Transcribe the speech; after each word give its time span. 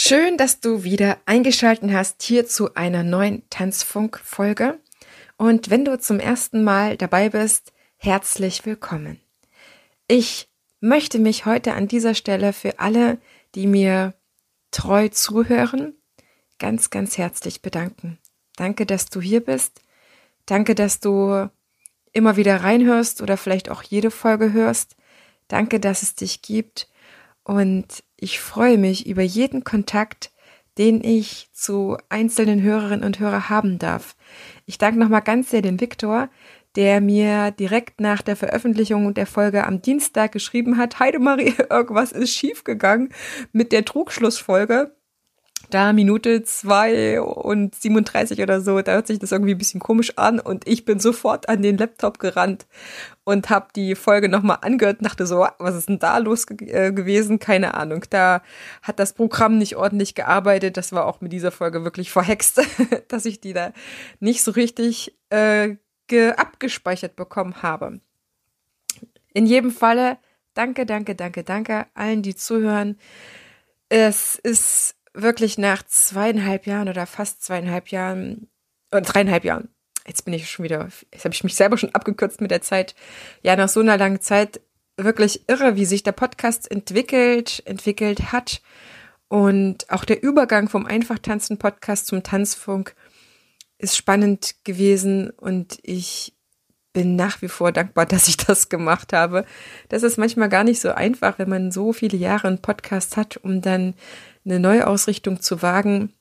Schön, 0.00 0.36
dass 0.36 0.60
du 0.60 0.84
wieder 0.84 1.18
eingeschaltet 1.26 1.90
hast 1.90 2.22
hier 2.22 2.46
zu 2.46 2.76
einer 2.76 3.02
neuen 3.02 3.42
Tanzfunk-Folge. 3.50 4.78
Und 5.36 5.70
wenn 5.70 5.84
du 5.84 5.98
zum 5.98 6.20
ersten 6.20 6.62
Mal 6.62 6.96
dabei 6.96 7.30
bist, 7.30 7.72
herzlich 7.96 8.64
willkommen. 8.64 9.20
Ich 10.06 10.48
möchte 10.78 11.18
mich 11.18 11.46
heute 11.46 11.74
an 11.74 11.88
dieser 11.88 12.14
Stelle 12.14 12.52
für 12.52 12.78
alle, 12.78 13.18
die 13.56 13.66
mir 13.66 14.14
treu 14.70 15.08
zuhören, 15.08 15.96
ganz, 16.60 16.90
ganz 16.90 17.18
herzlich 17.18 17.60
bedanken. 17.60 18.18
Danke, 18.54 18.86
dass 18.86 19.06
du 19.06 19.20
hier 19.20 19.44
bist. 19.44 19.82
Danke, 20.46 20.76
dass 20.76 21.00
du 21.00 21.50
immer 22.12 22.36
wieder 22.36 22.62
reinhörst 22.62 23.20
oder 23.20 23.36
vielleicht 23.36 23.68
auch 23.68 23.82
jede 23.82 24.12
Folge 24.12 24.52
hörst. 24.52 24.94
Danke, 25.48 25.80
dass 25.80 26.04
es 26.04 26.14
dich 26.14 26.40
gibt. 26.40 26.88
Und 27.42 28.04
ich 28.20 28.40
freue 28.40 28.78
mich 28.78 29.06
über 29.06 29.22
jeden 29.22 29.64
Kontakt, 29.64 30.32
den 30.76 31.02
ich 31.02 31.48
zu 31.52 31.96
einzelnen 32.08 32.62
Hörerinnen 32.62 33.04
und 33.04 33.18
Hörern 33.18 33.48
haben 33.48 33.78
darf. 33.78 34.16
Ich 34.66 34.78
danke 34.78 34.98
nochmal 34.98 35.22
ganz 35.22 35.50
sehr 35.50 35.62
dem 35.62 35.80
Viktor, 35.80 36.28
der 36.76 37.00
mir 37.00 37.50
direkt 37.52 38.00
nach 38.00 38.22
der 38.22 38.36
Veröffentlichung 38.36 39.14
der 39.14 39.26
Folge 39.26 39.64
am 39.66 39.82
Dienstag 39.82 40.32
geschrieben 40.32 40.76
hat, 40.76 40.98
Heidemarie, 40.98 41.54
irgendwas 41.70 42.12
ist 42.12 42.34
schiefgegangen 42.34 43.12
mit 43.52 43.72
der 43.72 43.84
Trugschlussfolge 43.84 44.94
da 45.70 45.92
Minute 45.92 46.42
zwei 46.42 47.20
und 47.20 47.74
37 47.74 48.40
oder 48.40 48.60
so, 48.60 48.80
da 48.80 48.92
hört 48.92 49.06
sich 49.06 49.18
das 49.18 49.32
irgendwie 49.32 49.54
ein 49.54 49.58
bisschen 49.58 49.80
komisch 49.80 50.16
an 50.16 50.40
und 50.40 50.66
ich 50.66 50.84
bin 50.84 50.98
sofort 50.98 51.48
an 51.48 51.62
den 51.62 51.76
Laptop 51.76 52.18
gerannt 52.18 52.66
und 53.24 53.50
habe 53.50 53.68
die 53.76 53.94
Folge 53.94 54.28
nochmal 54.28 54.58
angehört 54.62 54.98
und 54.98 55.04
dachte 55.04 55.26
so, 55.26 55.46
was 55.58 55.74
ist 55.74 55.88
denn 55.88 55.98
da 55.98 56.18
los 56.18 56.46
ge 56.46 56.70
äh, 56.70 56.92
gewesen? 56.92 57.38
Keine 57.38 57.74
Ahnung. 57.74 58.04
Da 58.08 58.42
hat 58.82 58.98
das 58.98 59.12
Programm 59.12 59.58
nicht 59.58 59.76
ordentlich 59.76 60.14
gearbeitet. 60.14 60.76
Das 60.76 60.92
war 60.92 61.06
auch 61.06 61.20
mit 61.20 61.32
dieser 61.32 61.50
Folge 61.50 61.84
wirklich 61.84 62.10
verhext, 62.10 62.62
dass 63.08 63.26
ich 63.26 63.40
die 63.40 63.52
da 63.52 63.72
nicht 64.20 64.42
so 64.42 64.52
richtig 64.52 65.14
äh, 65.30 65.76
abgespeichert 66.36 67.16
bekommen 67.16 67.62
habe. 67.62 68.00
In 69.34 69.44
jedem 69.44 69.70
Falle, 69.70 70.16
danke, 70.54 70.86
danke, 70.86 71.14
danke, 71.14 71.44
danke 71.44 71.86
allen, 71.94 72.22
die 72.22 72.34
zuhören. 72.34 72.98
Es 73.90 74.36
ist 74.36 74.97
wirklich 75.22 75.58
nach 75.58 75.82
zweieinhalb 75.82 76.66
Jahren 76.66 76.88
oder 76.88 77.06
fast 77.06 77.42
zweieinhalb 77.42 77.88
Jahren, 77.88 78.48
oder 78.90 79.02
dreieinhalb 79.02 79.44
Jahren, 79.44 79.68
jetzt 80.06 80.24
bin 80.24 80.34
ich 80.34 80.50
schon 80.50 80.64
wieder, 80.64 80.88
jetzt 81.12 81.24
habe 81.24 81.34
ich 81.34 81.44
mich 81.44 81.54
selber 81.54 81.76
schon 81.76 81.94
abgekürzt 81.94 82.40
mit 82.40 82.50
der 82.50 82.62
Zeit, 82.62 82.94
ja, 83.42 83.56
nach 83.56 83.68
so 83.68 83.80
einer 83.80 83.98
langen 83.98 84.20
Zeit 84.20 84.60
wirklich 84.96 85.48
irre, 85.48 85.76
wie 85.76 85.84
sich 85.84 86.02
der 86.02 86.12
Podcast 86.12 86.70
entwickelt, 86.70 87.62
entwickelt 87.66 88.32
hat. 88.32 88.60
Und 89.28 89.90
auch 89.90 90.04
der 90.04 90.22
Übergang 90.22 90.68
vom 90.68 90.86
Einfachtanzen-Podcast 90.86 92.06
zum 92.06 92.22
Tanzfunk 92.22 92.94
ist 93.76 93.96
spannend 93.96 94.56
gewesen 94.64 95.30
und 95.30 95.78
ich 95.82 96.34
bin 96.98 97.14
nach 97.14 97.42
wie 97.42 97.48
vor 97.48 97.70
dankbar, 97.70 98.06
dass 98.06 98.26
ich 98.26 98.36
das 98.36 98.68
gemacht 98.68 99.12
habe. 99.12 99.44
Das 99.88 100.02
ist 100.02 100.18
manchmal 100.18 100.48
gar 100.48 100.64
nicht 100.64 100.80
so 100.80 100.90
einfach, 100.90 101.38
wenn 101.38 101.48
man 101.48 101.70
so 101.70 101.92
viele 101.92 102.18
Jahre 102.18 102.48
einen 102.48 102.60
Podcast 102.60 103.16
hat, 103.16 103.36
um 103.36 103.62
dann 103.62 103.94
eine 104.44 104.58
Neuausrichtung 104.58 105.40
zu 105.40 105.62
wagen. 105.62 106.12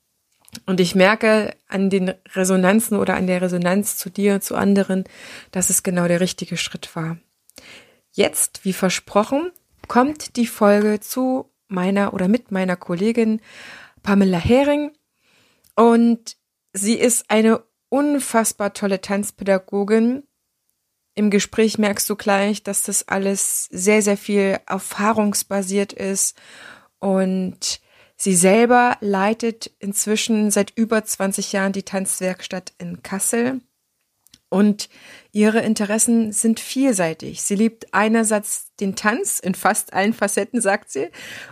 Und 0.67 0.79
ich 0.79 0.93
merke 0.93 1.55
an 1.67 1.89
den 1.89 2.13
Resonanzen 2.35 2.95
oder 2.95 3.15
an 3.15 3.25
der 3.25 3.41
Resonanz 3.41 3.97
zu 3.97 4.11
dir, 4.11 4.39
zu 4.39 4.53
anderen, 4.53 5.05
dass 5.49 5.71
es 5.71 5.81
genau 5.81 6.07
der 6.07 6.19
richtige 6.19 6.57
Schritt 6.57 6.95
war. 6.95 7.17
Jetzt, 8.11 8.63
wie 8.63 8.73
versprochen, 8.73 9.51
kommt 9.87 10.35
die 10.35 10.45
Folge 10.45 10.99
zu 10.99 11.51
meiner 11.69 12.13
oder 12.13 12.27
mit 12.27 12.51
meiner 12.51 12.75
Kollegin 12.75 13.41
Pamela 14.03 14.37
Hering. 14.37 14.91
Und 15.75 16.37
sie 16.71 16.99
ist 16.99 17.31
eine 17.31 17.63
unfassbar 17.89 18.73
tolle 18.73 19.01
Tanzpädagogin. 19.01 20.21
Im 21.17 21.31
Gespräch 21.31 21.79
merkst 21.79 22.07
du 22.11 22.15
gleich, 22.15 22.61
dass 22.61 22.83
das 22.83 23.07
alles 23.07 23.65
sehr, 23.71 24.03
sehr 24.03 24.17
viel 24.17 24.59
erfahrungsbasiert 24.67 25.91
ist 25.91 26.37
und 26.99 27.81
Sie 28.19 28.35
selber 28.35 28.97
leitet 28.99 29.71
inzwischen 29.79 30.49
seit 30.49 30.71
über 30.75 31.03
20 31.03 31.53
Jahren 31.53 31.71
die 31.71 31.83
Tanzwerkstatt 31.83 32.73
in 32.79 33.03
Kassel 33.03 33.61
und 34.49 34.89
ihre 35.31 35.59
Interessen 35.61 36.31
sind 36.31 36.59
vielseitig. 36.59 37.41
Sie 37.41 37.55
liebt 37.55 37.93
einerseits 37.93 38.73
den 38.79 38.95
Tanz 38.95 39.39
in 39.39 39.55
fast 39.55 39.93
allen 39.93 40.13
Facetten, 40.13 40.61
sagt 40.61 40.91
sie, 40.91 41.09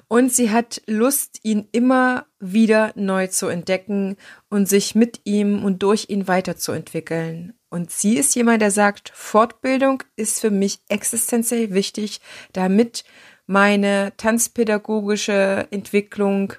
und 0.08 0.32
sie 0.32 0.52
hat 0.52 0.82
Lust, 0.86 1.40
ihn 1.44 1.68
immer 1.72 2.26
wieder 2.40 2.94
neu 2.96 3.28
zu 3.28 3.47
entdecken 3.47 4.16
und 4.50 4.70
sich 4.70 4.96
mit 4.96 5.22
ihm 5.24 5.64
und 5.64 5.84
durch 5.84 6.09
ihn 6.09 6.28
weiterzuentwickeln. 6.28 7.53
Und 7.75 7.91
sie 7.91 8.16
ist 8.16 8.34
jemand, 8.36 8.62
der 8.62 8.72
sagt, 8.72 9.12
Fortbildung 9.13 10.02
ist 10.16 10.40
für 10.40 10.50
mich 10.50 10.80
existenziell 10.88 11.74
wichtig, 11.74 12.22
damit 12.53 13.03
meine 13.47 14.13
tanzpädagogische 14.16 15.68
Entwicklung 15.72 16.53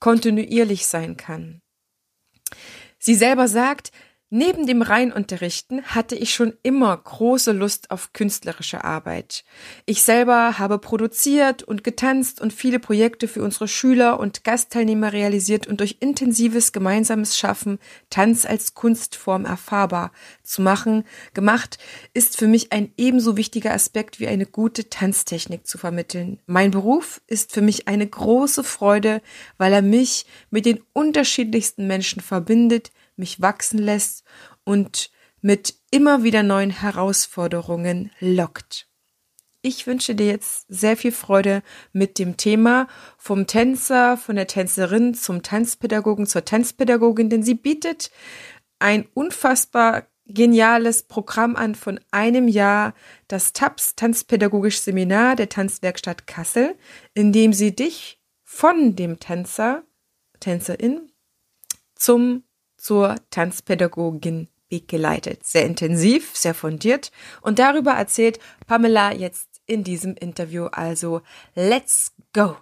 kontinuierlich 0.00 0.88
sein 0.88 1.16
kann. 1.16 1.60
Sie 2.98 3.14
selber 3.14 3.46
sagt, 3.46 3.92
Neben 4.28 4.66
dem 4.66 4.82
Reinunterrichten 4.82 5.84
hatte 5.84 6.16
ich 6.16 6.34
schon 6.34 6.54
immer 6.64 6.96
große 6.96 7.52
Lust 7.52 7.92
auf 7.92 8.12
künstlerische 8.12 8.82
Arbeit. 8.82 9.44
Ich 9.84 10.02
selber 10.02 10.58
habe 10.58 10.80
produziert 10.80 11.62
und 11.62 11.84
getanzt 11.84 12.40
und 12.40 12.52
viele 12.52 12.80
Projekte 12.80 13.28
für 13.28 13.44
unsere 13.44 13.68
Schüler 13.68 14.18
und 14.18 14.42
Gastteilnehmer 14.42 15.12
realisiert 15.12 15.68
und 15.68 15.78
durch 15.78 15.98
intensives 16.00 16.72
gemeinsames 16.72 17.38
Schaffen 17.38 17.78
Tanz 18.10 18.46
als 18.46 18.74
Kunstform 18.74 19.44
erfahrbar 19.44 20.10
zu 20.42 20.60
machen, 20.60 21.04
gemacht, 21.32 21.78
ist 22.12 22.36
für 22.36 22.48
mich 22.48 22.72
ein 22.72 22.90
ebenso 22.96 23.36
wichtiger 23.36 23.74
Aspekt 23.74 24.18
wie 24.18 24.26
eine 24.26 24.46
gute 24.46 24.90
Tanztechnik 24.90 25.68
zu 25.68 25.78
vermitteln. 25.78 26.40
Mein 26.46 26.72
Beruf 26.72 27.20
ist 27.28 27.52
für 27.52 27.62
mich 27.62 27.86
eine 27.86 28.08
große 28.08 28.64
Freude, 28.64 29.22
weil 29.56 29.72
er 29.72 29.82
mich 29.82 30.26
mit 30.50 30.66
den 30.66 30.80
unterschiedlichsten 30.94 31.86
Menschen 31.86 32.20
verbindet, 32.20 32.90
mich 33.16 33.40
wachsen 33.40 33.78
lässt 33.78 34.24
und 34.64 35.10
mit 35.40 35.74
immer 35.90 36.22
wieder 36.22 36.42
neuen 36.42 36.70
Herausforderungen 36.70 38.10
lockt. 38.20 38.88
Ich 39.62 39.86
wünsche 39.86 40.14
dir 40.14 40.26
jetzt 40.26 40.66
sehr 40.68 40.96
viel 40.96 41.12
Freude 41.12 41.62
mit 41.92 42.18
dem 42.18 42.36
Thema 42.36 42.86
vom 43.18 43.46
Tänzer, 43.46 44.16
von 44.16 44.36
der 44.36 44.46
Tänzerin 44.46 45.14
zum 45.14 45.42
Tanzpädagogen 45.42 46.26
zur 46.26 46.44
Tanzpädagogin, 46.44 47.30
denn 47.30 47.42
sie 47.42 47.54
bietet 47.54 48.10
ein 48.78 49.08
unfassbar 49.14 50.06
geniales 50.26 51.04
Programm 51.04 51.56
an 51.56 51.74
von 51.74 52.00
einem 52.10 52.48
Jahr, 52.48 52.94
das 53.28 53.52
TAPS 53.52 53.94
Tanzpädagogisch 53.96 54.80
Seminar 54.80 55.36
der 55.36 55.48
Tanzwerkstatt 55.48 56.26
Kassel, 56.26 56.76
in 57.14 57.32
dem 57.32 57.52
sie 57.52 57.74
dich 57.74 58.20
von 58.44 58.96
dem 58.96 59.18
Tänzer, 59.18 59.84
Tänzerin 60.40 61.10
zum 61.94 62.44
zur 62.76 63.16
Tanzpädagogin 63.30 64.48
begleitet. 64.68 65.46
Sehr 65.46 65.64
intensiv, 65.64 66.36
sehr 66.36 66.54
fundiert. 66.54 67.10
Und 67.40 67.58
darüber 67.58 67.92
erzählt 67.92 68.38
Pamela 68.66 69.12
jetzt 69.12 69.48
in 69.66 69.84
diesem 69.84 70.14
Interview. 70.14 70.66
Also, 70.66 71.22
let's 71.54 72.12
go! 72.32 72.56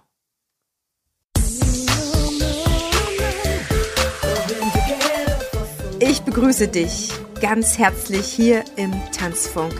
Ich 5.99 6.21
begrüße 6.21 6.67
dich 6.67 7.11
ganz 7.41 7.77
herzlich 7.77 8.27
hier 8.27 8.63
im 8.75 8.91
Tanzfunk, 9.11 9.73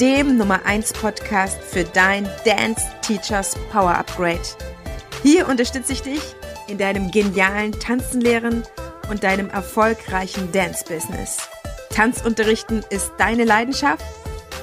dem 0.00 0.36
Nummer 0.36 0.64
1 0.64 0.92
Podcast 0.94 1.62
für 1.62 1.84
dein 1.84 2.28
Dance 2.44 2.82
Teachers 3.02 3.56
Power 3.70 3.96
Upgrade. 3.96 4.40
Hier 5.22 5.48
unterstütze 5.48 5.92
ich 5.92 6.02
dich 6.02 6.20
in 6.68 6.78
deinem 6.78 7.10
genialen 7.10 7.72
Tanzenlehren 7.72 8.64
und 9.12 9.22
deinem 9.22 9.48
erfolgreichen 9.50 10.50
Dance-Business. 10.52 11.36
Tanzunterrichten 11.90 12.82
ist 12.88 13.12
deine 13.18 13.44
Leidenschaft? 13.44 14.02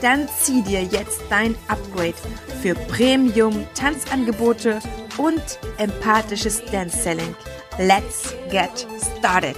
Dann 0.01 0.27
zieh 0.41 0.63
dir 0.63 0.81
jetzt 0.81 1.21
dein 1.29 1.53
Upgrade 1.67 2.15
für 2.59 2.73
Premium-Tanzangebote 2.73 4.79
und 5.17 5.59
empathisches 5.77 6.65
Dance-Selling. 6.71 7.35
Let's 7.77 8.33
get 8.49 8.87
started! 9.19 9.55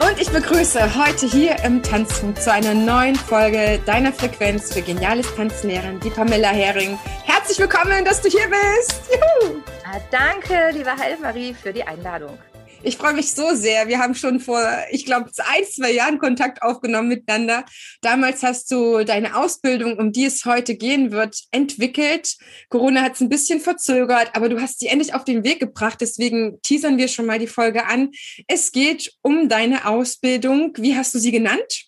Und 0.00 0.18
ich 0.18 0.30
begrüße 0.30 0.96
heute 0.96 1.26
hier 1.26 1.62
im 1.62 1.82
Tanzfunk 1.82 2.40
zu 2.40 2.50
einer 2.50 2.72
neuen 2.72 3.16
Folge 3.16 3.78
deiner 3.84 4.14
Frequenz 4.14 4.72
für 4.72 4.80
geniales 4.80 5.26
Tanzlehren, 5.36 6.00
die 6.00 6.08
Pamela 6.10 6.48
Hering. 6.48 6.98
Herzlich 7.26 7.58
willkommen, 7.58 8.02
dass 8.04 8.22
du 8.22 8.30
hier 8.30 8.48
bist. 8.48 9.02
Juhu! 9.12 9.60
Ah, 9.92 9.98
danke, 10.12 10.70
liebe 10.72 10.96
Heilmarie, 10.96 11.52
für 11.52 11.72
die 11.72 11.82
Einladung. 11.82 12.38
Ich 12.84 12.96
freue 12.96 13.12
mich 13.12 13.32
so 13.32 13.54
sehr. 13.56 13.88
Wir 13.88 13.98
haben 13.98 14.14
schon 14.14 14.38
vor, 14.38 14.64
ich 14.92 15.04
glaube, 15.04 15.32
ein, 15.38 15.64
zwei 15.64 15.90
Jahren 15.90 16.20
Kontakt 16.20 16.62
aufgenommen 16.62 17.08
miteinander. 17.08 17.64
Damals 18.00 18.44
hast 18.44 18.70
du 18.70 19.02
deine 19.02 19.34
Ausbildung, 19.34 19.98
um 19.98 20.12
die 20.12 20.26
es 20.26 20.44
heute 20.44 20.76
gehen 20.76 21.10
wird, 21.10 21.40
entwickelt. 21.50 22.36
Corona 22.68 23.02
hat 23.02 23.14
es 23.14 23.20
ein 23.20 23.28
bisschen 23.28 23.58
verzögert, 23.58 24.30
aber 24.34 24.48
du 24.48 24.60
hast 24.60 24.78
sie 24.78 24.86
endlich 24.86 25.12
auf 25.12 25.24
den 25.24 25.42
Weg 25.42 25.58
gebracht. 25.58 26.00
Deswegen 26.00 26.62
teasern 26.62 26.96
wir 26.96 27.08
schon 27.08 27.26
mal 27.26 27.40
die 27.40 27.48
Folge 27.48 27.86
an. 27.86 28.10
Es 28.46 28.70
geht 28.70 29.12
um 29.22 29.48
deine 29.48 29.86
Ausbildung. 29.86 30.72
Wie 30.76 30.96
hast 30.96 31.12
du 31.14 31.18
sie 31.18 31.32
genannt? 31.32 31.86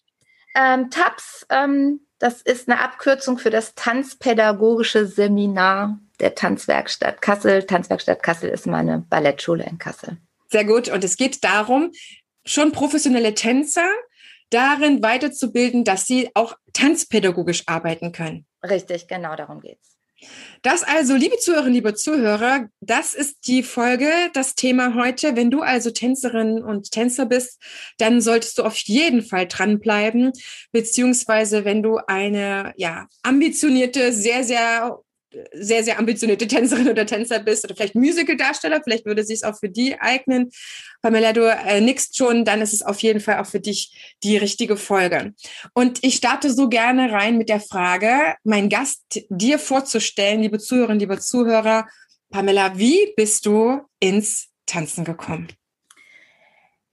Ähm, 0.56 0.90
TAPS, 0.90 1.46
ähm, 1.50 2.00
das 2.22 2.40
ist 2.40 2.68
eine 2.68 2.80
Abkürzung 2.80 3.36
für 3.36 3.50
das 3.50 3.74
Tanzpädagogische 3.74 5.06
Seminar 5.06 5.98
der 6.20 6.36
Tanzwerkstatt 6.36 7.20
Kassel. 7.20 7.64
Tanzwerkstatt 7.64 8.22
Kassel 8.22 8.48
ist 8.50 8.64
meine 8.64 9.00
Ballettschule 9.00 9.64
in 9.64 9.78
Kassel. 9.78 10.18
Sehr 10.48 10.64
gut. 10.64 10.88
Und 10.88 11.02
es 11.02 11.16
geht 11.16 11.42
darum, 11.42 11.90
schon 12.44 12.70
professionelle 12.70 13.34
Tänzer 13.34 13.90
darin 14.50 15.02
weiterzubilden, 15.02 15.82
dass 15.82 16.06
sie 16.06 16.30
auch 16.34 16.54
tanzpädagogisch 16.72 17.64
arbeiten 17.66 18.12
können. 18.12 18.46
Richtig, 18.62 19.08
genau 19.08 19.34
darum 19.34 19.60
geht's. 19.60 19.98
Das 20.62 20.82
also, 20.82 21.14
liebe 21.14 21.38
Zuhörerinnen, 21.38 21.74
liebe 21.74 21.94
Zuhörer, 21.94 22.68
das 22.80 23.14
ist 23.14 23.46
die 23.46 23.62
Folge, 23.62 24.10
das 24.34 24.54
Thema 24.54 24.94
heute. 24.94 25.34
Wenn 25.36 25.50
du 25.50 25.62
also 25.62 25.90
Tänzerin 25.90 26.62
und 26.62 26.90
Tänzer 26.90 27.26
bist, 27.26 27.60
dann 27.98 28.20
solltest 28.20 28.58
du 28.58 28.62
auf 28.62 28.76
jeden 28.78 29.22
Fall 29.22 29.46
dranbleiben, 29.46 30.32
beziehungsweise 30.70 31.64
wenn 31.64 31.82
du 31.82 31.98
eine 32.06 32.72
ja 32.76 33.08
ambitionierte, 33.22 34.12
sehr 34.12 34.44
sehr 34.44 34.98
sehr, 35.52 35.84
sehr 35.84 35.98
ambitionierte 35.98 36.46
Tänzerin 36.46 36.88
oder 36.88 37.06
Tänzer 37.06 37.38
bist 37.38 37.64
oder 37.64 37.74
vielleicht 37.74 37.94
Musical-Darsteller, 37.94 38.80
vielleicht 38.82 39.06
würde 39.06 39.22
es 39.22 39.28
sich 39.28 39.44
auch 39.44 39.58
für 39.58 39.68
die 39.68 40.00
eignen. 40.00 40.50
Pamela, 41.00 41.32
du 41.32 41.42
äh, 41.42 41.80
nickst 41.80 42.16
schon, 42.16 42.44
dann 42.44 42.60
ist 42.60 42.72
es 42.72 42.82
auf 42.82 43.00
jeden 43.00 43.20
Fall 43.20 43.38
auch 43.38 43.46
für 43.46 43.60
dich 43.60 44.16
die 44.22 44.36
richtige 44.36 44.76
Folge. 44.76 45.34
Und 45.74 45.98
ich 46.02 46.16
starte 46.16 46.52
so 46.52 46.68
gerne 46.68 47.12
rein 47.12 47.38
mit 47.38 47.48
der 47.48 47.60
Frage, 47.60 48.34
meinen 48.44 48.68
Gast 48.68 49.02
dir 49.28 49.58
vorzustellen, 49.58 50.42
liebe 50.42 50.58
Zuhörerinnen, 50.58 51.00
liebe 51.00 51.18
Zuhörer. 51.18 51.88
Pamela, 52.30 52.78
wie 52.78 53.12
bist 53.16 53.46
du 53.46 53.80
ins 54.00 54.48
Tanzen 54.66 55.04
gekommen? 55.04 55.48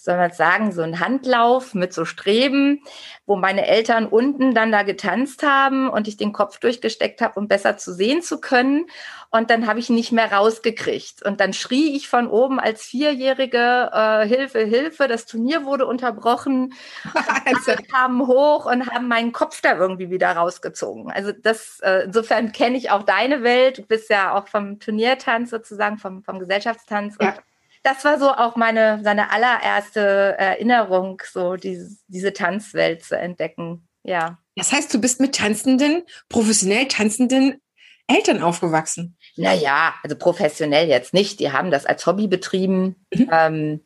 soll 0.06 0.16
man 0.16 0.30
sagen, 0.30 0.72
so 0.72 0.82
ein 0.82 1.00
Handlauf 1.00 1.74
mit 1.74 1.92
so 1.92 2.04
Streben, 2.04 2.82
wo 3.26 3.36
meine 3.36 3.66
Eltern 3.66 4.06
unten 4.06 4.54
dann 4.54 4.70
da 4.70 4.84
getanzt 4.84 5.42
haben 5.42 5.90
und 5.90 6.06
ich 6.06 6.16
den 6.16 6.32
Kopf 6.32 6.58
durchgesteckt 6.58 7.20
habe, 7.20 7.38
um 7.38 7.48
besser 7.48 7.76
zu 7.76 7.92
sehen 7.92 8.22
zu 8.22 8.40
können. 8.40 8.86
Und 9.30 9.50
dann 9.50 9.66
habe 9.66 9.80
ich 9.80 9.90
nicht 9.90 10.12
mehr 10.12 10.32
rausgekriegt. 10.32 11.24
Und 11.24 11.40
dann 11.40 11.52
schrie 11.52 11.96
ich 11.96 12.08
von 12.08 12.28
oben 12.28 12.60
als 12.60 12.84
Vierjährige, 12.84 13.90
äh, 13.92 14.26
Hilfe, 14.28 14.60
Hilfe, 14.60 15.08
das 15.08 15.26
Turnier 15.26 15.64
wurde 15.64 15.86
unterbrochen. 15.86 16.72
Alle 17.44 17.82
kamen 17.82 18.28
hoch 18.28 18.66
und 18.66 18.88
haben 18.88 19.08
meinen 19.08 19.32
Kopf 19.32 19.60
da 19.60 19.76
irgendwie 19.76 20.08
wieder 20.08 20.30
rausgezogen. 20.30 21.10
Also 21.10 21.32
das, 21.32 21.80
äh, 21.80 22.04
insofern 22.04 22.52
kenne 22.52 22.76
ich 22.76 22.92
auch 22.92 23.02
deine 23.02 23.42
Welt. 23.42 23.78
Du 23.78 23.82
bist 23.82 24.08
ja 24.08 24.34
auch 24.36 24.46
vom 24.46 24.78
Turniertanz 24.78 25.50
sozusagen, 25.50 25.98
vom, 25.98 26.22
vom 26.22 26.38
Gesellschaftstanz. 26.38 27.16
Ja. 27.20 27.30
Und 27.30 27.42
das 27.86 28.04
war 28.04 28.18
so 28.18 28.30
auch 28.30 28.56
meine, 28.56 29.00
seine 29.04 29.30
allererste 29.30 30.34
Erinnerung, 30.38 31.22
so 31.30 31.54
diese, 31.54 31.96
diese 32.08 32.32
Tanzwelt 32.32 33.04
zu 33.04 33.16
entdecken. 33.16 33.86
Ja. 34.02 34.38
Das 34.56 34.72
heißt, 34.72 34.92
du 34.92 35.00
bist 35.00 35.20
mit 35.20 35.36
tanzenden, 35.36 36.02
professionell 36.28 36.88
tanzenden 36.88 37.60
Eltern 38.08 38.42
aufgewachsen? 38.42 39.16
Naja, 39.36 39.94
also 40.02 40.16
professionell 40.16 40.88
jetzt 40.88 41.14
nicht. 41.14 41.38
Die 41.38 41.52
haben 41.52 41.70
das 41.70 41.86
als 41.86 42.06
Hobby 42.06 42.26
betrieben. 42.26 43.06
Mhm. 43.12 43.30
Ähm, 43.32 43.80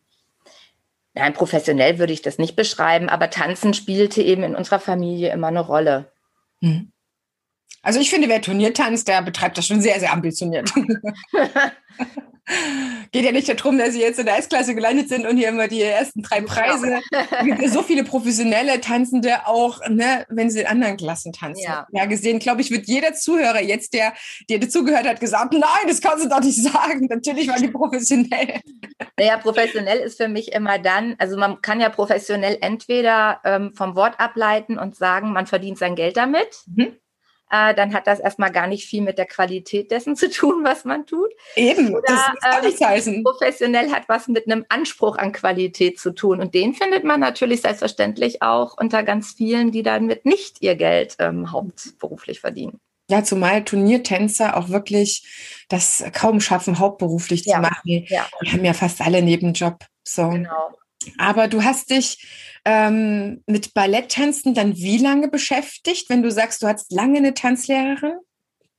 nein, 1.14 1.34
professionell 1.34 1.98
würde 1.98 2.12
ich 2.12 2.22
das 2.22 2.38
nicht 2.38 2.56
beschreiben, 2.56 3.08
aber 3.08 3.28
Tanzen 3.28 3.74
spielte 3.74 4.22
eben 4.22 4.42
in 4.42 4.56
unserer 4.56 4.80
Familie 4.80 5.30
immer 5.32 5.48
eine 5.48 5.60
Rolle. 5.60 6.12
Mhm. 6.60 6.92
Also 7.82 7.98
ich 7.98 8.10
finde, 8.10 8.28
wer 8.28 8.42
Turnier 8.42 8.74
tanzt, 8.74 9.08
der 9.08 9.22
betreibt 9.22 9.56
das 9.56 9.66
schon 9.66 9.80
sehr, 9.80 9.98
sehr 10.00 10.12
ambitioniert. 10.12 10.70
Geht 13.12 13.24
ja 13.24 13.32
nicht 13.32 13.48
darum, 13.48 13.78
dass 13.78 13.92
sie 13.92 14.00
jetzt 14.00 14.18
in 14.18 14.26
der 14.26 14.38
S-Klasse 14.38 14.74
gelandet 14.74 15.08
sind 15.08 15.24
und 15.24 15.36
hier 15.36 15.48
immer 15.48 15.68
die 15.68 15.82
ersten 15.82 16.22
drei 16.22 16.40
Preise. 16.40 17.00
Es 17.12 17.44
gibt 17.44 17.62
ja 17.62 17.68
so 17.68 17.82
viele 17.82 18.02
professionelle 18.02 18.80
Tanzende 18.80 19.46
auch, 19.46 19.80
ne, 19.88 20.26
wenn 20.28 20.50
sie 20.50 20.60
in 20.60 20.66
anderen 20.66 20.96
Klassen 20.96 21.32
tanzen. 21.32 21.62
Ja, 21.62 21.86
ja 21.92 22.06
gesehen, 22.06 22.40
glaube 22.40 22.60
ich, 22.60 22.72
wird 22.72 22.86
jeder 22.86 23.14
Zuhörer 23.14 23.62
jetzt, 23.62 23.94
der 23.94 24.14
dir 24.48 24.58
dazugehört 24.58 25.06
hat, 25.06 25.20
gesagt, 25.20 25.52
nein, 25.52 25.86
das 25.86 26.00
kannst 26.00 26.24
du 26.24 26.28
doch 26.28 26.40
nicht 26.40 26.60
sagen. 26.62 27.06
Natürlich 27.08 27.48
waren 27.48 27.62
die 27.62 27.68
professionell. 27.68 28.60
Naja, 29.16 29.38
professionell 29.38 29.98
ist 29.98 30.16
für 30.16 30.28
mich 30.28 30.52
immer 30.52 30.78
dann, 30.78 31.14
also 31.18 31.36
man 31.36 31.62
kann 31.62 31.80
ja 31.80 31.88
professionell 31.88 32.58
entweder 32.60 33.40
ähm, 33.44 33.72
vom 33.74 33.94
Wort 33.94 34.18
ableiten 34.18 34.78
und 34.78 34.96
sagen, 34.96 35.32
man 35.32 35.46
verdient 35.46 35.78
sein 35.78 35.94
Geld 35.94 36.16
damit. 36.16 36.48
Mhm 36.66 36.96
äh, 37.50 37.74
dann 37.74 37.92
hat 37.92 38.06
das 38.06 38.20
erstmal 38.20 38.52
gar 38.52 38.66
nicht 38.66 38.86
viel 38.86 39.02
mit 39.02 39.18
der 39.18 39.26
Qualität 39.26 39.90
dessen 39.90 40.16
zu 40.16 40.30
tun, 40.30 40.60
was 40.64 40.84
man 40.84 41.06
tut. 41.06 41.30
Eben, 41.56 41.94
Oder, 41.94 42.02
das 42.06 42.40
kann 42.40 42.64
nichts 42.64 42.80
ähm, 42.80 42.86
heißen. 42.86 43.24
Professionell 43.24 43.90
hat 43.90 44.08
was 44.08 44.28
mit 44.28 44.46
einem 44.46 44.64
Anspruch 44.68 45.16
an 45.16 45.32
Qualität 45.32 45.98
zu 45.98 46.12
tun. 46.12 46.40
Und 46.40 46.54
den 46.54 46.74
findet 46.74 47.04
man 47.04 47.20
natürlich 47.20 47.62
selbstverständlich 47.62 48.42
auch 48.42 48.76
unter 48.78 49.02
ganz 49.02 49.32
vielen, 49.32 49.72
die 49.72 49.82
damit 49.82 50.24
nicht 50.24 50.62
ihr 50.62 50.76
Geld 50.76 51.16
ähm, 51.18 51.52
hauptberuflich 51.52 52.40
verdienen. 52.40 52.80
Ja, 53.10 53.24
zumal 53.24 53.64
Turniertänzer 53.64 54.56
auch 54.56 54.68
wirklich 54.68 55.24
das 55.68 56.04
kaum 56.12 56.40
schaffen, 56.40 56.78
hauptberuflich 56.78 57.44
ja. 57.44 57.56
zu 57.56 57.60
machen. 57.62 58.04
Ja. 58.06 58.28
Die 58.40 58.52
haben 58.52 58.64
ja 58.64 58.72
fast 58.72 59.00
alle 59.00 59.20
Nebenjob. 59.20 59.84
So. 60.04 60.28
Genau. 60.28 60.78
Aber 61.18 61.48
du 61.48 61.64
hast 61.64 61.90
dich 61.90 62.18
ähm, 62.64 63.42
mit 63.46 63.74
Balletttänzen 63.74 64.54
dann 64.54 64.76
wie 64.76 64.98
lange 64.98 65.28
beschäftigt, 65.28 66.10
wenn 66.10 66.22
du 66.22 66.30
sagst, 66.30 66.62
du 66.62 66.66
hattest 66.66 66.92
lange 66.92 67.18
eine 67.18 67.34
Tanzlehrerin? 67.34 68.18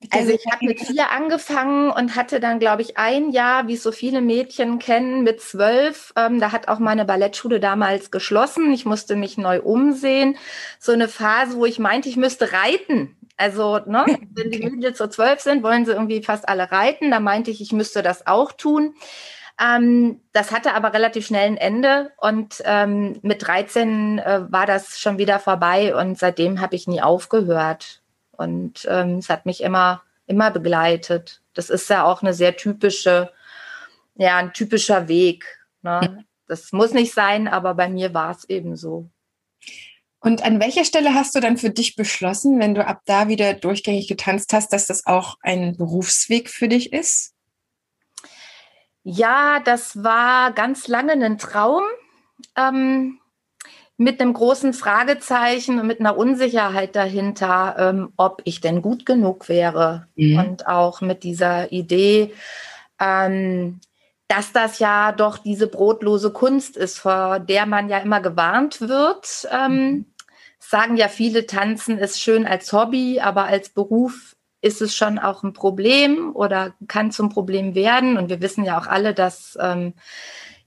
Also 0.09 0.31
ich 0.31 0.43
habe 0.51 0.65
mit 0.65 0.79
vier 0.79 1.11
angefangen 1.11 1.91
und 1.91 2.15
hatte 2.15 2.39
dann, 2.39 2.57
glaube 2.57 2.81
ich, 2.81 2.97
ein 2.97 3.29
Jahr, 3.29 3.67
wie 3.67 3.75
es 3.75 3.83
so 3.83 3.91
viele 3.91 4.21
Mädchen 4.21 4.79
kennen, 4.79 5.21
mit 5.21 5.41
zwölf. 5.41 6.11
Ähm, 6.15 6.39
da 6.39 6.51
hat 6.51 6.67
auch 6.67 6.79
meine 6.79 7.05
Ballettschule 7.05 7.59
damals 7.59 8.09
geschlossen. 8.09 8.73
Ich 8.73 8.85
musste 8.85 9.15
mich 9.15 9.37
neu 9.37 9.61
umsehen. 9.61 10.37
So 10.79 10.91
eine 10.91 11.07
Phase, 11.07 11.57
wo 11.57 11.65
ich 11.65 11.77
meinte, 11.77 12.09
ich 12.09 12.17
müsste 12.17 12.51
reiten. 12.51 13.15
Also, 13.37 13.79
ne, 13.85 14.05
wenn 14.31 14.49
die 14.49 14.67
Mädels 14.67 14.97
so 14.97 15.05
zwölf 15.05 15.39
sind, 15.39 15.61
wollen 15.61 15.85
sie 15.85 15.91
irgendwie 15.91 16.23
fast 16.23 16.49
alle 16.49 16.71
reiten. 16.71 17.11
Da 17.11 17.19
meinte 17.19 17.51
ich, 17.51 17.61
ich 17.61 17.71
müsste 17.71 18.01
das 18.01 18.25
auch 18.25 18.51
tun. 18.53 18.95
Ähm, 19.61 20.21
das 20.31 20.51
hatte 20.51 20.73
aber 20.73 20.93
relativ 20.93 21.27
schnell 21.27 21.47
ein 21.47 21.57
Ende 21.57 22.11
und 22.17 22.61
ähm, 22.65 23.19
mit 23.21 23.45
13 23.45 24.17
äh, 24.19 24.51
war 24.51 24.65
das 24.65 24.99
schon 24.99 25.17
wieder 25.17 25.39
vorbei 25.39 25.95
und 25.95 26.17
seitdem 26.17 26.61
habe 26.61 26.75
ich 26.75 26.87
nie 26.87 27.01
aufgehört. 27.01 28.01
Und 28.31 28.87
ähm, 28.89 29.17
es 29.17 29.29
hat 29.29 29.45
mich 29.45 29.61
immer, 29.61 30.01
immer 30.25 30.49
begleitet. 30.49 31.41
Das 31.53 31.69
ist 31.69 31.89
ja 31.89 32.05
auch 32.05 32.23
eine 32.23 32.33
sehr 32.33 32.57
typische, 32.57 33.31
ja, 34.15 34.37
ein 34.37 34.53
typischer 34.53 35.07
Weg. 35.07 35.45
Ne? 35.83 36.25
Das 36.47 36.71
muss 36.71 36.93
nicht 36.93 37.13
sein, 37.13 37.47
aber 37.47 37.75
bei 37.75 37.87
mir 37.87 38.13
war 38.15 38.31
es 38.31 38.49
eben 38.49 38.75
so. 38.75 39.09
Und 40.19 40.43
an 40.43 40.59
welcher 40.59 40.85
Stelle 40.85 41.13
hast 41.13 41.35
du 41.35 41.39
dann 41.39 41.57
für 41.57 41.69
dich 41.69 41.95
beschlossen, 41.95 42.59
wenn 42.59 42.73
du 42.73 42.85
ab 42.85 43.01
da 43.05 43.27
wieder 43.27 43.53
durchgängig 43.53 44.07
getanzt 44.07 44.53
hast, 44.53 44.73
dass 44.73 44.87
das 44.87 45.05
auch 45.05 45.37
ein 45.41 45.77
Berufsweg 45.77 46.49
für 46.49 46.67
dich 46.67 46.93
ist? 46.93 47.33
Ja, 49.03 49.59
das 49.63 50.03
war 50.03 50.51
ganz 50.51 50.87
lange 50.87 51.13
ein 51.13 51.37
Traum. 51.37 51.83
Ähm, 52.55 53.19
mit 54.01 54.19
einem 54.19 54.33
großen 54.33 54.73
Fragezeichen 54.73 55.79
und 55.79 55.85
mit 55.85 55.99
einer 55.99 56.17
Unsicherheit 56.17 56.95
dahinter, 56.95 57.75
ähm, 57.77 58.13
ob 58.17 58.41
ich 58.45 58.59
denn 58.59 58.81
gut 58.81 59.05
genug 59.05 59.47
wäre. 59.47 60.07
Mhm. 60.15 60.39
Und 60.39 60.67
auch 60.67 61.01
mit 61.01 61.21
dieser 61.23 61.71
Idee, 61.71 62.33
ähm, 62.99 63.79
dass 64.27 64.53
das 64.53 64.79
ja 64.79 65.11
doch 65.11 65.37
diese 65.37 65.67
brotlose 65.67 66.31
Kunst 66.31 66.77
ist, 66.77 66.97
vor 66.97 67.39
der 67.39 67.67
man 67.67 67.89
ja 67.89 67.99
immer 67.99 68.21
gewarnt 68.21 68.81
wird. 68.81 69.47
Ähm, 69.51 69.71
mhm. 69.71 70.05
sagen 70.57 70.97
ja 70.97 71.07
viele, 71.07 71.45
Tanzen 71.45 71.99
ist 71.99 72.19
schön 72.19 72.47
als 72.47 72.73
Hobby, 72.73 73.19
aber 73.19 73.45
als 73.45 73.69
Beruf 73.69 74.35
ist 74.61 74.81
es 74.81 74.95
schon 74.95 75.19
auch 75.19 75.43
ein 75.43 75.53
Problem 75.53 76.35
oder 76.35 76.73
kann 76.87 77.11
zum 77.11 77.29
Problem 77.29 77.75
werden. 77.75 78.17
Und 78.17 78.29
wir 78.29 78.41
wissen 78.41 78.63
ja 78.63 78.79
auch 78.79 78.87
alle, 78.87 79.13
dass 79.13 79.57
ähm, 79.59 79.93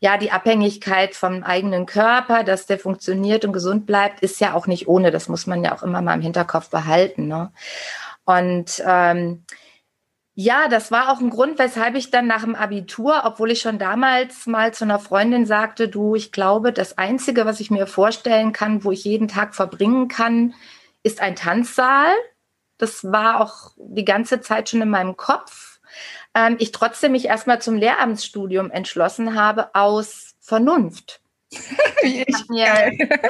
ja 0.00 0.18
die 0.18 0.32
Abhängigkeit 0.32 1.14
vom 1.14 1.42
eigenen 1.42 1.86
Körper, 1.86 2.44
dass 2.44 2.66
der 2.66 2.78
funktioniert 2.78 3.44
und 3.44 3.52
gesund 3.52 3.86
bleibt, 3.86 4.20
ist 4.20 4.40
ja 4.40 4.54
auch 4.54 4.66
nicht 4.66 4.88
ohne. 4.88 5.10
Das 5.10 5.28
muss 5.28 5.46
man 5.46 5.64
ja 5.64 5.74
auch 5.74 5.82
immer 5.82 6.02
mal 6.02 6.14
im 6.14 6.20
Hinterkopf 6.20 6.70
behalten. 6.70 7.28
Ne? 7.28 7.52
Und 8.24 8.82
ähm, 8.84 9.44
ja, 10.36 10.66
das 10.66 10.90
war 10.90 11.12
auch 11.12 11.20
ein 11.20 11.30
Grund, 11.30 11.60
weshalb 11.60 11.94
ich 11.94 12.10
dann 12.10 12.26
nach 12.26 12.42
dem 12.42 12.56
Abitur, 12.56 13.22
obwohl 13.24 13.52
ich 13.52 13.60
schon 13.60 13.78
damals 13.78 14.48
mal 14.48 14.74
zu 14.74 14.82
einer 14.84 14.98
Freundin 14.98 15.46
sagte, 15.46 15.86
du, 15.88 16.16
ich 16.16 16.32
glaube, 16.32 16.72
das 16.72 16.98
Einzige, 16.98 17.46
was 17.46 17.60
ich 17.60 17.70
mir 17.70 17.86
vorstellen 17.86 18.52
kann, 18.52 18.82
wo 18.82 18.90
ich 18.90 19.04
jeden 19.04 19.28
Tag 19.28 19.54
verbringen 19.54 20.08
kann, 20.08 20.54
ist 21.04 21.20
ein 21.20 21.36
Tanzsaal. 21.36 22.12
Das 22.78 23.04
war 23.04 23.40
auch 23.40 23.72
die 23.76 24.04
ganze 24.04 24.40
Zeit 24.40 24.68
schon 24.68 24.82
in 24.82 24.90
meinem 24.90 25.16
Kopf. 25.16 25.80
Ähm, 26.34 26.56
ich 26.58 26.72
trotzdem 26.72 27.12
mich 27.12 27.26
erstmal 27.26 27.62
zum 27.62 27.76
Lehramtsstudium 27.76 28.70
entschlossen 28.70 29.34
habe 29.34 29.74
aus 29.74 30.34
Vernunft. 30.40 31.20
ich 32.02 32.26
habe 32.34 32.44
mir 32.48 32.74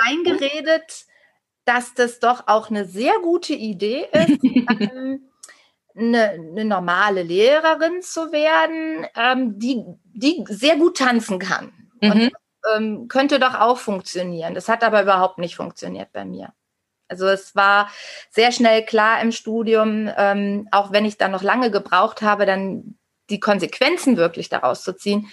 eingeredet, 0.07 1.07
dass 1.65 1.95
das 1.95 2.21
doch 2.21 2.45
auch 2.47 2.71
eine 2.71 2.87
sehr 2.87 3.15
gute 3.23 3.55
Idee 3.55 4.07
ist. 4.13 4.45
ähm, 4.45 5.29
eine, 5.97 6.31
eine 6.31 6.65
normale 6.65 7.23
Lehrerin 7.23 8.03
zu 8.03 8.33
werden, 8.33 9.07
ähm, 9.17 9.59
die, 9.59 9.85
die 10.05 10.45
sehr 10.49 10.77
gut 10.77 10.97
tanzen 10.99 11.39
kann. 11.39 11.73
Mhm. 12.01 12.11
Und, 12.11 12.33
ähm, 12.75 13.09
könnte 13.09 13.39
doch 13.39 13.55
auch 13.55 13.79
funktionieren. 13.79 14.55
Das 14.55 14.69
hat 14.69 14.83
aber 14.83 15.03
überhaupt 15.03 15.39
nicht 15.39 15.57
funktioniert 15.57 16.11
bei 16.13 16.25
mir. 16.25 16.53
Also 17.09 17.27
es 17.27 17.55
war 17.55 17.91
sehr 18.31 18.53
schnell 18.53 18.85
klar 18.85 19.21
im 19.21 19.33
Studium, 19.33 20.11
ähm, 20.17 20.69
auch 20.71 20.93
wenn 20.93 21.05
ich 21.05 21.19
dann 21.19 21.33
noch 21.33 21.43
lange 21.43 21.71
gebraucht 21.71 22.23
habe, 22.23 22.47
dann 22.47 22.97
die 23.31 23.41
Konsequenzen 23.41 24.17
wirklich 24.17 24.49
daraus 24.49 24.83
zu 24.83 24.95
ziehen, 24.95 25.29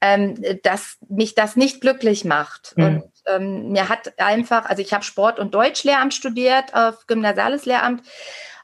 ähm, 0.00 0.42
dass 0.62 0.98
mich 1.08 1.34
das 1.34 1.56
nicht 1.56 1.80
glücklich 1.80 2.24
macht. 2.24 2.74
Mhm. 2.76 2.84
Und 2.84 3.12
ähm, 3.26 3.68
mir 3.70 3.88
hat 3.88 4.18
einfach, 4.18 4.66
also 4.66 4.82
ich 4.82 4.92
habe 4.92 5.04
Sport- 5.04 5.38
und 5.38 5.54
Deutschlehramt 5.54 6.14
studiert 6.14 6.74
auf 6.74 7.06
Gymnasiales 7.06 7.66
Lehramt 7.66 8.02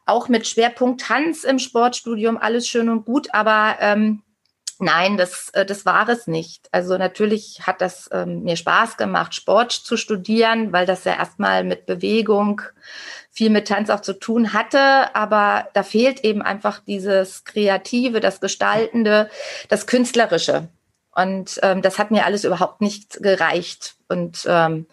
auch 0.08 0.28
mit 0.28 0.46
Schwerpunkt 0.48 1.02
Tanz 1.02 1.44
im 1.44 1.58
Sportstudium, 1.58 2.38
alles 2.38 2.66
schön 2.66 2.88
und 2.88 3.04
gut, 3.04 3.28
aber 3.34 3.76
ähm, 3.80 4.22
nein, 4.80 5.16
das, 5.16 5.50
äh, 5.50 5.64
das 5.64 5.86
war 5.86 6.08
es 6.08 6.26
nicht. 6.26 6.68
Also 6.72 6.96
natürlich 6.96 7.66
hat 7.66 7.80
das 7.80 8.08
ähm, 8.12 8.42
mir 8.42 8.56
Spaß 8.56 8.96
gemacht, 8.96 9.34
Sport 9.34 9.72
zu 9.72 9.96
studieren, 9.96 10.72
weil 10.72 10.86
das 10.86 11.04
ja 11.04 11.16
erstmal 11.16 11.64
mit 11.64 11.86
Bewegung 11.86 12.62
viel 13.30 13.50
mit 13.50 13.68
Tanz 13.68 13.90
auch 13.90 14.00
zu 14.00 14.14
tun 14.14 14.52
hatte, 14.52 15.14
aber 15.14 15.68
da 15.74 15.84
fehlt 15.84 16.24
eben 16.24 16.42
einfach 16.42 16.80
dieses 16.80 17.44
Kreative, 17.44 18.20
das 18.20 18.40
Gestaltende, 18.40 19.30
das 19.68 19.86
Künstlerische. 19.86 20.68
Und 21.14 21.58
ähm, 21.62 21.82
das 21.82 21.98
hat 21.98 22.10
mir 22.10 22.24
alles 22.24 22.44
überhaupt 22.44 22.80
nicht 22.80 23.22
gereicht. 23.22 23.94
Und 24.08 24.44
ähm, 24.48 24.86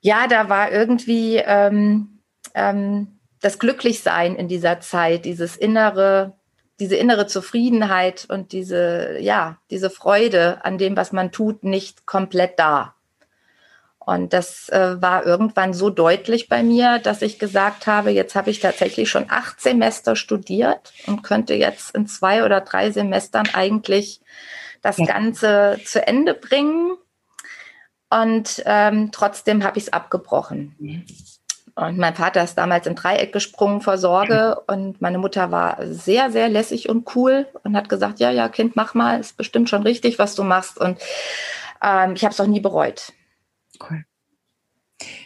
ja, 0.00 0.26
da 0.26 0.48
war 0.48 0.70
irgendwie 0.72 1.36
ähm, 1.36 2.20
ähm, 2.54 3.18
das 3.40 3.58
Glücklichsein 3.58 4.36
in 4.36 4.48
dieser 4.48 4.80
Zeit, 4.80 5.24
dieses 5.24 5.56
innere, 5.56 6.34
diese 6.80 6.96
innere 6.96 7.26
Zufriedenheit 7.26 8.26
und 8.28 8.52
diese, 8.52 9.18
ja, 9.20 9.58
diese 9.70 9.90
Freude 9.90 10.64
an 10.64 10.78
dem, 10.78 10.96
was 10.96 11.12
man 11.12 11.32
tut, 11.32 11.64
nicht 11.64 12.06
komplett 12.06 12.58
da. 12.58 12.94
Und 13.98 14.32
das 14.32 14.68
äh, 14.68 15.02
war 15.02 15.26
irgendwann 15.26 15.74
so 15.74 15.90
deutlich 15.90 16.48
bei 16.48 16.62
mir, 16.62 17.00
dass 17.00 17.22
ich 17.22 17.40
gesagt 17.40 17.88
habe, 17.88 18.10
jetzt 18.10 18.36
habe 18.36 18.50
ich 18.50 18.60
tatsächlich 18.60 19.10
schon 19.10 19.26
acht 19.30 19.60
Semester 19.60 20.14
studiert 20.14 20.92
und 21.08 21.22
könnte 21.22 21.54
jetzt 21.54 21.92
in 21.92 22.06
zwei 22.06 22.44
oder 22.44 22.60
drei 22.60 22.92
Semestern 22.92 23.48
eigentlich 23.52 24.20
das 24.80 24.98
ja. 24.98 25.06
Ganze 25.06 25.80
zu 25.84 26.06
Ende 26.06 26.34
bringen. 26.34 26.96
Und 28.08 28.62
ähm, 28.64 29.10
trotzdem 29.10 29.64
habe 29.64 29.78
ich 29.78 29.86
es 29.86 29.92
abgebrochen. 29.92 30.76
Mhm. 30.78 31.04
Und 31.76 31.98
mein 31.98 32.14
Vater 32.14 32.42
ist 32.42 32.54
damals 32.54 32.86
im 32.86 32.94
Dreieck 32.94 33.34
gesprungen 33.34 33.82
vor 33.82 33.98
Sorge 33.98 34.58
und 34.66 35.02
meine 35.02 35.18
Mutter 35.18 35.50
war 35.50 35.76
sehr, 35.82 36.30
sehr 36.30 36.48
lässig 36.48 36.88
und 36.88 37.14
cool 37.14 37.46
und 37.64 37.76
hat 37.76 37.90
gesagt, 37.90 38.18
ja, 38.18 38.30
ja, 38.30 38.48
Kind, 38.48 38.76
mach 38.76 38.94
mal, 38.94 39.20
ist 39.20 39.36
bestimmt 39.36 39.68
schon 39.68 39.82
richtig, 39.82 40.18
was 40.18 40.34
du 40.34 40.42
machst. 40.42 40.78
Und 40.78 40.98
ähm, 41.82 42.14
ich 42.14 42.24
habe 42.24 42.32
es 42.32 42.40
auch 42.40 42.46
nie 42.46 42.60
bereut. 42.60 43.12
Cool. 43.78 44.04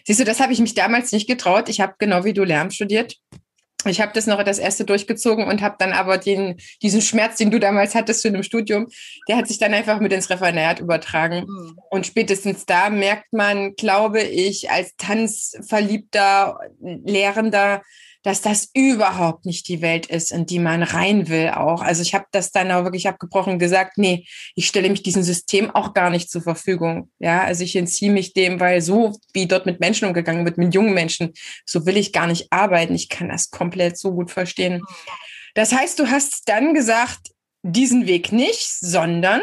Siehst 0.05 0.19
du, 0.19 0.25
das 0.25 0.41
habe 0.41 0.53
ich 0.53 0.59
mich 0.59 0.75
damals 0.75 1.13
nicht 1.13 1.29
getraut. 1.29 1.69
Ich 1.69 1.81
habe 1.81 1.95
genau 1.99 2.25
wie 2.25 2.33
du 2.33 2.43
Lärm 2.43 2.71
studiert 2.71 3.15
ich 3.87 4.01
habe 4.01 4.13
das 4.15 4.27
noch 4.27 4.43
das 4.43 4.59
erste 4.59 4.85
durchgezogen 4.85 5.47
und 5.47 5.63
habe 5.63 5.77
dann 5.79 5.93
aber 5.93 6.19
den, 6.19 6.57
diesen 6.83 7.01
Schmerz, 7.01 7.37
den 7.37 7.51
du 7.51 7.59
damals 7.59 7.95
hattest 7.95 8.25
in 8.25 8.35
dem 8.35 8.43
Studium, 8.43 8.89
der 9.29 9.37
hat 9.37 9.49
sich 9.49 9.59
dann 9.59 9.73
einfach 9.73 10.01
mit 10.01 10.13
ins 10.13 10.31
Referendariat 10.31 10.81
übertragen. 10.81 11.47
Mhm. 11.47 11.79
Und 11.91 12.07
spätestens 12.07 12.67
da 12.67 12.91
merkt 12.91 13.33
man, 13.33 13.75
glaube 13.75 14.23
ich, 14.23 14.71
als 14.71 14.97
tanzverliebter 14.97 16.59
Lehrender, 16.81 17.83
dass 18.23 18.43
das 18.43 18.69
überhaupt 18.75 19.47
nicht 19.47 19.69
die 19.69 19.81
Welt 19.81 20.07
ist, 20.07 20.31
in 20.31 20.47
die 20.47 20.59
man 20.59 20.83
rein 20.83 21.29
will 21.29 21.51
auch. 21.51 21.81
Also 21.83 22.03
ich 22.03 22.15
habe 22.15 22.27
das 22.33 22.53
dann 22.53 22.71
auch 22.71 22.85
wirklich 22.85 23.09
abgebrochen 23.09 23.59
gesagt, 23.59 23.97
nee, 23.97 24.27
ich 24.55 24.67
stelle 24.67 24.91
mich 24.91 25.03
diesem 25.03 25.23
System 25.23 25.71
auch 25.71 25.95
gar 25.95 26.11
nicht 26.11 26.31
zur 26.31 26.43
Verfügung. 26.43 27.11
Ja, 27.19 27.43
also 27.43 27.65
ich 27.65 27.75
entziehe 27.77 28.13
mich 28.13 28.35
dem, 28.35 28.61
weil 28.61 28.83
so 28.83 29.19
wie 29.33 29.47
dort 29.47 29.67
mit 29.67 29.81
Menschen 29.81 30.07
umgegangen 30.07 30.45
wird, 30.45 30.59
mit 30.59 30.75
jungen 30.75 30.93
Menschen, 30.93 31.33
so 31.65 31.87
will 31.87 31.97
ich 31.97 32.13
gar 32.13 32.27
nicht 32.27 32.53
arbeiten. 32.53 32.95
Ich 32.95 33.09
kann 33.09 33.29
das 33.29 33.51
komplett 33.51 33.99
so 33.99 34.13
gut 34.13 34.31
verstehen. 34.31 34.83
Das 35.55 35.73
heißt, 35.73 35.99
du 35.99 36.09
hast 36.09 36.49
dann 36.49 36.75
gesagt, 36.75 37.31
diesen 37.63 38.07
Weg 38.07 38.33
nicht, 38.33 38.69
sondern 38.81 39.43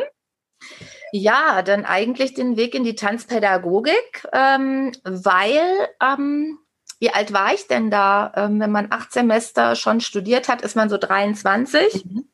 ja, 1.14 1.62
dann 1.62 1.86
eigentlich 1.86 2.34
den 2.34 2.58
Weg 2.58 2.76
in 2.76 2.84
die 2.84 2.96
Tanzpädagogik, 2.96 4.28
ähm, 4.34 4.92
weil 5.04 5.62
ähm, 6.02 6.60
wie 7.00 7.12
alt 7.12 7.34
war 7.34 7.54
ich 7.54 7.68
denn 7.68 7.92
da? 7.92 8.32
Ähm, 8.36 8.60
wenn 8.60 8.72
man 8.72 8.92
acht 8.92 9.12
Semester 9.12 9.76
schon 9.76 10.02
studiert 10.02 10.48
hat, 10.48 10.62
ist 10.62 10.76
man 10.76 10.90
so 10.90 10.98
23. 10.98 12.06
Mhm. 12.06 12.30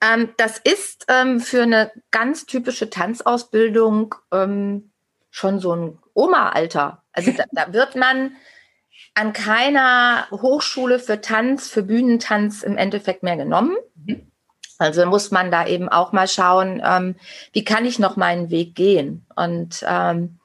Ähm, 0.00 0.30
das 0.36 0.58
ist 0.58 1.06
ähm, 1.08 1.40
für 1.40 1.62
eine 1.62 1.92
ganz 2.10 2.46
typische 2.46 2.90
Tanzausbildung 2.90 4.14
ähm, 4.32 4.90
schon 5.30 5.60
so 5.60 5.74
ein 5.74 5.98
Oma-Alter. 6.14 7.02
Also 7.12 7.32
da, 7.32 7.44
da 7.52 7.72
wird 7.72 7.94
man 7.94 8.36
an 9.14 9.32
keiner 9.32 10.26
Hochschule 10.30 10.98
für 10.98 11.20
Tanz, 11.20 11.68
für 11.68 11.82
Bühnentanz 11.82 12.62
im 12.62 12.76
Endeffekt 12.76 13.22
mehr 13.22 13.36
genommen. 13.36 13.76
Mhm. 13.94 14.32
Also 14.78 15.06
muss 15.06 15.30
man 15.30 15.50
da 15.52 15.66
eben 15.66 15.88
auch 15.88 16.12
mal 16.12 16.26
schauen, 16.26 16.82
ähm, 16.84 17.14
wie 17.52 17.62
kann 17.62 17.84
ich 17.84 18.00
noch 18.00 18.16
meinen 18.16 18.50
Weg 18.50 18.74
gehen? 18.74 19.24
Und 19.36 19.84
ähm, 19.86 20.40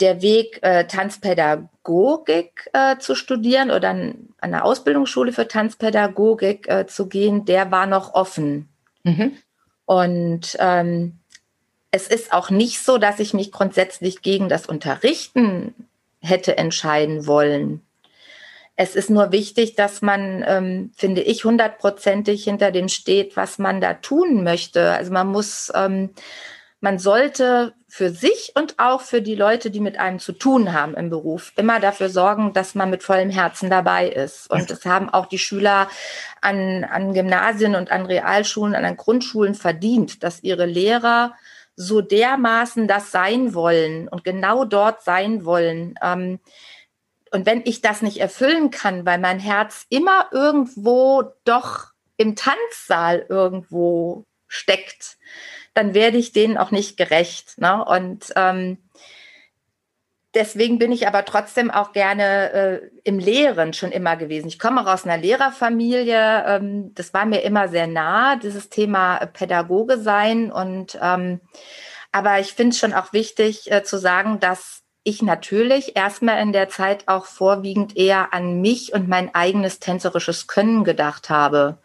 der 0.00 0.22
Weg, 0.22 0.60
äh, 0.62 0.86
Tanzpädagogik 0.86 2.70
äh, 2.72 2.98
zu 2.98 3.14
studieren 3.14 3.70
oder 3.70 3.90
an, 3.90 4.28
einer 4.40 4.64
Ausbildungsschule 4.64 5.32
für 5.32 5.48
Tanzpädagogik 5.48 6.68
äh, 6.68 6.86
zu 6.86 7.08
gehen, 7.08 7.44
der 7.44 7.70
war 7.70 7.86
noch 7.86 8.14
offen. 8.14 8.68
Mhm. 9.02 9.36
Und 9.86 10.56
ähm, 10.60 11.18
es 11.90 12.06
ist 12.06 12.32
auch 12.32 12.50
nicht 12.50 12.80
so, 12.80 12.98
dass 12.98 13.18
ich 13.18 13.34
mich 13.34 13.50
grundsätzlich 13.50 14.22
gegen 14.22 14.48
das 14.48 14.66
Unterrichten 14.66 15.74
hätte 16.20 16.58
entscheiden 16.58 17.26
wollen. 17.26 17.82
Es 18.76 18.94
ist 18.94 19.10
nur 19.10 19.32
wichtig, 19.32 19.74
dass 19.74 20.02
man, 20.02 20.44
ähm, 20.46 20.92
finde 20.94 21.22
ich, 21.22 21.44
hundertprozentig 21.44 22.44
hinter 22.44 22.70
dem 22.70 22.88
steht, 22.88 23.36
was 23.36 23.58
man 23.58 23.80
da 23.80 23.94
tun 23.94 24.44
möchte. 24.44 24.92
Also 24.92 25.12
man 25.12 25.26
muss 25.26 25.72
ähm, 25.74 26.10
man 26.80 26.98
sollte 26.98 27.74
für 27.88 28.10
sich 28.10 28.52
und 28.54 28.78
auch 28.78 29.00
für 29.00 29.20
die 29.20 29.34
Leute, 29.34 29.70
die 29.70 29.80
mit 29.80 29.98
einem 29.98 30.20
zu 30.20 30.32
tun 30.32 30.72
haben 30.72 30.94
im 30.94 31.10
Beruf, 31.10 31.52
immer 31.56 31.80
dafür 31.80 32.08
sorgen, 32.08 32.52
dass 32.52 32.74
man 32.74 32.90
mit 32.90 33.02
vollem 33.02 33.30
Herzen 33.30 33.68
dabei 33.68 34.08
ist. 34.08 34.48
Und 34.50 34.70
das 34.70 34.84
haben 34.84 35.08
auch 35.08 35.26
die 35.26 35.38
Schüler 35.38 35.88
an, 36.40 36.84
an 36.84 37.14
Gymnasien 37.14 37.74
und 37.74 37.90
an 37.90 38.06
Realschulen, 38.06 38.76
an 38.76 38.96
Grundschulen 38.96 39.54
verdient, 39.54 40.22
dass 40.22 40.42
ihre 40.42 40.66
Lehrer 40.66 41.34
so 41.74 42.00
dermaßen 42.00 42.86
das 42.86 43.10
sein 43.10 43.54
wollen 43.54 44.08
und 44.08 44.22
genau 44.22 44.64
dort 44.64 45.02
sein 45.02 45.44
wollen. 45.44 45.94
Ähm, 46.02 46.38
und 47.30 47.44
wenn 47.44 47.62
ich 47.64 47.80
das 47.80 48.02
nicht 48.02 48.18
erfüllen 48.18 48.70
kann, 48.70 49.04
weil 49.04 49.18
mein 49.18 49.38
Herz 49.38 49.86
immer 49.88 50.28
irgendwo 50.32 51.24
doch 51.44 51.88
im 52.16 52.36
Tanzsaal 52.36 53.26
irgendwo 53.28 54.26
steckt, 54.48 55.18
dann 55.78 55.94
werde 55.94 56.18
ich 56.18 56.32
denen 56.32 56.58
auch 56.58 56.72
nicht 56.72 56.96
gerecht. 56.96 57.58
Ne? 57.58 57.84
Und 57.84 58.32
ähm, 58.34 58.78
deswegen 60.34 60.80
bin 60.80 60.90
ich 60.90 61.06
aber 61.06 61.24
trotzdem 61.24 61.70
auch 61.70 61.92
gerne 61.92 62.52
äh, 62.52 62.90
im 63.04 63.20
Lehren 63.20 63.72
schon 63.72 63.92
immer 63.92 64.16
gewesen. 64.16 64.48
Ich 64.48 64.58
komme 64.58 64.82
auch 64.82 64.92
aus 64.92 65.04
einer 65.04 65.22
Lehrerfamilie. 65.22 66.44
Ähm, 66.46 66.94
das 66.94 67.14
war 67.14 67.26
mir 67.26 67.42
immer 67.42 67.68
sehr 67.68 67.86
nah, 67.86 68.34
dieses 68.34 68.70
Thema 68.70 69.24
Pädagoge 69.26 69.98
sein. 69.98 70.50
Und 70.50 70.98
ähm, 71.00 71.40
aber 72.10 72.40
ich 72.40 72.54
finde 72.54 72.74
es 72.74 72.80
schon 72.80 72.92
auch 72.92 73.12
wichtig 73.12 73.70
äh, 73.70 73.84
zu 73.84 73.98
sagen, 73.98 74.40
dass 74.40 74.82
ich 75.04 75.22
natürlich 75.22 75.96
erstmal 75.96 76.42
in 76.42 76.52
der 76.52 76.68
Zeit 76.68 77.06
auch 77.06 77.24
vorwiegend 77.24 77.96
eher 77.96 78.34
an 78.34 78.60
mich 78.60 78.92
und 78.92 79.08
mein 79.08 79.32
eigenes 79.32 79.78
tänzerisches 79.78 80.48
Können 80.48 80.82
gedacht 80.82 81.30
habe. 81.30 81.78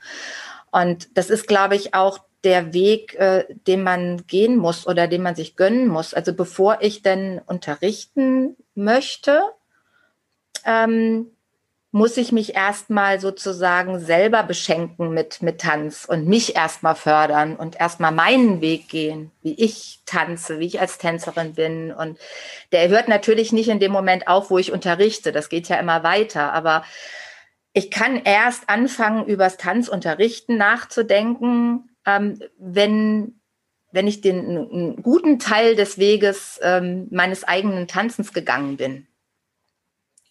Und 0.72 1.16
das 1.16 1.30
ist, 1.30 1.48
glaube 1.48 1.76
ich, 1.76 1.94
auch 1.94 2.18
der 2.44 2.74
Weg, 2.74 3.16
äh, 3.16 3.46
den 3.68 3.84
man 3.84 4.26
gehen 4.28 4.58
muss 4.58 4.86
oder 4.86 5.08
den 5.08 5.22
man 5.22 5.36
sich 5.36 5.56
gönnen 5.56 5.88
muss. 5.88 6.14
Also 6.14 6.34
bevor 6.34 6.80
ich 6.82 7.02
denn 7.02 7.42
unterrichten 7.46 8.56
möchte, 8.76 9.42
ähm, 10.66 11.32
muss 11.92 12.18
ich 12.18 12.32
mich 12.32 12.56
erstmal 12.56 13.20
sozusagen 13.20 14.00
selber 14.00 14.42
beschenken 14.42 15.14
mit, 15.14 15.44
mit 15.44 15.62
Tanz 15.62 16.06
und 16.06 16.28
mich 16.28 16.56
erstmal 16.56 16.96
fördern 16.96 17.56
und 17.56 17.80
erstmal 17.80 18.12
meinen 18.12 18.62
Weg 18.62 18.90
gehen, 18.90 19.30
wie 19.44 19.54
ich 19.54 20.00
tanze, 20.08 20.60
wie 20.60 20.66
ich 20.66 20.82
als 20.82 20.98
Tänzerin 20.98 21.54
bin. 21.54 21.94
Und 21.94 22.18
der 22.72 22.90
hört 22.90 23.10
natürlich 23.10 23.54
nicht 23.54 23.70
in 23.70 23.80
dem 23.80 23.92
Moment 23.92 24.28
auf, 24.28 24.50
wo 24.50 24.58
ich 24.58 24.72
unterrichte. 24.72 25.32
Das 25.32 25.50
geht 25.50 25.70
ja 25.70 25.76
immer 25.76 26.02
weiter. 26.02 26.52
Aber 26.52 26.84
ich 27.74 27.92
kann 27.92 28.20
erst 28.24 28.70
anfangen, 28.70 29.28
übers 29.28 29.58
Tanzunterrichten 29.58 30.58
nachzudenken, 30.58 31.93
ähm, 32.06 32.40
wenn, 32.58 33.40
wenn 33.92 34.08
ich 34.08 34.22
den 34.22 34.40
einen 34.40 35.04
guten 35.04 35.40
Teil 35.40 35.76
des 35.76 35.98
Weges 35.98 36.60
ähm, 36.62 37.08
meines 37.12 37.44
eigenen 37.44 37.88
Tanzens 37.88 38.34
gegangen 38.34 38.78
bin. 38.78 39.08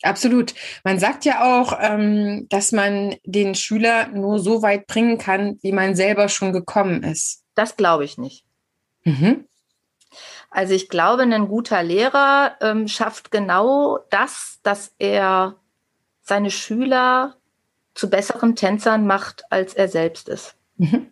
Absolut. 0.03 0.55
Man 0.83 0.99
sagt 0.99 1.25
ja 1.25 1.61
auch, 1.61 1.79
ähm, 1.81 2.47
dass 2.49 2.73
man 2.73 3.17
den 3.25 3.55
Schüler 3.55 4.09
nur 4.09 4.41
so 4.41 4.63
weit 4.63 4.87
bringen 4.87 5.17
kann, 5.17 5.59
wie 5.63 5.73
man 5.73 5.95
selber 5.95 6.29
schon 6.29 6.53
gekommen 6.53 7.05
ist. 7.05 7.45
Das 7.55 7.77
glaube 7.77 8.05
ich 8.05 8.19
nicht. 8.19 8.45
Mhm. 9.05 9.47
Also 10.51 10.75
ich 10.75 10.89
glaube, 10.89 11.23
ein 11.23 11.49
guter 11.49 11.83
Lehrer 11.83 12.57
ähm, 12.61 12.89
schafft 12.89 13.31
genau 13.31 14.01
das, 14.11 14.59
dass 14.63 14.93
er 14.99 15.57
seine 16.21 16.51
Schüler 16.51 17.37
zu 17.95 18.11
besseren 18.11 18.57
Tänzern 18.57 19.07
macht, 19.07 19.45
als 19.51 19.75
er 19.75 19.89
selbst 19.89 20.29
ist. 20.29 20.57
Mhm. 20.77 21.12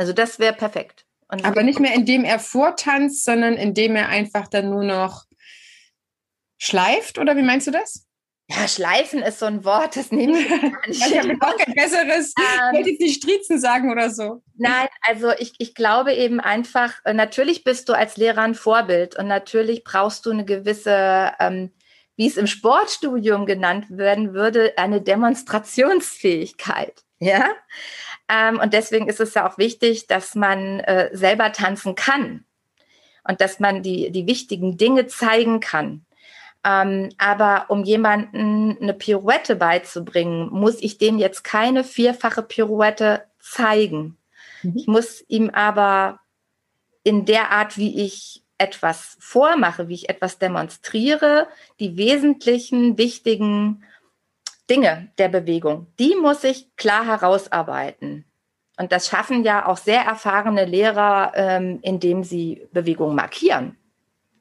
Also 0.00 0.14
das 0.14 0.38
wäre 0.38 0.54
perfekt. 0.54 1.04
Und 1.28 1.44
Aber 1.44 1.62
nicht 1.62 1.78
mehr 1.78 1.92
indem 1.92 2.24
er 2.24 2.38
vortanzt, 2.38 3.22
sondern 3.22 3.52
indem 3.52 3.96
er 3.96 4.08
einfach 4.08 4.48
dann 4.48 4.70
nur 4.70 4.82
noch 4.82 5.26
schleift, 6.56 7.18
oder 7.18 7.36
wie 7.36 7.42
meinst 7.42 7.66
du 7.66 7.70
das? 7.70 8.06
Ja, 8.48 8.66
schleifen 8.66 9.20
ist 9.20 9.40
so 9.40 9.44
ein 9.44 9.62
Wort, 9.62 9.96
das 9.96 10.10
nehme 10.10 10.40
ich 10.40 10.48
gar 10.48 10.58
nicht. 10.88 11.06
ich 11.06 11.18
habe 11.18 11.36
auch 11.42 11.54
kein 11.54 11.74
besseres. 11.74 12.32
Ähm, 12.38 12.70
ich 12.70 12.76
wollte 12.78 12.90
jetzt 12.90 13.00
nicht 13.02 13.22
Striezen 13.22 13.60
sagen 13.60 13.92
oder 13.92 14.08
so. 14.08 14.42
Nein, 14.56 14.88
also 15.02 15.32
ich, 15.38 15.52
ich 15.58 15.74
glaube 15.74 16.14
eben 16.14 16.40
einfach, 16.40 16.94
äh, 17.04 17.12
natürlich 17.12 17.62
bist 17.62 17.90
du 17.90 17.92
als 17.92 18.16
Lehrer 18.16 18.40
ein 18.40 18.54
Vorbild 18.54 19.16
und 19.16 19.26
natürlich 19.26 19.84
brauchst 19.84 20.24
du 20.24 20.30
eine 20.30 20.46
gewisse, 20.46 21.32
ähm, 21.38 21.72
wie 22.16 22.26
es 22.26 22.38
im 22.38 22.46
Sportstudium 22.46 23.44
genannt 23.44 23.84
werden 23.90 24.32
würde, 24.32 24.72
eine 24.78 25.02
Demonstrationsfähigkeit. 25.02 27.02
Ja. 27.18 27.50
Ähm, 28.30 28.60
und 28.60 28.72
deswegen 28.72 29.08
ist 29.08 29.20
es 29.20 29.34
ja 29.34 29.48
auch 29.48 29.58
wichtig, 29.58 30.06
dass 30.06 30.34
man 30.34 30.80
äh, 30.80 31.10
selber 31.12 31.52
tanzen 31.52 31.94
kann 31.94 32.44
und 33.26 33.40
dass 33.40 33.58
man 33.58 33.82
die, 33.82 34.10
die 34.10 34.26
wichtigen 34.26 34.76
Dinge 34.76 35.06
zeigen 35.06 35.60
kann. 35.60 36.04
Ähm, 36.62 37.08
aber 37.18 37.66
um 37.68 37.84
jemanden 37.84 38.76
eine 38.80 38.94
Pirouette 38.94 39.56
beizubringen, 39.56 40.48
muss 40.50 40.80
ich 40.80 40.98
dem 40.98 41.18
jetzt 41.18 41.42
keine 41.42 41.84
vierfache 41.84 42.42
Pirouette 42.42 43.24
zeigen. 43.38 44.18
Mhm. 44.62 44.76
Ich 44.76 44.86
muss 44.86 45.24
ihm 45.26 45.50
aber 45.50 46.20
in 47.02 47.24
der 47.24 47.50
Art, 47.50 47.78
wie 47.78 48.04
ich 48.04 48.44
etwas 48.58 49.16
vormache, 49.18 49.88
wie 49.88 49.94
ich 49.94 50.10
etwas 50.10 50.38
demonstriere, 50.38 51.48
die 51.80 51.96
wesentlichen, 51.96 52.98
wichtigen 52.98 53.82
Dinge 54.70 55.10
der 55.18 55.28
Bewegung, 55.28 55.88
die 55.98 56.14
muss 56.14 56.44
ich 56.44 56.74
klar 56.76 57.04
herausarbeiten. 57.04 58.24
Und 58.78 58.92
das 58.92 59.08
schaffen 59.08 59.44
ja 59.44 59.66
auch 59.66 59.76
sehr 59.76 60.02
erfahrene 60.02 60.64
Lehrer, 60.64 61.32
ähm, 61.34 61.80
indem 61.82 62.24
sie 62.24 62.66
Bewegungen 62.72 63.14
markieren. 63.14 63.76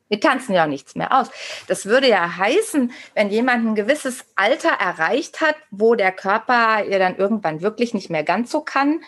Wir 0.07 0.19
tanzen 0.19 0.53
ja 0.53 0.65
nichts 0.65 0.95
mehr 0.95 1.19
aus. 1.19 1.29
Das 1.67 1.85
würde 1.85 2.07
ja 2.07 2.37
heißen, 2.37 2.91
wenn 3.13 3.29
jemand 3.29 3.65
ein 3.65 3.75
gewisses 3.75 4.25
Alter 4.35 4.69
erreicht 4.69 5.41
hat, 5.41 5.55
wo 5.71 5.93
der 5.95 6.11
Körper 6.11 6.83
ja 6.83 6.97
dann 6.99 7.17
irgendwann 7.17 7.61
wirklich 7.61 7.93
nicht 7.93 8.09
mehr 8.09 8.23
ganz 8.23 8.49
so 8.49 8.61
kann, 8.61 9.01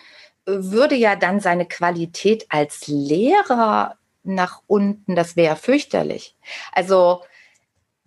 würde 0.44 0.94
ja 0.94 1.16
dann 1.16 1.40
seine 1.40 1.66
Qualität 1.66 2.46
als 2.50 2.86
Lehrer 2.86 3.96
nach 4.22 4.62
unten, 4.66 5.16
das 5.16 5.34
wäre 5.34 5.56
fürchterlich. 5.56 6.36
Also 6.72 7.22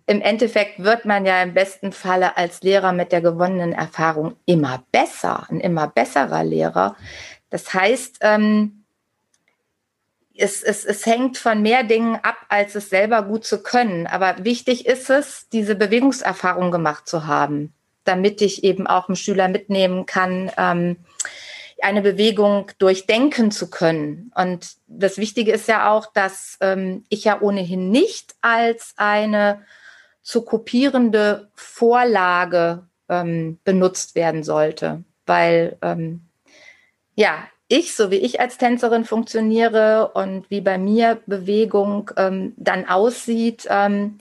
im 0.06 0.20
Endeffekt 0.20 0.82
wird 0.82 1.04
man 1.04 1.26
ja 1.26 1.42
im 1.42 1.52
besten 1.52 1.92
Falle 1.92 2.36
als 2.36 2.62
Lehrer 2.62 2.92
mit 2.92 3.10
der 3.10 3.20
gewonnenen 3.20 3.72
Erfahrung 3.72 4.36
immer 4.46 4.84
besser, 4.92 5.46
ein 5.50 5.60
immer 5.60 5.88
besserer 5.88 6.44
Lehrer. 6.44 6.96
Das 7.50 7.74
heißt, 7.74 8.18
ähm, 8.20 8.84
es, 10.36 10.62
es, 10.62 10.84
es 10.84 11.06
hängt 11.06 11.38
von 11.38 11.62
mehr 11.62 11.82
Dingen 11.82 12.16
ab, 12.22 12.36
als 12.48 12.74
es 12.74 12.90
selber 12.90 13.22
gut 13.22 13.44
zu 13.44 13.62
können. 13.62 14.06
Aber 14.06 14.44
wichtig 14.44 14.86
ist 14.86 15.10
es, 15.10 15.48
diese 15.52 15.74
Bewegungserfahrung 15.74 16.70
gemacht 16.70 17.08
zu 17.08 17.26
haben, 17.26 17.72
damit 18.04 18.40
ich 18.42 18.62
eben 18.62 18.86
auch 18.86 19.08
einen 19.08 19.16
Schüler 19.16 19.48
mitnehmen 19.48 20.06
kann, 20.06 20.52
ähm, 20.56 20.98
eine 21.82 22.02
Bewegung 22.02 22.70
durchdenken 22.78 23.50
zu 23.50 23.70
können. 23.70 24.30
Und 24.34 24.76
das 24.86 25.18
Wichtige 25.18 25.52
ist 25.52 25.68
ja 25.68 25.90
auch, 25.90 26.06
dass 26.12 26.56
ähm, 26.60 27.04
ich 27.08 27.24
ja 27.24 27.40
ohnehin 27.40 27.90
nicht 27.90 28.34
als 28.40 28.94
eine 28.96 29.62
zu 30.26 30.42
kopierende 30.42 31.52
Vorlage 31.54 32.88
ähm, 33.08 33.60
benutzt 33.62 34.16
werden 34.16 34.42
sollte, 34.42 35.04
weil 35.24 35.78
ähm, 35.82 36.22
ja, 37.14 37.46
ich, 37.68 37.94
so 37.94 38.10
wie 38.10 38.16
ich 38.16 38.40
als 38.40 38.58
Tänzerin 38.58 39.04
funktioniere 39.04 40.10
und 40.14 40.50
wie 40.50 40.60
bei 40.60 40.78
mir 40.78 41.22
Bewegung 41.26 42.10
ähm, 42.16 42.54
dann 42.56 42.88
aussieht, 42.88 43.68
ähm, 43.70 44.18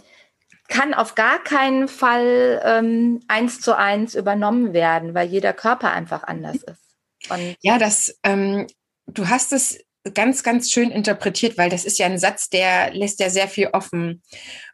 kann 0.67 0.93
auf 0.93 1.15
gar 1.15 1.43
keinen 1.43 1.87
Fall 1.87 2.61
ähm, 2.63 3.21
eins 3.27 3.59
zu 3.59 3.75
eins 3.75 4.13
übernommen 4.13 4.73
werden, 4.73 5.15
weil 5.15 5.27
jeder 5.27 5.53
Körper 5.53 5.91
einfach 5.91 6.21
anders 6.21 6.57
ist. 6.57 7.31
Und 7.31 7.55
ja, 7.61 7.79
das, 7.79 8.15
ähm, 8.23 8.67
du 9.07 9.27
hast 9.27 9.53
es 9.53 9.79
ganz, 10.13 10.43
ganz 10.43 10.71
schön 10.71 10.91
interpretiert, 10.91 11.57
weil 11.57 11.69
das 11.69 11.85
ist 11.85 11.97
ja 11.97 12.05
ein 12.05 12.19
Satz, 12.19 12.49
der 12.49 12.93
lässt 12.93 13.19
ja 13.19 13.29
sehr 13.29 13.47
viel 13.47 13.69
offen. 13.73 14.21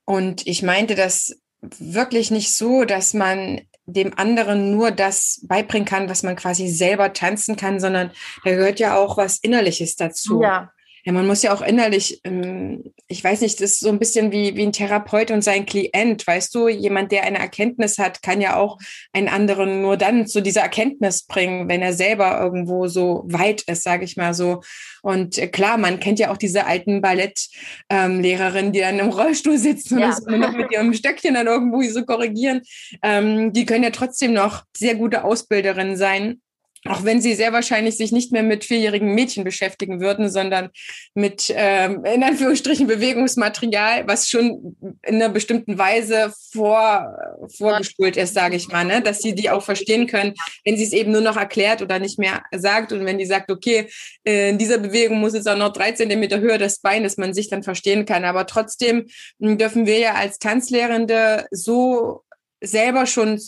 Und 0.05 0.45
ich 0.47 0.63
meinte 0.63 0.95
das 0.95 1.39
wirklich 1.61 2.31
nicht 2.31 2.55
so, 2.55 2.85
dass 2.85 3.13
man 3.13 3.61
dem 3.85 4.17
anderen 4.17 4.71
nur 4.71 4.91
das 4.91 5.41
beibringen 5.47 5.87
kann, 5.87 6.09
was 6.09 6.23
man 6.23 6.35
quasi 6.35 6.69
selber 6.69 7.13
tanzen 7.13 7.55
kann, 7.55 7.79
sondern 7.79 8.11
da 8.43 8.51
gehört 8.51 8.79
ja 8.79 8.95
auch 8.97 9.17
was 9.17 9.37
Innerliches 9.39 9.95
dazu. 9.95 10.41
Ja. 10.41 10.71
Ja, 11.03 11.11
man 11.13 11.27
muss 11.27 11.41
ja 11.41 11.53
auch 11.53 11.61
innerlich, 11.61 12.21
ähm, 12.23 12.93
ich 13.07 13.23
weiß 13.23 13.41
nicht, 13.41 13.59
das 13.59 13.71
ist 13.71 13.79
so 13.79 13.89
ein 13.89 13.99
bisschen 13.99 14.31
wie, 14.31 14.55
wie 14.55 14.63
ein 14.63 14.71
Therapeut 14.71 15.31
und 15.31 15.43
sein 15.43 15.65
Klient, 15.65 16.25
weißt 16.25 16.53
du, 16.53 16.67
jemand, 16.67 17.11
der 17.11 17.23
eine 17.23 17.39
Erkenntnis 17.39 17.97
hat, 17.97 18.21
kann 18.21 18.41
ja 18.41 18.55
auch 18.55 18.77
einen 19.13 19.27
anderen 19.27 19.81
nur 19.81 19.97
dann 19.97 20.27
zu 20.27 20.41
dieser 20.41 20.61
Erkenntnis 20.61 21.23
bringen, 21.25 21.67
wenn 21.69 21.81
er 21.81 21.93
selber 21.93 22.39
irgendwo 22.39 22.87
so 22.87 23.23
weit 23.27 23.61
ist, 23.63 23.83
sage 23.83 24.05
ich 24.05 24.17
mal 24.17 24.33
so. 24.33 24.61
Und 25.01 25.37
äh, 25.37 25.47
klar, 25.47 25.77
man 25.77 25.99
kennt 25.99 26.19
ja 26.19 26.31
auch 26.31 26.37
diese 26.37 26.65
alten 26.65 27.01
Ballettlehrerinnen, 27.01 28.65
ähm, 28.65 28.71
die 28.71 28.79
dann 28.79 28.99
im 28.99 29.09
Rollstuhl 29.09 29.57
sitzen 29.57 29.99
ja. 29.99 30.15
und 30.27 30.39
noch 30.39 30.53
mit 30.53 30.71
ihrem 30.71 30.93
Stöckchen 30.93 31.33
dann 31.33 31.47
irgendwo 31.47 31.81
so 31.83 32.05
korrigieren. 32.05 32.61
Ähm, 33.01 33.53
die 33.53 33.65
können 33.65 33.83
ja 33.83 33.89
trotzdem 33.89 34.33
noch 34.33 34.63
sehr 34.77 34.95
gute 34.95 35.23
Ausbilderinnen 35.23 35.97
sein 35.97 36.41
auch 36.87 37.03
wenn 37.03 37.21
sie 37.21 37.35
sehr 37.35 37.53
wahrscheinlich 37.53 37.97
sich 37.97 38.11
nicht 38.11 38.31
mehr 38.31 38.43
mit 38.43 38.65
vierjährigen 38.65 39.13
Mädchen 39.13 39.43
beschäftigen 39.43 40.01
würden, 40.01 40.29
sondern 40.29 40.69
mit 41.13 41.53
ähm, 41.55 42.03
in 42.05 42.23
Anführungsstrichen 42.23 42.87
Bewegungsmaterial, 42.87 44.07
was 44.07 44.29
schon 44.29 44.75
in 45.03 45.15
einer 45.15 45.29
bestimmten 45.29 45.77
Weise 45.77 46.33
vor, 46.51 47.15
vorgespult 47.55 48.17
ist, 48.17 48.33
sage 48.33 48.55
ich 48.55 48.67
mal, 48.69 48.83
ne? 48.83 49.01
dass 49.01 49.19
sie 49.19 49.35
die 49.35 49.49
auch 49.49 49.63
verstehen 49.63 50.07
können, 50.07 50.33
wenn 50.65 50.75
sie 50.75 50.83
es 50.83 50.93
eben 50.93 51.11
nur 51.11 51.21
noch 51.21 51.37
erklärt 51.37 51.81
oder 51.83 51.99
nicht 51.99 52.17
mehr 52.17 52.41
sagt 52.51 52.91
und 52.91 53.05
wenn 53.05 53.19
die 53.19 53.25
sagt, 53.25 53.51
okay, 53.51 53.87
äh, 54.25 54.49
in 54.49 54.57
dieser 54.57 54.79
Bewegung 54.79 55.19
muss 55.19 55.35
jetzt 55.35 55.47
auch 55.47 55.57
noch 55.57 55.73
drei 55.73 55.91
Zentimeter 55.91 56.39
höher 56.39 56.57
das 56.57 56.79
Bein, 56.79 57.03
dass 57.03 57.17
man 57.17 57.33
sich 57.33 57.49
dann 57.49 57.61
verstehen 57.61 58.05
kann. 58.05 58.25
Aber 58.25 58.47
trotzdem 58.47 59.05
hm, 59.39 59.57
dürfen 59.59 59.85
wir 59.85 59.99
ja 59.99 60.13
als 60.15 60.39
Tanzlehrende 60.39 61.45
so 61.51 62.23
selber 62.61 63.05
schon 63.07 63.41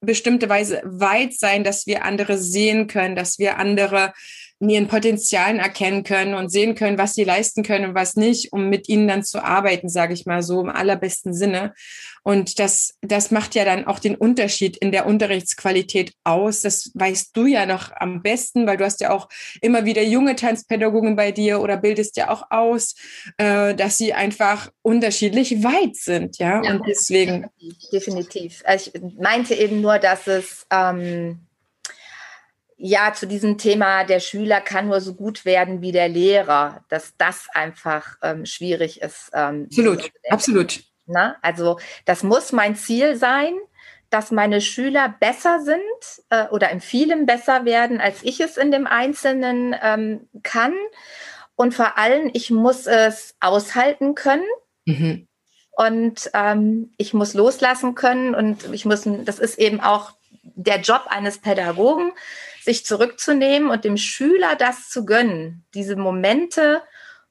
bestimmte 0.00 0.48
Weise 0.48 0.82
weit 0.84 1.34
sein, 1.34 1.64
dass 1.64 1.86
wir 1.86 2.04
andere 2.04 2.36
sehen 2.36 2.88
können, 2.88 3.16
dass 3.16 3.38
wir 3.38 3.58
andere 3.58 4.12
in 4.60 4.70
ihren 4.70 4.88
Potenzialen 4.88 5.58
erkennen 5.58 6.04
können 6.04 6.34
und 6.34 6.50
sehen 6.50 6.74
können, 6.74 6.96
was 6.96 7.14
sie 7.14 7.24
leisten 7.24 7.62
können 7.62 7.90
und 7.90 7.94
was 7.94 8.16
nicht, 8.16 8.52
um 8.52 8.68
mit 8.68 8.88
ihnen 8.88 9.08
dann 9.08 9.24
zu 9.24 9.42
arbeiten, 9.42 9.88
sage 9.88 10.14
ich 10.14 10.26
mal 10.26 10.42
so 10.42 10.60
im 10.60 10.70
allerbesten 10.70 11.34
Sinne. 11.34 11.74
Und 12.22 12.58
das, 12.58 12.94
das 13.02 13.30
macht 13.30 13.54
ja 13.54 13.64
dann 13.64 13.86
auch 13.86 13.98
den 13.98 14.16
Unterschied 14.16 14.76
in 14.76 14.92
der 14.92 15.06
Unterrichtsqualität 15.06 16.14
aus. 16.24 16.62
Das 16.62 16.90
weißt 16.94 17.36
du 17.36 17.46
ja 17.46 17.66
noch 17.66 17.92
am 17.96 18.22
besten, 18.22 18.66
weil 18.66 18.78
du 18.78 18.84
hast 18.84 19.00
ja 19.00 19.10
auch 19.10 19.28
immer 19.60 19.84
wieder 19.84 20.02
junge 20.02 20.36
Tanzpädagogen 20.36 21.16
bei 21.16 21.32
dir 21.32 21.60
oder 21.60 21.76
bildest 21.76 22.16
ja 22.16 22.30
auch 22.30 22.44
aus, 22.50 22.94
äh, 23.36 23.74
dass 23.74 23.98
sie 23.98 24.14
einfach 24.14 24.70
unterschiedlich 24.82 25.62
weit 25.62 25.96
sind, 25.96 26.38
ja. 26.38 26.62
ja 26.62 26.72
und 26.72 26.86
deswegen. 26.86 27.46
Definitiv. 27.92 28.62
Also 28.64 28.90
ich 28.94 29.02
meinte 29.18 29.54
eben 29.54 29.80
nur, 29.80 29.98
dass 29.98 30.26
es 30.26 30.66
ähm, 30.70 31.40
ja 32.76 33.12
zu 33.12 33.26
diesem 33.26 33.58
Thema, 33.58 34.04
der 34.04 34.20
Schüler 34.20 34.60
kann 34.60 34.88
nur 34.88 35.00
so 35.00 35.14
gut 35.14 35.44
werden 35.44 35.80
wie 35.80 35.92
der 35.92 36.08
Lehrer, 36.08 36.84
dass 36.88 37.16
das 37.16 37.48
einfach 37.52 38.16
ähm, 38.22 38.46
schwierig 38.46 39.00
ist. 39.02 39.30
Ähm, 39.32 39.66
absolut, 39.70 40.10
absolut. 40.28 40.80
Na, 41.06 41.36
also 41.42 41.78
das 42.04 42.22
muss 42.22 42.52
mein 42.52 42.76
Ziel 42.76 43.16
sein, 43.16 43.54
dass 44.10 44.30
meine 44.30 44.60
Schüler 44.60 45.14
besser 45.18 45.60
sind 45.60 46.22
äh, 46.30 46.46
oder 46.48 46.70
in 46.70 46.80
vielem 46.80 47.26
besser 47.26 47.64
werden, 47.64 48.00
als 48.00 48.22
ich 48.22 48.40
es 48.40 48.56
in 48.56 48.70
dem 48.70 48.86
Einzelnen 48.86 49.74
ähm, 49.82 50.28
kann. 50.42 50.72
Und 51.56 51.74
vor 51.74 51.98
allem, 51.98 52.30
ich 52.32 52.50
muss 52.50 52.86
es 52.86 53.34
aushalten 53.40 54.14
können. 54.14 54.46
Mhm. 54.86 55.26
Und 55.76 56.30
ähm, 56.32 56.92
ich 56.96 57.12
muss 57.12 57.34
loslassen 57.34 57.94
können. 57.94 58.34
Und 58.34 58.72
ich 58.72 58.84
muss, 58.84 59.02
das 59.04 59.38
ist 59.38 59.58
eben 59.58 59.80
auch 59.80 60.12
der 60.42 60.80
Job 60.80 61.06
eines 61.08 61.38
Pädagogen, 61.38 62.12
sich 62.64 62.86
zurückzunehmen 62.86 63.70
und 63.70 63.84
dem 63.84 63.96
Schüler 63.96 64.56
das 64.56 64.88
zu 64.88 65.04
gönnen, 65.04 65.64
diese 65.74 65.96
Momente 65.96 66.82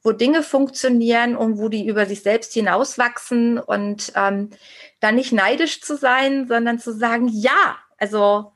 wo 0.04 0.12
Dinge 0.12 0.42
funktionieren 0.42 1.34
und 1.34 1.58
wo 1.58 1.70
die 1.70 1.86
über 1.86 2.04
sich 2.04 2.22
selbst 2.22 2.52
hinauswachsen 2.52 3.58
und 3.58 4.12
ähm, 4.14 4.50
dann 5.00 5.14
nicht 5.14 5.32
neidisch 5.32 5.80
zu 5.80 5.96
sein, 5.96 6.46
sondern 6.46 6.78
zu 6.78 6.92
sagen, 6.92 7.28
ja, 7.32 7.78
also 7.96 8.52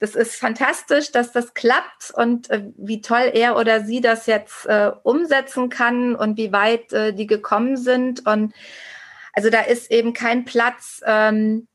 das 0.00 0.14
ist 0.14 0.36
fantastisch, 0.36 1.12
dass 1.12 1.30
das 1.30 1.52
klappt 1.52 2.10
und 2.14 2.48
äh, 2.48 2.64
wie 2.78 3.02
toll 3.02 3.30
er 3.34 3.58
oder 3.58 3.84
sie 3.84 4.00
das 4.00 4.26
jetzt 4.26 4.64
äh, 4.64 4.90
umsetzen 5.02 5.68
kann 5.68 6.14
und 6.14 6.38
wie 6.38 6.52
weit 6.52 6.92
äh, 6.94 7.12
die 7.12 7.26
gekommen 7.26 7.76
sind. 7.76 8.26
Und 8.26 8.54
also 9.34 9.50
da 9.50 9.60
ist 9.60 9.90
eben 9.90 10.14
kein 10.14 10.46
Platz, 10.46 11.02
ähm, 11.04 11.68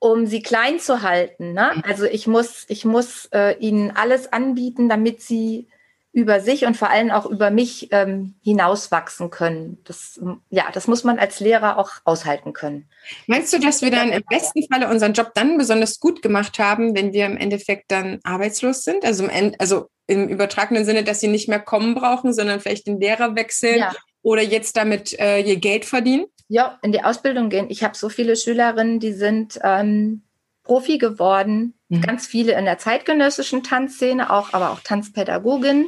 um 0.00 0.26
sie 0.26 0.42
klein 0.42 0.80
zu 0.80 1.02
halten. 1.02 1.52
Ne? 1.52 1.72
Mhm. 1.76 1.82
Also 1.86 2.06
ich 2.06 2.26
muss, 2.26 2.64
ich 2.68 2.84
muss 2.84 3.26
äh, 3.26 3.56
ihnen 3.58 3.92
alles 3.92 4.32
anbieten, 4.32 4.88
damit 4.88 5.22
sie 5.22 5.68
über 6.12 6.40
sich 6.40 6.64
und 6.64 6.76
vor 6.76 6.90
allem 6.90 7.12
auch 7.12 7.26
über 7.26 7.50
mich 7.50 7.88
ähm, 7.92 8.34
hinauswachsen 8.42 9.30
können. 9.30 9.78
Das, 9.84 10.18
ja, 10.48 10.64
das 10.72 10.88
muss 10.88 11.04
man 11.04 11.20
als 11.20 11.38
Lehrer 11.38 11.78
auch 11.78 11.92
aushalten 12.04 12.52
können. 12.52 12.88
Meinst 13.28 13.52
du, 13.52 13.60
dass 13.60 13.80
wir 13.80 13.92
dann 13.92 14.10
im 14.10 14.24
besten 14.28 14.66
Falle 14.66 14.88
unseren 14.88 15.12
Job 15.12 15.30
dann 15.34 15.56
besonders 15.56 16.00
gut 16.00 16.20
gemacht 16.20 16.58
haben, 16.58 16.96
wenn 16.96 17.12
wir 17.12 17.26
im 17.26 17.36
Endeffekt 17.36 17.92
dann 17.92 18.18
arbeitslos 18.24 18.82
sind? 18.82 19.04
Also 19.04 19.22
im, 19.22 19.30
End, 19.30 19.60
also 19.60 19.88
im 20.08 20.26
übertragenen 20.28 20.84
Sinne, 20.84 21.04
dass 21.04 21.20
sie 21.20 21.28
nicht 21.28 21.48
mehr 21.48 21.60
kommen 21.60 21.94
brauchen, 21.94 22.32
sondern 22.32 22.58
vielleicht 22.58 22.88
den 22.88 22.98
Lehrer 22.98 23.36
wechseln 23.36 23.78
ja. 23.78 23.92
oder 24.22 24.42
jetzt 24.42 24.76
damit 24.76 25.16
äh, 25.20 25.40
ihr 25.42 25.56
Geld 25.56 25.84
verdienen? 25.84 26.24
Ja, 26.52 26.80
in 26.82 26.90
die 26.90 27.04
Ausbildung 27.04 27.48
gehen. 27.48 27.66
Ich 27.70 27.84
habe 27.84 27.96
so 27.96 28.08
viele 28.08 28.34
Schülerinnen, 28.34 28.98
die 28.98 29.12
sind 29.12 29.60
ähm, 29.62 30.22
Profi 30.64 30.98
geworden, 30.98 31.74
mhm. 31.88 32.00
ganz 32.00 32.26
viele 32.26 32.58
in 32.58 32.64
der 32.64 32.76
zeitgenössischen 32.76 33.62
Tanzszene, 33.62 34.30
auch 34.32 34.52
aber 34.52 34.72
auch 34.72 34.80
Tanzpädagogin. 34.80 35.86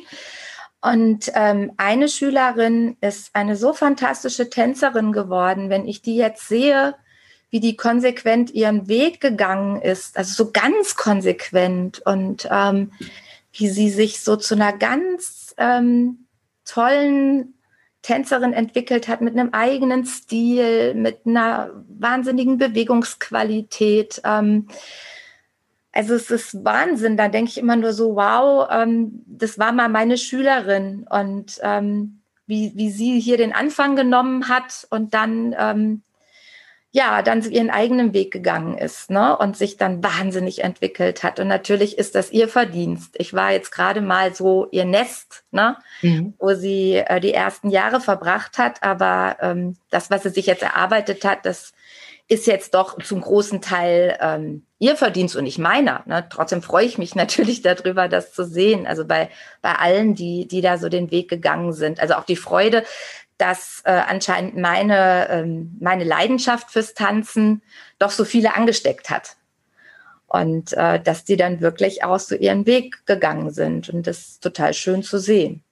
Und 0.81 1.33
ähm, 1.35 1.72
eine 1.79 2.09
Schülerin 2.09 2.96
ist 3.01 3.35
eine 3.35 3.57
so 3.57 3.72
fantastische 3.72 4.51
Tänzerin 4.51 5.11
geworden, 5.11 5.68
wenn 5.68 5.85
ich 5.85 6.01
die 6.01 6.14
jetzt 6.14 6.46
sehe, 6.46 6.94
wie 7.51 7.59
die 7.59 7.75
konsequent 7.75 8.53
ihren 8.53 8.87
Weg 8.87 9.20
gegangen 9.20 9.83
ist, 9.83 10.16
also 10.16 10.44
so 10.44 10.53
ganz 10.53 10.94
konsequent 10.94 12.07
und 12.07 12.46
ähm, 12.48 12.92
wie 13.53 13.68
sie 13.68 13.90
sich 13.90 14.20
so 14.20 14.37
zu 14.37 14.55
einer 14.55 14.72
ganz 14.72 15.57
ähm, 15.59 16.29
tollen 16.64 17.55
Tänzerin 18.03 18.53
entwickelt 18.53 19.09
hat 19.09 19.21
mit 19.21 19.38
einem 19.38 19.51
eigenen 19.53 20.05
Stil, 20.05 20.95
mit 20.95 21.21
einer 21.25 21.71
wahnsinnigen 21.88 22.59
Bewegungsqualität. 22.59 24.21
Ähm, 24.25 24.69
also 25.93 26.15
es 26.15 26.31
ist 26.31 26.65
Wahnsinn. 26.65 27.17
Da 27.17 27.29
denke 27.29 27.51
ich 27.51 27.59
immer 27.59 27.77
nur 27.77 27.93
so, 27.93 28.17
wow, 28.17 28.69
ähm, 28.71 29.23
das 29.27 29.59
war 29.59 29.73
mal 29.73 29.88
meine 29.88 30.19
Schülerin 30.19 31.07
und 31.09 31.61
ähm, 31.62 32.21
wie, 32.47 32.73
wie 32.75 32.91
sie 32.91 33.21
hier 33.21 33.37
den 33.37 33.53
Anfang 33.53 33.95
genommen 33.95 34.49
hat 34.49 34.87
und 34.91 35.15
dann 35.15 35.55
ähm, 35.59 36.03
ja, 36.95 37.23
dann 37.23 37.43
ihren 37.51 37.71
eigenen 37.71 38.13
Weg 38.13 38.31
gegangen 38.31 38.77
ist 38.77 39.11
ne? 39.11 39.35
und 39.39 39.57
sich 39.57 39.79
dann 39.79 40.05
wahnsinnig 40.05 40.63
entwickelt 40.63 41.23
hat. 41.23 41.41
Und 41.41 41.49
natürlich 41.49 41.97
ist 41.97 42.15
das 42.15 42.31
ihr 42.31 42.49
Verdienst. 42.49 43.15
Ich 43.17 43.33
war 43.33 43.51
jetzt 43.51 43.73
gerade 43.73 44.03
mal 44.03 44.35
so 44.35 44.69
ihr 44.71 44.85
Nest, 44.85 45.43
ne? 45.51 45.79
Mhm. 46.03 46.35
wo 46.39 46.53
sie 46.53 46.97
äh, 46.97 47.19
die 47.19 47.33
ersten 47.33 47.71
Jahre 47.71 48.01
verbracht 48.01 48.59
hat. 48.59 48.83
Aber 48.83 49.39
ähm, 49.41 49.77
das, 49.89 50.11
was 50.11 50.23
sie 50.23 50.29
sich 50.29 50.45
jetzt 50.45 50.63
erarbeitet 50.63 51.25
hat, 51.25 51.47
das 51.47 51.73
ist 52.29 52.47
jetzt 52.47 52.75
doch 52.75 53.03
zum 53.03 53.21
großen 53.21 53.61
Teil 53.63 54.17
ähm, 54.21 54.65
ihr 54.79 54.97
Verdienst 54.97 55.37
und 55.37 55.45
nicht 55.45 55.59
meiner. 55.59 56.03
Ne? 56.07 56.27
Trotzdem 56.29 56.63
freue 56.63 56.85
ich 56.85 56.99
mich 56.99 57.15
natürlich 57.17 57.63
darüber, 57.63 58.09
das 58.09 58.33
zu 58.33 58.45
sehen. 58.45 58.87
Also 58.87 59.07
bei, 59.07 59.31
bei 59.63 59.75
allen, 59.77 60.15
die, 60.15 60.47
die 60.47 60.61
da 60.61 60.77
so 60.77 60.89
den 60.89 61.11
Weg 61.11 61.31
gegangen 61.31 61.73
sind. 61.73 62.01
Also 62.01 62.15
auch 62.15 62.25
die 62.25 62.37
Freude, 62.37 62.85
dass 63.43 63.83
äh, 63.85 63.91
anscheinend 63.91 64.57
meine, 64.57 65.29
ähm, 65.29 65.77
meine 65.81 66.05
Leidenschaft 66.05 66.71
fürs 66.71 66.95
Tanzen 66.95 67.61
doch 67.99 68.13
so 68.13 68.25
viele 68.25 68.55
angesteckt 68.55 69.11
hat. 69.11 69.37
Und 70.29 70.73
äh, 70.75 71.01
dass 71.01 71.25
die 71.25 71.37
dann 71.37 71.61
wirklich 71.61 72.05
auch 72.05 72.21
so 72.21 72.37
ihren 72.37 72.67
Weg 72.67 73.05
gegangen 73.05 73.51
sind. 73.51 73.89
Und 73.89 74.07
das 74.07 74.19
ist 74.19 74.43
total 74.45 74.75
schön 74.75 75.03
zu 75.03 75.19
sehen. 75.19 75.65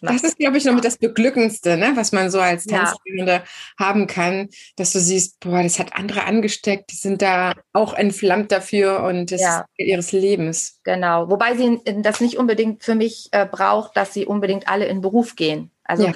Das, 0.00 0.22
das 0.22 0.22
ist, 0.22 0.38
glaube 0.38 0.56
ich, 0.56 0.64
noch 0.64 0.80
das 0.80 0.98
Beglückendste, 0.98 1.76
ne? 1.76 1.92
was 1.96 2.12
man 2.12 2.30
so 2.30 2.38
als 2.38 2.64
Tanzlehrende 2.64 3.32
ja. 3.32 3.44
haben 3.78 4.06
kann, 4.06 4.48
dass 4.76 4.92
du 4.92 5.00
siehst, 5.00 5.40
boah, 5.40 5.62
das 5.62 5.80
hat 5.80 5.96
andere 5.96 6.24
angesteckt, 6.24 6.92
die 6.92 6.96
sind 6.96 7.22
da 7.22 7.54
auch 7.72 7.94
entflammt 7.94 8.52
dafür 8.52 9.02
und 9.02 9.32
das 9.32 9.40
ja. 9.40 9.64
ist 9.76 9.86
ihres 9.86 10.12
Lebens. 10.12 10.80
Genau, 10.84 11.28
wobei 11.28 11.56
sie 11.56 11.80
das 12.02 12.20
nicht 12.20 12.36
unbedingt 12.36 12.84
für 12.84 12.94
mich 12.94 13.28
äh, 13.32 13.46
braucht, 13.46 13.96
dass 13.96 14.14
sie 14.14 14.26
unbedingt 14.26 14.68
alle 14.68 14.86
in 14.86 15.00
Beruf 15.00 15.34
gehen. 15.34 15.70
Also 15.84 16.06
ja 16.06 16.12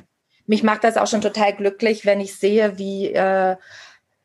mich 0.50 0.64
macht 0.64 0.82
das 0.82 0.96
auch 0.96 1.06
schon 1.06 1.20
total 1.20 1.54
glücklich, 1.54 2.04
wenn 2.04 2.18
ich 2.18 2.34
sehe, 2.34 2.76
wie 2.76 3.12
äh, 3.12 3.54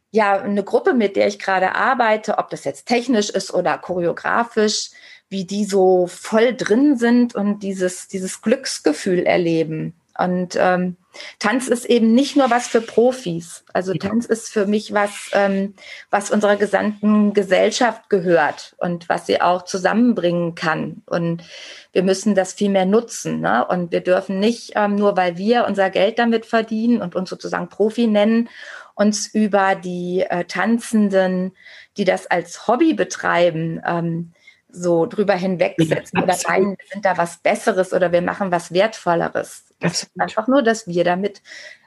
ja 0.09 0.41
eine 0.41 0.63
Gruppe, 0.63 0.95
mit 0.95 1.15
der 1.15 1.27
ich 1.27 1.37
gerade 1.37 1.75
arbeite, 1.75 2.39
ob 2.39 2.49
das 2.49 2.63
jetzt 2.63 2.87
technisch 2.87 3.29
ist 3.29 3.53
oder 3.53 3.77
choreografisch, 3.77 4.89
wie 5.29 5.45
die 5.45 5.65
so 5.65 6.07
voll 6.07 6.55
drin 6.55 6.97
sind 6.97 7.35
und 7.35 7.59
dieses, 7.59 8.07
dieses 8.07 8.41
Glücksgefühl 8.41 9.19
erleben. 9.19 9.93
Und 10.17 10.55
ähm, 10.57 10.95
Tanz 11.39 11.67
ist 11.67 11.85
eben 11.85 12.13
nicht 12.13 12.35
nur 12.35 12.49
was 12.49 12.67
für 12.67 12.81
Profis. 12.81 13.65
Also 13.73 13.93
Tanz 13.93 14.25
ist 14.25 14.51
für 14.51 14.65
mich 14.65 14.93
was, 14.93 15.29
ähm, 15.33 15.73
was 16.09 16.31
unserer 16.31 16.55
gesamten 16.55 17.33
Gesellschaft 17.33 18.09
gehört 18.09 18.75
und 18.77 19.09
was 19.09 19.25
sie 19.25 19.41
auch 19.41 19.63
zusammenbringen 19.63 20.55
kann. 20.55 21.03
Und 21.05 21.43
wir 21.91 22.03
müssen 22.03 22.35
das 22.35 22.53
viel 22.53 22.69
mehr 22.69 22.85
nutzen. 22.85 23.41
Ne? 23.41 23.65
Und 23.65 23.91
wir 23.91 24.01
dürfen 24.01 24.39
nicht, 24.39 24.73
ähm, 24.75 24.95
nur 24.95 25.17
weil 25.17 25.37
wir 25.37 25.65
unser 25.65 25.89
Geld 25.89 26.19
damit 26.19 26.45
verdienen 26.45 27.01
und 27.01 27.15
uns 27.15 27.29
sozusagen 27.29 27.69
Profi 27.69 28.07
nennen, 28.07 28.49
uns 28.95 29.27
über 29.27 29.75
die 29.75 30.21
äh, 30.21 30.45
Tanzenden, 30.45 31.51
die 31.97 32.05
das 32.05 32.27
als 32.27 32.67
Hobby 32.67 32.93
betreiben, 32.93 33.81
ähm, 33.85 34.31
so 34.75 35.05
drüber 35.05 35.33
hinwegsetzen 35.33 36.19
ja, 36.19 36.23
oder 36.23 36.35
meinen, 36.47 36.71
wir 36.77 36.87
sind 36.91 37.05
da 37.05 37.17
was 37.17 37.37
Besseres 37.37 37.93
oder 37.93 38.11
wir 38.11 38.21
machen 38.21 38.51
was 38.51 38.73
Wertvolleres. 38.73 39.63
Ist 39.79 40.09
einfach 40.17 40.47
nur, 40.47 40.61
dass 40.61 40.87
wir 40.87 41.03
damit 41.03 41.41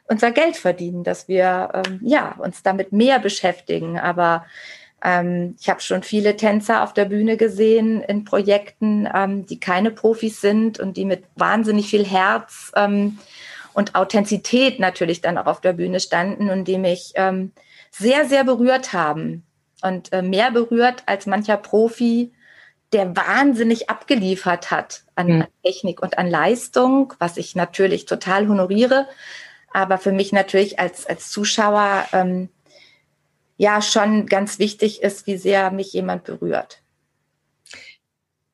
unser 0.09 0.31
Geld 0.31 0.57
verdienen, 0.57 1.05
dass 1.05 1.29
wir 1.29 1.71
ähm, 1.75 2.01
ja, 2.03 2.35
uns 2.39 2.63
damit 2.63 2.93
mehr 2.93 3.19
beschäftigen. 3.19 3.99
Aber 3.99 4.47
ähm, 5.05 5.55
ich 5.61 5.69
habe 5.69 5.81
schon 5.81 6.03
viele 6.03 6.37
Tänzer 6.37 6.83
auf 6.83 6.93
der 6.93 7.05
Bühne 7.05 7.37
gesehen 7.37 8.03
in 8.03 8.25
Projekten, 8.25 9.09
ähm, 9.15 9.47
die 9.47 9.61
keine 9.61 9.91
Profis 9.91 10.41
sind 10.41 10.81
und 10.81 10.97
die 10.97 11.05
mit 11.05 11.25
wahnsinnig 11.37 11.89
viel 11.89 12.05
Herz 12.05 12.73
ähm, 12.75 13.19
und 13.75 13.95
Authentizität 13.95 14.81
natürlich 14.81 15.21
dann 15.21 15.39
auch 15.39 15.47
auf 15.47 15.61
der 15.61 15.75
Bühne 15.75 16.01
standen 16.01 16.51
und 16.51 16.65
die 16.65 16.79
mich 16.79 17.13
ähm, 17.15 17.53
sehr, 17.91 18.25
sehr 18.25 18.45
berührt 18.45 18.93
haben. 18.93 19.45
Und 19.83 20.13
äh, 20.13 20.23
mehr 20.23 20.51
berührt 20.51 21.05
als 21.07 21.27
mancher 21.27 21.57
Profi, 21.57 22.33
der 22.93 23.17
wahnsinnig 23.17 23.91
abgeliefert 23.91 24.71
hat 24.71 25.05
an, 25.15 25.29
mhm. 25.29 25.47
Technik 25.65 26.01
und 26.01 26.19
an 26.19 26.29
Leistung, 26.29 27.13
was 27.19 27.37
ich 27.37 27.55
natürlich 27.55 28.07
total 28.07 28.49
honoriere, 28.49 29.09
aber 29.73 29.99
für 29.99 30.13
mich 30.13 30.33
natürlich 30.33 30.79
als, 30.79 31.07
als 31.07 31.31
Zuschauer 31.31 32.07
ähm, 32.13 32.49
ja 33.57 33.83
schon 33.83 34.27
ganz 34.27 34.59
wichtig 34.59 35.03
ist, 35.03 35.27
wie 35.27 35.37
sehr 35.37 35.71
mich 35.71 35.93
jemand 35.93 36.25
berührt. 36.25 36.83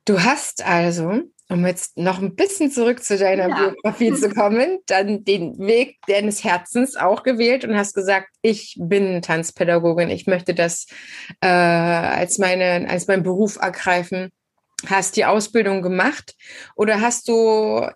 Du 0.04 0.20
hast 0.22 0.64
also 0.64 1.22
um 1.48 1.66
jetzt 1.66 1.98
noch 1.98 2.20
ein 2.20 2.34
bisschen 2.34 2.70
zurück 2.70 3.04
zu 3.04 3.18
deiner 3.18 3.48
ja. 3.48 3.54
Biografie 3.54 4.14
zu 4.14 4.30
kommen, 4.30 4.78
dann 4.86 5.24
den 5.24 5.58
Weg 5.58 5.98
deines 6.06 6.42
Herzens 6.42 6.96
auch 6.96 7.22
gewählt 7.22 7.64
und 7.64 7.76
hast 7.76 7.94
gesagt, 7.94 8.28
ich 8.42 8.76
bin 8.80 9.20
Tanzpädagogin, 9.20 10.10
ich 10.10 10.26
möchte 10.26 10.54
das 10.54 10.86
äh, 11.40 11.46
als, 11.46 12.38
meine, 12.38 12.88
als 12.88 13.06
meinen 13.06 13.22
Beruf 13.22 13.56
ergreifen. 13.56 14.30
Hast 14.86 15.16
die 15.16 15.24
Ausbildung 15.24 15.82
gemacht 15.82 16.34
oder 16.76 17.00
hast 17.00 17.28
du 17.28 17.86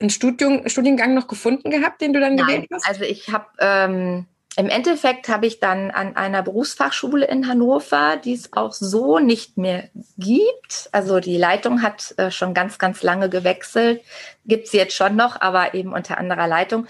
einen 0.00 0.10
Studium, 0.10 0.68
Studiengang 0.68 1.14
noch 1.14 1.28
gefunden 1.28 1.70
gehabt, 1.70 2.00
den 2.00 2.12
du 2.12 2.20
dann 2.20 2.34
Nein, 2.34 2.46
gewählt 2.46 2.68
hast? 2.72 2.88
Also 2.88 3.04
ich 3.04 3.28
habe 3.28 3.46
ähm, 3.60 4.26
im 4.56 4.68
Endeffekt 4.68 5.28
habe 5.28 5.46
ich 5.46 5.58
dann 5.58 5.90
an 5.90 6.14
einer 6.14 6.42
Berufsfachschule 6.42 7.26
in 7.26 7.48
Hannover, 7.48 8.16
die 8.16 8.34
es 8.34 8.52
auch 8.52 8.72
so 8.72 9.18
nicht 9.18 9.58
mehr 9.58 9.88
gibt. 10.16 10.88
Also 10.92 11.18
die 11.18 11.36
Leitung 11.36 11.82
hat 11.82 12.14
äh, 12.18 12.30
schon 12.30 12.54
ganz, 12.54 12.78
ganz 12.78 13.02
lange 13.02 13.28
gewechselt. 13.28 14.02
Gibt 14.46 14.68
sie 14.68 14.76
jetzt 14.76 14.94
schon 14.94 15.16
noch, 15.16 15.40
aber 15.40 15.74
eben 15.74 15.92
unter 15.92 16.18
anderer 16.18 16.46
Leitung. 16.46 16.86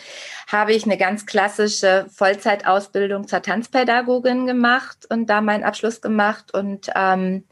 Habe 0.47 0.75
ich 0.75 0.85
eine 0.85 0.99
ganz 0.99 1.25
klassische 1.25 2.05
Vollzeitausbildung 2.13 3.29
zur 3.29 3.41
Tanzpädagogin 3.41 4.47
gemacht 4.47 5.07
und 5.09 5.31
da 5.31 5.41
meinen 5.41 5.65
Abschluss 5.65 6.03
gemacht 6.03 6.53
und 6.53 6.91
ähm, 6.95 7.45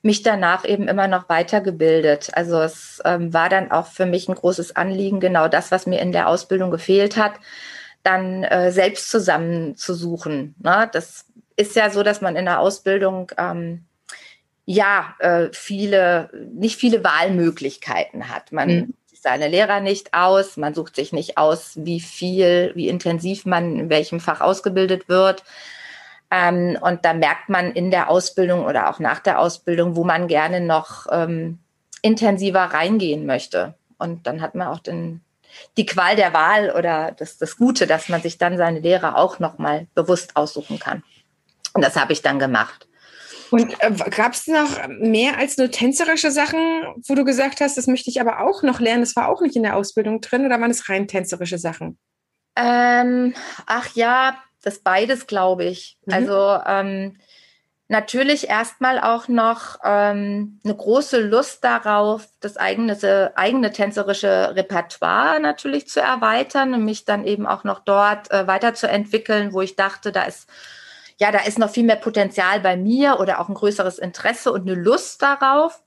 mich 0.00 0.22
danach 0.22 0.64
eben 0.64 0.88
immer 0.88 1.08
noch 1.08 1.28
weitergebildet. 1.28 2.30
Also 2.32 2.60
es 2.62 3.02
ähm, 3.04 3.34
war 3.34 3.50
dann 3.50 3.70
auch 3.70 3.86
für 3.86 4.06
mich 4.06 4.28
ein 4.28 4.34
großes 4.34 4.76
Anliegen, 4.76 5.20
genau 5.20 5.48
das, 5.48 5.70
was 5.70 5.86
mir 5.86 6.00
in 6.00 6.12
der 6.12 6.28
Ausbildung 6.28 6.70
gefehlt 6.70 7.18
hat 7.18 7.34
dann 8.08 8.42
äh, 8.44 8.72
selbst 8.72 9.10
zusammenzusuchen. 9.10 10.54
Ne? 10.58 10.88
Das 10.92 11.26
ist 11.56 11.76
ja 11.76 11.90
so, 11.90 12.02
dass 12.02 12.22
man 12.22 12.36
in 12.36 12.46
der 12.46 12.60
Ausbildung 12.60 13.30
ähm, 13.36 13.84
ja 14.64 15.14
äh, 15.18 15.48
viele, 15.52 16.30
nicht 16.54 16.76
viele 16.76 17.04
Wahlmöglichkeiten 17.04 18.30
hat. 18.30 18.50
Man 18.50 18.68
mhm. 18.68 18.94
sucht 19.06 19.22
seine 19.22 19.48
Lehrer 19.48 19.80
nicht 19.80 20.14
aus, 20.14 20.56
man 20.56 20.72
sucht 20.72 20.96
sich 20.96 21.12
nicht 21.12 21.36
aus, 21.36 21.72
wie 21.76 22.00
viel, 22.00 22.72
wie 22.74 22.88
intensiv 22.88 23.44
man 23.44 23.78
in 23.78 23.90
welchem 23.90 24.20
Fach 24.20 24.40
ausgebildet 24.40 25.08
wird. 25.10 25.44
Ähm, 26.30 26.78
und 26.80 27.04
da 27.04 27.12
merkt 27.12 27.50
man 27.50 27.72
in 27.72 27.90
der 27.90 28.08
Ausbildung 28.08 28.64
oder 28.64 28.88
auch 28.88 29.00
nach 29.00 29.18
der 29.18 29.38
Ausbildung, 29.38 29.96
wo 29.96 30.04
man 30.04 30.28
gerne 30.28 30.60
noch 30.62 31.06
ähm, 31.10 31.58
intensiver 32.00 32.60
reingehen 32.60 33.26
möchte. 33.26 33.74
Und 33.98 34.26
dann 34.26 34.40
hat 34.40 34.54
man 34.54 34.68
auch 34.68 34.80
den, 34.80 35.20
die 35.76 35.86
Qual 35.86 36.16
der 36.16 36.32
Wahl 36.32 36.70
oder 36.70 37.12
das, 37.12 37.38
das 37.38 37.56
Gute, 37.56 37.86
dass 37.86 38.08
man 38.08 38.22
sich 38.22 38.38
dann 38.38 38.56
seine 38.56 38.80
Lehrer 38.80 39.16
auch 39.16 39.38
nochmal 39.38 39.86
bewusst 39.94 40.36
aussuchen 40.36 40.78
kann. 40.78 41.02
Und 41.74 41.84
das 41.84 41.96
habe 41.96 42.12
ich 42.12 42.22
dann 42.22 42.38
gemacht. 42.38 42.88
Und 43.50 43.74
äh, 43.82 43.92
gab 44.10 44.34
es 44.34 44.46
noch 44.46 44.88
mehr 44.88 45.38
als 45.38 45.56
nur 45.56 45.70
tänzerische 45.70 46.30
Sachen, 46.30 46.58
wo 47.06 47.14
du 47.14 47.24
gesagt 47.24 47.60
hast, 47.60 47.78
das 47.78 47.86
möchte 47.86 48.10
ich 48.10 48.20
aber 48.20 48.40
auch 48.40 48.62
noch 48.62 48.80
lernen, 48.80 49.02
das 49.02 49.16
war 49.16 49.28
auch 49.28 49.40
nicht 49.40 49.56
in 49.56 49.62
der 49.62 49.76
Ausbildung 49.76 50.20
drin 50.20 50.44
oder 50.44 50.60
waren 50.60 50.70
es 50.70 50.88
rein 50.88 51.08
tänzerische 51.08 51.58
Sachen? 51.58 51.98
Ähm, 52.56 53.34
ach 53.66 53.94
ja, 53.94 54.38
das 54.62 54.80
beides, 54.80 55.26
glaube 55.26 55.64
ich. 55.64 55.96
Mhm. 56.04 56.12
Also 56.12 56.58
ähm, 56.66 57.16
natürlich 57.88 58.48
erstmal 58.48 59.00
auch 59.00 59.28
noch 59.28 59.78
ähm, 59.82 60.60
eine 60.64 60.74
große 60.74 61.20
Lust 61.20 61.64
darauf, 61.64 62.28
das 62.40 62.56
eigene, 62.56 63.32
eigene 63.34 63.72
tänzerische 63.72 64.54
Repertoire 64.54 65.40
natürlich 65.40 65.88
zu 65.88 66.00
erweitern 66.00 66.74
und 66.74 66.84
mich 66.84 67.04
dann 67.04 67.24
eben 67.24 67.46
auch 67.46 67.64
noch 67.64 67.80
dort 67.80 68.30
äh, 68.30 68.46
weiterzuentwickeln, 68.46 69.52
wo 69.52 69.62
ich 69.62 69.74
dachte, 69.74 70.12
da 70.12 70.22
ist 70.24 70.48
ja, 71.20 71.32
da 71.32 71.40
ist 71.40 71.58
noch 71.58 71.70
viel 71.70 71.84
mehr 71.84 71.96
Potenzial 71.96 72.60
bei 72.60 72.76
mir 72.76 73.18
oder 73.18 73.40
auch 73.40 73.48
ein 73.48 73.54
größeres 73.54 73.98
Interesse 73.98 74.52
und 74.52 74.62
eine 74.62 74.74
Lust 74.74 75.20
darauf. 75.20 75.82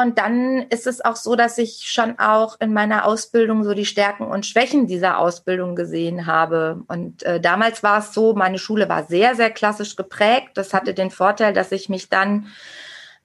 Und 0.00 0.16
dann 0.16 0.58
ist 0.68 0.86
es 0.86 1.04
auch 1.04 1.16
so, 1.16 1.34
dass 1.34 1.58
ich 1.58 1.90
schon 1.90 2.20
auch 2.20 2.60
in 2.60 2.72
meiner 2.72 3.04
Ausbildung 3.04 3.64
so 3.64 3.74
die 3.74 3.84
Stärken 3.84 4.28
und 4.28 4.46
Schwächen 4.46 4.86
dieser 4.86 5.18
Ausbildung 5.18 5.74
gesehen 5.74 6.26
habe. 6.26 6.84
Und 6.86 7.24
äh, 7.24 7.40
damals 7.40 7.82
war 7.82 7.98
es 7.98 8.14
so, 8.14 8.32
meine 8.32 8.60
Schule 8.60 8.88
war 8.88 9.02
sehr, 9.02 9.34
sehr 9.34 9.50
klassisch 9.50 9.96
geprägt. 9.96 10.50
Das 10.54 10.72
hatte 10.72 10.94
den 10.94 11.10
Vorteil, 11.10 11.52
dass 11.52 11.72
ich 11.72 11.88
mich 11.88 12.08
dann 12.08 12.46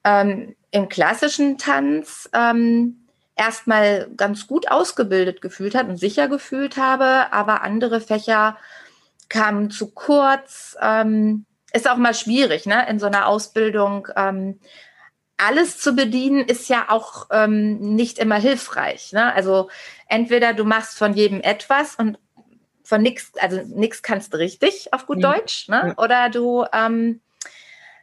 ähm, 0.02 0.56
im 0.72 0.88
klassischen 0.88 1.58
Tanz 1.58 2.28
ähm, 2.34 3.06
erstmal 3.36 4.08
ganz 4.16 4.48
gut 4.48 4.68
ausgebildet 4.68 5.42
gefühlt 5.42 5.76
hat 5.76 5.88
und 5.88 5.98
sicher 5.98 6.26
gefühlt 6.26 6.76
habe, 6.76 7.32
aber 7.32 7.62
andere 7.62 8.00
Fächer 8.00 8.56
kamen 9.28 9.70
zu 9.70 9.92
kurz. 9.92 10.76
Ähm, 10.82 11.46
ist 11.72 11.88
auch 11.88 11.98
mal 11.98 12.14
schwierig, 12.14 12.66
ne, 12.66 12.84
in 12.88 12.98
so 12.98 13.06
einer 13.06 13.28
Ausbildung. 13.28 14.08
Ähm, 14.16 14.58
alles 15.36 15.78
zu 15.78 15.94
bedienen 15.94 16.44
ist 16.44 16.68
ja 16.68 16.86
auch 16.88 17.26
ähm, 17.30 17.94
nicht 17.94 18.18
immer 18.18 18.36
hilfreich. 18.36 19.12
Ne? 19.12 19.32
Also 19.34 19.68
entweder 20.08 20.54
du 20.54 20.64
machst 20.64 20.96
von 20.96 21.14
jedem 21.14 21.40
etwas 21.40 21.96
und 21.96 22.18
von 22.84 23.02
nichts, 23.02 23.32
also 23.40 23.62
nichts 23.66 24.02
kannst 24.02 24.32
du 24.32 24.38
richtig 24.38 24.92
auf 24.92 25.06
gut 25.06 25.18
mhm. 25.18 25.22
Deutsch, 25.22 25.68
ne? 25.68 25.94
oder 25.96 26.28
du 26.28 26.64
ähm, 26.72 27.20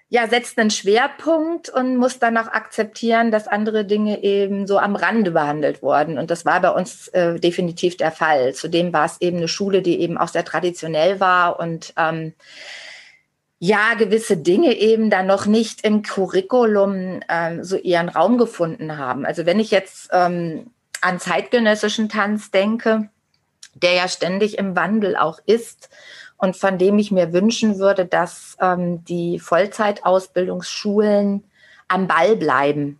ja, 0.09 0.27
setzt 0.27 0.59
einen 0.59 0.71
Schwerpunkt 0.71 1.69
und 1.69 1.95
musst 1.95 2.21
dann 2.21 2.37
auch 2.37 2.49
akzeptieren, 2.49 3.31
dass 3.31 3.47
andere 3.47 3.85
Dinge 3.85 4.23
eben 4.23 4.67
so 4.67 4.77
am 4.77 4.97
Rande 4.97 5.31
behandelt 5.31 5.81
wurden. 5.81 6.17
Und 6.17 6.29
das 6.29 6.43
war 6.43 6.59
bei 6.59 6.71
uns 6.71 7.07
äh, 7.09 7.39
definitiv 7.39 7.95
der 7.95 8.11
Fall. 8.11 8.53
Zudem 8.53 8.91
war 8.91 9.05
es 9.05 9.21
eben 9.21 9.37
eine 9.37 9.47
Schule, 9.47 9.81
die 9.81 10.01
eben 10.01 10.17
auch 10.17 10.27
sehr 10.27 10.43
traditionell 10.43 11.21
war 11.21 11.61
und 11.61 11.93
ähm, 11.95 12.33
ja 13.63 13.93
gewisse 13.93 14.37
Dinge 14.37 14.73
eben 14.73 15.11
dann 15.11 15.27
noch 15.27 15.45
nicht 15.45 15.85
im 15.85 16.01
Curriculum 16.01 17.19
ähm, 17.29 17.63
so 17.63 17.77
ihren 17.77 18.09
Raum 18.09 18.39
gefunden 18.39 18.97
haben. 18.97 19.23
Also 19.23 19.45
wenn 19.45 19.59
ich 19.59 19.69
jetzt 19.69 20.09
ähm, 20.11 20.71
an 20.99 21.19
zeitgenössischen 21.19 22.09
Tanz 22.09 22.49
denke, 22.49 23.11
der 23.75 23.93
ja 23.93 24.07
ständig 24.07 24.57
im 24.57 24.75
Wandel 24.75 25.15
auch 25.15 25.37
ist 25.45 25.91
und 26.37 26.57
von 26.57 26.79
dem 26.79 26.97
ich 26.97 27.11
mir 27.11 27.33
wünschen 27.33 27.77
würde, 27.77 28.07
dass 28.07 28.57
ähm, 28.59 29.05
die 29.05 29.37
Vollzeitausbildungsschulen 29.37 31.43
am 31.87 32.07
Ball 32.07 32.35
bleiben 32.35 32.99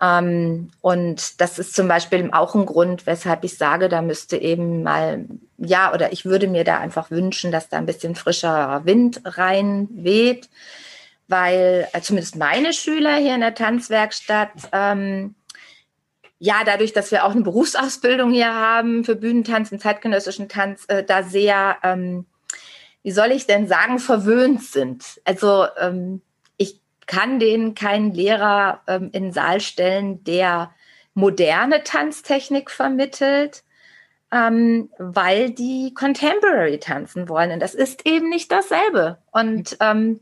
ähm, 0.00 0.70
und 0.80 1.40
das 1.40 1.58
ist 1.58 1.74
zum 1.74 1.88
Beispiel 1.88 2.28
auch 2.32 2.54
ein 2.54 2.66
Grund, 2.66 3.06
weshalb 3.06 3.44
ich 3.44 3.56
sage, 3.56 3.88
da 3.88 4.02
müsste 4.02 4.36
eben 4.36 4.82
mal, 4.82 5.24
ja, 5.56 5.92
oder 5.94 6.12
ich 6.12 6.24
würde 6.26 6.48
mir 6.48 6.64
da 6.64 6.78
einfach 6.78 7.10
wünschen, 7.10 7.50
dass 7.50 7.68
da 7.68 7.78
ein 7.78 7.86
bisschen 7.86 8.14
frischer 8.14 8.82
Wind 8.84 9.22
rein 9.24 9.88
weht, 9.90 10.50
weil 11.28 11.88
äh, 11.92 12.00
zumindest 12.02 12.36
meine 12.36 12.72
Schüler 12.74 13.16
hier 13.16 13.34
in 13.34 13.40
der 13.40 13.54
Tanzwerkstatt, 13.54 14.50
ähm, 14.72 15.34
ja, 16.38 16.56
dadurch, 16.66 16.92
dass 16.92 17.10
wir 17.10 17.24
auch 17.24 17.30
eine 17.30 17.40
Berufsausbildung 17.40 18.30
hier 18.30 18.54
haben 18.54 19.04
für 19.04 19.16
Bühnentanz 19.16 19.72
und 19.72 19.80
zeitgenössischen 19.80 20.50
Tanz, 20.50 20.84
äh, 20.88 21.02
da 21.02 21.22
sehr, 21.22 21.78
ähm, 21.82 22.26
wie 23.02 23.12
soll 23.12 23.32
ich 23.32 23.46
denn 23.46 23.66
sagen, 23.66 23.98
verwöhnt 23.98 24.62
sind. 24.62 25.20
Also 25.24 25.66
ähm, 25.80 26.20
kann 27.06 27.38
denen 27.38 27.74
kein 27.74 28.12
Lehrer 28.12 28.82
ähm, 28.86 29.10
in 29.12 29.24
den 29.24 29.32
Saal 29.32 29.60
stellen, 29.60 30.24
der 30.24 30.70
moderne 31.14 31.82
Tanztechnik 31.82 32.70
vermittelt, 32.70 33.62
ähm, 34.32 34.90
weil 34.98 35.50
die 35.50 35.94
Contemporary 35.94 36.78
tanzen 36.78 37.28
wollen. 37.28 37.52
Und 37.52 37.60
das 37.60 37.74
ist 37.74 38.06
eben 38.06 38.28
nicht 38.28 38.50
dasselbe. 38.52 39.18
Und 39.30 39.76
ähm, 39.80 40.20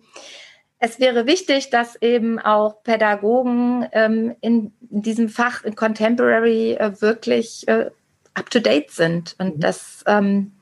es 0.78 1.00
wäre 1.00 1.26
wichtig, 1.26 1.70
dass 1.70 1.96
eben 2.02 2.38
auch 2.38 2.82
Pädagogen 2.82 3.88
ähm, 3.92 4.36
in, 4.40 4.72
in, 4.90 5.02
diesem 5.02 5.28
Fach 5.28 5.64
in 5.64 5.74
Contemporary 5.74 6.74
äh, 6.74 7.00
wirklich 7.00 7.66
äh, 7.66 7.90
up-to-date 8.34 8.90
sind. 8.90 9.34
Und 9.38 9.56
mhm. 9.56 9.60
das 9.60 10.04
ähm, 10.06 10.52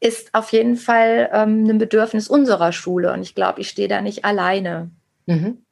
ist 0.00 0.34
auf 0.34 0.52
jeden 0.52 0.76
Fall 0.76 1.30
ähm, 1.32 1.66
ein 1.66 1.78
Bedürfnis 1.78 2.28
unserer 2.28 2.72
Schule. 2.72 3.12
Und 3.12 3.22
ich 3.22 3.34
glaube, 3.34 3.60
ich 3.60 3.68
stehe 3.68 3.88
da 3.88 4.00
nicht 4.00 4.24
alleine. 4.24 4.90
Mhm. 5.26 5.64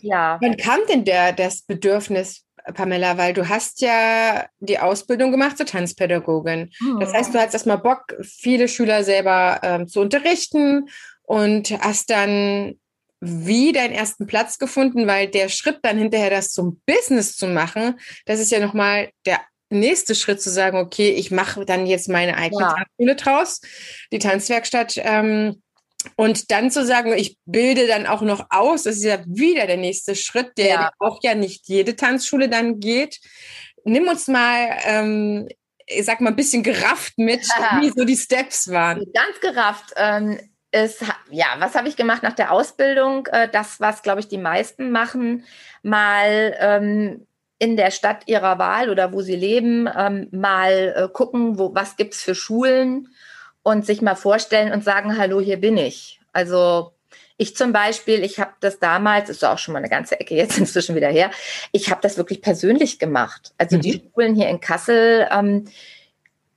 Ja. 0.00 0.38
Wann 0.40 0.56
kam 0.56 0.80
denn 0.88 1.04
der, 1.04 1.32
das 1.32 1.62
Bedürfnis, 1.62 2.44
Pamela, 2.72 3.18
weil 3.18 3.34
du 3.34 3.48
hast 3.48 3.82
ja 3.82 4.46
die 4.58 4.78
Ausbildung 4.78 5.30
gemacht 5.30 5.58
zur 5.58 5.66
Tanzpädagogin. 5.66 6.70
Mhm. 6.80 7.00
Das 7.00 7.12
heißt, 7.12 7.34
du 7.34 7.38
hast 7.38 7.52
erstmal 7.52 7.78
Bock, 7.78 8.16
viele 8.22 8.68
Schüler 8.68 9.04
selber 9.04 9.60
ähm, 9.62 9.86
zu 9.86 10.00
unterrichten 10.00 10.88
und 11.22 11.70
hast 11.82 12.10
dann 12.10 12.78
wie 13.20 13.72
deinen 13.72 13.92
ersten 13.92 14.26
Platz 14.26 14.58
gefunden, 14.58 15.06
weil 15.06 15.28
der 15.28 15.48
Schritt 15.48 15.78
dann 15.82 15.98
hinterher 15.98 16.30
das 16.30 16.52
zum 16.52 16.80
Business 16.86 17.36
zu 17.36 17.46
machen, 17.46 17.98
das 18.26 18.40
ist 18.40 18.50
ja 18.50 18.60
nochmal 18.60 19.10
der 19.24 19.40
nächste 19.70 20.14
Schritt 20.14 20.40
zu 20.40 20.50
sagen, 20.50 20.78
okay, 20.78 21.10
ich 21.10 21.30
mache 21.30 21.64
dann 21.64 21.86
jetzt 21.86 22.08
meine 22.08 22.36
eigene 22.36 22.62
ja. 22.62 22.74
Tanzschule 22.74 23.16
draus, 23.16 23.60
die 24.12 24.18
Tanzwerkstatt. 24.18 24.94
Ähm, 24.98 25.62
und 26.16 26.50
dann 26.50 26.70
zu 26.70 26.84
sagen, 26.84 27.12
ich 27.12 27.38
bilde 27.44 27.86
dann 27.86 28.06
auch 28.06 28.22
noch 28.22 28.46
aus, 28.50 28.84
das 28.84 28.96
ist 28.96 29.04
ja 29.04 29.18
wieder 29.26 29.66
der 29.66 29.76
nächste 29.76 30.14
Schritt, 30.14 30.56
der 30.56 30.68
ja. 30.68 30.90
auch 30.98 31.20
ja 31.22 31.34
nicht 31.34 31.68
jede 31.68 31.96
Tanzschule 31.96 32.48
dann 32.48 32.80
geht. 32.80 33.20
Nimm 33.84 34.08
uns 34.08 34.28
mal, 34.28 34.70
ähm, 34.84 35.48
ich 35.86 36.04
sag 36.04 36.20
mal, 36.20 36.30
ein 36.30 36.36
bisschen 36.36 36.62
gerafft 36.62 37.14
mit, 37.16 37.46
Aha. 37.58 37.80
wie 37.80 37.90
so 37.90 38.04
die 38.04 38.16
Steps 38.16 38.70
waren. 38.70 39.04
Ganz 39.12 39.40
gerafft. 39.40 39.92
Ähm, 39.96 40.38
ist, 40.72 41.04
ja, 41.30 41.46
was 41.58 41.74
habe 41.74 41.88
ich 41.88 41.96
gemacht 41.96 42.22
nach 42.22 42.32
der 42.32 42.50
Ausbildung? 42.50 43.26
Äh, 43.26 43.48
das, 43.48 43.80
was, 43.80 44.02
glaube 44.02 44.20
ich, 44.20 44.28
die 44.28 44.38
meisten 44.38 44.90
machen, 44.90 45.44
mal 45.82 46.56
ähm, 46.58 47.26
in 47.58 47.76
der 47.76 47.92
Stadt 47.92 48.24
ihrer 48.26 48.58
Wahl 48.58 48.90
oder 48.90 49.12
wo 49.12 49.22
sie 49.22 49.36
leben, 49.36 49.88
ähm, 49.96 50.28
mal 50.32 50.94
äh, 50.96 51.08
gucken, 51.12 51.58
wo, 51.58 51.74
was 51.74 51.96
gibt's 51.96 52.22
für 52.22 52.34
Schulen 52.34 53.14
und 53.64 53.84
sich 53.84 54.00
mal 54.00 54.14
vorstellen 54.14 54.72
und 54.72 54.84
sagen, 54.84 55.18
hallo, 55.18 55.40
hier 55.40 55.56
bin 55.56 55.76
ich. 55.76 56.20
Also 56.32 56.92
ich 57.36 57.56
zum 57.56 57.72
Beispiel, 57.72 58.22
ich 58.22 58.38
habe 58.38 58.52
das 58.60 58.78
damals, 58.78 59.28
ist 59.28 59.44
auch 59.44 59.58
schon 59.58 59.72
mal 59.72 59.80
eine 59.80 59.88
ganze 59.88 60.20
Ecke 60.20 60.36
jetzt 60.36 60.56
inzwischen 60.58 60.94
wieder 60.94 61.08
her, 61.08 61.32
ich 61.72 61.90
habe 61.90 62.00
das 62.00 62.16
wirklich 62.16 62.40
persönlich 62.42 63.00
gemacht. 63.00 63.52
Also 63.58 63.76
mhm. 63.76 63.80
die 63.80 64.02
Schulen 64.12 64.36
hier 64.36 64.48
in 64.48 64.60
Kassel, 64.60 65.26
ähm, 65.32 65.64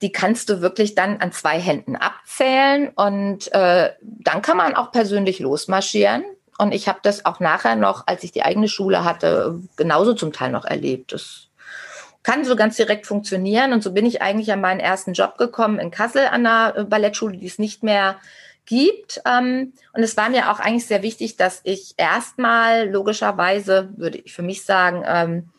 die 0.04 0.12
kannst 0.12 0.50
du 0.50 0.62
wirklich 0.62 0.94
dann 0.94 1.18
an 1.18 1.32
zwei 1.32 1.60
Händen 1.60 1.96
abzählen 1.96 2.90
und 2.90 3.52
äh, 3.54 3.94
dann 4.02 4.42
kann 4.44 4.58
man 4.58 4.76
auch 4.76 4.92
persönlich 4.92 5.40
losmarschieren. 5.40 6.24
Und 6.60 6.72
ich 6.74 6.88
habe 6.88 7.00
das 7.02 7.26
auch 7.26 7.40
nachher 7.40 7.76
noch, 7.76 8.06
als 8.06 8.24
ich 8.24 8.32
die 8.32 8.44
eigene 8.44 8.68
Schule 8.68 9.04
hatte, 9.04 9.60
genauso 9.76 10.14
zum 10.14 10.34
Teil 10.34 10.52
noch 10.52 10.66
erlebt. 10.66 11.14
Das 11.14 11.48
kann 12.28 12.44
so 12.44 12.58
ganz 12.58 12.76
direkt 12.76 13.08
funktionieren. 13.08 13.72
Und 13.72 13.82
so 13.82 13.94
bin 13.94 14.06
ich 14.06 14.22
eigentlich 14.22 14.52
an 14.52 14.60
meinen 14.60 14.82
ersten 14.82 15.14
Job 15.14 15.38
gekommen 15.38 15.80
in 15.80 15.92
Kassel 15.92 16.28
an 16.28 16.46
einer 16.46 16.84
Ballettschule, 16.84 17.38
die 17.38 17.48
es 17.48 17.58
nicht 17.58 17.84
mehr 17.84 18.18
gibt. 18.66 19.22
Ähm, 19.26 19.72
und 19.94 20.04
es 20.04 20.18
war 20.18 20.30
mir 20.30 20.52
auch 20.52 20.60
eigentlich 20.60 20.88
sehr 20.88 21.04
wichtig, 21.04 21.38
dass 21.38 21.62
ich 21.64 21.94
erstmal 21.96 22.90
logischerweise, 22.90 23.94
würde 23.96 24.18
ich 24.18 24.34
für 24.34 24.42
mich 24.42 24.66
sagen, 24.66 25.06
ähm, 25.08 25.50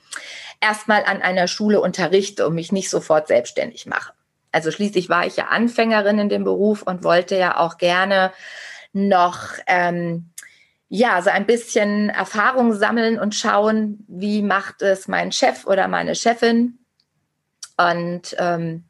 erstmal 0.61 1.05
an 1.07 1.23
einer 1.23 1.49
Schule 1.49 1.81
unterrichte 1.81 2.47
und 2.47 2.55
mich 2.55 2.71
nicht 2.71 2.91
sofort 2.91 3.29
selbstständig 3.29 3.87
mache. 3.87 4.13
Also 4.53 4.71
schließlich 4.71 5.09
war 5.09 5.25
ich 5.25 5.37
ja 5.37 5.47
Anfängerin 5.47 6.19
in 6.19 6.29
dem 6.29 6.45
Beruf 6.45 6.83
und 6.83 7.03
wollte 7.03 7.39
ja 7.39 7.57
auch 7.57 7.79
gerne 7.79 8.31
noch 8.93 9.55
ähm, 9.67 10.29
ja 10.89 11.21
so 11.23 11.31
ein 11.31 11.47
bisschen 11.47 12.09
Erfahrung 12.09 12.73
sammeln 12.73 13.19
und 13.19 13.35
schauen, 13.35 14.05
wie 14.09 14.43
macht 14.43 14.83
es 14.83 15.09
mein 15.09 15.33
Chef 15.33 15.67
oder 15.67 15.89
meine 15.89 16.15
Chefin. 16.15 16.79
Und 17.77 18.35
ähm, 18.39 18.85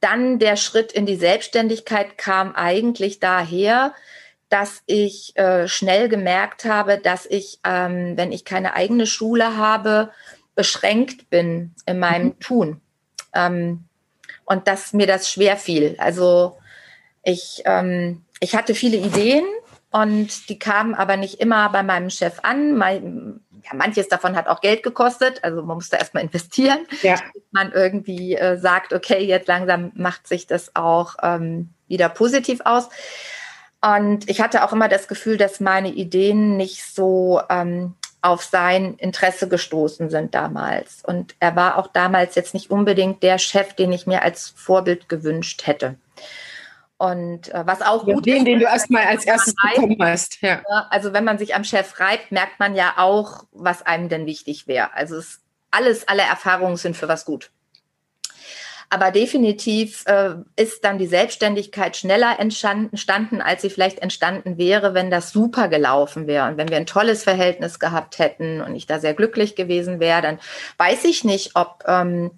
dann 0.00 0.38
der 0.38 0.56
Schritt 0.56 0.92
in 0.92 1.06
die 1.06 1.16
Selbstständigkeit 1.16 2.18
kam 2.18 2.54
eigentlich 2.54 3.20
daher, 3.20 3.94
dass 4.48 4.82
ich 4.86 5.36
äh, 5.36 5.68
schnell 5.68 6.08
gemerkt 6.08 6.64
habe, 6.64 6.98
dass 6.98 7.26
ich, 7.26 7.60
ähm, 7.64 8.16
wenn 8.16 8.32
ich 8.32 8.44
keine 8.44 8.74
eigene 8.74 9.06
Schule 9.06 9.56
habe, 9.56 10.10
beschränkt 10.54 11.30
bin 11.30 11.74
in 11.86 11.98
meinem 11.98 12.28
mhm. 12.28 12.40
Tun. 12.40 12.80
Ähm, 13.34 13.84
und 14.44 14.66
dass 14.66 14.92
mir 14.94 15.06
das 15.06 15.30
schwer 15.30 15.56
fiel. 15.56 15.94
Also 15.98 16.56
ich, 17.22 17.62
ähm, 17.66 18.24
ich 18.40 18.56
hatte 18.56 18.74
viele 18.74 18.96
Ideen 18.96 19.44
und 19.90 20.48
die 20.48 20.58
kamen 20.58 20.94
aber 20.94 21.16
nicht 21.16 21.40
immer 21.40 21.70
bei 21.70 21.82
meinem 21.82 22.10
Chef 22.10 22.40
an. 22.42 22.76
Mein, 22.76 23.40
ja, 23.64 23.74
manches 23.74 24.08
davon 24.08 24.36
hat 24.36 24.46
auch 24.46 24.60
Geld 24.60 24.82
gekostet, 24.82 25.42
also 25.42 25.62
man 25.62 25.76
musste 25.76 25.96
erstmal 25.96 26.22
investieren, 26.22 26.86
ja. 27.02 27.16
man 27.50 27.72
irgendwie 27.72 28.36
äh, 28.36 28.58
sagt, 28.58 28.92
okay, 28.92 29.24
jetzt 29.24 29.48
langsam 29.48 29.92
macht 29.94 30.28
sich 30.28 30.46
das 30.46 30.76
auch 30.76 31.16
ähm, 31.22 31.70
wieder 31.86 32.08
positiv 32.08 32.60
aus. 32.64 32.88
Und 33.80 34.28
ich 34.28 34.40
hatte 34.40 34.64
auch 34.64 34.72
immer 34.72 34.88
das 34.88 35.08
Gefühl, 35.08 35.36
dass 35.36 35.60
meine 35.60 35.88
Ideen 35.88 36.56
nicht 36.56 36.82
so 36.84 37.40
ähm, 37.48 37.94
auf 38.20 38.42
sein 38.42 38.94
Interesse 38.94 39.48
gestoßen 39.48 40.10
sind 40.10 40.34
damals. 40.34 41.02
Und 41.04 41.36
er 41.38 41.54
war 41.54 41.78
auch 41.78 41.86
damals 41.86 42.34
jetzt 42.34 42.54
nicht 42.54 42.70
unbedingt 42.70 43.22
der 43.22 43.38
Chef, 43.38 43.74
den 43.74 43.92
ich 43.92 44.06
mir 44.06 44.22
als 44.22 44.52
Vorbild 44.56 45.08
gewünscht 45.08 45.66
hätte. 45.66 45.94
Und 46.98 47.54
äh, 47.54 47.64
was 47.64 47.80
auch 47.80 48.06
ja, 48.06 48.14
gut 48.14 48.26
den, 48.26 48.38
ist, 48.38 48.46
den 48.46 48.58
du 48.58 48.64
erstmal 48.66 49.04
als 49.04 49.24
erstes 49.24 49.54
bekommen 49.54 49.96
hast. 50.00 50.42
Ja. 50.42 50.62
Also 50.90 51.12
wenn 51.12 51.24
man 51.24 51.38
sich 51.38 51.54
am 51.54 51.62
Chef 51.62 52.00
reibt, 52.00 52.32
merkt 52.32 52.58
man 52.58 52.74
ja 52.74 52.94
auch, 52.96 53.44
was 53.52 53.86
einem 53.86 54.08
denn 54.08 54.26
wichtig 54.26 54.66
wäre. 54.66 54.92
Also 54.94 55.16
es, 55.16 55.40
alles, 55.70 56.08
alle 56.08 56.22
Erfahrungen 56.22 56.76
sind 56.76 56.96
für 56.96 57.06
was 57.06 57.24
gut. 57.24 57.50
Aber 58.90 59.10
definitiv 59.10 60.04
äh, 60.06 60.36
ist 60.56 60.82
dann 60.82 60.98
die 60.98 61.06
Selbstständigkeit 61.06 61.96
schneller 61.96 62.38
entstanden, 62.40 63.42
als 63.42 63.60
sie 63.62 63.70
vielleicht 63.70 63.98
entstanden 63.98 64.56
wäre, 64.56 64.94
wenn 64.94 65.10
das 65.10 65.30
super 65.30 65.68
gelaufen 65.68 66.26
wäre. 66.26 66.48
Und 66.48 66.56
wenn 66.56 66.70
wir 66.70 66.78
ein 66.78 66.86
tolles 66.86 67.22
Verhältnis 67.22 67.78
gehabt 67.78 68.18
hätten 68.18 68.62
und 68.62 68.74
ich 68.74 68.86
da 68.86 68.98
sehr 68.98 69.12
glücklich 69.12 69.56
gewesen 69.56 70.00
wäre, 70.00 70.22
dann 70.22 70.38
weiß 70.78 71.04
ich 71.04 71.22
nicht, 71.22 71.50
ob, 71.54 71.84
ähm, 71.86 72.30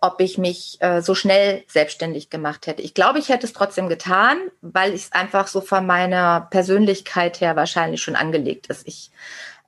ob 0.00 0.20
ich 0.20 0.38
mich 0.38 0.78
äh, 0.80 1.02
so 1.02 1.14
schnell 1.14 1.62
selbstständig 1.66 2.30
gemacht 2.30 2.66
hätte. 2.66 2.82
Ich 2.82 2.94
glaube, 2.94 3.18
ich 3.18 3.28
hätte 3.28 3.46
es 3.46 3.52
trotzdem 3.52 3.88
getan, 3.88 4.38
weil 4.62 4.94
es 4.94 5.12
einfach 5.12 5.46
so 5.46 5.60
von 5.60 5.86
meiner 5.86 6.48
Persönlichkeit 6.50 7.40
her 7.40 7.54
wahrscheinlich 7.54 8.02
schon 8.02 8.16
angelegt 8.16 8.68
ist. 8.68 8.88
Ich 8.88 9.10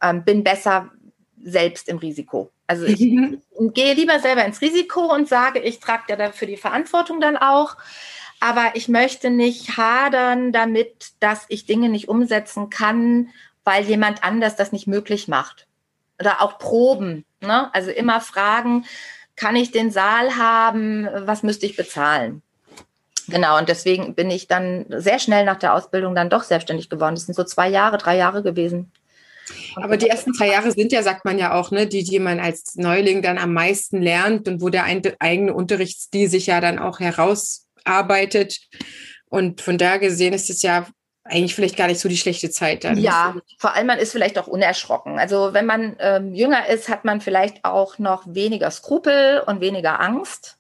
ähm, 0.03 0.25
bin 0.25 0.43
besser 0.43 0.91
selbst 1.43 1.89
im 1.89 1.99
Risiko. 1.99 2.51
Also 2.67 2.87
ich 2.87 2.99
gehe 3.75 3.95
lieber 3.95 4.19
selber 4.21 4.45
ins 4.45 4.63
Risiko 4.63 5.13
und 5.13 5.29
sage, 5.29 5.59
ich 5.61 5.81
trage 5.81 6.05
ja 6.09 6.17
dafür 6.17 6.49
die 6.49 6.57
Verantwortung 6.57 7.21
dann 7.21 7.37
auch. 7.37 7.77
Aber 8.41 8.73
ich 8.75 8.89
möchte 8.89 9.31
nicht 9.31 9.77
hadern 9.77 10.51
damit, 10.51 11.13
dass 11.21 11.45
ich 11.49 11.67
Dinge 11.67 11.89
nicht 11.89 12.09
umsetzen 12.09 12.71
kann, 12.71 13.29
weil 13.65 13.85
jemand 13.85 14.25
anders 14.25 14.57
das 14.57 14.73
nicht 14.73 14.87
möglich 14.87 15.29
macht. 15.29 15.67
Oder 16.19 16.41
auch 16.41 16.59
Proben. 16.59 17.25
Ne? 17.41 17.73
Also 17.75 17.91
immer 17.91 18.21
fragen, 18.21 18.85
kann 19.37 19.57
ich 19.57 19.71
den 19.71 19.91
Saal 19.91 20.37
haben? 20.37 21.09
Was 21.27 21.43
müsste 21.43 21.67
ich 21.67 21.77
bezahlen? 21.77 22.43
Genau, 23.29 23.59
und 23.59 23.69
deswegen 23.69 24.15
bin 24.15 24.31
ich 24.31 24.49
dann 24.49 24.87
sehr 24.89 25.19
schnell 25.19 25.45
nach 25.45 25.59
der 25.59 25.75
Ausbildung 25.75 26.15
dann 26.15 26.31
doch 26.31 26.43
selbstständig 26.43 26.91
geworden. 26.91 27.15
Das 27.15 27.27
sind 27.27 27.35
so 27.35 27.45
zwei 27.45 27.69
Jahre, 27.69 27.99
drei 27.99 28.17
Jahre 28.17 28.43
gewesen. 28.43 28.93
Aber 29.77 29.97
die 29.97 30.09
ersten 30.09 30.33
drei 30.33 30.49
Jahre 30.49 30.71
sind 30.73 30.93
ja, 30.93 31.03
sagt 31.03 31.25
man 31.25 31.39
ja 31.39 31.55
auch, 31.55 31.71
ne, 31.71 31.87
die, 31.87 32.05
die 32.05 32.19
man 32.19 32.41
als 32.41 32.77
Neuling 32.77 33.23
dann 33.23 33.39
am 33.39 33.53
meisten 33.53 34.01
lernt 34.01 34.49
und 34.49 34.61
wo 34.61 34.69
der 34.69 34.85
eigene 34.85 35.55
Unterrichtsstil 35.55 36.29
sich 36.29 36.47
ja 36.47 36.61
dann 36.61 36.79
auch 36.79 37.01
herausarbeitet. 37.01 38.61
Und 39.29 39.61
von 39.61 39.79
da 39.79 39.97
gesehen 39.97 40.33
ist 40.33 40.51
es 40.51 40.63
ja 40.63 40.87
eigentlich 41.25 41.55
vielleicht 41.55 41.77
gar 41.77 41.87
nicht 41.87 42.01
so 42.01 42.09
die 42.09 42.17
schlechte 42.17 42.51
Zeit 42.51 42.85
dann. 42.85 42.99
Ja, 42.99 43.37
vor 43.59 43.75
allem 43.75 43.87
man 43.87 43.99
ist 43.99 44.13
vielleicht 44.13 44.39
auch 44.39 44.49
unerschrocken. 44.49 45.19
Also 45.19 45.53
wenn 45.53 45.67
man 45.67 45.97
ähm, 46.01 46.35
jünger 46.35 46.69
ist, 46.69 46.89
hat 46.89 47.05
man 47.05 47.21
vielleicht 47.21 47.65
auch 47.65 47.99
noch 47.99 48.25
weniger 48.27 48.71
Skrupel 48.71 49.43
und 49.47 49.61
weniger 49.61 50.01
Angst. 50.01 50.59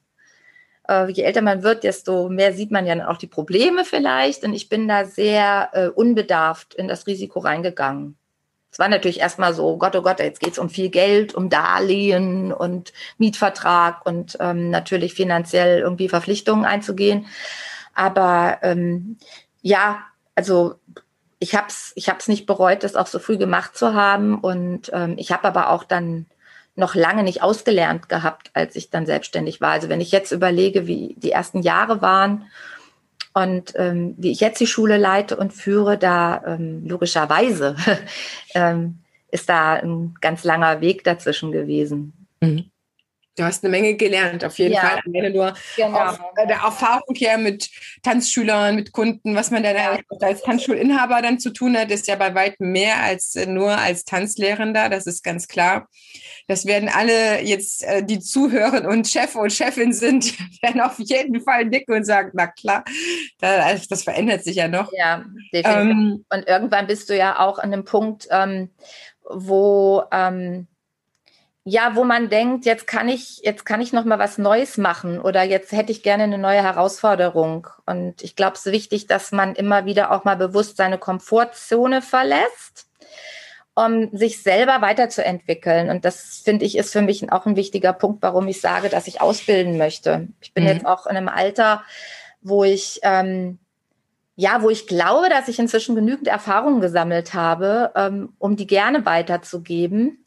Äh, 0.88 1.11
je 1.11 1.25
älter 1.25 1.42
man 1.42 1.62
wird, 1.62 1.83
desto 1.83 2.29
mehr 2.29 2.53
sieht 2.53 2.70
man 2.70 2.87
ja 2.87 3.09
auch 3.09 3.16
die 3.16 3.27
Probleme 3.27 3.85
vielleicht. 3.85 4.44
Und 4.44 4.55
ich 4.55 4.68
bin 4.68 4.87
da 4.87 5.05
sehr 5.05 5.70
äh, 5.72 5.88
unbedarft 5.88 6.75
in 6.75 6.87
das 6.87 7.07
Risiko 7.07 7.40
reingegangen. 7.40 8.16
Es 8.70 8.79
war 8.79 8.88
natürlich 8.88 9.20
erstmal 9.20 9.53
so, 9.53 9.77
Gott, 9.77 9.94
oh 9.96 10.03
Gott, 10.03 10.18
jetzt 10.20 10.40
geht 10.40 10.53
es 10.53 10.59
um 10.59 10.70
viel 10.70 10.88
Geld, 10.88 11.35
um 11.35 11.51
Darlehen 11.51 12.53
und 12.53 12.94
Mietvertrag 13.18 14.07
und 14.07 14.38
ähm, 14.40 14.70
natürlich 14.70 15.12
finanziell 15.12 15.81
irgendwie 15.81 16.09
Verpflichtungen 16.09 16.64
einzugehen. 16.64 17.27
Aber 17.94 18.61
ähm, 18.62 19.18
ja, 19.61 20.07
also 20.35 20.77
ich 21.38 21.55
habe 21.55 21.66
es 21.68 21.92
ich 21.97 22.09
hab's 22.09 22.29
nicht 22.29 22.47
bereut, 22.47 22.85
das 22.85 22.97
auch 22.97 23.07
so 23.07 23.18
früh 23.18 23.37
gemacht 23.37 23.77
zu 23.77 23.95
haben. 23.95 24.38
Und 24.38 24.90
ähm, 24.92 25.14
ich 25.18 25.33
habe 25.33 25.45
aber 25.49 25.71
auch 25.71 25.85
dann 25.85 26.27
noch 26.75 26.95
lange 26.95 27.23
nicht 27.23 27.42
ausgelernt 27.42 28.09
gehabt, 28.09 28.51
als 28.55 28.77
ich 28.77 28.90
dann 28.90 29.07
selbstständig 29.07 29.61
war. 29.61 29.73
Also 29.73 29.88
wenn 29.88 30.01
ich 30.01 30.12
jetzt 30.12 30.33
überlege, 30.33 30.87
wie 30.87 31.14
die 31.18 31.33
ersten 31.33 31.61
Jahre 31.61 32.01
waren 32.01 32.47
und 33.35 33.75
ähm, 33.77 34.14
wie 34.16 34.31
ich 34.31 34.40
jetzt 34.40 34.61
die 34.61 34.66
Schule 34.66 34.97
leite 34.97 35.37
und 35.37 35.53
führe, 35.53 35.99
da 35.99 36.42
ähm, 36.47 36.87
logischerweise 36.87 37.77
ähm, 38.55 39.01
ist 39.31 39.49
da 39.49 39.75
ein 39.75 40.14
ganz 40.21 40.45
langer 40.45 40.81
Weg 40.81 41.05
dazwischen 41.05 41.53
gewesen. 41.53 42.12
Mhm. 42.40 42.72
Du 43.37 43.45
hast 43.45 43.64
eine 43.64 43.71
Menge 43.71 43.95
gelernt, 43.95 44.45
auf 44.45 44.59
jeden 44.59 44.75
ja, 44.75 44.81
Fall. 44.81 45.01
Alleine 45.07 45.31
nur 45.31 45.55
genau. 45.75 45.99
auf 45.99 46.18
der 46.37 46.57
Erfahrung 46.57 47.14
her 47.14 47.38
mit 47.38 47.71
Tanzschülern, 48.03 48.75
mit 48.75 48.92
Kunden, 48.92 49.35
was 49.35 49.51
man 49.51 49.62
dann 49.62 49.75
ja. 49.75 49.99
als 50.21 50.42
Tanzschulinhaber 50.42 51.23
dann 51.23 51.40
zu 51.40 51.51
tun 51.51 51.77
hat, 51.79 51.90
ist 51.90 52.07
ja 52.09 52.16
bei 52.16 52.35
weitem 52.35 52.73
mehr 52.73 53.03
als 53.03 53.35
nur 53.47 53.79
als 53.79 54.05
Tanzlehrender, 54.05 54.90
das 54.90 55.07
ist 55.07 55.25
ganz 55.25 55.49
klar. 55.49 55.88
Das 56.47 56.66
werden 56.66 56.90
alle 56.90 57.40
jetzt, 57.42 57.85
äh, 57.85 58.05
die 58.05 58.21
zuhören 58.21 58.85
und 58.85 59.09
Chef 59.09 59.35
und 59.35 59.53
Chefin 59.53 59.95
sind, 59.95 60.35
werden 60.62 60.83
auf 60.83 60.99
jeden 60.99 61.40
Fall 61.40 61.64
nicken 61.64 61.95
und 61.95 62.05
sagen, 62.05 62.33
na 62.35 62.49
klar, 62.49 62.85
das, 63.38 63.88
das 63.88 64.03
verändert 64.03 64.45
sich 64.45 64.57
ja 64.57 64.68
noch. 64.68 64.90
Ja, 64.92 65.25
definitiv. 65.55 65.90
Ähm, 65.90 66.25
und 66.29 66.47
irgendwann 66.47 66.87
bist 66.87 67.09
du 67.09 67.16
ja 67.16 67.38
auch 67.38 67.59
an 67.59 67.73
einem 67.73 67.85
Punkt, 67.85 68.29
ähm, 68.31 68.71
wo 69.25 70.03
ähm, 70.12 70.66
ja, 71.64 71.94
wo 71.94 72.03
man 72.03 72.29
denkt, 72.29 72.64
jetzt 72.64 72.88
kann 72.88 73.09
ich, 73.09 73.40
jetzt 73.44 73.64
kann 73.64 73.81
ich 73.81 73.92
noch 73.92 74.05
mal 74.05 74.18
was 74.18 74.37
Neues 74.37 74.79
machen 74.79 75.20
oder 75.20 75.44
jetzt 75.44 75.70
hätte 75.70 75.92
ich 75.92 76.03
gerne 76.03 76.25
eine 76.25 76.38
neue 76.38 76.62
Herausforderung. 76.62 77.68
Und 77.87 78.22
ich 78.22 78.35
glaube, 78.35 78.57
es 78.57 78.66
ist 78.66 78.72
wichtig, 78.72 79.07
dass 79.07 79.31
man 79.31 79.55
immer 79.55 79.84
wieder 79.84 80.11
auch 80.11 80.24
mal 80.24 80.37
bewusst 80.37 80.76
seine 80.76 80.99
Komfortzone 80.99 82.03
verlässt, 82.03 82.89
um 83.76 84.11
sich 84.12 84.43
selber 84.43 84.80
weiterzuentwickeln. 84.80 85.89
Und 85.89 86.05
das 86.05 86.43
finde 86.45 86.64
ich 86.64 86.76
ist 86.76 86.93
für 86.93 87.03
mich 87.03 87.30
auch 87.30 87.47
ein 87.47 87.57
wichtiger 87.57 87.93
Punkt, 87.93 88.22
warum 88.22 88.49
ich 88.49 88.61
sage, 88.61 88.89
dass 88.89 89.07
ich 89.07 89.20
ausbilden 89.20 89.78
möchte. 89.78 90.28
Ich 90.41 90.53
bin 90.55 90.64
mhm. 90.64 90.70
jetzt 90.70 90.87
auch 90.87 91.07
in 91.07 91.16
einem 91.16 91.28
Alter, 91.28 91.84
wo 92.41 92.64
ich 92.64 92.99
ähm, 93.05 93.61
ja, 94.34 94.62
wo 94.62 94.70
ich 94.70 94.89
glaube, 94.89 95.28
dass 95.28 95.47
ich 95.47 95.59
inzwischen 95.61 95.95
genügend 95.95 96.26
Erfahrungen 96.26 96.80
gesammelt 96.80 97.34
habe, 97.34 97.93
ähm, 97.95 98.32
um 98.39 98.57
die 98.57 98.66
gerne 98.66 99.05
weiterzugeben 99.05 100.22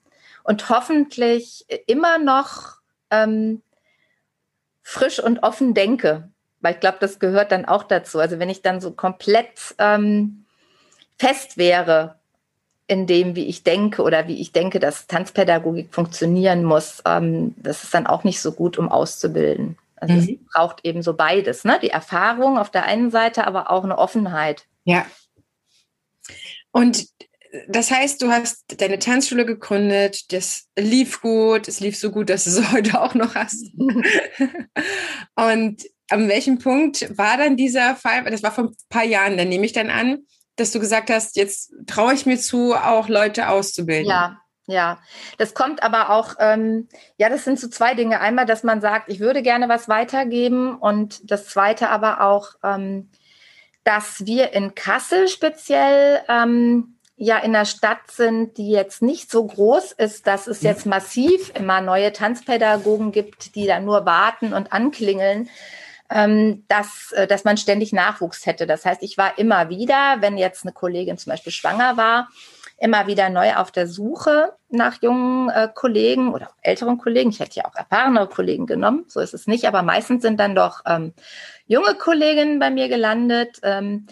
und 0.46 0.70
hoffentlich 0.70 1.66
immer 1.88 2.20
noch 2.20 2.78
ähm, 3.10 3.62
frisch 4.84 5.20
und 5.20 5.39
offen 5.43 5.74
denke. 5.74 6.30
Weil 6.62 6.76
ich 6.76 6.80
glaube, 6.80 6.98
das 7.02 7.20
gehört 7.20 7.52
dann 7.52 7.66
auch 7.66 7.84
dazu. 7.84 8.20
Also 8.20 8.39
wenn 8.39 8.50
ich 8.50 8.62
dann 8.62 8.80
so 8.80 8.91
komplett 8.91 9.76
ähm, 9.80 10.46
fest 11.18 11.58
wäre 11.58 12.16
in 12.88 13.08
dem, 13.08 13.36
wie 13.36 13.48
ich 13.48 13.64
denke 13.64 14.04
oder 14.04 14.28
wie 14.28 14.39
ich 14.39 14.52
denke, 14.52 14.80
dass 14.80 15.08
Tanzpädagogik 15.08 15.93
funktionieren 15.93 16.64
muss, 16.64 17.02
ähm, 17.06 17.56
das 17.58 17.84
ist 17.84 17.93
dann 17.93 18.06
auch 18.06 18.24
nicht 18.24 18.39
so 18.39 18.52
gut, 18.52 18.78
um 18.78 18.89
auszubilden. 18.89 19.78
Also 19.96 20.14
mhm. 20.14 20.20
es 20.20 20.54
braucht 20.54 20.86
eben 20.86 21.02
so 21.02 21.16
beides, 21.16 21.64
ne? 21.64 21.80
Die 21.82 21.89
Erfahrung 21.89 22.60
auf 22.60 22.70
der 22.70 22.86
einen 22.86 23.10
Seite, 23.10 23.48
aber 23.48 23.72
auch 23.72 23.84
eine 23.84 23.98
Offenheit. 23.98 24.66
Ja. 24.84 25.06
Und 26.72 27.08
das 27.68 27.91
heißt, 27.91 28.22
du 28.22 28.30
hast 28.30 28.82
deine 28.82 28.99
Tanzschule 28.99 29.45
gegründet, 29.45 30.32
das 30.34 30.68
lief 30.78 31.22
gut, 31.22 31.68
es 31.68 31.80
lief 31.80 31.97
so 31.97 32.12
gut, 32.12 32.30
dass 32.30 32.45
du 32.45 32.51
es 32.51 32.72
heute 32.72 33.01
auch 33.01 33.14
noch 33.14 33.36
hast. 33.36 33.72
Und 35.36 35.84
an 36.10 36.30
welchem 36.30 36.60
Punkt 36.60 37.18
war 37.18 37.38
dann 37.38 37.58
dieser 37.58 37.95
Fall? 37.95 38.24
Das 38.26 38.43
war 38.43 38.51
vor 38.51 38.66
ein 38.66 38.76
paar 38.89 39.03
Jahren, 39.03 39.38
dann 39.38 39.49
nehme 39.49 39.66
ich 39.66 39.74
dann 39.74 39.89
an, 39.89 40.20
dass 40.56 40.72
du 40.72 40.80
gesagt 40.80 41.10
hast, 41.10 41.36
jetzt 41.36 41.74
traue 41.88 42.14
ich 42.14 42.26
mir 42.26 42.38
zu, 42.38 42.74
auch 42.74 43.10
Leute 43.10 43.49
auszubilden. 43.49 44.08
Ja, 44.08 44.39
ja, 44.68 44.99
das 45.38 45.53
kommt 45.53 45.84
aber 45.84 46.10
auch, 46.10 46.36
ähm, 46.39 46.88
ja, 47.18 47.30
das 47.30 47.43
sind 47.43 47.60
so 47.60 47.68
zwei 47.68 47.93
Dinge. 47.93 48.20
Einmal, 48.20 48.45
dass 48.45 48.64
man 48.64 48.82
sagt, 48.82 49.10
ich 49.10 49.20
würde 49.20 49.43
gerne 49.43 49.70
was 49.70 49.88
weitergeben 49.88 50.76
und 50.76 51.30
das 51.30 51.47
zweite 51.47 51.89
aber 51.89 52.22
auch, 52.22 52.56
ähm, 52.64 53.12
dass 53.84 54.26
wir 54.26 54.53
in 54.53 54.74
Kassel 54.74 55.28
speziell 55.28 56.22
ähm, 56.28 56.95
ja 57.18 57.38
in 57.38 57.53
der 57.53 57.66
Stadt 57.66 58.11
sind, 58.11 58.57
die 58.57 58.70
jetzt 58.70 59.01
nicht 59.01 59.32
so 59.32 59.45
groß 59.45 59.93
ist, 59.93 60.28
dass 60.28 60.47
es 60.47 60.61
jetzt 60.61 60.86
massiv 60.86 61.51
immer 61.55 61.82
neue 61.82 62.11
Tanzpädagogen 62.11 63.11
gibt, 63.11 63.55
die 63.55 63.66
da 63.66 63.80
nur 63.80 64.05
warten 64.05 64.53
und 64.53 64.74
anklingeln, 64.74 65.49
ähm, 66.09 66.66
dass, 66.68 67.13
äh, 67.13 67.26
dass 67.26 67.45
man 67.45 67.57
ständig 67.57 67.93
Nachwuchs 67.93 68.45
hätte. 68.45 68.68
Das 68.68 68.86
heißt, 68.86 69.01
ich 69.01 69.18
war 69.18 69.38
immer 69.38 69.70
wieder, 69.70 70.18
wenn 70.20 70.38
jetzt 70.38 70.66
eine 70.66 70.74
Kollegin 70.74 71.18
zum 71.18 71.32
Beispiel 71.32 71.53
schwanger 71.53 71.97
war, 71.97 72.30
immer 72.78 73.07
wieder 73.07 73.30
neu 73.30 73.55
auf 73.55 73.72
der 73.72 73.88
Suche 73.88 74.53
nach 74.70 75.01
jungen 75.01 75.49
äh, 75.49 75.70
Kollegen 75.74 76.34
oder 76.34 76.49
älteren 76.61 76.97
Kollegen. 76.97 77.30
Ich 77.30 77.39
hätte 77.39 77.55
ja 77.55 77.66
auch 77.66 77.76
erfahrene 77.76 78.28
Kollegen 78.28 78.66
genommen, 78.66 79.05
so 79.07 79.22
ist 79.22 79.34
es 79.34 79.47
nicht, 79.47 79.66
aber 79.66 79.82
meistens 79.82 80.22
sind 80.22 80.38
dann 80.39 80.55
doch 80.55 80.82
ähm, 80.86 81.13
junge 81.66 81.95
Kolleginnen 81.95 82.59
bei 82.59 82.70
mir 82.70 82.89
gelandet. 82.89 83.59
Ähm, 83.63 84.07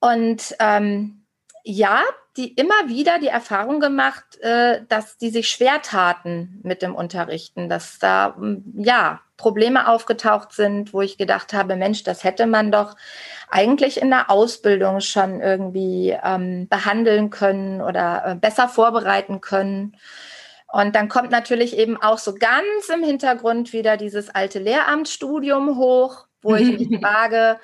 und 0.00 0.54
ähm, 0.58 1.21
ja, 1.64 2.02
die 2.36 2.52
immer 2.54 2.88
wieder 2.88 3.18
die 3.18 3.28
Erfahrung 3.28 3.78
gemacht, 3.78 4.40
äh, 4.40 4.82
dass 4.88 5.18
die 5.18 5.30
sich 5.30 5.48
schwer 5.48 5.82
taten 5.82 6.60
mit 6.62 6.82
dem 6.82 6.94
Unterrichten, 6.94 7.68
dass 7.68 7.98
da 7.98 8.36
ja 8.74 9.20
Probleme 9.36 9.88
aufgetaucht 9.88 10.52
sind, 10.52 10.94
wo 10.94 11.02
ich 11.02 11.18
gedacht 11.18 11.52
habe, 11.52 11.76
Mensch, 11.76 12.04
das 12.04 12.24
hätte 12.24 12.46
man 12.46 12.70
doch 12.72 12.96
eigentlich 13.50 14.00
in 14.00 14.08
der 14.08 14.30
Ausbildung 14.30 15.00
schon 15.00 15.40
irgendwie 15.40 16.16
ähm, 16.22 16.68
behandeln 16.68 17.30
können 17.30 17.82
oder 17.82 18.22
äh, 18.24 18.34
besser 18.34 18.68
vorbereiten 18.68 19.40
können. 19.40 19.96
Und 20.68 20.96
dann 20.96 21.08
kommt 21.08 21.30
natürlich 21.30 21.76
eben 21.76 22.00
auch 22.00 22.18
so 22.18 22.34
ganz 22.34 22.88
im 22.88 23.02
Hintergrund 23.02 23.74
wieder 23.74 23.98
dieses 23.98 24.30
alte 24.30 24.58
Lehramtsstudium 24.58 25.76
hoch, 25.76 26.26
wo 26.40 26.54
ich 26.54 26.78
mich 26.78 27.00
frage, 27.02 27.58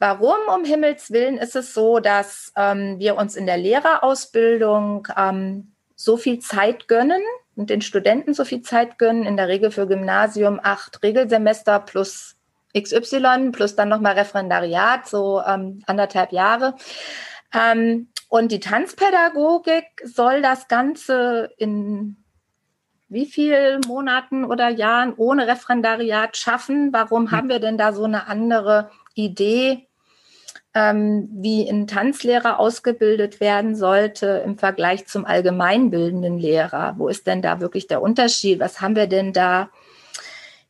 warum 0.00 0.38
um 0.52 0.64
Himmels 0.64 1.12
Willen 1.12 1.38
ist 1.38 1.54
es 1.54 1.72
so, 1.72 2.00
dass 2.00 2.52
ähm, 2.56 2.98
wir 2.98 3.16
uns 3.16 3.36
in 3.36 3.46
der 3.46 3.58
Lehrerausbildung 3.58 5.06
ähm, 5.16 5.72
so 5.94 6.16
viel 6.16 6.40
Zeit 6.40 6.88
gönnen 6.88 7.22
und 7.54 7.70
den 7.70 7.82
Studenten 7.82 8.34
so 8.34 8.44
viel 8.44 8.62
Zeit 8.62 8.98
gönnen, 8.98 9.24
in 9.24 9.36
der 9.36 9.48
Regel 9.48 9.70
für 9.70 9.86
Gymnasium 9.86 10.58
acht 10.62 11.02
Regelsemester 11.02 11.78
plus 11.78 12.36
XY 12.76 13.50
plus 13.52 13.76
dann 13.76 13.90
nochmal 13.90 14.14
Referendariat, 14.14 15.06
so 15.06 15.42
ähm, 15.46 15.82
anderthalb 15.86 16.32
Jahre. 16.32 16.74
Ähm, 17.52 18.08
und 18.28 18.52
die 18.52 18.60
Tanzpädagogik 18.60 19.84
soll 20.04 20.40
das 20.40 20.68
Ganze 20.68 21.50
in 21.58 22.16
wie 23.08 23.26
viel 23.26 23.80
Monaten 23.86 24.44
oder 24.44 24.68
Jahren 24.68 25.12
ohne 25.16 25.48
Referendariat 25.48 26.36
schaffen? 26.36 26.92
Warum 26.92 27.30
hm. 27.30 27.30
haben 27.32 27.48
wir 27.48 27.58
denn 27.58 27.76
da 27.76 27.92
so 27.92 28.04
eine 28.04 28.28
andere 28.28 28.90
Idee, 29.14 29.88
ähm, 30.74 31.28
wie 31.32 31.68
ein 31.68 31.86
Tanzlehrer 31.86 32.60
ausgebildet 32.60 33.40
werden 33.40 33.74
sollte 33.74 34.42
im 34.44 34.58
Vergleich 34.58 35.06
zum 35.06 35.24
allgemeinbildenden 35.24 36.38
Lehrer? 36.38 36.94
Wo 36.96 37.08
ist 37.08 37.26
denn 37.26 37.42
da 37.42 37.60
wirklich 37.60 37.86
der 37.86 38.02
Unterschied? 38.02 38.60
Was 38.60 38.80
haben 38.80 38.96
wir 38.96 39.06
denn 39.06 39.32
da 39.32 39.70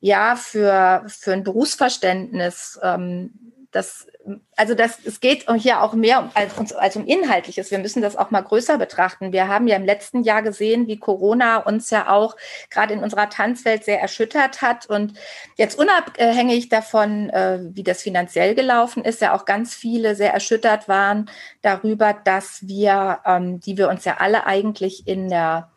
ja 0.00 0.34
für, 0.36 1.04
für 1.06 1.32
ein 1.32 1.44
Berufsverständnis. 1.44 2.78
Ähm, 2.82 3.30
das, 3.72 4.08
also 4.56 4.74
das, 4.74 4.98
es 5.04 5.20
geht 5.20 5.46
hier 5.58 5.82
auch 5.82 5.92
mehr 5.92 6.30
als, 6.34 6.72
als 6.74 6.96
um 6.96 7.06
Inhaltliches. 7.06 7.70
Wir 7.70 7.78
müssen 7.78 8.02
das 8.02 8.16
auch 8.16 8.30
mal 8.30 8.40
größer 8.40 8.78
betrachten. 8.78 9.32
Wir 9.32 9.46
haben 9.46 9.68
ja 9.68 9.76
im 9.76 9.84
letzten 9.84 10.22
Jahr 10.22 10.42
gesehen, 10.42 10.88
wie 10.88 10.98
Corona 10.98 11.58
uns 11.58 11.90
ja 11.90 12.10
auch 12.10 12.36
gerade 12.68 12.94
in 12.94 13.02
unserer 13.02 13.30
Tanzwelt 13.30 13.84
sehr 13.84 14.00
erschüttert 14.00 14.60
hat. 14.60 14.86
Und 14.86 15.14
jetzt 15.56 15.78
unabhängig 15.78 16.68
davon, 16.68 17.30
äh, 17.30 17.60
wie 17.62 17.84
das 17.84 18.02
finanziell 18.02 18.54
gelaufen 18.54 19.04
ist, 19.04 19.20
ja 19.20 19.34
auch 19.34 19.44
ganz 19.44 19.74
viele 19.74 20.16
sehr 20.16 20.32
erschüttert 20.32 20.88
waren 20.88 21.30
darüber, 21.62 22.12
dass 22.12 22.66
wir, 22.66 23.20
ähm, 23.24 23.60
die 23.60 23.78
wir 23.78 23.88
uns 23.88 24.04
ja 24.04 24.16
alle 24.18 24.46
eigentlich 24.46 25.06
in 25.06 25.28
der 25.28 25.70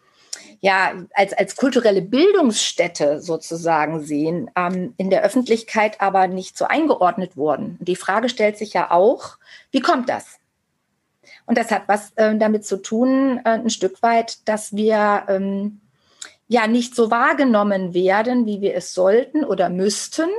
ja, 0.64 0.94
als, 1.14 1.34
als 1.34 1.58
kulturelle 1.58 2.02
Bildungsstätte 2.02 3.20
sozusagen 3.20 4.00
sehen, 4.00 4.50
ähm, 4.56 4.94
in 4.96 5.10
der 5.10 5.22
Öffentlichkeit 5.22 6.00
aber 6.00 6.28
nicht 6.28 6.58
so 6.58 6.64
eingeordnet 6.64 7.36
wurden. 7.36 7.78
Die 7.82 7.98
Frage 7.98 8.30
stellt 8.30 8.58
sich 8.58 8.72
ja 8.72 8.90
auch, 8.90 9.38
wie 9.72 9.82
kommt 9.82 10.08
das? 10.08 10.40
Und 11.46 11.58
das 11.58 11.70
hat 11.70 11.84
was 11.88 12.14
äh, 12.16 12.38
damit 12.38 12.66
zu 12.66 12.82
tun, 12.82 13.42
äh, 13.44 13.50
ein 13.50 13.72
Stück 13.72 14.02
weit, 14.02 14.48
dass 14.48 14.74
wir 14.74 15.26
ähm, 15.28 15.82
ja 16.48 16.66
nicht 16.68 16.96
so 16.96 17.12
wahrgenommen 17.12 17.94
werden, 17.94 18.46
wie 18.46 18.62
wir 18.62 18.74
es 18.74 18.94
sollten 18.94 19.44
oder 19.44 19.68
müssten, 19.68 20.30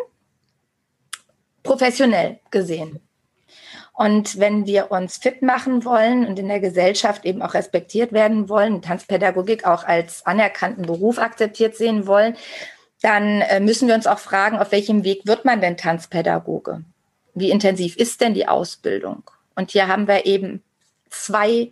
professionell 1.62 2.40
gesehen. 2.50 2.98
Und 3.94 4.40
wenn 4.40 4.66
wir 4.66 4.90
uns 4.90 5.18
fit 5.18 5.40
machen 5.40 5.84
wollen 5.84 6.26
und 6.26 6.36
in 6.38 6.48
der 6.48 6.58
Gesellschaft 6.58 7.24
eben 7.24 7.42
auch 7.42 7.54
respektiert 7.54 8.12
werden 8.12 8.48
wollen, 8.48 8.82
Tanzpädagogik 8.82 9.66
auch 9.66 9.84
als 9.84 10.26
anerkannten 10.26 10.84
Beruf 10.84 11.18
akzeptiert 11.18 11.76
sehen 11.76 12.08
wollen, 12.08 12.36
dann 13.02 13.40
äh, 13.42 13.60
müssen 13.60 13.86
wir 13.86 13.94
uns 13.94 14.08
auch 14.08 14.18
fragen, 14.18 14.58
auf 14.58 14.72
welchem 14.72 15.04
Weg 15.04 15.26
wird 15.26 15.44
man 15.44 15.60
denn 15.60 15.76
Tanzpädagoge? 15.76 16.82
Wie 17.34 17.50
intensiv 17.50 17.96
ist 17.96 18.20
denn 18.20 18.34
die 18.34 18.48
Ausbildung? 18.48 19.22
Und 19.54 19.70
hier 19.70 19.86
haben 19.86 20.08
wir 20.08 20.26
eben 20.26 20.62
zwei 21.08 21.70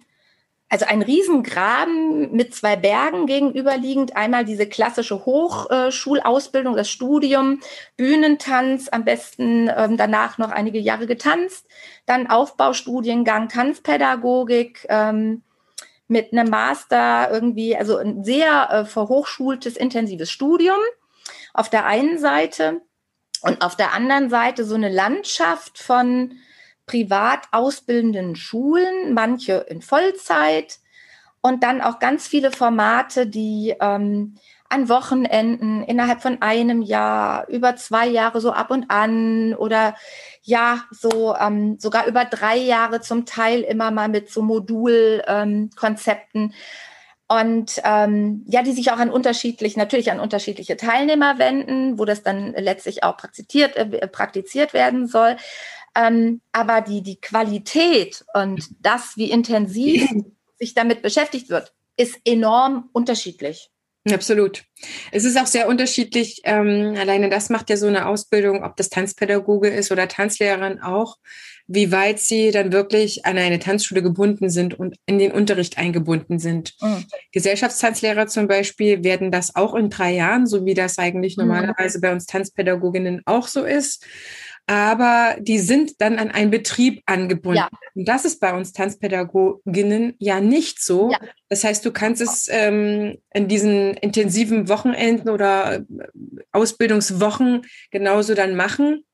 also 0.73 0.87
ein 0.87 1.03
Riesengraben 1.03 2.33
mit 2.33 2.55
zwei 2.55 2.77
Bergen 2.77 3.27
gegenüberliegend. 3.27 4.17
Einmal 4.17 4.47
diese 4.47 4.67
klassische 4.67 5.27
Hochschulausbildung, 5.27 6.77
das 6.77 6.89
Studium, 6.89 7.61
Bühnentanz, 7.99 8.89
am 8.91 9.05
besten 9.05 9.71
ähm, 9.77 9.99
danach 9.99 10.39
noch 10.39 10.51
einige 10.51 10.79
Jahre 10.79 11.07
getanzt. 11.07 11.67
Dann 12.07 12.27
Aufbaustudiengang 12.27 13.51
Tanzpädagogik 13.51 14.87
ähm, 14.89 15.43
mit 16.09 16.33
einem 16.33 16.49
Master 16.49 17.29
irgendwie, 17.31 17.77
also 17.77 17.99
ein 17.99 18.25
sehr 18.25 18.71
äh, 18.71 18.85
verhochschultes, 18.87 19.77
intensives 19.77 20.31
Studium 20.31 20.81
auf 21.53 21.69
der 21.69 21.85
einen 21.85 22.19
Seite. 22.19 22.81
Und 23.43 23.61
auf 23.61 23.77
der 23.77 23.93
anderen 23.93 24.31
Seite 24.31 24.65
so 24.65 24.75
eine 24.75 24.89
Landschaft 24.89 25.77
von 25.77 26.33
privat 26.87 27.41
ausbildenden 27.53 28.37
Schulen, 28.37 29.15
manche 29.15 29.67
in 29.69 29.83
Vollzeit 29.83 30.79
und 31.41 31.63
dann 31.63 31.81
auch 31.81 31.99
ganz 31.99 32.27
viele 32.27 32.51
Formate, 32.51 33.27
die 33.27 33.75
ähm, 33.81 34.37
an 34.69 34.89
Wochenenden 34.89 35.83
innerhalb 35.83 36.23
von 36.23 36.41
einem 36.41 36.81
Jahr, 36.81 37.47
über 37.49 37.77
zwei 37.77 38.07
Jahre 38.07 38.41
so 38.41 38.53
ab 38.53 38.71
und 38.71 38.91
an 38.91 39.55
oder 39.55 39.95
ja, 40.43 40.85
so 40.91 41.37
ähm, 41.37 41.79
sogar 41.79 42.07
über 42.07 42.25
drei 42.25 42.57
Jahre 42.57 43.03
zum 43.03 43.27
Teil 43.27 43.61
immer 43.61 43.91
mal 43.91 44.09
mit 44.09 44.31
so 44.31 44.41
Modulkonzepten. 44.41 46.43
Ähm, 46.43 46.53
und 47.29 47.81
ähm, 47.85 48.45
ja, 48.47 48.63
die 48.63 48.73
sich 48.73 48.91
auch 48.91 48.99
an 48.99 49.11
unterschiedlich, 49.11 49.77
natürlich 49.77 50.11
an 50.11 50.21
unterschiedliche 50.21 50.77
Teilnehmer 50.77 51.39
wenden, 51.39 51.99
wo 51.99 52.05
das 52.05 52.23
dann 52.23 52.53
letztlich 52.53 53.05
auch 53.05 53.17
praktiziert, 53.17 53.77
äh, 53.77 54.07
praktiziert 54.07 54.75
werden 54.75 55.07
soll. 55.07 55.37
Ähm, 55.95 56.41
aber 56.53 56.81
die, 56.81 57.03
die 57.03 57.21
Qualität 57.21 58.25
und 58.35 58.69
das, 58.81 59.17
wie 59.17 59.31
intensiv 59.31 60.09
sich 60.59 60.75
damit 60.75 61.03
beschäftigt 61.03 61.51
wird, 61.51 61.75
ist 61.97 62.19
enorm 62.25 62.89
unterschiedlich. 62.93 63.71
Absolut. 64.11 64.65
Es 65.13 65.25
ist 65.25 65.39
auch 65.39 65.47
sehr 65.47 65.69
unterschiedlich. 65.69 66.41
Ähm, 66.45 66.95
alleine 66.99 67.29
das 67.29 67.51
macht 67.51 67.71
ja 67.71 67.77
so 67.77 67.87
eine 67.87 68.07
Ausbildung, 68.07 68.65
ob 68.65 68.77
das 68.77 68.89
Tanzpädagoge 68.89 69.69
ist 69.69 69.93
oder 69.93 70.09
Tanzlehrerin 70.09 70.81
auch, 70.81 71.19
wie 71.69 71.93
weit 71.93 72.19
sie 72.19 72.51
dann 72.51 72.73
wirklich 72.73 73.25
an 73.27 73.39
eine 73.39 73.61
Tanzschule 73.61 74.03
gebunden 74.03 74.51
sind 74.51 74.75
und 74.75 74.97
in 75.07 75.21
den 75.21 75.31
Unterricht 75.31 75.79
eingebunden 75.79 76.41
sind. 76.41 76.75
Mhm. 76.81 77.05
Gesellschaftstanzlehrer 77.31 78.27
zum 78.27 78.49
Beispiel 78.49 79.05
werden 79.05 79.31
das 79.31 79.55
auch 79.55 79.75
in 79.75 79.89
drei 79.89 80.15
Jahren, 80.15 80.49
so 80.49 80.65
wie 80.65 80.75
das 80.75 80.99
eigentlich 80.99 81.37
mhm. 81.37 81.45
normalerweise 81.45 82.01
bei 82.01 82.11
uns 82.11 82.27
Tanzpädagoginnen 82.27 83.23
auch 83.25 83.47
so 83.47 83.65
ist 83.65 84.05
aber 84.67 85.37
die 85.41 85.59
sind 85.59 86.01
dann 86.01 86.19
an 86.19 86.31
einen 86.31 86.51
Betrieb 86.51 87.03
angebunden. 87.07 87.59
Ja. 87.59 87.69
Und 87.95 88.09
das 88.09 88.25
ist 88.25 88.41
bei 88.41 88.55
uns 88.55 88.73
Tanzpädagoginnen 88.73 90.15
ja 90.19 90.41
nicht 90.41 90.83
so. 90.83 91.11
Ja. 91.11 91.19
Das 91.49 91.65
heißt, 91.65 91.85
du 91.85 91.91
kannst 91.91 92.23
es 92.23 92.49
ähm, 92.51 93.19
in 93.35 93.49
diesen 93.49 93.95
intensiven 93.95 94.69
Wochenenden 94.69 95.31
oder 95.31 95.77
äh, 95.77 95.83
Ausbildungswochen 96.53 97.63
genauso 97.91 98.35
dann 98.35 98.55
machen. 98.55 99.05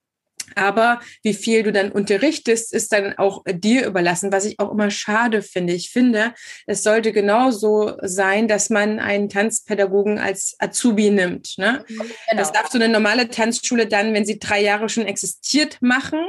Aber 0.54 1.00
wie 1.22 1.34
viel 1.34 1.62
du 1.62 1.72
dann 1.72 1.92
unterrichtest, 1.92 2.72
ist 2.72 2.92
dann 2.92 3.16
auch 3.18 3.42
dir 3.46 3.86
überlassen, 3.86 4.32
was 4.32 4.44
ich 4.44 4.58
auch 4.58 4.70
immer 4.70 4.90
schade 4.90 5.42
finde. 5.42 5.72
Ich 5.72 5.90
finde, 5.90 6.34
es 6.66 6.82
sollte 6.82 7.12
genauso 7.12 7.96
sein, 8.02 8.48
dass 8.48 8.70
man 8.70 8.98
einen 8.98 9.28
Tanzpädagogen 9.28 10.18
als 10.18 10.56
Azubi 10.58 11.10
nimmt. 11.10 11.58
Ne? 11.58 11.84
Mhm, 11.88 11.96
genau. 11.96 12.12
Das 12.36 12.52
darf 12.52 12.68
so 12.68 12.78
eine 12.78 12.88
normale 12.88 13.28
Tanzschule 13.28 13.86
dann, 13.86 14.14
wenn 14.14 14.26
sie 14.26 14.38
drei 14.38 14.60
Jahre 14.62 14.88
schon 14.88 15.06
existiert, 15.06 15.78
machen. 15.80 16.20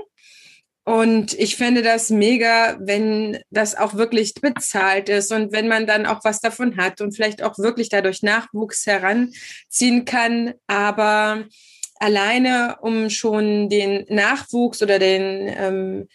Und 0.89 1.33
ich 1.37 1.55
finde 1.55 1.83
das 1.83 2.09
mega, 2.09 2.75
wenn 2.81 3.37
das 3.51 3.75
auch 3.75 3.93
wirklich 3.93 4.33
bezahlt 4.33 5.07
ist 5.07 5.31
und 5.31 5.51
wenn 5.51 5.67
man 5.67 5.85
dann 5.85 6.07
auch 6.07 6.23
was 6.23 6.39
davon 6.39 6.77
hat 6.77 6.99
und 6.99 7.15
vielleicht 7.15 7.43
auch 7.43 7.59
wirklich 7.59 7.89
dadurch 7.89 8.23
Nachwuchs 8.23 8.87
heranziehen 8.87 10.05
kann. 10.05 10.55
Aber 10.65 11.45
alleine, 11.99 12.77
um 12.81 13.09
schon 13.09 13.69
den 13.69 14.05
Nachwuchs 14.09 14.81
oder 14.81 14.99
den 14.99 15.53
ähm, 15.55 16.07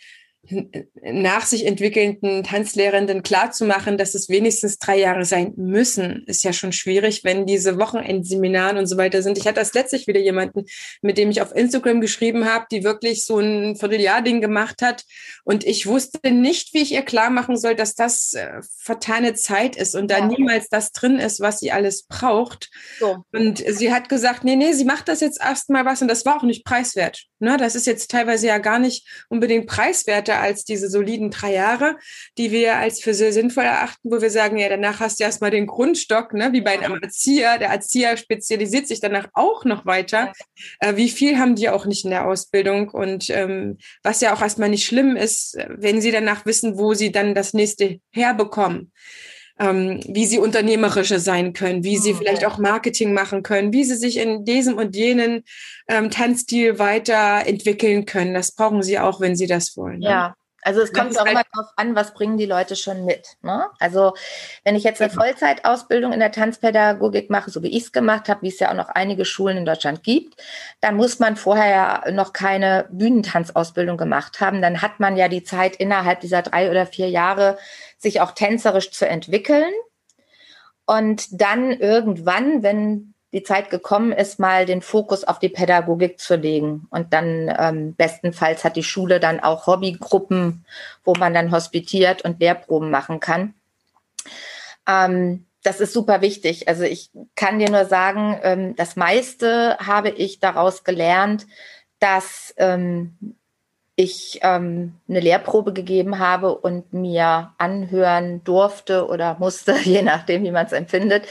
nach 1.03 1.47
sich 1.47 1.67
entwickelnden 1.67 2.45
Tanzlehrenden 2.45 3.23
klarzumachen, 3.23 3.97
dass 3.99 4.15
es 4.15 4.29
wenigstens 4.29 4.79
drei 4.79 4.99
Jahre 4.99 5.25
sein 5.25 5.53
müssen, 5.57 6.25
ist 6.27 6.45
ja 6.45 6.53
schon 6.53 6.73
schwierig, 6.73 7.25
wenn 7.25 7.47
diese 7.47 7.79
Wochenendseminare 7.79 8.79
und 8.79 8.87
so 8.87 8.97
weiter 8.97 9.23
sind. 9.23 9.39
Ich 9.39 9.47
hatte 9.47 9.61
das 9.61 9.75
letztlich 9.75 10.07
wieder 10.07 10.21
jemanden, 10.21 10.65
mit 11.03 11.19
dem 11.19 11.31
ich 11.31 11.41
auf 11.41 11.55
Instagram 11.55 12.01
geschrieben 12.01 12.45
habe, 12.45 12.67
die 12.71 12.85
wirklich 12.85 13.25
so 13.25 13.39
ein 13.39 13.77
Vierteljahr-Ding 13.77 14.41
gemacht 14.41 14.83
hat. 14.83 15.05
Und 15.45 15.65
ich 15.65 15.87
wusste 15.87 16.31
nicht, 16.31 16.75
wie 16.75 16.83
ich 16.83 16.93
ihr 16.93 17.03
klar 17.03 17.31
machen 17.31 17.57
soll, 17.57 17.75
dass 17.75 17.95
das 17.95 18.35
äh, 18.35 18.61
vertane 18.79 19.35
Zeit 19.35 19.77
ist 19.77 19.95
und 19.95 20.11
da 20.11 20.19
ja. 20.19 20.27
niemals 20.27 20.69
das 20.69 20.93
drin 20.93 21.19
ist, 21.19 21.41
was 21.41 21.61
sie 21.61 21.73
alles 21.73 22.05
braucht. 22.05 22.71
So. 22.99 23.25
Und 23.33 23.59
sie 23.67 23.93
hat 23.93 24.09
gesagt, 24.09 24.45
nee, 24.45 24.57
nee, 24.57 24.73
sie 24.73 24.85
macht 24.85 25.09
das 25.09 25.21
jetzt 25.21 25.41
erstmal 25.41 25.85
was 25.85 26.03
und 26.03 26.09
das 26.09 26.25
war 26.27 26.37
auch 26.37 26.43
nicht 26.43 26.65
preiswert. 26.65 27.27
Ne? 27.45 27.57
Das 27.57 27.77
ist 27.77 27.87
jetzt 27.87 28.11
teilweise 28.11 28.49
ja 28.49 28.59
gar 28.59 28.79
nicht 28.79 29.07
unbedingt 29.29 29.67
preiswerter 29.67 30.41
als 30.41 30.65
diese 30.65 30.89
soliden 30.89 31.31
drei 31.31 31.53
Jahre, 31.53 31.97
die 32.39 32.51
wir 32.51 32.77
als 32.77 33.01
für 33.01 33.15
sehr 33.15 33.33
sinnvoll 33.33 33.65
erachten, 33.65 34.11
wo 34.11 34.21
wir 34.21 34.31
sagen, 34.31 34.59
ja, 34.59 34.69
danach 34.69 35.01
hast 35.01 35.21
du 35.21 35.25
erstmal 35.25 35.51
den 35.51 35.67
Grundstock, 35.67 36.33
ne, 36.33 36.53
wie 36.53 36.61
bei 36.61 36.81
einem 36.81 37.01
Erzieher. 37.01 37.59
Der 37.59 37.69
Erzieher 37.69 38.17
spezialisiert 38.17 38.89
sich 38.89 39.01
danach 39.01 39.29
auch 39.35 39.65
noch 39.65 39.87
weiter. 39.87 40.33
Äh, 40.81 40.97
wie 40.97 41.11
viel 41.11 41.39
haben 41.39 41.55
die 41.55 41.69
auch 41.69 41.87
nicht 41.87 42.05
in 42.05 42.11
der 42.11 42.27
Ausbildung? 42.27 42.89
Und 42.89 43.31
ähm, 43.31 43.79
was 44.03 44.21
ja 44.21 44.35
auch 44.35 44.43
erstmal 44.43 44.69
nicht 44.69 44.87
schlimm 44.87 45.17
ist, 45.17 45.57
wenn 45.69 46.01
sie 46.01 46.11
danach 46.11 46.47
wissen, 46.47 46.79
wo 46.79 46.95
sie 46.95 47.13
dann 47.13 47.35
das 47.35 47.55
nächste 47.55 48.01
herbekommen. 48.11 48.91
Ähm, 49.57 50.01
wie 50.09 50.27
sie 50.27 50.41
unternehmerischer 50.41 51.21
sein 51.21 51.53
können, 51.53 51.85
wie 51.85 51.97
sie 51.97 52.13
mhm. 52.13 52.19
vielleicht 52.19 52.45
auch 52.45 52.59
Marketing 52.59 53.13
machen 53.13 53.45
können, 53.45 53.73
wie 53.73 53.85
sie 53.85 53.95
sich 53.95 54.17
in 54.17 54.45
diesem 54.45 54.77
und 54.79 54.97
jenen 54.97 55.45
ähm, 55.87 56.11
Tanzstil 56.11 56.81
weiterentwickeln 56.81 58.05
können. 58.05 58.35
Das 58.35 58.51
brauchen 58.51 58.83
sie 58.83 58.99
auch, 58.99 59.21
wenn 59.21 59.37
sie 59.37 59.47
das 59.47 59.77
wollen. 59.77 60.01
Ne? 60.01 60.09
Ja. 60.09 60.35
Also 60.65 60.81
es 60.81 60.93
kommt 60.95 61.17
auch 61.19 61.27
halt 61.27 61.31
immer 61.31 61.43
darauf 61.53 61.71
an, 61.77 61.95
was 61.95 62.15
bringen 62.15 62.39
die 62.39 62.47
Leute 62.47 62.75
schon 62.75 63.05
mit. 63.05 63.37
Ne? 63.43 63.67
Also 63.79 64.15
wenn 64.65 64.75
ich 64.75 64.83
jetzt 64.83 65.01
eine 65.01 65.11
Vollzeitausbildung 65.11 66.13
in 66.13 66.21
der 66.21 66.33
Tanzpädagogik 66.33 67.29
mache, 67.29 67.51
so 67.51 67.63
wie 67.63 67.77
ich 67.77 67.85
es 67.85 67.93
gemacht 67.93 68.31
habe, 68.31 68.43
wie 68.43 68.49
es 68.49 68.59
ja 68.59 68.71
auch 68.71 68.75
noch 68.75 68.89
einige 68.89 69.27
Schulen 69.27 69.59
in 69.59 69.67
Deutschland 69.67 70.03
gibt, 70.03 70.43
dann 70.81 70.97
muss 70.97 71.19
man 71.19 71.37
vorher 71.37 71.69
ja 71.69 72.11
noch 72.13 72.33
keine 72.33 72.89
Bühnentanzausbildung 72.91 73.99
gemacht 73.99 74.41
haben. 74.41 74.63
Dann 74.63 74.81
hat 74.81 75.01
man 75.01 75.17
ja 75.17 75.29
die 75.29 75.45
Zeit 75.45 75.77
innerhalb 75.77 76.21
dieser 76.21 76.41
drei 76.41 76.71
oder 76.71 76.87
vier 76.87 77.11
Jahre, 77.11 77.59
sich 77.99 78.23
auch 78.23 78.33
tänzerisch 78.33 78.91
zu 78.91 79.07
entwickeln. 79.07 79.73
Und 80.87 81.41
dann 81.41 81.73
irgendwann, 81.73 82.63
wenn 82.63 83.14
die 83.35 83.43
Zeit 83.43 83.69
gekommen 83.69 84.13
ist, 84.13 84.39
mal 84.39 84.65
den 84.65 84.81
Fokus 84.81 85.25
auf 85.25 85.41
die 85.41 85.49
Pädagogik 85.49 86.21
zu 86.21 86.37
legen. 86.37 86.87
Und 86.91 87.13
dann 87.13 87.53
ähm, 87.59 87.95
bestenfalls 87.97 88.63
hat 88.63 88.77
die 88.77 88.85
Schule 88.85 89.19
dann 89.19 89.41
auch 89.41 89.67
Hobbygruppen, 89.67 90.65
wo 91.05 91.15
man 91.15 91.35
dann 91.35 91.51
hospitiert 91.51 92.23
und 92.23 92.39
Lehrproben 92.39 92.93
machen 92.93 93.19
kann. 93.19 93.55
Ähm, 94.87 95.47
das 95.65 95.81
ist 95.81 95.93
super 95.93 96.21
wichtig. 96.21 96.69
Also 96.69 96.85
ich 96.85 97.11
kann 97.35 97.59
dir 97.59 97.71
nur 97.71 97.87
sagen, 97.87 98.39
ähm, 98.43 98.77
das 98.77 98.95
meiste 98.95 99.77
habe 99.79 100.11
ich 100.11 100.39
daraus 100.39 100.85
gelernt, 100.85 101.49
dass 101.99 102.55
ähm, 102.57 103.17
ich 103.97 104.39
ähm, 104.43 104.95
eine 105.09 105.19
Lehrprobe 105.21 105.73
gegeben 105.73 106.21
habe 106.21 106.55
und 106.55 106.93
mir 106.93 107.53
anhören 107.59 108.45
durfte 108.45 109.09
oder 109.09 109.37
musste, 109.41 109.77
je 109.83 110.03
nachdem, 110.03 110.45
wie 110.45 110.53
man 110.53 110.67
es 110.67 110.73
empfindet, 110.73 111.27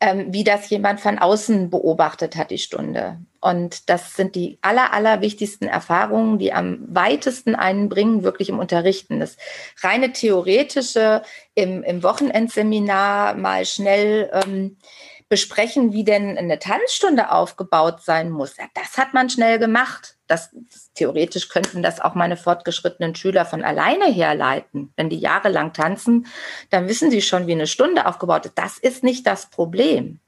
ähm, 0.00 0.26
wie 0.32 0.44
das 0.44 0.68
jemand 0.68 1.00
von 1.00 1.18
außen 1.18 1.70
beobachtet 1.70 2.36
hat, 2.36 2.50
die 2.50 2.58
Stunde. 2.58 3.18
Und 3.40 3.88
das 3.88 4.14
sind 4.14 4.34
die 4.34 4.58
aller, 4.60 4.92
aller 4.92 5.20
wichtigsten 5.20 5.66
Erfahrungen, 5.66 6.38
die 6.38 6.52
am 6.52 6.80
weitesten 6.88 7.54
einen 7.54 7.88
bringen, 7.88 8.22
wirklich 8.22 8.48
im 8.48 8.58
Unterrichten. 8.58 9.20
Das 9.20 9.36
reine 9.82 10.12
theoretische 10.12 11.22
im, 11.54 11.82
im 11.82 12.02
Wochenendseminar 12.02 13.34
mal 13.34 13.64
schnell 13.64 14.30
ähm, 14.32 14.76
besprechen, 15.28 15.92
wie 15.92 16.04
denn 16.04 16.38
eine 16.38 16.58
Tanzstunde 16.58 17.32
aufgebaut 17.32 18.02
sein 18.02 18.30
muss. 18.30 18.56
Ja, 18.56 18.64
das 18.74 18.96
hat 18.96 19.12
man 19.12 19.28
schnell 19.28 19.58
gemacht. 19.58 20.16
Das, 20.28 20.50
theoretisch 20.94 21.48
könnten 21.48 21.82
das 21.82 22.00
auch 22.00 22.14
meine 22.14 22.36
fortgeschrittenen 22.36 23.14
Schüler 23.14 23.44
von 23.44 23.64
alleine 23.64 24.06
herleiten. 24.06 24.92
Wenn 24.96 25.10
die 25.10 25.18
jahrelang 25.18 25.72
tanzen, 25.72 26.26
dann 26.70 26.88
wissen 26.88 27.10
sie 27.10 27.22
schon, 27.22 27.46
wie 27.46 27.52
eine 27.52 27.66
Stunde 27.66 28.06
aufgebaut 28.06 28.46
ist. 28.46 28.58
Das 28.58 28.78
ist 28.78 29.02
nicht 29.02 29.26
das 29.26 29.46
Problem. 29.46 30.20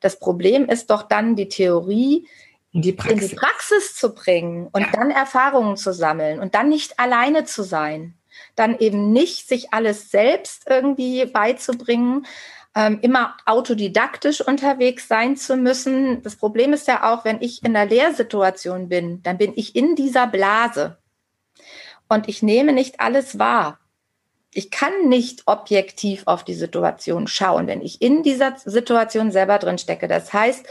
Das 0.00 0.18
Problem 0.18 0.66
ist 0.66 0.90
doch 0.90 1.02
dann 1.02 1.36
die 1.36 1.48
Theorie 1.48 2.26
in 2.72 2.82
die 2.82 2.92
Praxis, 2.92 3.22
in 3.22 3.28
die 3.28 3.34
Praxis 3.34 3.94
zu 3.94 4.14
bringen 4.14 4.68
und 4.72 4.82
ja. 4.82 4.92
dann 4.92 5.10
Erfahrungen 5.10 5.76
zu 5.76 5.92
sammeln 5.92 6.40
und 6.40 6.54
dann 6.54 6.68
nicht 6.68 6.98
alleine 6.98 7.44
zu 7.44 7.62
sein. 7.62 8.14
Dann 8.56 8.78
eben 8.78 9.12
nicht 9.12 9.48
sich 9.48 9.72
alles 9.72 10.10
selbst 10.10 10.62
irgendwie 10.68 11.26
beizubringen, 11.26 12.26
immer 12.74 13.36
autodidaktisch 13.46 14.40
unterwegs 14.40 15.08
sein 15.08 15.36
zu 15.36 15.56
müssen. 15.56 16.22
Das 16.22 16.36
Problem 16.36 16.72
ist 16.72 16.86
ja 16.86 17.12
auch, 17.12 17.24
wenn 17.24 17.42
ich 17.42 17.64
in 17.64 17.74
der 17.74 17.86
Lehrsituation 17.86 18.88
bin, 18.88 19.22
dann 19.22 19.38
bin 19.38 19.52
ich 19.56 19.74
in 19.74 19.96
dieser 19.96 20.28
Blase 20.28 20.98
und 22.08 22.28
ich 22.28 22.42
nehme 22.42 22.72
nicht 22.72 23.00
alles 23.00 23.38
wahr. 23.38 23.80
Ich 24.52 24.70
kann 24.70 25.08
nicht 25.08 25.42
objektiv 25.46 26.22
auf 26.26 26.44
die 26.44 26.54
Situation 26.54 27.26
schauen, 27.26 27.66
wenn 27.66 27.82
ich 27.82 28.02
in 28.02 28.22
dieser 28.22 28.56
Situation 28.56 29.30
selber 29.30 29.58
drin 29.58 29.78
stecke. 29.78 30.08
Das 30.08 30.32
heißt, 30.32 30.66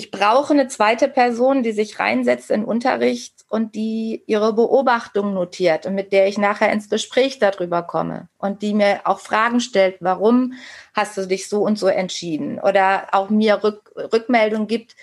ich 0.00 0.10
brauche 0.10 0.54
eine 0.54 0.66
zweite 0.66 1.08
Person, 1.08 1.62
die 1.62 1.72
sich 1.72 2.00
reinsetzt 2.00 2.50
in 2.50 2.64
Unterricht 2.64 3.44
und 3.50 3.74
die 3.74 4.22
ihre 4.24 4.54
Beobachtungen 4.54 5.34
notiert 5.34 5.84
und 5.84 5.94
mit 5.94 6.10
der 6.10 6.26
ich 6.26 6.38
nachher 6.38 6.72
ins 6.72 6.88
Gespräch 6.88 7.38
darüber 7.38 7.82
komme 7.82 8.30
und 8.38 8.62
die 8.62 8.72
mir 8.72 9.00
auch 9.04 9.20
Fragen 9.20 9.60
stellt, 9.60 9.98
warum 10.00 10.54
hast 10.94 11.18
du 11.18 11.26
dich 11.26 11.50
so 11.50 11.60
und 11.60 11.78
so 11.78 11.86
entschieden? 11.86 12.58
Oder 12.58 13.08
auch 13.12 13.28
mir 13.28 13.62
Rück 13.62 13.92
Rückmeldung 13.94 14.68
gibt, 14.68 14.96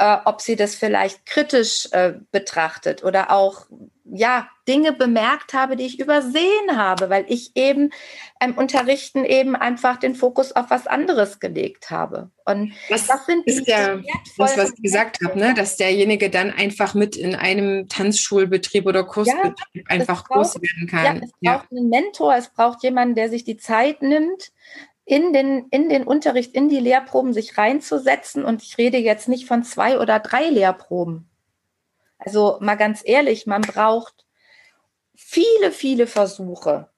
äh, 0.00 0.16
ob 0.24 0.40
sie 0.40 0.56
das 0.56 0.74
vielleicht 0.74 1.26
kritisch 1.26 1.86
äh, 1.92 2.14
betrachtet 2.32 3.04
oder 3.04 3.30
auch 3.30 3.66
ja 4.12 4.48
Dinge 4.66 4.92
bemerkt 4.92 5.52
habe, 5.52 5.76
die 5.76 5.84
ich 5.84 6.00
übersehen 6.00 6.76
habe, 6.76 7.10
weil 7.10 7.26
ich 7.28 7.52
eben 7.54 7.90
im 8.42 8.56
Unterrichten 8.56 9.24
eben 9.24 9.54
einfach 9.54 9.98
den 9.98 10.14
Fokus 10.14 10.52
auf 10.52 10.70
was 10.70 10.86
anderes 10.86 11.38
gelegt 11.38 11.90
habe. 11.90 12.30
Und 12.46 12.72
das, 12.88 13.06
das 13.06 13.26
sind 13.26 13.46
ist 13.46 13.68
ja 13.68 14.00
das, 14.38 14.56
was 14.56 14.72
ich 14.72 14.82
gesagt 14.82 15.18
habe, 15.22 15.38
ne? 15.38 15.54
dass 15.54 15.76
derjenige 15.76 16.30
dann 16.30 16.50
einfach 16.50 16.94
mit 16.94 17.14
in 17.14 17.34
einem 17.34 17.86
Tanzschulbetrieb 17.88 18.86
oder 18.86 19.04
Kursbetrieb 19.04 19.54
ja, 19.74 19.82
einfach 19.88 20.24
braucht, 20.26 20.54
groß 20.54 20.62
werden 20.62 20.88
kann. 20.88 21.16
Ja, 21.16 21.22
es 21.22 21.30
ja. 21.40 21.56
braucht 21.58 21.70
einen 21.72 21.88
Mentor, 21.90 22.34
es 22.36 22.48
braucht 22.48 22.82
jemanden, 22.82 23.14
der 23.14 23.28
sich 23.28 23.44
die 23.44 23.58
Zeit 23.58 24.02
nimmt, 24.02 24.50
in 25.10 25.32
den, 25.32 25.66
in 25.70 25.88
den 25.88 26.04
Unterricht, 26.04 26.54
in 26.54 26.68
die 26.68 26.78
Lehrproben 26.78 27.32
sich 27.32 27.58
reinzusetzen. 27.58 28.44
Und 28.44 28.62
ich 28.62 28.78
rede 28.78 28.96
jetzt 28.96 29.28
nicht 29.28 29.44
von 29.44 29.64
zwei 29.64 29.98
oder 29.98 30.20
drei 30.20 30.48
Lehrproben. 30.48 31.28
Also 32.16 32.58
mal 32.60 32.76
ganz 32.76 33.02
ehrlich, 33.04 33.44
man 33.44 33.62
braucht 33.62 34.24
viele, 35.16 35.72
viele 35.72 36.06
Versuche, 36.06 36.90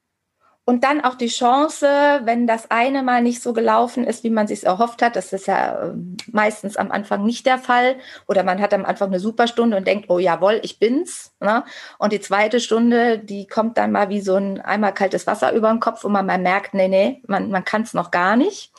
und 0.65 0.85
dann 0.85 1.01
auch 1.01 1.17
die 1.17 1.27
Chance, 1.27 1.87
wenn 2.23 2.47
das 2.47 2.71
eine 2.71 3.03
Mal 3.03 3.21
nicht 3.21 3.43
so 3.43 3.53
gelaufen 3.53 4.05
ist, 4.05 4.23
wie 4.23 4.31
man 4.31 4.47
sich 4.47 4.65
erhofft 4.65 5.03
hat, 5.03 5.17
das 5.17 5.33
ist 5.33 5.49
ja 5.49 5.89
ähm, 5.89 6.17
meistens 6.31 6.77
am 6.77 6.93
Anfang 6.93 7.25
nicht 7.25 7.47
der 7.47 7.59
Fall, 7.59 7.97
oder 8.29 8.45
man 8.45 8.61
hat 8.61 8.73
am 8.73 8.85
Anfang 8.85 9.09
eine 9.09 9.19
Superstunde 9.19 9.77
und 9.77 9.89
denkt, 9.89 10.09
oh 10.09 10.21
jawohl, 10.21 10.61
ich 10.63 10.79
bin's. 10.79 11.35
Ne? 11.41 11.65
Und 11.99 12.13
die 12.13 12.21
zweite 12.21 12.61
Stunde, 12.61 13.19
die 13.19 13.49
kommt 13.49 13.77
dann 13.77 13.91
mal 13.91 14.09
wie 14.09 14.21
so 14.21 14.37
ein 14.37 14.61
einmal 14.61 14.95
kaltes 14.95 15.27
Wasser 15.27 15.53
über 15.53 15.69
den 15.69 15.81
Kopf 15.81 16.05
und 16.05 16.13
man 16.13 16.27
mal 16.27 16.39
merkt, 16.39 16.75
nee, 16.75 16.89
nee, 16.89 17.23
man, 17.27 17.51
man 17.51 17.65
kann 17.65 17.83
es 17.83 17.93
noch 17.93 18.13
gar 18.13 18.37
nicht. 18.37 18.73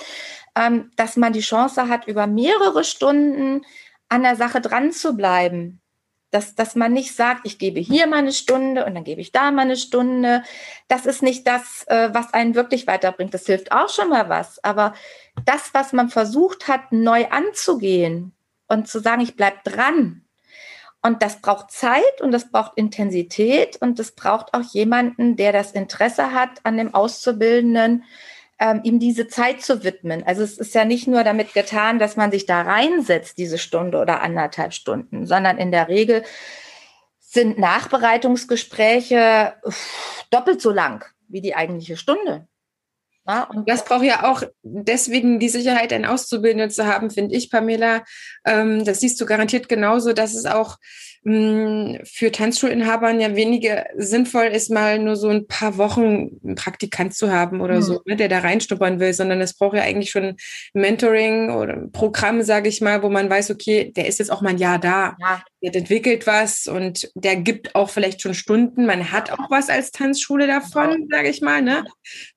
Ähm, 0.56 0.92
dass 0.96 1.18
man 1.18 1.34
die 1.34 1.42
Chance 1.42 1.90
hat, 1.90 2.08
über 2.08 2.28
mehrere 2.28 2.86
Stunden 2.86 3.64
an 4.08 4.24
der 4.24 4.38
Sache 4.38 4.62
dran 4.62 4.92
zu 4.94 5.18
bleiben 5.18 5.83
dass, 6.34 6.56
dass 6.56 6.76
man 6.76 6.94
nicht 6.94 7.16
sagt, 7.16 7.42
ich 7.46 7.60
gebe 7.60 7.80
hier 7.80 8.08
mal 8.08 8.18
eine 8.18 8.34
Stunde 8.34 8.86
und 8.86 8.96
dann 8.96 9.04
gebe 9.04 9.22
ich 9.22 9.32
da 9.32 9.52
mal 9.52 9.62
eine 9.62 9.78
Stunde. 9.78 10.44
Das 10.88 11.06
ist 11.06 11.22
nicht 11.22 11.46
das, 11.46 11.86
äh, 11.88 12.10
was 12.14 12.34
einen 12.34 12.56
wirklich 12.56 12.88
weiterbringt. 12.88 13.34
Das 13.34 13.46
hilft 13.46 13.72
auch 13.72 13.90
schon 13.90 14.10
mal 14.10 14.30
was. 14.30 14.64
Aber 14.64 14.94
das, 15.46 15.74
was 15.74 15.94
man 15.94 16.10
versucht 16.10 16.68
hat, 16.68 16.92
neu 16.92 17.28
anzugehen 17.30 18.34
und 18.68 18.88
zu 18.88 19.00
sagen, 19.00 19.22
ich 19.22 19.36
bleibe 19.36 19.58
dran. 19.64 20.24
Und 21.06 21.22
das 21.22 21.42
braucht 21.42 21.72
Zeit 21.72 22.22
und 22.22 22.32
das 22.32 22.50
braucht 22.50 22.78
Intensität 22.78 23.76
und 23.82 24.00
das 24.00 24.14
braucht 24.14 24.54
auch 24.54 24.62
jemanden, 24.62 25.36
der 25.36 25.52
das 25.52 25.74
Interesse 25.74 26.32
hat 26.32 26.62
an 26.64 26.78
dem 26.78 26.96
Auszubildenden, 26.96 28.06
ähm, 28.64 28.80
ihm 28.84 28.98
diese 28.98 29.28
Zeit 29.28 29.62
zu 29.62 29.84
widmen. 29.84 30.24
Also 30.26 30.42
es 30.42 30.58
ist 30.58 30.74
ja 30.74 30.86
nicht 30.86 31.06
nur 31.06 31.26
damit 31.26 31.54
getan, 31.54 32.00
dass 32.00 32.16
man 32.16 32.32
sich 32.32 32.46
da 32.46 32.62
reinsetzt, 32.62 33.38
diese 33.38 33.58
Stunde 33.58 33.98
oder 33.98 34.22
anderthalb 34.22 34.74
Stunden, 34.74 35.26
sondern 35.26 35.58
in 35.58 35.72
der 35.72 35.90
Regel 35.90 36.24
sind 37.20 37.60
Nachbereitungsgespräche 37.60 39.56
doppelt 40.30 40.62
so 40.62 40.72
lang 40.72 41.04
wie 41.28 41.42
die 41.42 41.56
eigentliche 41.56 41.98
Stunde. 41.98 42.48
Ja, 43.28 43.44
und 43.44 43.70
das 43.70 43.84
braucht 43.84 44.06
ja 44.06 44.24
auch 44.32 44.44
deswegen 44.64 45.40
die 45.40 45.50
Sicherheit, 45.50 45.92
einen 45.92 46.06
Auszubildenden 46.06 46.72
zu 46.72 46.86
haben, 46.86 47.12
finde 47.12 47.36
ich, 47.36 47.52
Pamela. 47.52 48.06
Ähm, 48.46 48.86
das 48.86 49.02
siehst 49.02 49.20
du 49.20 49.26
garantiert 49.26 49.68
genauso, 49.68 50.14
dass 50.14 50.34
es 50.36 50.46
auch 50.46 50.78
mh, 51.24 52.00
für 52.04 52.32
Tanzschulinhabern 52.32 53.20
ja 53.20 53.36
weniger 53.36 53.86
sinnvoll 53.96 54.46
ist, 54.46 54.70
mal 54.70 55.00
nur 55.00 55.16
so 55.16 55.30
ein 55.30 55.48
paar 55.48 55.78
Wochen 55.78 56.40
einen 56.44 56.56
Praktikant 56.56 57.14
zu 57.14 57.32
haben 57.32 57.62
oder 57.62 57.76
mhm. 57.76 57.82
so, 57.82 58.02
ne, 58.06 58.16
der 58.16 58.30
da 58.30 58.40
reinstuppern 58.40 59.00
will, 59.00 59.14
sondern 59.14 59.42
es 59.42 59.56
braucht 59.56 59.76
ja 59.78 59.84
eigentlich 59.84 60.12
schon 60.12 60.36
Mentoring 60.74 61.52
oder 61.52 61.74
ein 61.74 61.92
Programm, 61.92 62.42
sage 62.44 62.70
ich 62.70 62.82
mal, 62.82 63.04
wo 63.04 63.10
man 63.10 63.30
weiß, 63.30 63.52
okay, 63.52 63.92
der 63.96 64.08
ist 64.08 64.20
jetzt 64.20 64.32
auch 64.32 64.42
mal 64.42 64.50
ein 64.50 64.58
Jahr 64.58 64.80
da. 64.80 65.16
Ja 65.20 65.44
der 65.64 65.76
entwickelt 65.76 66.28
was 66.28 66.68
und 66.68 67.10
der 67.16 67.38
gibt 67.38 67.74
auch 67.74 67.90
vielleicht 67.90 68.22
schon 68.22 68.34
Stunden. 68.34 68.86
Man 68.86 69.12
hat 69.12 69.32
auch 69.32 69.50
was 69.50 69.70
als 69.70 69.92
Tanzschule 69.92 70.46
davon, 70.46 71.08
sage 71.10 71.30
ich 71.30 71.42
mal, 71.42 71.62
ne? 71.62 71.86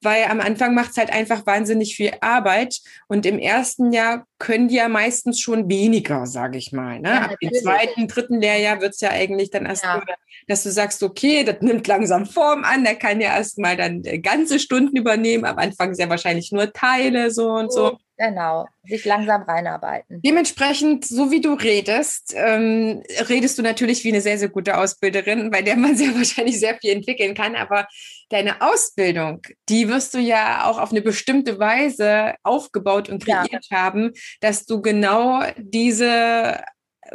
Weil 0.01 0.25
am 0.25 0.41
Anfang 0.41 0.75
macht 0.75 0.93
es 0.93 0.97
halt 0.97 1.13
einfach 1.13 1.45
wahnsinnig 1.45 1.97
viel 1.97 2.13
Arbeit 2.21 2.79
und 3.09 3.27
im 3.27 3.39
ersten 3.39 3.93
Jahr 3.93 4.27
können 4.39 4.69
die 4.69 4.77
ja 4.77 4.89
meistens 4.89 5.41
schon 5.41 5.69
weniger, 5.69 6.27
sage 6.27 6.59
ich 6.59 6.71
mal. 6.71 7.01
Ne? 7.01 7.09
Ja, 7.09 7.23
Ab 7.23 7.37
dem 7.43 7.53
zweiten, 7.53 8.07
dritten 8.07 8.41
Lehrjahr 8.41 8.76
wird 8.81 8.95
es 8.95 9.01
ja 9.01 9.11
eigentlich 9.11 9.51
dann 9.51 9.67
erst, 9.67 9.85
ja. 9.85 10.03
dass 10.47 10.63
du 10.63 10.71
sagst, 10.71 11.03
okay, 11.03 11.45
das 11.45 11.61
nimmt 11.61 11.87
langsam 11.87 12.27
Form 12.27 12.65
an, 12.65 12.85
der 12.85 12.97
kann 12.97 13.21
ja 13.21 13.37
erstmal 13.37 13.77
dann 13.77 14.05
äh, 14.05 14.19
ganze 14.19 14.59
Stunden 14.59 14.97
übernehmen, 14.97 15.45
am 15.45 15.59
Anfang 15.59 15.95
sehr 15.95 16.09
wahrscheinlich 16.09 16.53
nur 16.53 16.73
Teile 16.73 17.31
so 17.31 17.51
und 17.51 17.73
so. 17.73 17.91
so. 17.91 17.99
Genau, 18.19 18.67
sich 18.85 19.05
langsam 19.05 19.43
reinarbeiten. 19.43 20.23
Dementsprechend, 20.23 21.05
so 21.05 21.31
wie 21.31 21.43
du 21.43 21.53
redest, 21.53 22.33
ähm, 22.35 23.03
redest 23.29 23.59
du 23.59 23.63
natürlich 23.63 24.05
wie 24.05 24.09
eine 24.09 24.23
sehr, 24.23 24.39
sehr 24.39 24.49
gute 24.49 24.79
Ausbilderin, 24.79 25.51
bei 25.51 25.61
der 25.61 25.77
man 25.77 25.97
sehr 25.97 26.15
wahrscheinlich 26.15 26.59
sehr 26.59 26.79
viel 26.79 26.93
entwickeln 26.93 27.35
kann. 27.35 27.57
Aber 27.57 27.87
deine 28.31 28.63
Ausbildung, 28.63 29.43
die 29.69 29.89
wirst 29.89 30.15
du 30.15 30.19
ja 30.19 30.65
auch 30.65 30.79
auf 30.79 30.93
eine 30.93 31.03
bestimmte 31.03 31.59
Weise 31.59 32.35
aufgebaut 32.43 33.11
und 33.11 33.23
kreiert 33.23 33.67
ja. 33.71 33.77
haben, 33.77 34.13
dass 34.41 34.65
du 34.65 34.81
genau 34.81 35.43
diese 35.59 36.63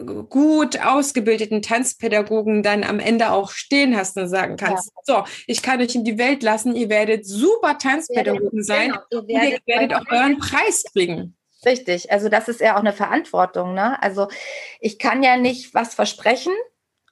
gut 0.05 0.79
ausgebildeten 0.79 1.61
Tanzpädagogen 1.61 2.63
dann 2.63 2.83
am 2.83 2.99
Ende 2.99 3.31
auch 3.31 3.51
stehen 3.51 3.95
hast 3.95 4.17
und 4.17 4.27
sagen 4.27 4.57
kannst, 4.57 4.91
ja. 4.95 5.01
so, 5.03 5.23
ich 5.47 5.61
kann 5.61 5.81
euch 5.81 5.95
in 5.95 6.03
die 6.03 6.17
Welt 6.17 6.43
lassen, 6.43 6.75
ihr 6.75 6.89
werdet 6.89 7.25
super 7.25 7.77
Tanzpädagogen 7.77 8.63
sein 8.63 8.91
genau, 8.91 9.27
ihr 9.27 9.27
werdet, 9.27 9.61
und 9.61 9.67
ihr 9.67 9.75
werdet 9.75 9.93
auch 9.95 10.11
euren 10.11 10.37
Preis 10.37 10.83
kriegen. 10.91 11.35
Richtig, 11.65 12.11
also 12.11 12.27
das 12.29 12.47
ist 12.47 12.59
ja 12.59 12.75
auch 12.75 12.79
eine 12.79 12.93
Verantwortung. 12.93 13.73
Ne? 13.73 14.01
Also 14.01 14.27
ich 14.79 14.97
kann 14.97 15.21
ja 15.21 15.37
nicht 15.37 15.73
was 15.73 15.93
versprechen 15.93 16.53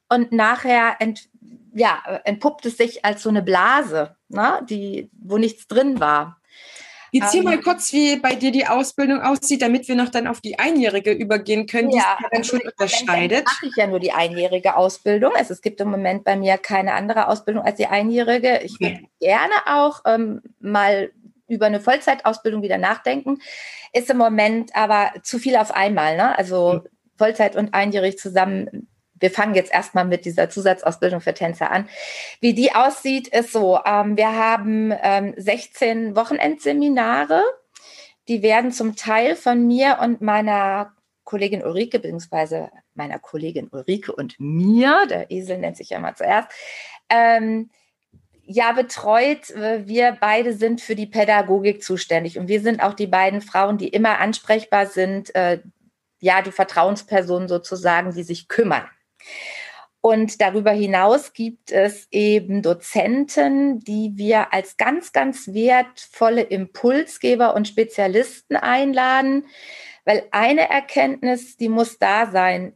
und 0.09 0.31
nachher 0.31 0.95
ent, 0.99 1.29
ja, 1.73 2.01
entpuppt 2.23 2.65
es 2.65 2.77
sich 2.77 3.05
als 3.05 3.21
so 3.21 3.29
eine 3.29 3.43
Blase, 3.43 4.15
ne? 4.27 4.65
die, 4.67 5.11
wo 5.13 5.37
nichts 5.37 5.67
drin 5.67 5.99
war. 5.99 6.38
Erzähl 7.11 7.43
mal 7.43 7.55
ähm, 7.55 7.61
kurz, 7.61 7.91
wie 7.93 8.17
bei 8.17 8.35
dir 8.35 8.51
die 8.51 8.67
Ausbildung 8.67 9.21
aussieht, 9.21 9.61
damit 9.61 9.87
wir 9.87 9.95
noch 9.95 10.09
dann 10.09 10.27
auf 10.27 10.41
die 10.41 10.59
Einjährige 10.59 11.11
übergehen 11.11 11.65
können, 11.65 11.89
die 11.89 11.97
ja, 11.97 12.17
sich 12.17 12.27
dann 12.31 12.43
schon 12.43 12.61
unterscheidet. 12.61 13.45
mache 13.45 13.67
ich 13.67 13.75
ja 13.75 13.87
nur 13.87 13.99
die 13.99 14.11
einjährige 14.11 14.75
Ausbildung. 14.75 15.33
Also 15.35 15.53
es 15.53 15.61
gibt 15.61 15.81
im 15.81 15.91
Moment 15.91 16.23
bei 16.23 16.35
mir 16.35 16.57
keine 16.57 16.93
andere 16.93 17.27
Ausbildung 17.27 17.63
als 17.63 17.77
die 17.77 17.87
einjährige. 17.87 18.59
Ich 18.63 18.79
würde 18.79 19.01
gerne 19.19 19.53
auch 19.65 20.01
ähm, 20.05 20.41
mal 20.59 21.11
über 21.47 21.65
eine 21.65 21.81
Vollzeitausbildung 21.81 22.61
wieder 22.61 22.77
nachdenken. 22.77 23.39
Ist 23.91 24.09
im 24.09 24.17
Moment 24.17 24.75
aber 24.75 25.11
zu 25.23 25.39
viel 25.39 25.55
auf 25.55 25.71
einmal. 25.71 26.15
Ne? 26.15 26.37
Also 26.37 26.73
mhm. 26.73 26.89
Vollzeit 27.17 27.55
und 27.55 27.73
einjährig 27.73 28.17
zusammen 28.17 28.87
wir 29.19 29.31
fangen 29.31 29.55
jetzt 29.55 29.73
erstmal 29.73 30.05
mit 30.05 30.25
dieser 30.25 30.49
Zusatzausbildung 30.49 31.21
für 31.21 31.33
Tänzer 31.33 31.71
an. 31.71 31.87
Wie 32.39 32.53
die 32.53 32.73
aussieht, 32.73 33.27
ist 33.27 33.51
so, 33.51 33.79
ähm, 33.85 34.17
wir 34.17 34.35
haben 34.35 34.93
ähm, 35.01 35.33
16 35.37 36.15
Wochenendseminare. 36.15 37.43
Die 38.27 38.41
werden 38.41 38.71
zum 38.71 38.95
Teil 38.95 39.35
von 39.35 39.65
mir 39.67 39.99
und 40.01 40.21
meiner 40.21 40.93
Kollegin 41.23 41.63
Ulrike, 41.63 41.99
beziehungsweise 41.99 42.69
meiner 42.93 43.19
Kollegin 43.19 43.69
Ulrike 43.69 44.13
und 44.13 44.35
mir, 44.39 45.05
der 45.09 45.31
Esel 45.31 45.57
nennt 45.57 45.77
sich 45.77 45.89
ja 45.91 45.99
mal 45.99 46.15
zuerst, 46.15 46.49
ähm, 47.09 47.69
ja 48.43 48.71
betreut. 48.71 49.53
Wir 49.55 50.17
beide 50.19 50.53
sind 50.53 50.81
für 50.81 50.95
die 50.95 51.05
Pädagogik 51.05 51.83
zuständig 51.83 52.39
und 52.39 52.47
wir 52.47 52.61
sind 52.61 52.81
auch 52.81 52.93
die 52.93 53.07
beiden 53.07 53.41
Frauen, 53.41 53.77
die 53.77 53.89
immer 53.89 54.19
ansprechbar 54.19 54.87
sind, 54.87 55.33
äh, 55.35 55.59
ja, 56.19 56.41
die 56.41 56.51
Vertrauenspersonen 56.51 57.47
sozusagen, 57.47 58.11
die 58.13 58.23
sich 58.23 58.47
kümmern. 58.47 58.87
Und 60.01 60.39
darüber 60.39 60.71
hinaus 60.71 61.33
gibt 61.33 61.71
es 61.71 62.07
eben 62.09 62.61
Dozenten, 62.61 63.79
die 63.79 64.13
wir 64.15 64.53
als 64.53 64.77
ganz, 64.77 65.11
ganz 65.11 65.49
wertvolle 65.49 66.41
Impulsgeber 66.41 67.53
und 67.53 67.67
Spezialisten 67.67 68.55
einladen, 68.55 69.45
weil 70.05 70.25
eine 70.31 70.69
Erkenntnis, 70.69 71.57
die 71.57 71.67
muss 71.67 71.99
da 71.99 72.31
sein, 72.31 72.73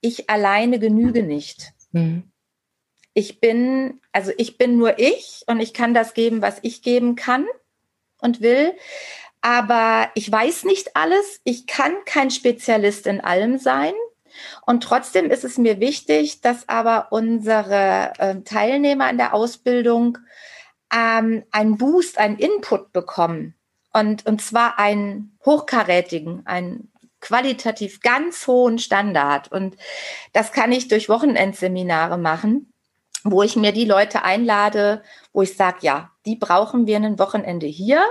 ich 0.00 0.30
alleine 0.30 0.78
genüge 0.78 1.22
nicht. 1.22 1.72
Mhm. 1.92 2.32
Ich 3.12 3.40
bin, 3.40 4.00
also 4.12 4.32
ich 4.38 4.56
bin 4.56 4.78
nur 4.78 4.98
ich 4.98 5.42
und 5.46 5.60
ich 5.60 5.74
kann 5.74 5.92
das 5.92 6.14
geben, 6.14 6.40
was 6.40 6.58
ich 6.62 6.80
geben 6.80 7.16
kann 7.16 7.46
und 8.18 8.40
will. 8.40 8.74
Aber 9.42 10.10
ich 10.14 10.30
weiß 10.32 10.64
nicht 10.64 10.96
alles. 10.96 11.40
Ich 11.44 11.66
kann 11.66 11.92
kein 12.06 12.30
Spezialist 12.30 13.06
in 13.06 13.20
allem 13.20 13.58
sein. 13.58 13.92
Und 14.66 14.82
trotzdem 14.82 15.30
ist 15.30 15.44
es 15.44 15.58
mir 15.58 15.80
wichtig, 15.80 16.40
dass 16.40 16.68
aber 16.68 17.08
unsere 17.10 18.12
äh, 18.18 18.40
Teilnehmer 18.42 19.10
in 19.10 19.18
der 19.18 19.34
Ausbildung 19.34 20.18
ähm, 20.92 21.44
einen 21.50 21.78
Boost, 21.78 22.18
einen 22.18 22.38
Input 22.38 22.92
bekommen. 22.92 23.54
Und, 23.92 24.26
und 24.26 24.40
zwar 24.40 24.78
einen 24.78 25.36
hochkarätigen, 25.44 26.46
einen 26.46 26.92
qualitativ 27.20 28.00
ganz 28.00 28.46
hohen 28.46 28.78
Standard. 28.78 29.50
Und 29.50 29.76
das 30.32 30.52
kann 30.52 30.72
ich 30.72 30.88
durch 30.88 31.08
Wochenendseminare 31.08 32.18
machen, 32.18 32.72
wo 33.24 33.42
ich 33.42 33.56
mir 33.56 33.72
die 33.72 33.84
Leute 33.84 34.22
einlade, 34.22 35.02
wo 35.32 35.42
ich 35.42 35.56
sage, 35.56 35.78
ja, 35.82 36.10
die 36.26 36.36
brauchen 36.36 36.86
wir 36.86 36.96
ein 36.96 37.18
Wochenende 37.18 37.66
hier. 37.66 38.04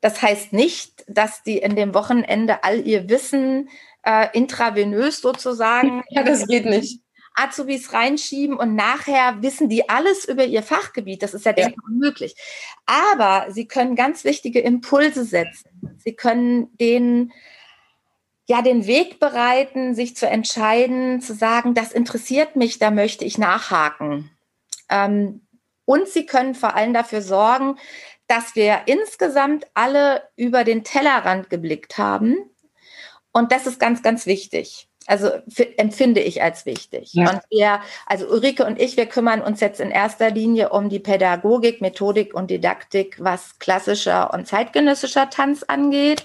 Das 0.00 0.22
heißt 0.22 0.52
nicht, 0.52 1.04
dass 1.08 1.42
die 1.42 1.58
in 1.58 1.74
dem 1.76 1.94
Wochenende 1.94 2.62
all 2.62 2.86
ihr 2.86 3.08
Wissen 3.08 3.68
äh, 4.06 4.28
intravenös 4.32 5.20
sozusagen. 5.20 6.02
Ja, 6.10 6.22
das 6.22 6.46
geht 6.46 6.64
nicht. 6.64 7.00
Azubis 7.34 7.92
reinschieben 7.92 8.56
und 8.56 8.74
nachher 8.74 9.42
wissen 9.42 9.68
die 9.68 9.90
alles 9.90 10.24
über 10.24 10.46
ihr 10.46 10.62
Fachgebiet. 10.62 11.22
Das 11.22 11.34
ist 11.34 11.44
ja, 11.44 11.52
ja. 11.54 11.68
unmöglich. 11.86 12.34
Aber 12.86 13.50
sie 13.50 13.66
können 13.66 13.94
ganz 13.94 14.24
wichtige 14.24 14.60
Impulse 14.60 15.24
setzen. 15.24 15.98
Sie 16.02 16.14
können 16.14 16.74
den 16.78 17.32
ja 18.46 18.62
den 18.62 18.86
Weg 18.86 19.18
bereiten, 19.18 19.94
sich 19.94 20.16
zu 20.16 20.26
entscheiden, 20.26 21.20
zu 21.20 21.34
sagen, 21.34 21.74
das 21.74 21.92
interessiert 21.92 22.56
mich, 22.56 22.78
da 22.78 22.90
möchte 22.90 23.24
ich 23.24 23.36
nachhaken. 23.36 24.30
Ähm, 24.88 25.42
und 25.84 26.08
sie 26.08 26.24
können 26.24 26.54
vor 26.54 26.74
allem 26.74 26.94
dafür 26.94 27.20
sorgen, 27.20 27.76
dass 28.28 28.54
wir 28.54 28.82
insgesamt 28.86 29.66
alle 29.74 30.22
über 30.36 30.64
den 30.64 30.84
Tellerrand 30.84 31.50
geblickt 31.50 31.98
haben 31.98 32.36
und 33.36 33.52
das 33.52 33.66
ist 33.66 33.78
ganz, 33.78 34.02
ganz 34.02 34.24
wichtig. 34.24 34.88
Also 35.06 35.28
empfinde 35.76 36.20
ich 36.20 36.42
als 36.42 36.64
wichtig. 36.64 37.12
Ja. 37.12 37.30
Und 37.30 37.40
wir, 37.50 37.80
also 38.06 38.26
Ulrike 38.26 38.64
und 38.64 38.80
ich, 38.80 38.96
wir 38.96 39.04
kümmern 39.04 39.42
uns 39.42 39.60
jetzt 39.60 39.78
in 39.78 39.90
erster 39.90 40.30
Linie 40.30 40.70
um 40.70 40.88
die 40.88 41.00
Pädagogik, 41.00 41.82
Methodik 41.82 42.32
und 42.32 42.50
Didaktik, 42.50 43.16
was 43.20 43.58
klassischer 43.58 44.32
und 44.32 44.48
zeitgenössischer 44.48 45.28
Tanz 45.28 45.62
angeht. 45.62 46.24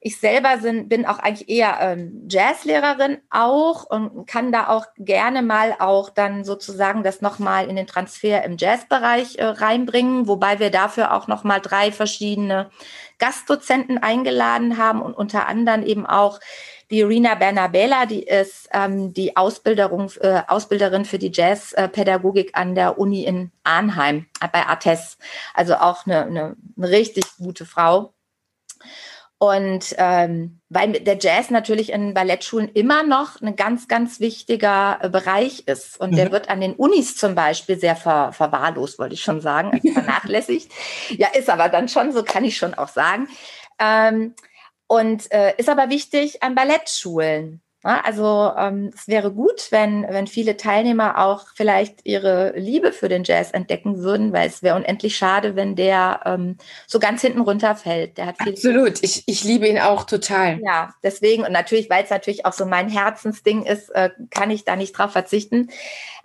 Ich 0.00 0.20
selber 0.20 0.58
sind, 0.58 0.90
bin 0.90 1.06
auch 1.06 1.18
eigentlich 1.18 1.48
eher 1.48 1.78
ähm, 1.80 2.28
Jazzlehrerin 2.28 3.18
auch 3.30 3.84
und 3.84 4.26
kann 4.26 4.52
da 4.52 4.68
auch 4.68 4.86
gerne 4.98 5.40
mal 5.40 5.74
auch 5.80 6.10
dann 6.10 6.44
sozusagen 6.44 7.02
das 7.02 7.22
nochmal 7.22 7.68
in 7.68 7.76
den 7.76 7.86
Transfer 7.86 8.44
im 8.44 8.56
Jazzbereich 8.58 9.38
äh, 9.38 9.46
reinbringen, 9.46 10.28
wobei 10.28 10.60
wir 10.60 10.70
dafür 10.70 11.14
auch 11.14 11.28
nochmal 11.28 11.60
drei 11.60 11.90
verschiedene 11.90 12.70
Gastdozenten 13.18 13.98
eingeladen 13.98 14.78
haben 14.78 15.00
und 15.00 15.14
unter 15.14 15.46
anderem 15.46 15.82
eben 15.82 16.06
auch 16.06 16.40
die 16.90 17.02
Rina 17.02 17.34
Bernabella, 17.34 18.06
die 18.06 18.22
ist 18.22 18.68
ähm, 18.72 19.12
die 19.12 19.36
Ausbilderung, 19.36 20.12
äh, 20.20 20.42
Ausbilderin 20.46 21.04
für 21.04 21.18
die 21.18 21.32
Jazzpädagogik 21.32 22.50
an 22.52 22.74
der 22.74 22.98
Uni 22.98 23.24
in 23.24 23.50
Arnheim 23.64 24.26
bei 24.52 24.66
Artes. 24.66 25.18
Also 25.52 25.74
auch 25.76 26.06
eine, 26.06 26.26
eine, 26.26 26.56
eine 26.76 26.88
richtig 26.88 27.24
gute 27.38 27.66
Frau. 27.66 28.14
Und 29.38 29.94
ähm, 29.98 30.60
weil 30.70 30.92
der 30.92 31.18
Jazz 31.18 31.50
natürlich 31.50 31.92
in 31.92 32.14
Ballettschulen 32.14 32.70
immer 32.70 33.02
noch 33.02 33.40
ein 33.42 33.54
ganz, 33.54 33.86
ganz 33.86 34.18
wichtiger 34.18 34.98
äh, 35.02 35.10
Bereich 35.10 35.64
ist. 35.66 36.00
Und 36.00 36.12
mhm. 36.12 36.16
der 36.16 36.32
wird 36.32 36.48
an 36.48 36.62
den 36.62 36.72
Unis 36.72 37.16
zum 37.16 37.34
Beispiel 37.34 37.78
sehr 37.78 37.96
ver, 37.96 38.32
verwahrlost, 38.32 38.98
wollte 38.98 39.14
ich 39.14 39.22
schon 39.22 39.42
sagen, 39.42 39.72
also 39.72 39.92
vernachlässigt. 39.92 40.72
ja, 41.10 41.28
ist 41.28 41.50
aber 41.50 41.68
dann 41.68 41.88
schon, 41.88 42.12
so 42.12 42.22
kann 42.22 42.44
ich 42.44 42.56
schon 42.56 42.72
auch 42.72 42.88
sagen. 42.88 43.28
Ähm, 43.78 44.34
und 44.86 45.30
äh, 45.32 45.54
ist 45.58 45.68
aber 45.68 45.90
wichtig 45.90 46.42
an 46.42 46.54
Ballettschulen. 46.54 47.60
Also 47.86 48.52
ähm, 48.58 48.90
es 48.94 49.06
wäre 49.06 49.32
gut, 49.32 49.68
wenn, 49.70 50.06
wenn 50.08 50.26
viele 50.26 50.56
Teilnehmer 50.56 51.18
auch 51.18 51.46
vielleicht 51.54 52.00
ihre 52.04 52.52
Liebe 52.56 52.92
für 52.92 53.08
den 53.08 53.22
Jazz 53.22 53.52
entdecken 53.52 53.98
würden, 53.98 54.32
weil 54.32 54.48
es 54.48 54.62
wäre 54.62 54.76
unendlich 54.76 55.16
schade, 55.16 55.54
wenn 55.54 55.76
der 55.76 56.20
ähm, 56.24 56.56
so 56.86 56.98
ganz 56.98 57.20
hinten 57.20 57.40
runterfällt. 57.40 58.18
Der 58.18 58.26
hat 58.26 58.42
viel 58.42 58.54
Absolut, 58.54 59.02
ich, 59.02 59.22
ich 59.26 59.44
liebe 59.44 59.68
ihn 59.68 59.78
auch 59.78 60.04
total. 60.04 60.58
Ja, 60.64 60.94
deswegen 61.02 61.44
und 61.44 61.52
natürlich, 61.52 61.88
weil 61.88 62.02
es 62.02 62.10
natürlich 62.10 62.44
auch 62.44 62.52
so 62.52 62.66
mein 62.66 62.88
Herzensding 62.88 63.64
ist, 63.64 63.90
äh, 63.90 64.10
kann 64.30 64.50
ich 64.50 64.64
da 64.64 64.74
nicht 64.74 64.92
drauf 64.92 65.12
verzichten. 65.12 65.70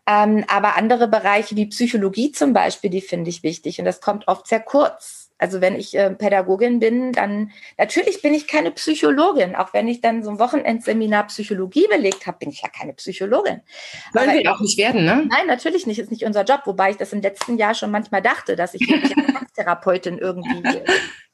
Ähm, 0.07 0.43
aber 0.47 0.77
andere 0.77 1.07
Bereiche 1.07 1.55
wie 1.55 1.67
Psychologie 1.67 2.31
zum 2.31 2.53
Beispiel, 2.53 2.89
die 2.89 3.01
finde 3.01 3.29
ich 3.29 3.43
wichtig 3.43 3.77
und 3.77 3.85
das 3.85 4.01
kommt 4.01 4.27
oft 4.27 4.47
sehr 4.47 4.61
kurz. 4.61 5.20
Also 5.41 5.59
wenn 5.59 5.75
ich 5.75 5.97
äh, 5.97 6.11
Pädagogin 6.11 6.79
bin, 6.79 7.11
dann 7.13 7.51
natürlich 7.77 8.21
bin 8.21 8.35
ich 8.35 8.47
keine 8.47 8.69
Psychologin. 8.69 9.55
Auch 9.55 9.73
wenn 9.73 9.87
ich 9.87 9.99
dann 9.99 10.23
so 10.23 10.29
ein 10.29 10.39
Wochenendseminar 10.39 11.27
Psychologie 11.27 11.87
belegt 11.89 12.27
habe, 12.27 12.37
bin 12.37 12.51
ich 12.51 12.61
ja 12.61 12.69
keine 12.69 12.93
Psychologin. 12.93 13.61
Wollen 14.13 14.29
Aber 14.29 14.37
wir 14.37 14.51
auch 14.53 14.59
nicht 14.59 14.77
werden, 14.77 15.03
ne? 15.03 15.27
Nein, 15.29 15.47
natürlich 15.47 15.87
nicht. 15.87 15.97
Ist 15.97 16.11
nicht 16.11 16.25
unser 16.25 16.43
Job. 16.43 16.61
Wobei 16.65 16.91
ich 16.91 16.97
das 16.97 17.11
im 17.11 17.21
letzten 17.21 17.57
Jahr 17.57 17.73
schon 17.73 17.89
manchmal 17.89 18.21
dachte, 18.21 18.55
dass 18.55 18.75
ich 18.75 18.81
wirklich 18.87 19.17
eine 19.17 19.47
Therapeutin 19.55 20.19
irgendwie 20.19 20.63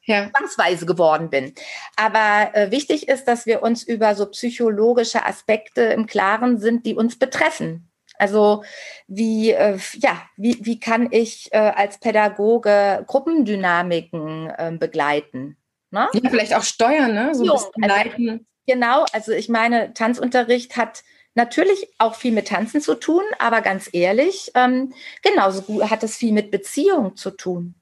ja. 0.03 0.29
zwangsweise 0.31 0.85
geworden 0.85 1.29
bin. 1.29 1.53
Aber 1.97 2.55
äh, 2.55 2.71
wichtig 2.71 3.09
ist, 3.09 3.25
dass 3.25 3.45
wir 3.45 3.61
uns 3.61 3.83
über 3.83 4.15
so 4.15 4.25
psychologische 4.27 5.25
Aspekte 5.25 5.81
im 5.81 6.07
Klaren 6.07 6.59
sind, 6.59 6.85
die 6.85 6.95
uns 6.95 7.19
betreffen. 7.19 7.89
Also 8.17 8.63
wie, 9.07 9.51
äh, 9.51 9.77
ja, 9.93 10.21
wie, 10.35 10.57
wie 10.61 10.79
kann 10.79 11.09
ich 11.11 11.51
äh, 11.51 11.57
als 11.57 11.99
Pädagoge 11.99 13.03
Gruppendynamiken 13.07 14.49
äh, 14.49 14.75
begleiten? 14.77 15.57
Ne? 15.91 16.09
Ja, 16.13 16.29
vielleicht 16.29 16.55
auch 16.55 16.63
steuern, 16.63 17.13
ne? 17.13 17.33
So 17.33 17.45
jo, 17.45 17.53
also, 17.53 18.39
genau, 18.65 19.05
also 19.13 19.31
ich 19.31 19.49
meine, 19.49 19.93
Tanzunterricht 19.93 20.75
hat 20.75 21.03
natürlich 21.33 21.87
auch 21.99 22.15
viel 22.15 22.33
mit 22.33 22.49
Tanzen 22.49 22.81
zu 22.81 22.95
tun, 22.95 23.23
aber 23.39 23.61
ganz 23.61 23.89
ehrlich, 23.93 24.51
ähm, 24.55 24.93
genauso 25.21 25.89
hat 25.89 26.03
es 26.03 26.17
viel 26.17 26.33
mit 26.33 26.51
Beziehung 26.51 27.15
zu 27.15 27.31
tun. 27.31 27.75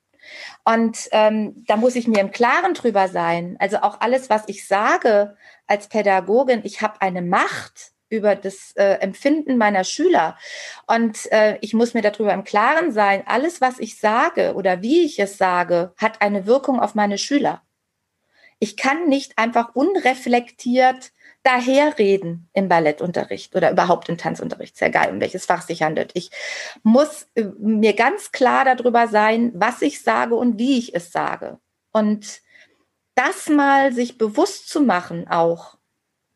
Und 0.63 1.07
ähm, 1.11 1.63
da 1.67 1.77
muss 1.77 1.95
ich 1.95 2.07
mir 2.07 2.19
im 2.19 2.31
Klaren 2.31 2.73
drüber 2.73 3.07
sein. 3.07 3.55
Also 3.59 3.77
auch 3.77 4.01
alles, 4.01 4.29
was 4.29 4.43
ich 4.47 4.67
sage 4.67 5.37
als 5.67 5.87
Pädagogin, 5.87 6.61
ich 6.63 6.81
habe 6.81 7.01
eine 7.01 7.21
Macht 7.21 7.91
über 8.09 8.35
das 8.35 8.73
äh, 8.75 8.99
Empfinden 8.99 9.57
meiner 9.57 9.83
Schüler. 9.83 10.37
Und 10.87 11.31
äh, 11.31 11.57
ich 11.61 11.73
muss 11.73 11.93
mir 11.93 12.01
darüber 12.01 12.33
im 12.33 12.43
Klaren 12.43 12.91
sein, 12.91 13.23
alles, 13.25 13.61
was 13.61 13.79
ich 13.79 13.99
sage 13.99 14.53
oder 14.55 14.81
wie 14.81 15.03
ich 15.05 15.19
es 15.19 15.37
sage, 15.37 15.93
hat 15.97 16.21
eine 16.21 16.45
Wirkung 16.45 16.79
auf 16.79 16.95
meine 16.95 17.17
Schüler. 17.17 17.61
Ich 18.59 18.77
kann 18.77 19.07
nicht 19.07 19.37
einfach 19.37 19.75
unreflektiert 19.75 21.11
daherreden 21.43 22.49
im 22.53 22.67
Ballettunterricht 22.67 23.55
oder 23.55 23.71
überhaupt 23.71 24.09
im 24.09 24.17
Tanzunterricht, 24.17 24.75
sehr 24.75 24.89
geil, 24.89 25.11
um 25.11 25.21
welches 25.21 25.45
Fach 25.45 25.61
sich 25.61 25.83
handelt. 25.83 26.11
Ich 26.15 26.31
muss 26.81 27.27
äh, 27.35 27.45
mir 27.59 27.93
ganz 27.93 28.31
klar 28.31 28.65
darüber 28.65 29.07
sein, 29.07 29.51
was 29.53 29.81
ich 29.81 30.01
sage 30.01 30.35
und 30.35 30.57
wie 30.57 30.79
ich 30.79 30.95
es 30.95 31.11
sage. 31.11 31.59
Und 31.91 32.41
das 33.13 33.47
mal 33.47 33.93
sich 33.93 34.17
bewusst 34.17 34.69
zu 34.69 34.81
machen 34.81 35.27
auch, 35.27 35.74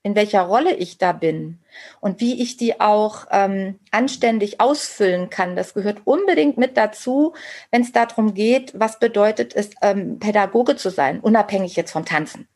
in 0.09 0.15
welcher 0.15 0.41
Rolle 0.41 0.73
ich 0.73 0.97
da 0.97 1.11
bin 1.11 1.59
und 1.99 2.19
wie 2.19 2.41
ich 2.41 2.57
die 2.57 2.81
auch 2.81 3.27
ähm, 3.29 3.79
anständig 3.91 4.59
ausfüllen 4.59 5.29
kann. 5.29 5.55
Das 5.55 5.75
gehört 5.75 6.01
unbedingt 6.05 6.57
mit 6.57 6.77
dazu, 6.77 7.35
wenn 7.69 7.83
es 7.83 7.91
darum 7.91 8.33
geht, 8.33 8.71
was 8.73 8.97
bedeutet 8.97 9.55
es, 9.55 9.69
ähm, 9.83 10.17
Pädagoge 10.17 10.75
zu 10.75 10.89
sein, 10.89 11.19
unabhängig 11.19 11.75
jetzt 11.75 11.91
vom 11.91 12.05
Tanzen. 12.05 12.47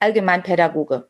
Allgemein 0.00 0.42
Pädagoge. 0.42 1.06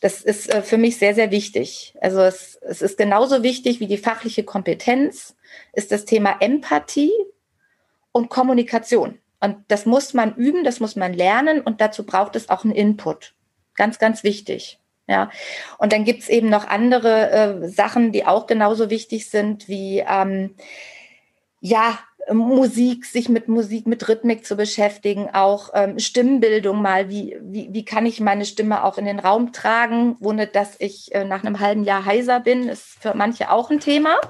Das 0.00 0.22
ist 0.22 0.52
äh, 0.52 0.62
für 0.62 0.76
mich 0.76 0.98
sehr, 0.98 1.14
sehr 1.14 1.30
wichtig. 1.30 1.94
Also 2.00 2.20
es, 2.22 2.56
es 2.62 2.82
ist 2.82 2.98
genauso 2.98 3.44
wichtig 3.44 3.78
wie 3.78 3.86
die 3.86 3.96
fachliche 3.96 4.42
Kompetenz, 4.42 5.36
ist 5.72 5.92
das 5.92 6.04
Thema 6.04 6.38
Empathie 6.40 7.12
und 8.10 8.28
Kommunikation. 8.28 9.20
Und 9.38 9.58
das 9.68 9.86
muss 9.86 10.14
man 10.14 10.34
üben, 10.34 10.64
das 10.64 10.80
muss 10.80 10.96
man 10.96 11.14
lernen 11.14 11.60
und 11.60 11.80
dazu 11.80 12.04
braucht 12.04 12.34
es 12.34 12.48
auch 12.48 12.64
einen 12.64 12.74
Input. 12.74 13.34
Ganz, 13.76 13.98
ganz 13.98 14.22
wichtig. 14.24 14.78
Ja, 15.08 15.30
und 15.78 15.92
dann 15.92 16.04
gibt's 16.04 16.28
eben 16.28 16.48
noch 16.48 16.66
andere 16.66 17.30
äh, 17.30 17.68
Sachen, 17.68 18.12
die 18.12 18.24
auch 18.24 18.46
genauso 18.46 18.88
wichtig 18.88 19.28
sind, 19.28 19.68
wie 19.68 19.98
ähm, 19.98 20.54
ja, 21.60 21.98
Musik, 22.30 23.04
sich 23.04 23.28
mit 23.28 23.48
Musik, 23.48 23.86
mit 23.86 24.08
Rhythmik 24.08 24.46
zu 24.46 24.56
beschäftigen, 24.56 25.28
auch 25.32 25.70
ähm, 25.74 25.98
Stimmbildung 25.98 26.80
mal, 26.80 27.08
wie, 27.08 27.36
wie, 27.40 27.68
wie 27.72 27.84
kann 27.84 28.06
ich 28.06 28.20
meine 28.20 28.44
Stimme 28.44 28.84
auch 28.84 28.96
in 28.96 29.04
den 29.04 29.18
Raum 29.18 29.52
tragen, 29.52 30.16
ohne 30.20 30.46
dass 30.46 30.76
ich 30.78 31.12
äh, 31.14 31.24
nach 31.24 31.42
einem 31.42 31.58
halben 31.58 31.84
Jahr 31.84 32.04
heiser 32.04 32.40
bin, 32.40 32.68
ist 32.68 32.84
für 33.00 33.14
manche 33.14 33.50
auch 33.50 33.70
ein 33.70 33.80
Thema. 33.80 34.20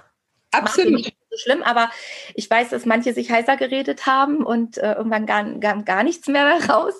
Absolut 0.52 1.12
so 1.32 1.38
schlimm, 1.38 1.62
aber 1.62 1.90
ich 2.34 2.48
weiß, 2.48 2.70
dass 2.70 2.84
manche 2.84 3.14
sich 3.14 3.30
heißer 3.30 3.56
geredet 3.56 4.06
haben 4.06 4.44
und 4.44 4.78
äh, 4.78 4.92
irgendwann 4.92 5.26
gar, 5.26 5.44
gar, 5.58 5.82
gar 5.82 6.02
nichts 6.02 6.28
mehr 6.28 6.46
raus. 6.68 6.94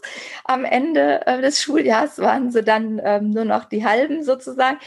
Am 0.45 0.64
Ende 0.64 1.26
äh, 1.26 1.41
des 1.41 1.61
Schuljahres 1.61 2.18
waren 2.18 2.51
sie 2.51 2.62
dann 2.62 3.01
ähm, 3.05 3.30
nur 3.30 3.45
noch 3.45 3.66
die 3.66 3.85
halben 3.85 4.24
sozusagen. 4.24 4.78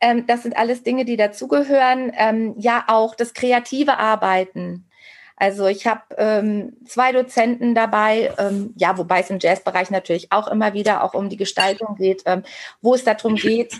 Ähm, 0.00 0.26
das 0.26 0.42
sind 0.44 0.56
alles 0.56 0.82
Dinge, 0.82 1.04
die 1.04 1.16
dazugehören. 1.16 2.12
Ähm, 2.16 2.54
ja, 2.58 2.84
auch 2.86 3.14
das 3.14 3.34
kreative 3.34 3.98
Arbeiten. 3.98 4.86
Also 5.36 5.66
ich 5.66 5.86
habe 5.86 6.02
ähm, 6.16 6.76
zwei 6.86 7.10
Dozenten 7.10 7.74
dabei, 7.74 8.32
ähm, 8.38 8.72
ja, 8.76 8.96
wobei 8.96 9.20
es 9.20 9.30
im 9.30 9.40
Jazzbereich 9.40 9.90
natürlich 9.90 10.30
auch 10.30 10.46
immer 10.46 10.74
wieder 10.74 11.02
auch 11.02 11.14
um 11.14 11.28
die 11.28 11.36
Gestaltung 11.36 11.96
geht, 11.96 12.22
ähm, 12.26 12.44
wo 12.80 12.94
es 12.94 13.02
darum 13.02 13.34
geht, 13.34 13.74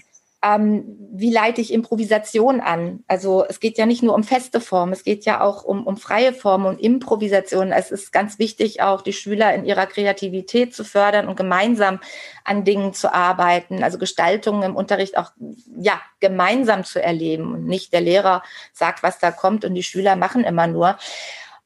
ähm, 0.44 0.84
wie 1.12 1.32
leite 1.32 1.60
ich 1.60 1.72
Improvisation 1.72 2.60
an? 2.60 3.02
Also 3.06 3.44
es 3.48 3.60
geht 3.60 3.78
ja 3.78 3.86
nicht 3.86 4.02
nur 4.02 4.14
um 4.14 4.24
feste 4.24 4.60
Formen, 4.60 4.92
es 4.92 5.02
geht 5.02 5.24
ja 5.24 5.40
auch 5.40 5.64
um, 5.64 5.86
um 5.86 5.96
freie 5.96 6.34
Formen 6.34 6.66
und 6.66 6.80
Improvisation. 6.80 7.72
Es 7.72 7.90
ist 7.90 8.12
ganz 8.12 8.38
wichtig, 8.38 8.82
auch 8.82 9.00
die 9.00 9.14
Schüler 9.14 9.54
in 9.54 9.64
ihrer 9.64 9.86
Kreativität 9.86 10.74
zu 10.74 10.84
fördern 10.84 11.28
und 11.28 11.36
gemeinsam 11.36 12.00
an 12.44 12.64
Dingen 12.64 12.92
zu 12.92 13.14
arbeiten, 13.14 13.82
also 13.82 13.96
Gestaltungen 13.96 14.62
im 14.64 14.76
Unterricht 14.76 15.16
auch 15.16 15.30
ja 15.78 16.00
gemeinsam 16.20 16.84
zu 16.84 17.02
erleben 17.02 17.54
und 17.54 17.66
nicht 17.66 17.92
der 17.92 18.02
Lehrer 18.02 18.42
sagt, 18.72 19.02
was 19.02 19.18
da 19.18 19.30
kommt 19.30 19.64
und 19.64 19.74
die 19.74 19.82
Schüler 19.82 20.14
machen 20.16 20.44
immer 20.44 20.66
nur. 20.66 20.98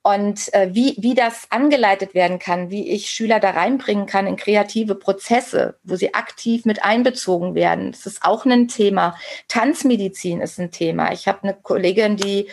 Und 0.02 0.52
äh, 0.54 0.70
wie, 0.72 0.94
wie 0.98 1.14
das 1.14 1.48
angeleitet 1.50 2.14
werden 2.14 2.38
kann, 2.38 2.70
wie 2.70 2.88
ich 2.88 3.10
Schüler 3.10 3.40
da 3.40 3.50
reinbringen 3.50 4.06
kann 4.06 4.26
in 4.26 4.36
kreative 4.36 4.94
Prozesse, 4.94 5.74
wo 5.82 5.96
sie 5.96 6.14
aktiv 6.14 6.64
mit 6.64 6.84
einbezogen 6.84 7.54
werden, 7.54 7.92
das 7.92 8.06
ist 8.06 8.22
auch 8.22 8.46
ein 8.46 8.68
Thema. 8.68 9.16
Tanzmedizin 9.48 10.40
ist 10.40 10.58
ein 10.58 10.70
Thema. 10.70 11.12
Ich 11.12 11.28
habe 11.28 11.42
eine 11.42 11.54
Kollegin, 11.54 12.16
die 12.16 12.48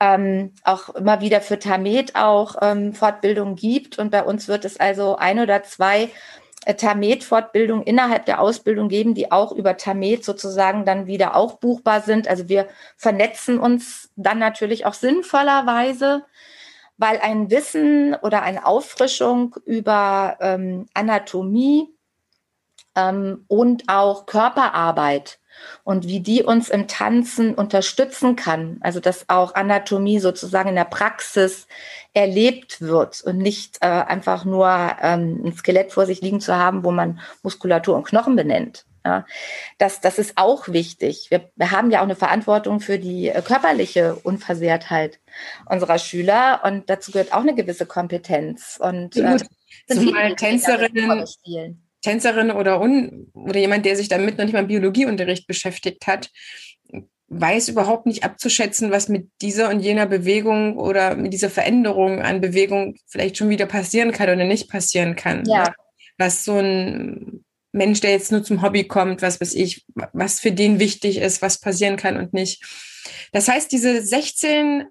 ähm, 0.00 0.52
auch 0.64 0.90
immer 0.90 1.20
wieder 1.20 1.40
für 1.40 1.58
Tamet 1.58 2.14
auch 2.16 2.56
ähm, 2.60 2.92
Fortbildung 2.92 3.56
gibt. 3.56 3.98
Und 3.98 4.10
bei 4.10 4.22
uns 4.22 4.48
wird 4.48 4.64
es 4.64 4.78
also 4.78 5.16
ein 5.16 5.38
oder 5.38 5.62
zwei 5.62 6.10
äh, 6.64 6.74
Tamet-Fortbildungen 6.74 7.84
innerhalb 7.84 8.26
der 8.26 8.40
Ausbildung 8.40 8.88
geben, 8.88 9.14
die 9.14 9.32
auch 9.32 9.52
über 9.52 9.76
Tamet 9.76 10.24
sozusagen 10.24 10.84
dann 10.84 11.06
wieder 11.06 11.36
auch 11.36 11.58
buchbar 11.58 12.00
sind. 12.02 12.28
Also 12.28 12.48
wir 12.48 12.68
vernetzen 12.96 13.58
uns 13.58 14.10
dann 14.16 14.38
natürlich 14.38 14.84
auch 14.86 14.94
sinnvollerweise 14.94 16.24
weil 16.98 17.18
ein 17.18 17.50
Wissen 17.50 18.14
oder 18.14 18.42
eine 18.42 18.66
Auffrischung 18.66 19.56
über 19.64 20.36
ähm, 20.40 20.86
Anatomie 20.94 21.88
ähm, 22.94 23.44
und 23.48 23.84
auch 23.88 24.26
Körperarbeit 24.26 25.38
und 25.84 26.06
wie 26.06 26.20
die 26.20 26.42
uns 26.42 26.68
im 26.68 26.88
Tanzen 26.88 27.54
unterstützen 27.54 28.36
kann. 28.36 28.78
Also 28.80 29.00
dass 29.00 29.28
auch 29.28 29.54
Anatomie 29.54 30.18
sozusagen 30.18 30.70
in 30.70 30.74
der 30.74 30.84
Praxis 30.84 31.66
erlebt 32.14 32.80
wird 32.80 33.22
und 33.22 33.38
nicht 33.38 33.78
äh, 33.80 33.86
einfach 33.86 34.44
nur 34.44 34.68
ähm, 35.02 35.42
ein 35.44 35.52
Skelett 35.54 35.92
vor 35.92 36.06
sich 36.06 36.20
liegen 36.20 36.40
zu 36.40 36.56
haben, 36.56 36.84
wo 36.84 36.90
man 36.90 37.20
Muskulatur 37.42 37.94
und 37.94 38.06
Knochen 38.06 38.36
benennt. 38.36 38.85
Ja, 39.06 39.24
das, 39.78 40.00
das 40.00 40.18
ist 40.18 40.32
auch 40.34 40.66
wichtig. 40.66 41.28
Wir, 41.30 41.48
wir 41.54 41.70
haben 41.70 41.92
ja 41.92 42.00
auch 42.00 42.04
eine 42.04 42.16
Verantwortung 42.16 42.80
für 42.80 42.98
die 42.98 43.28
äh, 43.28 43.40
körperliche 43.40 44.16
Unversehrtheit 44.16 45.20
unserer 45.66 46.00
Schüler 46.00 46.62
und 46.64 46.90
dazu 46.90 47.12
gehört 47.12 47.32
auch 47.32 47.42
eine 47.42 47.54
gewisse 47.54 47.86
Kompetenz. 47.86 48.78
Und 48.80 49.16
äh, 49.16 49.36
Zumal 49.88 50.34
Tänzerinnen, 50.34 51.24
Tänzerin 52.02 52.50
oder, 52.50 52.80
un, 52.80 53.30
oder 53.32 53.60
jemand, 53.60 53.86
der 53.86 53.94
sich 53.94 54.08
damit 54.08 54.38
noch 54.38 54.44
nicht 54.44 54.54
mal 54.54 54.62
im 54.62 54.66
Biologieunterricht 54.66 55.46
beschäftigt 55.46 56.08
hat, 56.08 56.30
weiß 57.28 57.68
überhaupt 57.68 58.06
nicht 58.06 58.24
abzuschätzen, 58.24 58.90
was 58.90 59.08
mit 59.08 59.30
dieser 59.40 59.70
und 59.70 59.78
jener 59.78 60.06
Bewegung 60.06 60.78
oder 60.78 61.14
mit 61.14 61.32
dieser 61.32 61.50
Veränderung 61.50 62.22
an 62.22 62.40
Bewegung 62.40 62.96
vielleicht 63.06 63.36
schon 63.36 63.50
wieder 63.50 63.66
passieren 63.66 64.10
kann 64.10 64.30
oder 64.30 64.44
nicht 64.44 64.68
passieren 64.68 65.14
kann. 65.14 65.44
Ja. 65.46 65.72
Was 66.18 66.44
so 66.44 66.58
ein 66.58 67.44
Mensch, 67.76 68.00
der 68.00 68.10
jetzt 68.10 68.32
nur 68.32 68.42
zum 68.42 68.62
Hobby 68.62 68.84
kommt, 68.84 69.22
was 69.22 69.40
weiß 69.40 69.54
ich, 69.54 69.84
was 70.12 70.40
für 70.40 70.52
den 70.52 70.78
wichtig 70.78 71.18
ist, 71.18 71.42
was 71.42 71.60
passieren 71.60 71.96
kann 71.96 72.16
und 72.16 72.32
nicht. 72.32 72.64
Das 73.32 73.48
heißt, 73.48 73.70
diese 73.70 74.02
16 74.02 74.86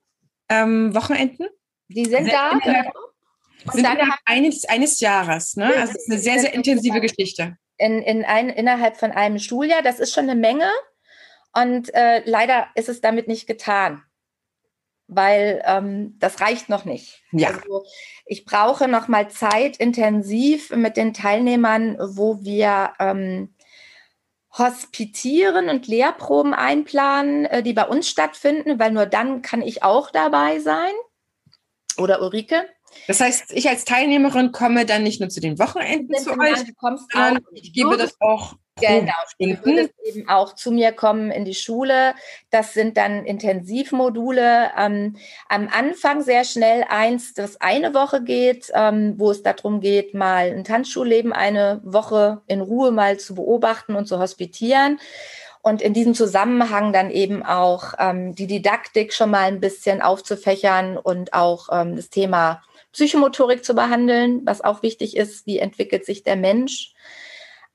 ähm, 0.49 0.95
Wochenenden, 0.95 1.47
die 1.87 2.05
sind 2.05 2.31
da. 2.31 2.51
Innerhalb, 2.51 2.93
sind 3.71 3.79
innerhalb 3.79 4.19
eines, 4.25 4.65
eines 4.65 4.99
Jahres. 4.99 5.55
Ne? 5.55 5.65
Also 5.65 5.93
es 5.93 6.03
ist 6.03 6.11
eine 6.11 6.19
sehr, 6.19 6.39
sehr 6.39 6.53
intensive 6.53 7.01
Geschichte. 7.01 7.57
In, 7.77 8.01
in 8.01 8.23
ein, 8.23 8.49
innerhalb 8.49 8.97
von 8.97 9.11
einem 9.11 9.39
Schuljahr, 9.39 9.81
das 9.81 9.99
ist 9.99 10.13
schon 10.13 10.29
eine 10.29 10.39
Menge. 10.39 10.69
Und 11.53 11.93
äh, 11.93 12.21
leider 12.25 12.67
ist 12.75 12.89
es 12.89 13.01
damit 13.01 13.27
nicht 13.27 13.47
getan, 13.47 14.03
weil 15.07 15.61
ähm, 15.65 16.15
das 16.19 16.41
reicht 16.41 16.69
noch 16.69 16.85
nicht. 16.85 17.23
Ja. 17.31 17.49
Also 17.49 17.85
ich 18.25 18.45
brauche 18.45 18.87
noch 18.87 19.07
mal 19.07 19.29
Zeit 19.29 19.77
intensiv 19.77 20.71
mit 20.71 20.97
den 20.97 21.13
Teilnehmern, 21.13 21.97
wo 21.99 22.43
wir 22.43 22.93
ähm, 22.99 23.53
hospitieren 24.57 25.69
und 25.69 25.87
Lehrproben 25.87 26.53
einplanen, 26.53 27.45
äh, 27.45 27.61
die 27.61 27.73
bei 27.73 27.87
uns 27.87 28.09
stattfinden, 28.09 28.79
weil 28.79 28.91
nur 28.91 29.05
dann 29.05 29.41
kann 29.41 29.61
ich 29.61 29.83
auch 29.83 30.11
dabei 30.11 30.59
sein. 30.59 30.91
Oder 31.97 32.21
Ulrike. 32.21 32.65
Das 33.07 33.19
heißt, 33.19 33.51
ich 33.51 33.67
als 33.69 33.85
Teilnehmerin 33.85 34.51
komme 34.51 34.85
dann 34.85 35.03
nicht 35.03 35.19
nur 35.19 35.29
zu 35.29 35.41
den 35.41 35.59
Wochenenden 35.59 36.15
zu 36.15 36.31
euch, 36.31 36.63
sondern 37.11 37.43
ich 37.53 37.73
gebe 37.73 37.97
das 37.97 38.15
auch 38.21 38.55
Genau, 38.81 39.13
du 39.39 39.65
würdest 39.65 39.93
eben 40.03 40.27
auch 40.27 40.53
zu 40.53 40.69
mir 40.69 40.91
kommen 40.91 41.31
in 41.31 41.45
die 41.45 41.55
Schule. 41.55 42.13
Das 42.49 42.73
sind 42.73 42.97
dann 42.97 43.25
Intensivmodule. 43.25 44.71
Ähm, 44.77 45.15
am 45.47 45.69
Anfang 45.71 46.21
sehr 46.21 46.43
schnell 46.43 46.83
eins, 46.89 47.33
das 47.33 47.61
eine 47.61 47.93
Woche 47.93 48.21
geht, 48.21 48.71
ähm, 48.73 49.13
wo 49.17 49.31
es 49.31 49.43
darum 49.43 49.79
geht, 49.79 50.13
mal 50.13 50.51
ein 50.51 50.65
Tanzschulleben 50.65 51.31
eine 51.31 51.79
Woche 51.85 52.41
in 52.47 52.59
Ruhe 52.59 52.91
mal 52.91 53.17
zu 53.17 53.35
beobachten 53.35 53.95
und 53.95 54.07
zu 54.07 54.19
hospitieren. 54.19 54.99
Und 55.61 55.81
in 55.81 55.93
diesem 55.93 56.13
Zusammenhang 56.13 56.91
dann 56.91 57.11
eben 57.11 57.43
auch 57.43 57.93
ähm, 57.97 58.35
die 58.35 58.45
Didaktik 58.45 59.13
schon 59.13 59.31
mal 59.31 59.45
ein 59.45 59.61
bisschen 59.61 60.01
aufzufächern 60.01 60.97
und 60.97 61.33
auch 61.33 61.69
ähm, 61.71 61.95
das 61.95 62.09
Thema 62.09 62.61
Psychomotorik 62.91 63.63
zu 63.63 63.73
behandeln, 63.73 64.41
was 64.43 64.61
auch 64.61 64.83
wichtig 64.83 65.15
ist, 65.15 65.45
wie 65.47 65.59
entwickelt 65.59 66.05
sich 66.05 66.23
der 66.23 66.35
Mensch. 66.35 66.93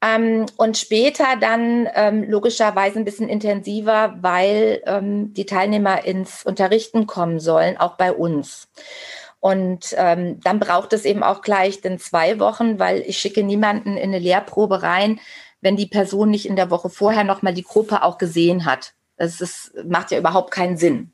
Ähm, 0.03 0.47
und 0.57 0.79
später 0.79 1.37
dann 1.39 1.89
ähm, 1.95 2.25
logischerweise 2.25 2.99
ein 2.99 3.05
bisschen 3.05 3.29
intensiver, 3.29 4.17
weil 4.21 4.83
ähm, 4.87 5.35
die 5.35 5.45
Teilnehmer 5.45 6.05
ins 6.05 6.43
Unterrichten 6.43 7.07
kommen 7.07 7.39
sollen, 7.39 7.77
auch 7.77 7.97
bei 7.97 8.13
uns. 8.13 8.69
Und 9.41 9.95
ähm, 9.97 10.41
dann 10.41 10.61
braucht 10.61 10.93
es 10.93 11.05
eben 11.05 11.23
auch 11.23 11.43
gleich 11.43 11.81
den 11.81 11.99
zwei 11.99 12.39
Wochen, 12.39 12.79
weil 12.79 13.01
ich 13.01 13.19
schicke 13.19 13.43
niemanden 13.43 13.97
in 13.97 14.11
eine 14.11 14.19
Lehrprobe 14.19 14.83
rein, 14.83 15.21
wenn 15.61 15.77
die 15.77 15.87
Person 15.87 16.31
nicht 16.31 16.47
in 16.47 16.57
der 16.57 16.71
Woche 16.71 16.89
vorher 16.91 17.25
nochmal 17.25 17.55
die 17.55 17.63
Gruppe 17.63 18.03
auch 18.03 18.19
gesehen 18.19 18.65
hat. 18.65 18.95
Das 19.17 19.41
ist, 19.41 19.73
macht 19.85 20.11
ja 20.11 20.19
überhaupt 20.19 20.51
keinen 20.51 20.77
Sinn. 20.77 21.13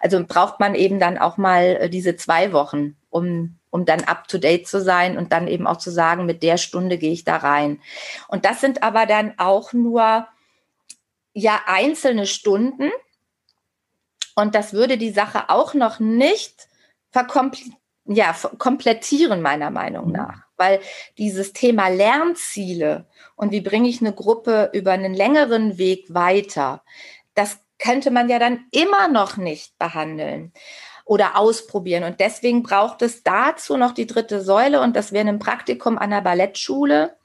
Also 0.00 0.24
braucht 0.26 0.60
man 0.60 0.74
eben 0.74 0.98
dann 0.98 1.18
auch 1.18 1.36
mal 1.36 1.78
äh, 1.80 1.90
diese 1.90 2.16
zwei 2.16 2.52
Wochen, 2.52 2.96
um 3.10 3.60
um 3.70 3.84
dann 3.84 4.04
up-to-date 4.04 4.66
zu 4.66 4.80
sein 4.82 5.16
und 5.16 5.32
dann 5.32 5.48
eben 5.48 5.66
auch 5.66 5.78
zu 5.78 5.90
sagen, 5.90 6.26
mit 6.26 6.42
der 6.42 6.56
Stunde 6.56 6.98
gehe 6.98 7.12
ich 7.12 7.24
da 7.24 7.36
rein. 7.36 7.80
Und 8.28 8.44
das 8.44 8.60
sind 8.60 8.82
aber 8.82 9.06
dann 9.06 9.34
auch 9.38 9.72
nur 9.72 10.26
ja 11.32 11.60
einzelne 11.66 12.26
Stunden. 12.26 12.90
Und 14.34 14.54
das 14.54 14.72
würde 14.72 14.98
die 14.98 15.12
Sache 15.12 15.48
auch 15.48 15.74
noch 15.74 16.00
nicht 16.00 16.68
ja, 18.06 18.34
komplettieren, 18.58 19.40
meiner 19.40 19.70
Meinung 19.70 20.06
mhm. 20.06 20.12
nach. 20.12 20.42
Weil 20.56 20.80
dieses 21.16 21.52
Thema 21.52 21.88
Lernziele 21.88 23.06
und 23.36 23.52
wie 23.52 23.60
bringe 23.60 23.88
ich 23.88 24.00
eine 24.00 24.12
Gruppe 24.12 24.70
über 24.72 24.92
einen 24.92 25.14
längeren 25.14 25.78
Weg 25.78 26.12
weiter, 26.12 26.82
das 27.34 27.60
könnte 27.78 28.10
man 28.10 28.28
ja 28.28 28.38
dann 28.38 28.66
immer 28.72 29.08
noch 29.08 29.36
nicht 29.36 29.78
behandeln 29.78 30.52
oder 31.10 31.36
ausprobieren. 31.36 32.04
Und 32.04 32.20
deswegen 32.20 32.62
braucht 32.62 33.02
es 33.02 33.24
dazu 33.24 33.76
noch 33.76 33.90
die 33.90 34.06
dritte 34.06 34.42
Säule 34.42 34.80
und 34.80 34.94
das 34.94 35.10
wäre 35.10 35.26
ein 35.26 35.40
Praktikum 35.40 35.98
an 35.98 36.10
der 36.10 36.20
Ballettschule. 36.20 37.16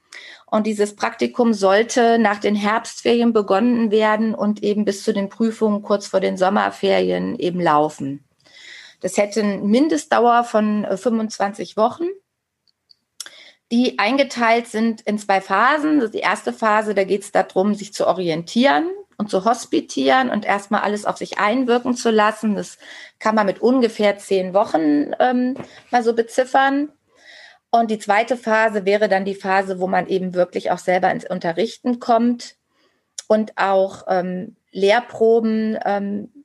Und 0.46 0.66
dieses 0.66 0.96
Praktikum 0.96 1.54
sollte 1.54 2.18
nach 2.18 2.40
den 2.40 2.56
Herbstferien 2.56 3.32
begonnen 3.32 3.92
werden 3.92 4.34
und 4.34 4.64
eben 4.64 4.84
bis 4.84 5.04
zu 5.04 5.12
den 5.12 5.28
Prüfungen 5.28 5.82
kurz 5.82 6.08
vor 6.08 6.18
den 6.18 6.36
Sommerferien 6.36 7.38
eben 7.38 7.60
laufen. 7.60 8.24
Das 9.02 9.16
hätte 9.18 9.40
eine 9.40 9.58
Mindestdauer 9.58 10.42
von 10.42 10.84
25 10.84 11.72
äh, 11.72 11.76
Wochen, 11.76 12.06
die 13.70 14.00
eingeteilt 14.00 14.66
sind 14.66 15.00
in 15.02 15.16
zwei 15.16 15.40
Phasen. 15.40 16.10
Die 16.10 16.18
erste 16.18 16.52
Phase, 16.52 16.92
da 16.92 17.04
geht 17.04 17.22
es 17.22 17.30
darum, 17.30 17.76
sich 17.76 17.94
zu 17.94 18.08
orientieren, 18.08 18.88
und 19.18 19.30
zu 19.30 19.44
hospitieren 19.44 20.30
und 20.30 20.44
erstmal 20.44 20.82
alles 20.82 21.04
auf 21.04 21.16
sich 21.16 21.38
einwirken 21.38 21.94
zu 21.94 22.10
lassen. 22.10 22.54
Das 22.54 22.78
kann 23.18 23.34
man 23.34 23.46
mit 23.46 23.60
ungefähr 23.60 24.18
zehn 24.18 24.54
Wochen 24.54 25.12
ähm, 25.18 25.56
mal 25.90 26.02
so 26.02 26.14
beziffern. 26.14 26.90
Und 27.70 27.90
die 27.90 27.98
zweite 27.98 28.36
Phase 28.36 28.84
wäre 28.84 29.08
dann 29.08 29.24
die 29.24 29.34
Phase, 29.34 29.80
wo 29.80 29.86
man 29.86 30.06
eben 30.06 30.34
wirklich 30.34 30.70
auch 30.70 30.78
selber 30.78 31.10
ins 31.10 31.28
Unterrichten 31.28 31.98
kommt 31.98 32.56
und 33.28 33.52
auch 33.56 34.04
ähm, 34.08 34.56
Lehrproben, 34.70 35.78
ähm, 35.84 36.44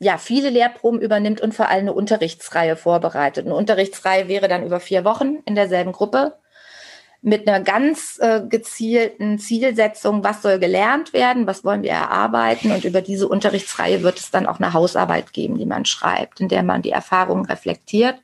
ja, 0.00 0.16
viele 0.18 0.50
Lehrproben 0.50 1.00
übernimmt 1.00 1.40
und 1.40 1.54
vor 1.54 1.68
allem 1.68 1.80
eine 1.80 1.92
Unterrichtsreihe 1.92 2.76
vorbereitet. 2.76 3.46
Eine 3.46 3.54
Unterrichtsreihe 3.54 4.28
wäre 4.28 4.48
dann 4.48 4.64
über 4.64 4.80
vier 4.80 5.04
Wochen 5.04 5.38
in 5.44 5.54
derselben 5.54 5.92
Gruppe 5.92 6.38
mit 7.20 7.48
einer 7.48 7.60
ganz 7.60 8.18
äh, 8.20 8.42
gezielten 8.48 9.38
Zielsetzung, 9.38 10.22
was 10.22 10.42
soll 10.42 10.58
gelernt 10.58 11.12
werden, 11.12 11.46
was 11.46 11.64
wollen 11.64 11.82
wir 11.82 11.90
erarbeiten. 11.90 12.70
Und 12.70 12.84
über 12.84 13.00
diese 13.00 13.28
Unterrichtsreihe 13.28 14.02
wird 14.02 14.18
es 14.18 14.30
dann 14.30 14.46
auch 14.46 14.60
eine 14.60 14.72
Hausarbeit 14.72 15.32
geben, 15.32 15.58
die 15.58 15.66
man 15.66 15.84
schreibt, 15.84 16.40
in 16.40 16.48
der 16.48 16.62
man 16.62 16.82
die 16.82 16.90
Erfahrungen 16.90 17.44
reflektiert. 17.44 18.16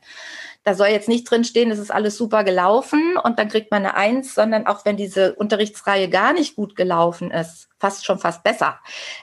Da 0.62 0.74
soll 0.74 0.88
jetzt 0.88 1.08
nicht 1.08 1.30
drin 1.30 1.44
stehen, 1.44 1.70
es 1.70 1.78
ist 1.78 1.90
alles 1.90 2.16
super 2.16 2.42
gelaufen 2.42 3.18
und 3.22 3.38
dann 3.38 3.50
kriegt 3.50 3.70
man 3.70 3.84
eine 3.84 3.96
Eins, 3.96 4.34
sondern 4.34 4.66
auch 4.66 4.86
wenn 4.86 4.96
diese 4.96 5.34
Unterrichtsreihe 5.34 6.08
gar 6.08 6.32
nicht 6.32 6.56
gut 6.56 6.74
gelaufen 6.74 7.30
ist, 7.30 7.68
fast 7.78 8.06
schon 8.06 8.18
fast 8.18 8.42
besser, 8.42 8.80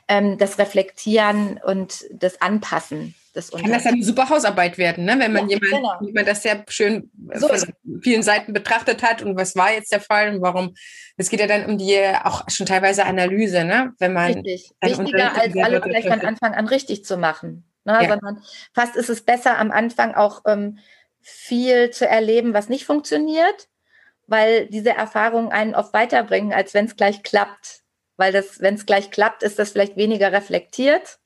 ähm, 0.08 0.38
das 0.38 0.60
Reflektieren 0.60 1.60
und 1.66 2.06
das 2.12 2.42
Anpassen 2.42 3.16
das 3.34 3.52
Kann 3.52 3.72
das 3.72 3.86
eine 3.86 4.04
super 4.04 4.28
Hausarbeit 4.30 4.78
werden, 4.78 5.06
ne? 5.06 5.16
wenn 5.18 5.32
man 5.32 5.48
ja, 5.48 5.58
jemand, 5.58 5.72
genau. 5.72 6.02
jemand 6.02 6.28
das 6.28 6.44
sehr 6.44 6.66
schön 6.68 7.10
so 7.34 7.48
von 7.48 7.74
vielen 8.02 8.24
Seiten 8.24 8.52
betrachtet 8.52 9.04
hat 9.04 9.22
und 9.22 9.38
was 9.38 9.56
war 9.56 9.72
jetzt 9.72 9.92
der 9.92 10.02
Fall 10.02 10.36
und 10.36 10.42
warum. 10.42 10.74
Es 11.16 11.30
geht 11.30 11.40
ja 11.40 11.48
dann 11.48 11.66
um 11.66 11.78
die 11.78 11.98
auch 12.24 12.44
schon 12.50 12.66
teilweise 12.66 13.06
Analyse, 13.06 13.64
ne? 13.64 13.94
wenn 14.00 14.14
man. 14.14 14.34
Richtig. 14.34 14.72
Wichtiger 14.82 15.40
als 15.40 15.56
alle 15.56 15.80
gleich 15.80 16.08
von 16.08 16.22
Anfang 16.22 16.54
an 16.54 16.68
richtig 16.68 17.06
zu 17.06 17.18
machen. 17.18 17.64
Ne? 17.86 17.94
Ja. 18.02 18.10
Sondern 18.10 18.44
fast 18.74 18.96
ist 18.98 19.10
es 19.10 19.22
besser 19.22 19.58
am 19.58 19.72
Anfang 19.72 20.14
auch 20.14 20.42
ähm, 20.46 20.80
viel 21.22 21.90
zu 21.92 22.08
erleben, 22.08 22.54
was 22.54 22.68
nicht 22.68 22.86
funktioniert, 22.86 23.70
weil 24.28 24.68
diese 24.68 24.90
Erfahrungen 24.90 25.52
einen 25.52 25.74
oft 25.74 25.94
weiterbringen, 25.94 26.52
als 26.52 26.74
wenn 26.74 26.86
es 26.86 26.98
gleich 26.98 27.24
klappt. 27.24 27.82
Weil 28.18 28.34
das, 28.34 28.60
wenn 28.60 28.76
es 28.76 28.86
gleich 28.86 29.10
klappt, 29.10 29.42
ist 29.42 29.58
das 29.58 29.72
vielleicht 29.72 29.96
weniger 29.96 30.34
reflektiert 30.34 31.21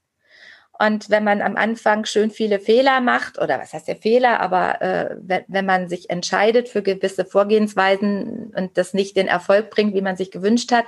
und 0.80 1.10
wenn 1.10 1.24
man 1.24 1.42
am 1.42 1.56
Anfang 1.56 2.06
schön 2.06 2.32
viele 2.32 2.60
Fehler 2.60 3.00
macht, 3.00 3.40
oder 3.40 3.60
was 3.60 3.74
heißt 3.74 3.88
der 3.88 3.96
Fehler, 3.96 4.40
aber 4.40 4.82
äh, 4.82 5.16
wenn, 5.22 5.44
wenn 5.48 5.66
man 5.66 5.88
sich 5.88 6.10
entscheidet 6.10 6.68
für 6.68 6.82
gewisse 6.82 7.26
Vorgehensweisen 7.26 8.54
und 8.56 8.78
das 8.78 8.94
nicht 8.94 9.16
den 9.16 9.28
Erfolg 9.28 9.70
bringt, 9.70 9.94
wie 9.94 10.02
man 10.02 10.18
sich 10.18 10.32
gewünscht 10.32 10.72
hat, 10.72 10.86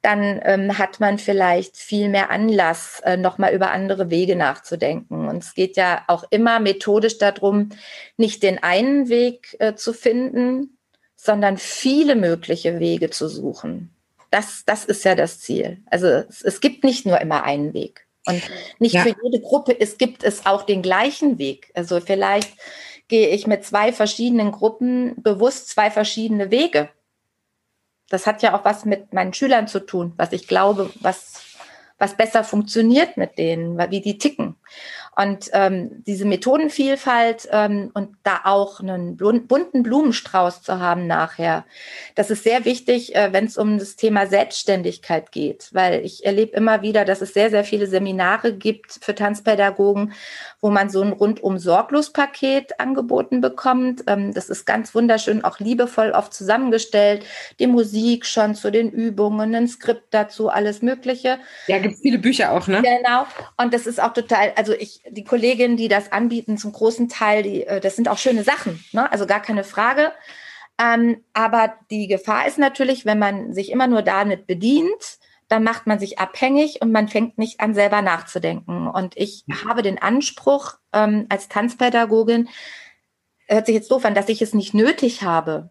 dann 0.00 0.40
ähm, 0.44 0.78
hat 0.78 0.98
man 0.98 1.18
vielleicht 1.18 1.76
viel 1.76 2.08
mehr 2.08 2.30
Anlass, 2.30 3.00
äh, 3.04 3.16
nochmal 3.16 3.54
über 3.54 3.70
andere 3.70 4.10
Wege 4.10 4.34
nachzudenken. 4.34 5.28
Und 5.28 5.44
es 5.44 5.54
geht 5.54 5.76
ja 5.76 6.04
auch 6.08 6.24
immer 6.30 6.58
methodisch 6.58 7.18
darum, 7.18 7.68
nicht 8.16 8.42
den 8.42 8.62
einen 8.62 9.08
Weg 9.08 9.56
äh, 9.60 9.74
zu 9.74 9.92
finden, 9.92 10.76
sondern 11.14 11.56
viele 11.56 12.16
mögliche 12.16 12.80
Wege 12.80 13.10
zu 13.10 13.28
suchen. 13.28 13.94
Das, 14.30 14.64
das 14.66 14.84
ist 14.84 15.04
ja 15.04 15.14
das 15.14 15.38
Ziel. 15.38 15.82
Also 15.86 16.08
es, 16.08 16.42
es 16.42 16.60
gibt 16.60 16.82
nicht 16.82 17.06
nur 17.06 17.20
immer 17.20 17.44
einen 17.44 17.74
Weg. 17.74 18.06
Und 18.26 18.42
nicht 18.78 18.94
ja. 18.94 19.02
für 19.02 19.14
jede 19.22 19.40
Gruppe 19.40 19.78
es 19.78 19.98
gibt 19.98 20.22
es 20.22 20.46
auch 20.46 20.62
den 20.62 20.82
gleichen 20.82 21.38
Weg. 21.38 21.72
Also 21.74 22.00
vielleicht 22.00 22.52
gehe 23.08 23.28
ich 23.28 23.46
mit 23.46 23.64
zwei 23.64 23.92
verschiedenen 23.92 24.52
Gruppen 24.52 25.20
bewusst 25.22 25.68
zwei 25.68 25.90
verschiedene 25.90 26.50
Wege. 26.50 26.88
Das 28.08 28.26
hat 28.26 28.42
ja 28.42 28.56
auch 28.58 28.64
was 28.64 28.84
mit 28.84 29.12
meinen 29.12 29.34
Schülern 29.34 29.68
zu 29.68 29.80
tun, 29.80 30.12
was 30.16 30.32
ich 30.32 30.46
glaube, 30.46 30.90
was, 31.00 31.42
was 31.98 32.16
besser 32.16 32.44
funktioniert 32.44 33.16
mit 33.16 33.38
denen, 33.38 33.78
wie 33.90 34.00
die 34.00 34.18
ticken. 34.18 34.56
Und 35.14 35.50
ähm, 35.52 36.02
diese 36.06 36.24
Methodenvielfalt 36.24 37.46
ähm, 37.52 37.90
und 37.92 38.16
da 38.22 38.40
auch 38.44 38.80
einen 38.80 39.18
bunten 39.18 39.82
Blumenstrauß 39.82 40.62
zu 40.62 40.80
haben 40.80 41.06
nachher, 41.06 41.66
das 42.14 42.30
ist 42.30 42.44
sehr 42.44 42.64
wichtig, 42.64 43.14
äh, 43.14 43.30
wenn 43.30 43.44
es 43.44 43.58
um 43.58 43.78
das 43.78 43.96
Thema 43.96 44.26
Selbstständigkeit 44.26 45.30
geht, 45.30 45.68
weil 45.72 46.02
ich 46.02 46.24
erlebe 46.24 46.56
immer 46.56 46.80
wieder, 46.80 47.04
dass 47.04 47.20
es 47.20 47.34
sehr, 47.34 47.50
sehr 47.50 47.64
viele 47.64 47.88
Seminare 47.88 48.54
gibt 48.54 49.00
für 49.02 49.14
Tanzpädagogen, 49.14 50.14
wo 50.62 50.70
man 50.70 50.88
so 50.88 51.02
ein 51.02 51.12
rundum 51.12 51.58
sorglos 51.58 52.10
Paket 52.10 52.80
angeboten 52.80 53.42
bekommt. 53.42 54.04
Ähm, 54.06 54.32
das 54.32 54.48
ist 54.48 54.64
ganz 54.64 54.94
wunderschön, 54.94 55.44
auch 55.44 55.58
liebevoll 55.58 56.12
oft 56.12 56.32
zusammengestellt. 56.32 57.26
Die 57.58 57.66
Musik 57.66 58.24
schon 58.24 58.54
zu 58.54 58.70
den 58.70 58.90
Übungen, 58.90 59.54
ein 59.54 59.68
Skript 59.68 60.14
dazu, 60.14 60.48
alles 60.48 60.80
Mögliche. 60.80 61.38
Ja, 61.66 61.78
gibt 61.78 61.98
viele 61.98 62.18
Bücher 62.18 62.52
auch, 62.52 62.66
ne? 62.66 62.80
Genau. 62.80 63.26
Und 63.58 63.74
das 63.74 63.86
ist 63.86 64.02
auch 64.02 64.14
total, 64.14 64.52
also 64.56 64.72
ich 64.72 65.01
die 65.08 65.24
Kolleginnen, 65.24 65.76
die 65.76 65.88
das 65.88 66.12
anbieten, 66.12 66.58
zum 66.58 66.72
großen 66.72 67.08
Teil, 67.08 67.42
die, 67.42 67.66
äh, 67.66 67.80
das 67.80 67.96
sind 67.96 68.08
auch 68.08 68.18
schöne 68.18 68.44
Sachen, 68.44 68.84
ne? 68.92 69.10
also 69.10 69.26
gar 69.26 69.40
keine 69.40 69.64
Frage. 69.64 70.12
Ähm, 70.80 71.22
aber 71.32 71.74
die 71.90 72.06
Gefahr 72.06 72.46
ist 72.46 72.58
natürlich, 72.58 73.04
wenn 73.04 73.18
man 73.18 73.52
sich 73.52 73.70
immer 73.70 73.86
nur 73.86 74.02
damit 74.02 74.46
bedient, 74.46 75.18
dann 75.48 75.64
macht 75.64 75.86
man 75.86 75.98
sich 75.98 76.18
abhängig 76.18 76.80
und 76.80 76.92
man 76.92 77.08
fängt 77.08 77.36
nicht 77.36 77.60
an, 77.60 77.74
selber 77.74 78.00
nachzudenken. 78.00 78.88
Und 78.88 79.16
ich 79.16 79.44
habe 79.66 79.82
den 79.82 80.00
Anspruch 80.00 80.76
ähm, 80.92 81.26
als 81.28 81.48
Tanzpädagogin, 81.48 82.48
hört 83.48 83.66
sich 83.66 83.74
jetzt 83.74 83.90
doof 83.90 84.04
an, 84.06 84.14
dass 84.14 84.30
ich 84.30 84.40
es 84.40 84.54
nicht 84.54 84.72
nötig 84.72 85.22
habe. 85.22 85.70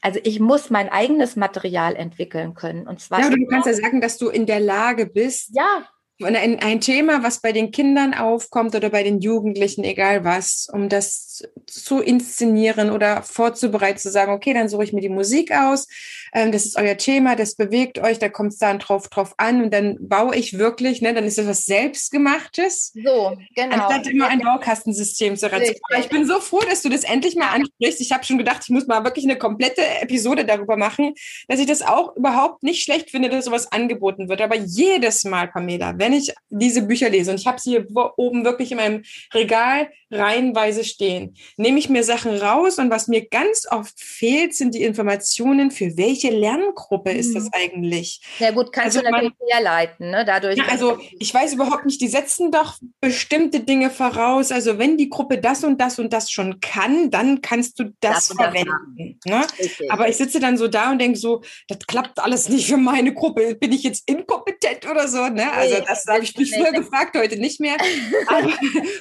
Also 0.00 0.18
ich 0.24 0.40
muss 0.40 0.70
mein 0.70 0.88
eigenes 0.88 1.36
Material 1.36 1.94
entwickeln 1.94 2.54
können. 2.54 2.88
Und 2.88 3.00
zwar 3.00 3.20
ja, 3.20 3.30
du 3.30 3.46
kannst 3.46 3.68
ja 3.68 3.74
sagen, 3.74 4.00
dass 4.00 4.18
du 4.18 4.28
in 4.28 4.46
der 4.46 4.58
Lage 4.58 5.06
bist, 5.06 5.50
ja 5.54 5.86
ein, 6.20 6.58
ein 6.60 6.80
Thema, 6.80 7.22
was 7.22 7.40
bei 7.40 7.52
den 7.52 7.70
Kindern 7.70 8.14
aufkommt 8.14 8.74
oder 8.74 8.90
bei 8.90 9.02
den 9.02 9.20
Jugendlichen, 9.20 9.84
egal 9.84 10.24
was, 10.24 10.68
um 10.72 10.88
das 10.88 11.31
zu 11.66 12.00
inszenieren 12.00 12.90
oder 12.90 13.22
vorzubereiten, 13.22 13.98
zu 13.98 14.10
sagen, 14.10 14.32
okay, 14.32 14.54
dann 14.54 14.68
suche 14.68 14.84
ich 14.84 14.92
mir 14.92 15.00
die 15.00 15.08
Musik 15.08 15.52
aus, 15.52 15.88
ähm, 16.34 16.52
das 16.52 16.64
ist 16.64 16.76
euer 16.76 16.96
Thema, 16.96 17.36
das 17.36 17.54
bewegt 17.54 17.98
euch, 17.98 18.18
da 18.18 18.28
kommt 18.28 18.52
es 18.52 18.58
dann 18.58 18.78
drauf, 18.78 19.08
drauf 19.08 19.34
an 19.36 19.62
und 19.62 19.72
dann 19.72 19.96
baue 20.00 20.34
ich 20.34 20.58
wirklich, 20.58 21.02
ne, 21.02 21.12
dann 21.12 21.24
ist 21.24 21.38
das 21.38 21.46
was 21.46 21.64
Selbstgemachtes. 21.64 22.92
So, 22.94 23.36
genau. 23.54 23.76
Anstatt 23.76 24.06
immer 24.06 24.28
ein 24.28 24.40
Baukastensystem 24.40 25.36
zu 25.36 25.50
ranzukommen. 25.52 26.00
Ich 26.00 26.08
bin 26.08 26.26
so 26.26 26.40
froh, 26.40 26.60
dass 26.68 26.82
du 26.82 26.88
das 26.88 27.04
endlich 27.04 27.36
mal 27.36 27.50
ansprichst. 27.50 28.00
Ich 28.00 28.12
habe 28.12 28.24
schon 28.24 28.38
gedacht, 28.38 28.62
ich 28.62 28.70
muss 28.70 28.86
mal 28.86 29.04
wirklich 29.04 29.24
eine 29.24 29.36
komplette 29.36 29.82
Episode 30.00 30.44
darüber 30.44 30.76
machen, 30.76 31.14
dass 31.48 31.60
ich 31.60 31.66
das 31.66 31.82
auch 31.82 32.16
überhaupt 32.16 32.62
nicht 32.62 32.82
schlecht 32.82 33.10
finde, 33.10 33.28
dass 33.28 33.44
sowas 33.44 33.70
angeboten 33.70 34.28
wird. 34.28 34.40
Aber 34.40 34.56
jedes 34.56 35.24
Mal, 35.24 35.48
Pamela, 35.48 35.98
wenn 35.98 36.12
ich 36.12 36.32
diese 36.48 36.82
Bücher 36.82 37.10
lese, 37.10 37.30
und 37.30 37.40
ich 37.40 37.46
habe 37.46 37.60
sie 37.60 37.70
hier 37.70 37.86
oben 38.16 38.44
wirklich 38.44 38.70
in 38.72 38.78
meinem 38.78 39.02
Regal 39.34 39.90
reihenweise 40.10 40.84
stehen, 40.84 41.31
nehme 41.56 41.78
ich 41.78 41.88
mir 41.88 42.04
Sachen 42.04 42.36
raus 42.36 42.78
und 42.78 42.90
was 42.90 43.08
mir 43.08 43.26
ganz 43.26 43.66
oft 43.70 43.98
fehlt, 43.98 44.54
sind 44.54 44.74
die 44.74 44.82
Informationen, 44.82 45.70
für 45.70 45.96
welche 45.96 46.30
Lerngruppe 46.30 47.10
ist 47.10 47.34
das 47.34 47.44
mhm. 47.44 47.50
eigentlich. 47.54 48.20
Ja 48.38 48.50
gut, 48.50 48.72
kannst 48.72 48.96
also 48.96 49.00
du 49.00 49.10
natürlich 49.10 49.34
man, 49.38 49.48
herleiten, 49.48 50.10
ne? 50.10 50.24
dadurch. 50.24 50.58
Ja, 50.58 50.64
also 50.68 50.98
ich 51.18 51.32
weiß 51.32 51.54
überhaupt 51.54 51.86
nicht, 51.86 52.00
die 52.00 52.08
setzen 52.08 52.50
doch 52.50 52.76
bestimmte 53.00 53.60
Dinge 53.60 53.90
voraus. 53.90 54.52
Also 54.52 54.78
wenn 54.78 54.98
die 54.98 55.08
Gruppe 55.08 55.38
das 55.38 55.64
und 55.64 55.80
das 55.80 55.98
und 55.98 56.12
das 56.12 56.30
schon 56.30 56.60
kann, 56.60 57.10
dann 57.10 57.40
kannst 57.40 57.78
du 57.78 57.94
das, 58.00 58.28
das 58.28 58.36
verwenden. 58.36 59.18
Ne? 59.24 59.46
Aber 59.88 60.08
ich 60.08 60.16
sitze 60.16 60.40
dann 60.40 60.58
so 60.58 60.68
da 60.68 60.90
und 60.90 61.00
denke 61.00 61.18
so, 61.18 61.42
das 61.68 61.78
klappt 61.86 62.18
alles 62.18 62.48
nicht 62.48 62.66
für 62.66 62.76
meine 62.76 63.14
Gruppe. 63.14 63.54
Bin 63.54 63.72
ich 63.72 63.82
jetzt 63.82 64.08
inkompetent 64.08 64.88
oder 64.90 65.08
so? 65.08 65.28
Ne? 65.28 65.50
Also 65.52 65.76
das 65.86 66.02
das 66.04 66.14
habe 66.14 66.24
ich 66.24 66.36
mich 66.36 66.54
früher 66.54 66.72
gefragt, 66.72 67.16
heute 67.16 67.36
nicht 67.36 67.60
mehr. 67.60 67.76
Aber 68.26 68.52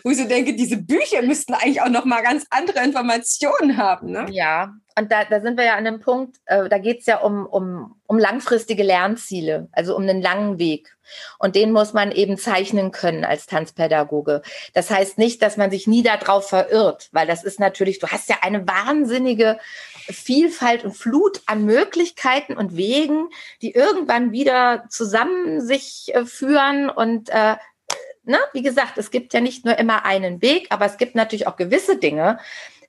wo 0.03 0.09
ich 0.09 0.17
so 0.17 0.25
denke, 0.25 0.53
diese 0.53 0.77
Bücher 0.77 1.21
müssten 1.21 1.53
eigentlich 1.53 1.81
auch 1.81 1.89
noch 1.89 2.05
mal 2.05 2.10
ganz 2.19 2.45
andere 2.49 2.83
Informationen 2.83 3.77
haben. 3.77 4.11
Ne? 4.11 4.25
Ja, 4.31 4.73
und 4.97 5.11
da, 5.11 5.23
da 5.23 5.39
sind 5.39 5.57
wir 5.57 5.65
ja 5.65 5.75
an 5.75 5.87
einem 5.87 5.99
Punkt, 5.99 6.37
äh, 6.45 6.67
da 6.67 6.77
geht 6.77 6.99
es 6.99 7.05
ja 7.05 7.19
um, 7.19 7.45
um, 7.45 7.95
um 8.07 8.19
langfristige 8.19 8.83
Lernziele, 8.83 9.69
also 9.71 9.95
um 9.95 10.03
einen 10.03 10.21
langen 10.21 10.59
Weg. 10.59 10.95
Und 11.39 11.55
den 11.55 11.71
muss 11.71 11.93
man 11.93 12.11
eben 12.11 12.37
zeichnen 12.37 12.91
können 12.91 13.23
als 13.23 13.45
Tanzpädagoge. 13.45 14.41
Das 14.73 14.89
heißt 14.89 15.17
nicht, 15.17 15.41
dass 15.41 15.57
man 15.57 15.71
sich 15.71 15.87
nie 15.87 16.03
darauf 16.03 16.49
verirrt, 16.49 17.09
weil 17.11 17.27
das 17.27 17.43
ist 17.43 17.59
natürlich, 17.59 17.99
du 17.99 18.07
hast 18.07 18.29
ja 18.29 18.37
eine 18.41 18.67
wahnsinnige 18.67 19.59
Vielfalt 20.09 20.83
und 20.83 20.93
Flut 20.93 21.41
an 21.45 21.63
Möglichkeiten 21.65 22.57
und 22.57 22.75
Wegen, 22.75 23.29
die 23.61 23.71
irgendwann 23.71 24.31
wieder 24.31 24.85
zusammen 24.89 25.61
sich 25.61 26.11
äh, 26.13 26.25
führen 26.25 26.89
und 26.89 27.29
äh, 27.29 27.55
Ne? 28.23 28.37
Wie 28.53 28.61
gesagt, 28.61 28.97
es 28.97 29.11
gibt 29.11 29.33
ja 29.33 29.41
nicht 29.41 29.65
nur 29.65 29.77
immer 29.77 30.05
einen 30.05 30.41
Weg, 30.41 30.67
aber 30.69 30.85
es 30.85 30.97
gibt 30.97 31.15
natürlich 31.15 31.47
auch 31.47 31.55
gewisse 31.55 31.97
Dinge, 31.97 32.39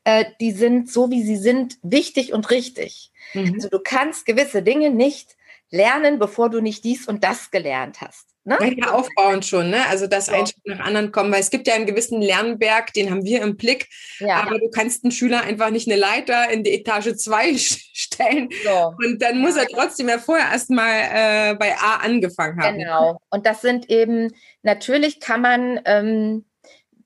äh, 0.04 0.24
die 0.40 0.52
sind 0.52 0.90
so, 0.90 1.10
wie 1.10 1.22
sie 1.22 1.36
sind, 1.36 1.78
wichtig 1.82 2.32
und 2.32 2.50
richtig. 2.50 3.12
Mhm. 3.34 3.54
Also 3.54 3.68
du 3.68 3.78
kannst 3.78 4.26
gewisse 4.26 4.62
Dinge 4.62 4.90
nicht 4.90 5.36
lernen, 5.70 6.18
bevor 6.18 6.50
du 6.50 6.60
nicht 6.60 6.84
dies 6.84 7.06
und 7.06 7.24
das 7.24 7.50
gelernt 7.50 8.00
hast. 8.00 8.31
Ne? 8.44 8.56
Ja, 8.76 8.92
aufbauend 8.92 9.44
schon, 9.44 9.70
ne? 9.70 9.86
Also 9.88 10.08
dass 10.08 10.26
so. 10.26 10.32
ein 10.32 10.46
Schritt 10.46 10.66
nach 10.66 10.80
anderen 10.80 11.12
kommen, 11.12 11.32
weil 11.32 11.40
es 11.40 11.50
gibt 11.50 11.68
ja 11.68 11.74
einen 11.74 11.86
gewissen 11.86 12.20
Lernberg, 12.20 12.92
den 12.92 13.08
haben 13.10 13.24
wir 13.24 13.40
im 13.40 13.56
Blick, 13.56 13.88
ja. 14.18 14.42
aber 14.42 14.58
du 14.58 14.68
kannst 14.68 15.04
einen 15.04 15.12
Schüler 15.12 15.42
einfach 15.42 15.70
nicht 15.70 15.88
eine 15.88 15.96
Leiter 15.96 16.50
in 16.50 16.64
die 16.64 16.72
Etage 16.72 17.14
2 17.14 17.56
stellen 17.58 18.48
so. 18.64 18.94
und 18.98 19.22
dann 19.22 19.38
muss 19.38 19.56
er 19.56 19.66
trotzdem 19.66 20.08
ja 20.08 20.18
vorher 20.18 20.50
erstmal 20.50 21.52
äh, 21.52 21.54
bei 21.54 21.76
A 21.76 21.96
angefangen 22.02 22.60
haben. 22.60 22.78
Genau. 22.78 23.20
Und 23.30 23.46
das 23.46 23.60
sind 23.60 23.88
eben, 23.88 24.32
natürlich 24.62 25.20
kann 25.20 25.40
man, 25.40 25.80
ähm, 25.84 26.44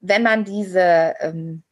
wenn 0.00 0.22
man 0.22 0.44
diese 0.44 1.16
ähm, 1.20 1.64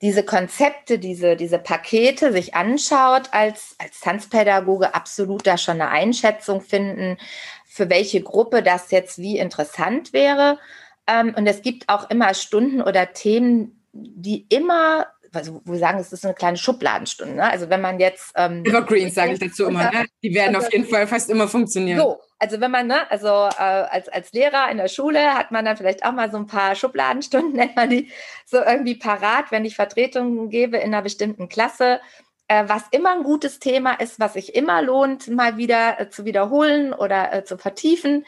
diese 0.00 0.22
Konzepte, 0.22 0.98
diese, 0.98 1.36
diese 1.36 1.58
Pakete 1.58 2.32
sich 2.32 2.54
anschaut, 2.54 3.28
als, 3.32 3.74
als 3.78 4.00
Tanzpädagoge 4.00 4.94
absolut 4.94 5.46
da 5.46 5.58
schon 5.58 5.80
eine 5.80 5.90
Einschätzung 5.90 6.60
finden, 6.60 7.18
für 7.66 7.90
welche 7.90 8.22
Gruppe 8.22 8.62
das 8.62 8.90
jetzt 8.90 9.18
wie 9.18 9.38
interessant 9.38 10.12
wäre. 10.12 10.58
Ähm, 11.06 11.34
und 11.36 11.46
es 11.46 11.62
gibt 11.62 11.88
auch 11.88 12.10
immer 12.10 12.34
Stunden 12.34 12.80
oder 12.80 13.12
Themen, 13.12 13.84
die 13.92 14.46
immer 14.48 15.06
also 15.38 15.62
wo 15.64 15.72
wir 15.72 15.78
sagen, 15.78 15.98
es 15.98 16.12
ist 16.12 16.24
eine 16.24 16.34
kleine 16.34 16.56
Schubladenstunde. 16.56 17.34
Ne? 17.34 17.50
Also 17.50 17.70
wenn 17.70 17.80
man 17.80 17.98
jetzt 17.98 18.32
ähm, 18.36 18.64
Evergreens 18.64 19.14
sage 19.14 19.32
ich 19.32 19.38
dazu 19.38 19.66
immer, 19.66 19.90
ne? 19.90 20.06
die 20.22 20.34
werden 20.34 20.56
auf 20.56 20.72
jeden 20.72 20.86
Fall 20.86 21.06
fast 21.06 21.30
immer 21.30 21.48
funktionieren. 21.48 21.98
So, 21.98 22.20
also 22.38 22.60
wenn 22.60 22.70
man, 22.70 22.86
ne, 22.86 23.10
also 23.10 23.28
äh, 23.28 23.62
als, 23.62 24.08
als 24.08 24.32
Lehrer 24.32 24.70
in 24.70 24.76
der 24.76 24.88
Schule 24.88 25.34
hat 25.34 25.50
man 25.50 25.64
dann 25.64 25.76
vielleicht 25.76 26.04
auch 26.04 26.12
mal 26.12 26.30
so 26.30 26.36
ein 26.36 26.46
paar 26.46 26.74
Schubladenstunden, 26.74 27.52
nennt 27.54 27.76
man 27.76 27.90
die, 27.90 28.10
so 28.44 28.58
irgendwie 28.58 28.96
parat, 28.96 29.50
wenn 29.50 29.64
ich 29.64 29.76
Vertretungen 29.76 30.50
gebe 30.50 30.76
in 30.76 30.94
einer 30.94 31.02
bestimmten 31.02 31.48
Klasse, 31.48 32.00
äh, 32.48 32.64
was 32.66 32.84
immer 32.90 33.12
ein 33.12 33.22
gutes 33.22 33.58
Thema 33.58 33.94
ist, 33.94 34.20
was 34.20 34.34
sich 34.34 34.54
immer 34.54 34.82
lohnt, 34.82 35.28
mal 35.28 35.56
wieder 35.56 36.00
äh, 36.00 36.10
zu 36.10 36.24
wiederholen 36.24 36.92
oder 36.92 37.32
äh, 37.32 37.44
zu 37.44 37.58
vertiefen 37.58 38.24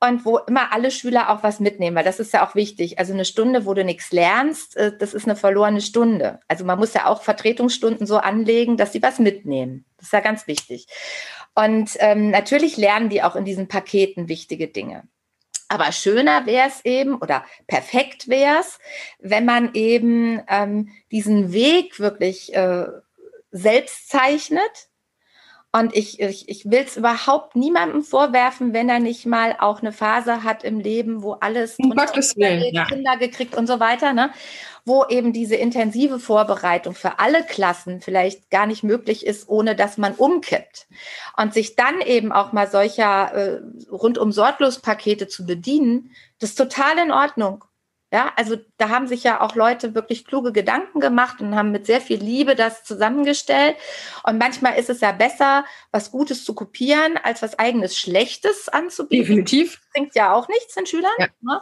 und 0.00 0.24
wo 0.24 0.38
immer 0.38 0.72
alle 0.72 0.90
Schüler 0.90 1.30
auch 1.30 1.42
was 1.42 1.60
mitnehmen, 1.60 1.96
weil 1.96 2.04
das 2.04 2.20
ist 2.20 2.32
ja 2.32 2.46
auch 2.46 2.54
wichtig. 2.54 2.98
Also 2.98 3.12
eine 3.12 3.24
Stunde, 3.24 3.64
wo 3.64 3.74
du 3.74 3.84
nichts 3.84 4.12
lernst, 4.12 4.76
äh, 4.76 4.96
das 4.96 5.14
ist 5.14 5.26
eine 5.26 5.36
verlorene 5.36 5.80
Stunde. 5.80 6.40
Also 6.48 6.64
man 6.64 6.78
muss 6.78 6.94
ja 6.94 7.06
auch 7.06 7.22
Vertretungsstunden 7.22 8.06
so 8.06 8.18
anlegen, 8.18 8.76
dass 8.76 8.92
sie 8.92 9.02
was 9.02 9.18
mitnehmen. 9.18 9.84
Das 9.96 10.08
ist 10.08 10.12
ja 10.12 10.20
ganz 10.20 10.46
wichtig. 10.46 10.86
Und 11.54 11.90
ähm, 11.98 12.30
natürlich 12.30 12.76
lernen 12.76 13.08
die 13.08 13.22
auch 13.22 13.36
in 13.36 13.44
diesen 13.44 13.68
Paketen 13.68 14.28
wichtige 14.28 14.68
Dinge. 14.68 15.04
Aber 15.68 15.90
schöner 15.92 16.46
wäre 16.46 16.68
es 16.68 16.84
eben 16.84 17.14
oder 17.16 17.44
perfekt 17.66 18.28
wäre 18.28 18.60
es, 18.60 18.78
wenn 19.18 19.44
man 19.44 19.74
eben 19.74 20.42
ähm, 20.48 20.90
diesen 21.10 21.52
Weg 21.52 21.98
wirklich 21.98 22.54
äh, 22.54 22.86
selbst 23.50 24.08
zeichnet 24.08 24.88
und 25.74 25.96
ich, 25.96 26.20
ich, 26.20 26.48
ich 26.48 26.70
will 26.70 26.84
es 26.86 26.96
überhaupt 26.96 27.56
niemandem 27.56 28.04
vorwerfen, 28.04 28.72
wenn 28.72 28.88
er 28.88 29.00
nicht 29.00 29.26
mal 29.26 29.56
auch 29.58 29.80
eine 29.80 29.90
Phase 29.90 30.44
hat 30.44 30.62
im 30.62 30.78
Leben, 30.78 31.20
wo 31.20 31.32
alles 31.32 31.74
um 31.80 31.90
Gottes 31.90 32.36
Willen, 32.36 32.72
ja. 32.72 32.84
Kinder 32.84 33.16
gekriegt 33.16 33.56
und 33.56 33.66
so 33.66 33.80
weiter, 33.80 34.12
ne? 34.12 34.30
wo 34.84 35.04
eben 35.08 35.32
diese 35.32 35.56
intensive 35.56 36.20
Vorbereitung 36.20 36.94
für 36.94 37.18
alle 37.18 37.42
Klassen 37.42 38.00
vielleicht 38.00 38.50
gar 38.50 38.66
nicht 38.66 38.84
möglich 38.84 39.26
ist, 39.26 39.48
ohne 39.48 39.74
dass 39.74 39.98
man 39.98 40.14
umkippt. 40.14 40.86
Und 41.36 41.52
sich 41.52 41.74
dann 41.74 42.00
eben 42.02 42.30
auch 42.30 42.52
mal 42.52 42.70
solcher 42.70 43.34
äh, 43.34 43.60
rundum 43.90 44.30
sorglos 44.30 44.78
Pakete 44.78 45.26
zu 45.26 45.44
bedienen, 45.44 46.12
das 46.38 46.50
ist 46.50 46.56
total 46.56 46.98
in 46.98 47.10
Ordnung. 47.10 47.64
Ja, 48.14 48.32
also 48.36 48.56
da 48.76 48.90
haben 48.90 49.08
sich 49.08 49.24
ja 49.24 49.40
auch 49.40 49.56
Leute 49.56 49.96
wirklich 49.96 50.24
kluge 50.24 50.52
Gedanken 50.52 51.00
gemacht 51.00 51.40
und 51.40 51.56
haben 51.56 51.72
mit 51.72 51.84
sehr 51.84 52.00
viel 52.00 52.20
Liebe 52.22 52.54
das 52.54 52.84
zusammengestellt. 52.84 53.74
Und 54.22 54.38
manchmal 54.38 54.78
ist 54.78 54.88
es 54.88 55.00
ja 55.00 55.10
besser, 55.10 55.64
was 55.90 56.12
Gutes 56.12 56.44
zu 56.44 56.54
kopieren, 56.54 57.18
als 57.20 57.42
was 57.42 57.58
eigenes 57.58 57.98
Schlechtes 57.98 58.68
anzubieten. 58.68 59.26
Definitiv. 59.26 59.80
Bringt 59.92 60.14
ja 60.14 60.32
auch 60.32 60.46
nichts 60.46 60.74
den 60.74 60.86
Schülern. 60.86 61.10
Ja. 61.18 61.26
Ne? 61.40 61.60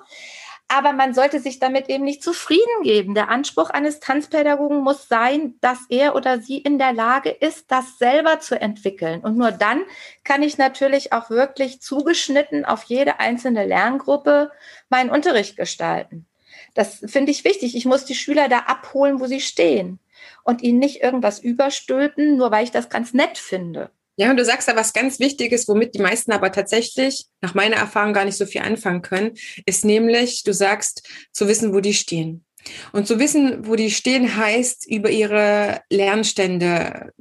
Aber 0.69 0.93
man 0.93 1.15
sollte 1.15 1.41
sich 1.41 1.59
damit 1.59 1.89
eben 1.89 2.05
nicht 2.05 2.23
zufrieden 2.23 2.83
geben. 2.83 3.15
Der 3.15 3.31
Anspruch 3.31 3.71
eines 3.71 4.01
Tanzpädagogen 4.01 4.83
muss 4.83 5.09
sein, 5.09 5.55
dass 5.63 5.79
er 5.89 6.15
oder 6.15 6.39
sie 6.39 6.59
in 6.59 6.79
der 6.79 6.93
Lage 6.93 7.31
ist, 7.31 7.71
das 7.71 7.97
selber 7.97 8.41
zu 8.41 8.61
entwickeln. 8.61 9.23
Und 9.23 9.39
nur 9.39 9.53
dann 9.53 9.85
kann 10.23 10.43
ich 10.43 10.59
natürlich 10.59 11.15
auch 11.15 11.31
wirklich 11.31 11.81
zugeschnitten 11.81 12.67
auf 12.67 12.83
jede 12.85 13.21
einzelne 13.21 13.65
Lerngruppe 13.65 14.53
meinen 14.91 15.09
Unterricht 15.09 15.57
gestalten. 15.57 16.27
Das 16.75 17.03
finde 17.07 17.31
ich 17.33 17.45
wichtig. 17.45 17.77
Ich 17.77 17.85
muss 17.85 18.05
die 18.05 18.15
Schüler 18.15 18.49
da 18.49 18.61
abholen, 18.61 19.21
wo 19.21 19.27
sie 19.27 19.41
stehen 19.41 19.99
und 20.45 20.63
ihnen 20.63 20.79
nicht 20.79 21.03
irgendwas 21.03 21.39
überstülpen, 21.39 22.37
nur 22.37 22.51
weil 22.51 22.65
ich 22.65 22.71
das 22.71 22.89
ganz 22.89 23.13
nett 23.13 23.39
finde. 23.39 23.91
Ja, 24.17 24.31
und 24.31 24.37
du 24.37 24.45
sagst 24.45 24.69
da 24.69 24.77
was 24.77 24.93
ganz 24.93 25.21
Wichtiges, 25.21 25.69
womit 25.69 25.95
die 25.95 26.03
meisten 26.03 26.33
aber 26.33 26.53
tatsächlich 26.53 27.27
nach 27.41 27.55
meiner 27.55 27.77
Erfahrung 27.77 28.13
gar 28.13 28.25
nicht 28.25 28.37
so 28.37 28.45
viel 28.45 28.61
anfangen 28.61 29.03
können, 29.03 29.33
ist 29.65 29.85
nämlich, 29.85 30.43
du 30.43 30.53
sagst, 30.53 31.09
zu 31.33 31.49
wissen, 31.49 31.73
wo 31.73 31.81
die 31.81 31.95
stehen. 31.95 32.45
Und 32.93 33.07
zu 33.07 33.19
wissen, 33.19 33.67
wo 33.67 33.75
die 33.75 33.91
stehen, 33.91 34.37
heißt, 34.37 34.87
über 34.89 35.11
ihre 35.11 35.81
Lernstände 35.91 37.13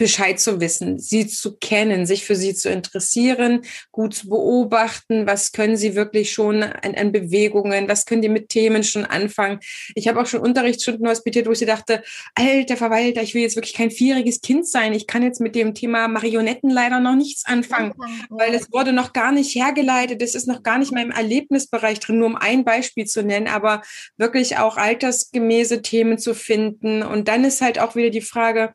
Bescheid 0.00 0.40
zu 0.40 0.62
wissen, 0.62 0.98
sie 0.98 1.26
zu 1.26 1.58
kennen, 1.58 2.06
sich 2.06 2.24
für 2.24 2.34
sie 2.34 2.54
zu 2.54 2.70
interessieren, 2.70 3.60
gut 3.92 4.14
zu 4.14 4.30
beobachten, 4.30 5.26
was 5.26 5.52
können 5.52 5.76
sie 5.76 5.94
wirklich 5.94 6.32
schon 6.32 6.62
an, 6.62 6.94
an 6.94 7.12
Bewegungen, 7.12 7.86
was 7.86 8.06
können 8.06 8.22
die 8.22 8.30
mit 8.30 8.48
Themen 8.48 8.82
schon 8.82 9.04
anfangen. 9.04 9.60
Ich 9.94 10.08
habe 10.08 10.18
auch 10.18 10.24
schon 10.24 10.40
Unterrichtsstunden 10.40 11.06
hospitiert, 11.06 11.46
wo 11.46 11.52
ich 11.52 11.60
dachte, 11.60 12.02
alter 12.34 12.78
Verwalter, 12.78 13.20
ich 13.20 13.34
will 13.34 13.42
jetzt 13.42 13.56
wirklich 13.56 13.74
kein 13.74 13.90
vierjähriges 13.90 14.40
Kind 14.40 14.66
sein. 14.66 14.94
Ich 14.94 15.06
kann 15.06 15.22
jetzt 15.22 15.38
mit 15.38 15.54
dem 15.54 15.74
Thema 15.74 16.08
Marionetten 16.08 16.70
leider 16.70 16.98
noch 16.98 17.14
nichts 17.14 17.44
anfangen, 17.44 17.92
weil 18.30 18.54
es 18.54 18.72
wurde 18.72 18.94
noch 18.94 19.12
gar 19.12 19.32
nicht 19.32 19.54
hergeleitet. 19.54 20.22
Es 20.22 20.34
ist 20.34 20.48
noch 20.48 20.62
gar 20.62 20.78
nicht 20.78 20.92
in 20.92 20.94
meinem 20.94 21.10
Erlebnisbereich 21.10 22.00
drin, 22.00 22.20
nur 22.20 22.28
um 22.28 22.36
ein 22.36 22.64
Beispiel 22.64 23.04
zu 23.04 23.22
nennen, 23.22 23.48
aber 23.48 23.82
wirklich 24.16 24.56
auch 24.56 24.78
altersgemäße 24.78 25.82
Themen 25.82 26.16
zu 26.16 26.34
finden. 26.34 27.02
Und 27.02 27.28
dann 27.28 27.44
ist 27.44 27.60
halt 27.60 27.78
auch 27.78 27.96
wieder 27.96 28.08
die 28.08 28.22
Frage, 28.22 28.72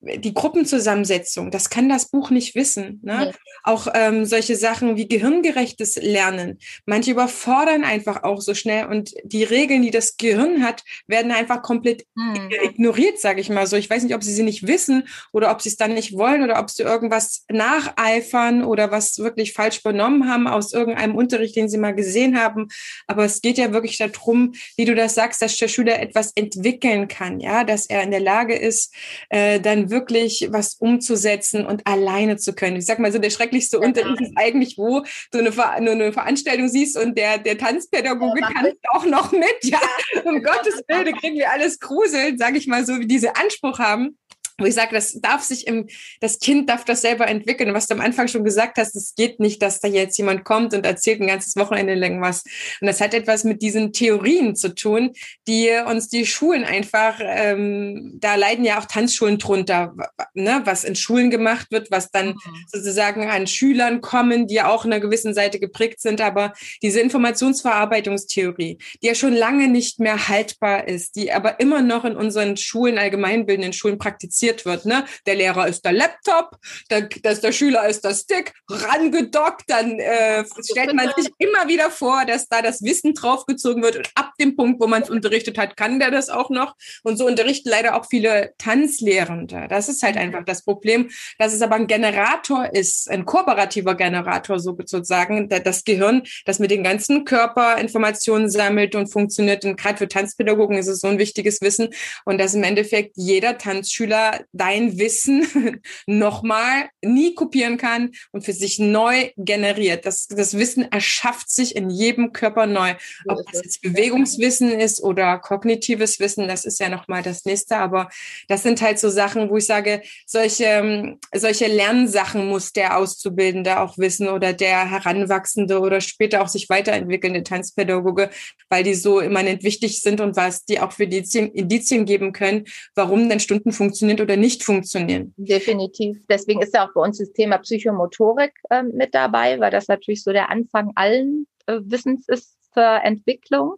die 0.00 0.34
Gruppenzusammensetzung, 0.34 1.50
das 1.50 1.70
kann 1.70 1.88
das 1.88 2.10
Buch 2.10 2.30
nicht 2.30 2.54
wissen. 2.54 3.00
Ne? 3.02 3.26
Nee. 3.26 3.32
Auch 3.64 3.88
ähm, 3.94 4.26
solche 4.26 4.54
Sachen 4.56 4.96
wie 4.96 5.08
gehirngerechtes 5.08 5.96
Lernen. 5.96 6.58
Manche 6.84 7.10
überfordern 7.12 7.82
einfach 7.82 8.22
auch 8.22 8.40
so 8.40 8.54
schnell 8.54 8.86
und 8.86 9.14
die 9.24 9.44
Regeln, 9.44 9.82
die 9.82 9.90
das 9.90 10.16
Gehirn 10.16 10.62
hat, 10.62 10.82
werden 11.06 11.32
einfach 11.32 11.62
komplett 11.62 12.04
hm. 12.16 12.50
ignoriert, 12.62 13.18
sage 13.18 13.40
ich 13.40 13.48
mal 13.48 13.66
so. 13.66 13.76
Ich 13.76 13.88
weiß 13.88 14.02
nicht, 14.02 14.14
ob 14.14 14.22
sie 14.22 14.34
sie 14.34 14.42
nicht 14.42 14.66
wissen 14.66 15.08
oder 15.32 15.50
ob 15.50 15.62
sie 15.62 15.70
es 15.70 15.76
dann 15.76 15.94
nicht 15.94 16.12
wollen 16.16 16.42
oder 16.42 16.60
ob 16.60 16.70
sie 16.70 16.82
irgendwas 16.82 17.44
nacheifern 17.50 18.64
oder 18.64 18.90
was 18.90 19.18
wirklich 19.18 19.54
falsch 19.54 19.82
benommen 19.82 20.30
haben 20.30 20.46
aus 20.46 20.72
irgendeinem 20.72 21.16
Unterricht, 21.16 21.56
den 21.56 21.68
sie 21.68 21.78
mal 21.78 21.94
gesehen 21.94 22.40
haben. 22.40 22.68
Aber 23.06 23.24
es 23.24 23.40
geht 23.40 23.58
ja 23.58 23.72
wirklich 23.72 23.96
darum, 23.96 24.52
wie 24.76 24.84
du 24.84 24.94
das 24.94 25.14
sagst, 25.14 25.40
dass 25.42 25.56
der 25.56 25.68
Schüler 25.68 26.00
etwas 26.00 26.32
entwickeln 26.34 27.08
kann, 27.08 27.40
ja, 27.40 27.64
dass 27.64 27.86
er 27.86 28.02
in 28.02 28.10
der 28.10 28.20
Lage 28.20 28.54
ist, 28.54 28.94
äh, 29.30 29.58
dann 29.58 29.85
wirklich 29.90 30.48
was 30.50 30.74
umzusetzen 30.74 31.66
und 31.66 31.86
alleine 31.86 32.36
zu 32.36 32.54
können. 32.54 32.76
Ich 32.76 32.86
sag 32.86 32.98
mal 32.98 33.12
so, 33.12 33.18
der 33.18 33.30
schrecklichste 33.30 33.78
Unterricht 33.78 34.20
ist 34.20 34.32
eigentlich, 34.36 34.78
wo 34.78 35.02
du 35.32 35.38
eine, 35.38 35.52
Ver 35.52 35.70
eine 35.70 36.12
Veranstaltung 36.12 36.68
siehst 36.68 36.96
und 36.98 37.16
der, 37.16 37.38
der 37.38 37.58
Tanzpädagoge 37.58 38.40
ja, 38.40 38.48
tanzt 38.48 38.84
auch 38.92 39.04
noch 39.04 39.32
mit. 39.32 39.46
Ja, 39.62 39.80
um 40.24 40.42
Gottes 40.42 40.82
Willen, 40.88 41.16
kriegen 41.16 41.36
wir 41.36 41.50
alles 41.50 41.78
gruseln, 41.80 42.38
sage 42.38 42.58
ich 42.58 42.66
mal 42.66 42.84
so, 42.84 43.00
wie 43.00 43.06
diese 43.06 43.36
Anspruch 43.36 43.78
haben 43.78 44.16
wo 44.58 44.64
ich 44.64 44.74
sage, 44.74 44.94
das 44.94 45.20
darf 45.20 45.42
sich 45.42 45.66
im, 45.66 45.86
das 46.20 46.38
Kind 46.38 46.70
darf 46.70 46.84
das 46.84 47.02
selber 47.02 47.28
entwickeln. 47.28 47.74
was 47.74 47.86
du 47.86 47.94
am 47.94 48.00
Anfang 48.00 48.28
schon 48.28 48.44
gesagt 48.44 48.78
hast, 48.78 48.96
es 48.96 49.14
geht 49.14 49.38
nicht, 49.38 49.60
dass 49.60 49.80
da 49.80 49.88
jetzt 49.88 50.16
jemand 50.16 50.44
kommt 50.44 50.72
und 50.72 50.86
erzählt 50.86 51.20
ein 51.20 51.26
ganzes 51.26 51.56
Wochenende 51.56 51.94
lang 51.94 52.22
was. 52.22 52.42
Und 52.80 52.86
das 52.86 53.00
hat 53.00 53.12
etwas 53.12 53.44
mit 53.44 53.60
diesen 53.60 53.92
Theorien 53.92 54.56
zu 54.56 54.74
tun, 54.74 55.12
die 55.46 55.70
uns 55.86 56.08
die 56.08 56.24
Schulen 56.24 56.64
einfach, 56.64 57.20
ähm, 57.20 58.16
da 58.18 58.36
leiden 58.36 58.64
ja 58.64 58.80
auch 58.80 58.86
Tanzschulen 58.86 59.38
drunter, 59.38 59.94
ne, 60.32 60.62
was 60.64 60.84
in 60.84 60.96
Schulen 60.96 61.30
gemacht 61.30 61.70
wird, 61.70 61.90
was 61.90 62.10
dann 62.10 62.28
mhm. 62.28 62.64
sozusagen 62.72 63.28
an 63.28 63.46
Schülern 63.46 64.00
kommen, 64.00 64.46
die 64.46 64.54
ja 64.54 64.68
auch 64.68 64.86
in 64.86 64.92
einer 64.92 65.00
gewissen 65.00 65.34
Seite 65.34 65.60
geprägt 65.60 66.00
sind. 66.00 66.22
Aber 66.22 66.54
diese 66.82 67.00
Informationsverarbeitungstheorie, 67.00 68.78
die 69.02 69.06
ja 69.06 69.14
schon 69.14 69.34
lange 69.34 69.68
nicht 69.68 70.00
mehr 70.00 70.28
haltbar 70.28 70.88
ist, 70.88 71.16
die 71.16 71.30
aber 71.30 71.60
immer 71.60 71.82
noch 71.82 72.06
in 72.06 72.16
unseren 72.16 72.56
Schulen, 72.56 72.96
allgemeinbildenden 72.98 73.74
Schulen 73.74 73.98
praktiziert 73.98 74.45
kommuniziert 74.46 74.64
wird. 74.64 74.86
Ne? 74.86 75.04
Der 75.26 75.34
Lehrer 75.34 75.66
ist 75.66 75.84
der 75.84 75.92
Laptop, 75.92 76.56
der, 76.90 77.08
das, 77.22 77.40
der 77.40 77.52
Schüler 77.52 77.88
ist 77.88 78.04
der 78.04 78.14
Stick, 78.14 78.52
rangedockt, 78.68 79.64
dann 79.68 79.98
äh, 79.98 80.44
stellt 80.64 80.94
man 80.94 81.10
sich 81.16 81.30
immer 81.38 81.68
wieder 81.68 81.90
vor, 81.90 82.24
dass 82.24 82.48
da 82.48 82.62
das 82.62 82.82
Wissen 82.82 83.14
draufgezogen 83.14 83.82
wird 83.82 83.96
und 83.96 84.10
ab 84.14 84.32
dem 84.40 84.56
Punkt, 84.56 84.80
wo 84.80 84.86
man 84.86 85.02
es 85.02 85.10
unterrichtet 85.10 85.58
hat, 85.58 85.76
kann 85.76 85.98
der 85.98 86.10
das 86.10 86.28
auch 86.28 86.50
noch. 86.50 86.74
Und 87.02 87.16
so 87.16 87.26
unterrichten 87.26 87.68
leider 87.68 87.96
auch 87.96 88.06
viele 88.08 88.52
Tanzlehrende. 88.58 89.66
Das 89.68 89.88
ist 89.88 90.02
halt 90.02 90.16
einfach 90.16 90.44
das 90.44 90.62
Problem, 90.62 91.10
dass 91.38 91.52
es 91.52 91.62
aber 91.62 91.76
ein 91.76 91.86
Generator 91.86 92.68
ist, 92.72 93.10
ein 93.10 93.24
kooperativer 93.24 93.94
Generator 93.94 94.58
sozusagen, 94.58 95.48
das 95.48 95.84
Gehirn, 95.84 96.22
das 96.44 96.58
mit 96.58 96.70
den 96.70 96.82
ganzen 96.82 97.24
Körperinformationen 97.24 98.50
sammelt 98.50 98.94
und 98.94 99.08
funktioniert. 99.08 99.64
Und 99.64 99.76
gerade 99.76 99.98
für 99.98 100.08
Tanzpädagogen 100.08 100.78
ist 100.78 100.88
es 100.88 101.00
so 101.00 101.08
ein 101.08 101.18
wichtiges 101.18 101.60
Wissen 101.60 101.88
und 102.24 102.38
dass 102.38 102.54
im 102.54 102.62
Endeffekt 102.62 103.16
jeder 103.16 103.56
Tanzschüler 103.58 104.35
dein 104.52 104.98
Wissen 104.98 105.46
nochmal 106.06 106.88
nie 107.02 107.34
kopieren 107.34 107.76
kann 107.76 108.12
und 108.32 108.44
für 108.44 108.52
sich 108.52 108.78
neu 108.78 109.30
generiert. 109.36 110.06
Das, 110.06 110.26
das 110.26 110.56
Wissen 110.56 110.90
erschafft 110.90 111.50
sich 111.50 111.76
in 111.76 111.90
jedem 111.90 112.32
Körper 112.32 112.66
neu. 112.66 112.94
Ob 113.26 113.38
das 113.50 113.62
jetzt 113.62 113.82
Bewegungswissen 113.82 114.70
ist 114.70 115.02
oder 115.02 115.38
kognitives 115.38 116.20
Wissen, 116.20 116.48
das 116.48 116.64
ist 116.64 116.80
ja 116.80 116.88
nochmal 116.88 117.22
das 117.22 117.44
nächste. 117.44 117.76
Aber 117.76 118.08
das 118.48 118.62
sind 118.62 118.80
halt 118.82 118.98
so 118.98 119.08
Sachen, 119.08 119.50
wo 119.50 119.56
ich 119.56 119.66
sage, 119.66 120.02
solche, 120.26 121.16
solche 121.34 121.66
Lernsachen 121.66 122.48
muss 122.48 122.72
der 122.72 122.96
Auszubildende 122.96 123.80
auch 123.80 123.98
wissen 123.98 124.28
oder 124.28 124.52
der 124.52 124.90
Heranwachsende 124.90 125.80
oder 125.80 126.00
später 126.00 126.42
auch 126.42 126.48
sich 126.48 126.68
weiterentwickelnde 126.68 127.42
Tanzpädagoge, 127.42 128.30
weil 128.68 128.84
die 128.84 128.94
so 128.94 129.20
immanent 129.20 129.62
wichtig 129.62 130.00
sind 130.00 130.20
und 130.20 130.36
was 130.36 130.64
die 130.64 130.80
auch 130.80 130.92
für 130.92 131.04
Indizien, 131.04 131.52
Indizien 131.52 132.04
geben 132.04 132.32
können, 132.32 132.64
warum 132.94 133.28
denn 133.28 133.40
Stunden 133.40 133.72
funktionieren 133.72 134.20
oder 134.26 134.36
nicht 134.36 134.64
funktionieren. 134.64 135.32
Definitiv. 135.36 136.18
Deswegen 136.28 136.60
ist 136.60 136.74
ja 136.74 136.86
auch 136.86 136.92
bei 136.92 137.00
uns 137.00 137.18
das 137.18 137.32
Thema 137.32 137.58
Psychomotorik 137.58 138.52
äh, 138.70 138.82
mit 138.82 139.14
dabei, 139.14 139.60
weil 139.60 139.70
das 139.70 139.86
natürlich 139.86 140.24
so 140.24 140.32
der 140.32 140.50
Anfang 140.50 140.90
allen 140.96 141.46
äh, 141.66 141.78
Wissens 141.84 142.28
ist 142.28 142.58
für 142.72 143.00
Entwicklung. 143.04 143.76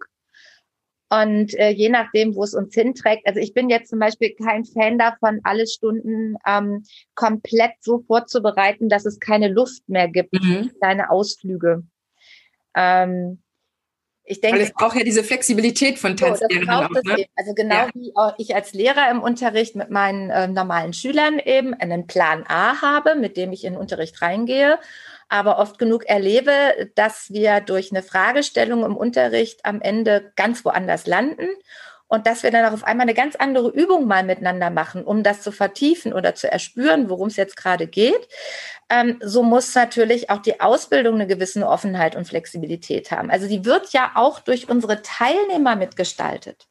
Und 1.11 1.55
äh, 1.59 1.71
je 1.71 1.91
nachdem, 1.91 2.35
wo 2.35 2.45
es 2.45 2.55
uns 2.55 2.75
hinträgt, 2.75 3.27
also 3.27 3.41
ich 3.41 3.53
bin 3.53 3.69
jetzt 3.69 3.91
zum 3.91 3.99
Beispiel 3.99 4.35
kein 4.35 4.65
Fan 4.65 4.99
davon, 4.99 5.41
alle 5.45 5.67
Stunden 5.67 6.37
ähm, 6.47 6.85
komplett 7.15 7.73
so 7.81 8.01
vorzubereiten, 8.07 8.89
dass 8.89 9.05
es 9.05 9.21
keine 9.21 9.49
Luft 9.49 9.87
mehr 9.87 10.09
gibt, 10.09 10.33
mhm. 10.33 10.71
kleine 10.81 11.11
Ausflüge. 11.11 11.83
Ähm, 12.75 13.43
ich 14.29 14.41
denke, 14.41 14.59
Weil 14.59 14.67
es 14.67 14.73
braucht 14.73 14.97
ja 14.97 15.05
diese 15.05 15.25
Flexibilität 15.25 15.99
von 15.99 16.17
Tanzlehrern 16.17 16.89
so, 16.93 17.01
auch, 17.01 17.17
ne? 17.17 17.27
Also 17.35 17.55
genau 17.55 17.75
ja. 17.75 17.89
wie 17.95 18.13
auch 18.15 18.35
ich 18.37 18.55
als 18.55 18.75
Lehrer 18.75 19.11
im 19.11 19.23
Unterricht 19.23 19.75
mit 19.75 19.91
meinen 19.91 20.29
äh, 20.31 20.47
normalen 20.49 20.93
Schülern 20.93 21.39
eben 21.39 21.73
einen 21.73 22.07
Plan 22.07 22.45
A 22.47 22.81
habe, 22.83 23.15
mit 23.15 23.37
dem 23.37 23.53
ich 23.53 23.65
in 23.65 23.73
den 23.73 23.81
Unterricht 23.81 24.21
reingehe, 24.21 24.79
aber 25.31 25.59
oft 25.59 25.79
genug 25.79 26.05
erlebe, 26.07 26.53
dass 26.95 27.31
wir 27.31 27.61
durch 27.61 27.91
eine 27.91 28.03
Fragestellung 28.03 28.85
im 28.85 28.97
Unterricht 28.97 29.65
am 29.65 29.81
Ende 29.81 30.33
ganz 30.37 30.65
woanders 30.65 31.07
landen 31.07 31.49
und 32.09 32.27
dass 32.27 32.43
wir 32.43 32.51
dann 32.51 32.65
auch 32.65 32.73
auf 32.73 32.85
einmal 32.85 33.05
eine 33.05 33.15
ganz 33.15 33.37
andere 33.37 33.69
Übung 33.69 34.07
mal 34.07 34.25
miteinander 34.25 34.71
machen, 34.71 35.05
um 35.05 35.23
das 35.23 35.43
zu 35.43 35.53
vertiefen 35.53 36.13
oder 36.13 36.35
zu 36.35 36.51
erspüren, 36.51 37.09
worum 37.09 37.29
es 37.29 37.37
jetzt 37.37 37.57
gerade 37.57 37.87
geht. 37.87 38.29
Ähm, 38.91 39.19
so 39.23 39.43
muss 39.43 39.75
natürlich 39.75 40.31
auch 40.31 40.39
die 40.39 40.61
Ausbildung 40.61 41.17
eine 41.17 41.27
gewisse 41.27 41.67
Offenheit 41.67 42.17
und 42.17 42.27
Flexibilität 42.27 43.11
haben. 43.11 43.31
Also 43.31 43.47
die 43.47 43.65
wird 43.65 43.93
ja 43.93 44.13
auch 44.15 44.41
durch 44.41 44.69
unsere 44.69 45.03
Teilnehmer 45.03 45.77
mitgestaltet. 45.77 46.67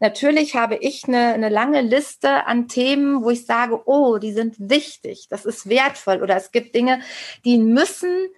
Natürlich 0.00 0.54
habe 0.54 0.76
ich 0.76 1.08
eine, 1.08 1.32
eine 1.34 1.48
lange 1.48 1.80
Liste 1.80 2.46
an 2.46 2.68
Themen, 2.68 3.24
wo 3.24 3.30
ich 3.30 3.46
sage, 3.46 3.82
oh, 3.86 4.18
die 4.18 4.32
sind 4.32 4.54
wichtig, 4.58 5.26
das 5.28 5.44
ist 5.44 5.68
wertvoll 5.68 6.22
oder 6.22 6.36
es 6.36 6.52
gibt 6.52 6.76
Dinge, 6.76 7.00
die 7.44 7.58
müssen 7.58 8.28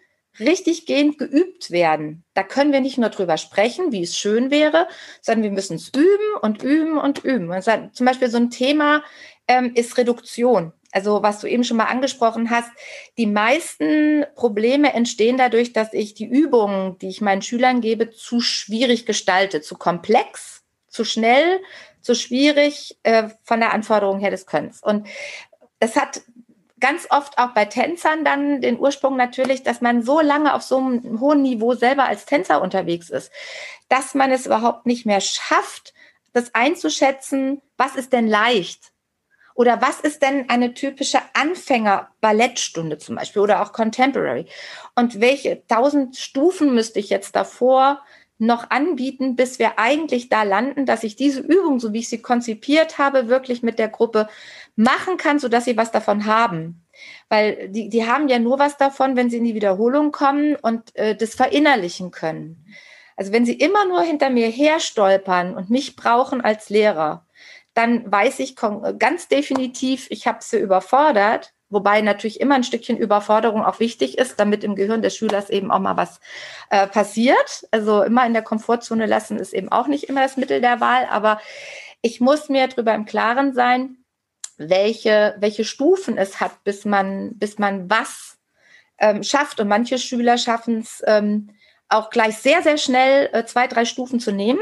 richtig 0.41 0.87
gehend 0.87 1.19
geübt 1.19 1.71
werden. 1.71 2.25
Da 2.35 2.43
können 2.43 2.73
wir 2.73 2.81
nicht 2.81 2.99
nur 2.99 3.11
drüber 3.11 3.37
sprechen, 3.37 3.93
wie 3.93 4.03
es 4.03 4.17
schön 4.17 4.51
wäre, 4.51 4.89
sondern 5.21 5.45
wir 5.45 5.51
müssen 5.51 5.77
es 5.77 5.89
üben 5.89 6.37
und 6.43 6.63
üben 6.63 6.99
und 6.99 7.25
üben. 7.25 7.51
Und 7.51 7.63
zum 7.63 8.07
Beispiel 8.07 8.29
so 8.31 8.39
ein 8.39 8.51
Thema 8.51 9.03
ähm, 9.49 9.73
ist 9.75 9.97
Reduktion. 9.99 10.73
Also 10.93 11.23
was 11.23 11.41
du 11.41 11.47
eben 11.47 11.65
schon 11.65 11.77
mal 11.77 11.85
angesprochen 11.85 12.51
hast, 12.51 12.71
die 13.17 13.27
meisten 13.27 14.25
Probleme 14.35 14.93
entstehen 14.93 15.37
dadurch, 15.37 15.73
dass 15.73 15.93
ich 15.93 16.15
die 16.15 16.27
Übungen, 16.27 16.99
die 16.99 17.09
ich 17.09 17.21
meinen 17.21 17.43
Schülern 17.43 17.81
gebe, 17.81 18.11
zu 18.11 18.41
schwierig 18.41 19.07
gestalte, 19.07 19.61
zu 19.61 19.77
komplex, 19.77 20.63
zu 20.89 21.05
schnell, 21.05 21.61
zu 22.01 22.15
schwierig 22.15 22.99
äh, 23.05 23.29
von 23.45 23.61
der 23.61 23.73
Anforderung 23.73 24.19
her 24.19 24.31
des 24.31 24.47
Könnens. 24.47 24.83
Und 24.83 25.07
es 25.79 25.97
hat 25.97 26.23
ganz 26.81 27.07
oft 27.11 27.39
auch 27.39 27.51
bei 27.51 27.65
Tänzern 27.67 28.25
dann 28.25 28.61
den 28.61 28.79
Ursprung 28.79 29.17
natürlich, 29.17 29.63
dass 29.63 29.81
man 29.81 30.03
so 30.03 30.21
lange 30.21 30.55
auf 30.55 30.63
so 30.63 30.79
einem 30.79 31.21
hohen 31.21 31.43
Niveau 31.43 31.75
selber 31.75 32.05
als 32.05 32.27
Tänzer 32.27 32.63
unterwegs 32.63 33.11
ist, 33.11 33.31
dass 33.89 34.15
man 34.15 34.31
es 34.31 34.47
überhaupt 34.47 34.87
nicht 34.87 35.07
mehr 35.07 35.21
schafft, 35.21 35.95
das 36.33 36.55
einzuschätzen, 36.55 37.61
was 37.77 37.97
ist 37.97 38.13
denn 38.13 38.27
leicht? 38.27 38.93
Oder 39.55 39.83
was 39.83 40.01
ist 40.01 40.23
denn 40.23 40.49
eine 40.49 40.75
typische 40.75 41.19
Anfänger-Ballettstunde 41.35 42.99
zum 42.99 43.17
Beispiel 43.17 43.43
oder 43.43 43.63
auch 43.63 43.73
Contemporary? 43.73 44.47
Und 44.95 45.21
welche 45.21 45.67
tausend 45.67 46.17
Stufen 46.17 46.75
müsste 46.75 46.99
ich 46.99 47.11
jetzt 47.11 47.37
davor 47.37 48.01
noch 48.41 48.71
anbieten, 48.71 49.37
bis 49.37 49.59
wir 49.59 49.79
eigentlich 49.79 50.29
da 50.29 50.43
landen, 50.43 50.87
dass 50.87 51.05
ich 51.05 51.15
diese 51.15 51.41
Übung, 51.41 51.79
so 51.79 51.93
wie 51.93 51.99
ich 51.99 52.09
sie 52.09 52.23
konzipiert 52.23 52.99
habe, 52.99 53.29
wirklich 53.29 53.63
mit 53.63 53.79
der 53.79 53.89
Gruppe 53.89 54.29
machen 54.77 55.17
kann, 55.17 55.39
sodass 55.39 55.67
sie 55.67 55.77
was 55.77 55.91
davon 55.91 56.27
haben. 56.27 56.87
Weil 57.29 57.69
die, 57.69 57.89
die 57.89 58.07
haben 58.07 58.29
ja 58.29 58.39
nur 58.39 58.59
was 58.59 58.77
davon, 58.77 59.15
wenn 59.17 59.31
sie 59.31 59.37
in 59.39 59.45
die 59.45 59.55
Wiederholung 59.55 60.11
kommen 60.11 60.57
und 60.57 60.97
äh, 60.97 61.15
das 61.15 61.35
verinnerlichen 61.35 62.11
können. 62.11 62.67
Also 63.17 63.33
wenn 63.33 63.45
sie 63.45 63.55
immer 63.55 63.87
nur 63.87 64.01
hinter 64.01 64.31
mir 64.31 64.49
herstolpern 64.49 65.55
und 65.55 65.69
mich 65.69 65.95
brauchen 65.95 66.41
als 66.41 66.71
Lehrer, 66.71 67.27
dann 67.75 68.11
weiß 68.11 68.41
ich 68.41 68.57
ganz 68.99 69.29
definitiv, 69.29 70.07
ich 70.11 70.27
habe 70.27 70.39
sie 70.41 70.59
überfordert, 70.59 71.53
wobei 71.71 72.01
natürlich 72.03 72.41
immer 72.41 72.57
ein 72.57 72.65
Stückchen 72.65 72.99
Überforderung 72.99 73.65
auch 73.65 73.81
wichtig 73.81 74.19
ist, 74.19 74.39
damit 74.39 74.65
im 74.65 74.75
Gehirn 74.75 75.03
des 75.03 75.17
Schülers 75.17 75.49
eben 75.49 75.71
auch 75.71 75.79
mal 75.79 75.97
was 75.97 76.21
äh, 76.69 76.87
passiert. 76.87 77.67
Also 77.71 78.03
immer 78.03 78.27
in 78.27 78.33
der 78.33 78.43
Komfortzone 78.43 79.07
lassen 79.07 79.39
ist 79.39 79.55
eben 79.55 79.71
auch 79.71 79.87
nicht 79.87 80.05
immer 80.05 80.21
das 80.21 80.37
Mittel 80.37 80.61
der 80.61 80.81
Wahl, 80.81 81.07
aber 81.11 81.41
ich 82.03 82.21
muss 82.21 82.49
mir 82.49 82.67
darüber 82.69 82.95
im 82.95 83.05
Klaren 83.05 83.55
sein, 83.55 83.97
welche, 84.59 85.37
welche 85.39 85.65
Stufen 85.65 86.19
es 86.19 86.41
hat, 86.41 86.65
bis 86.65 86.85
man, 86.85 87.39
bis 87.39 87.59
man 87.59 87.89
was 87.89 88.39
ähm, 88.99 89.23
schafft. 89.23 89.61
Und 89.61 89.69
manche 89.69 89.99
Schüler 89.99 90.39
schaffen 90.39 90.81
es 90.81 91.03
ähm, 91.07 91.51
auch 91.89 92.11
gleich 92.11 92.37
sehr, 92.39 92.63
sehr 92.63 92.77
schnell 92.77 93.31
äh, 93.33 93.45
zwei, 93.47 93.67
drei 93.67 93.85
Stufen 93.85 94.21
zu 94.21 94.33
nehmen 94.33 94.61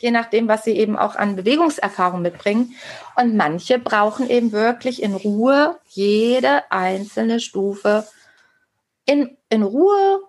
je 0.00 0.10
nachdem, 0.10 0.48
was 0.48 0.64
sie 0.64 0.76
eben 0.76 0.96
auch 0.96 1.16
an 1.16 1.36
Bewegungserfahrung 1.36 2.22
mitbringen. 2.22 2.74
Und 3.16 3.36
manche 3.36 3.78
brauchen 3.78 4.30
eben 4.30 4.52
wirklich 4.52 5.02
in 5.02 5.14
Ruhe 5.14 5.78
jede 5.88 6.70
einzelne 6.70 7.40
Stufe 7.40 8.06
in, 9.06 9.36
in 9.48 9.62
Ruhe 9.62 10.20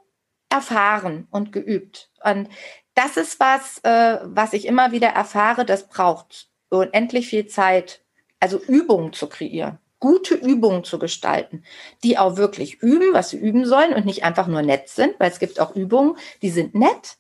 erfahren 0.50 1.28
und 1.32 1.52
geübt. 1.52 2.10
Und 2.24 2.50
das 2.96 3.18
ist 3.18 3.40
was, 3.40 3.80
äh, 3.84 4.20
was 4.24 4.54
ich 4.54 4.66
immer 4.66 4.92
wieder 4.92 5.10
erfahre, 5.10 5.66
das 5.66 5.88
braucht 5.88 6.48
unendlich 6.70 7.28
viel 7.28 7.48
Zeit, 7.48 8.02
also 8.40 8.58
Übungen 8.58 9.14
zu 9.14 9.28
kreieren, 9.28 9.80
gute 10.00 10.36
Übungen 10.36 10.84
zu 10.84 10.98
gestalten, 10.98 11.64
die 12.04 12.18
auch 12.18 12.38
wirklich 12.38 12.82
üben, 12.82 13.14
was 13.14 13.30
sie 13.30 13.38
üben 13.38 13.66
sollen 13.66 13.94
und 13.94 14.06
nicht 14.06 14.24
einfach 14.24 14.48
nur 14.48 14.62
nett 14.62 14.90
sind, 14.90 15.20
weil 15.20 15.32
es 15.32 15.40
gibt 15.40 15.60
auch 15.60 15.76
Übungen, 15.76 16.18
die 16.42 16.50
sind 16.50 16.74
nett, 16.74 17.18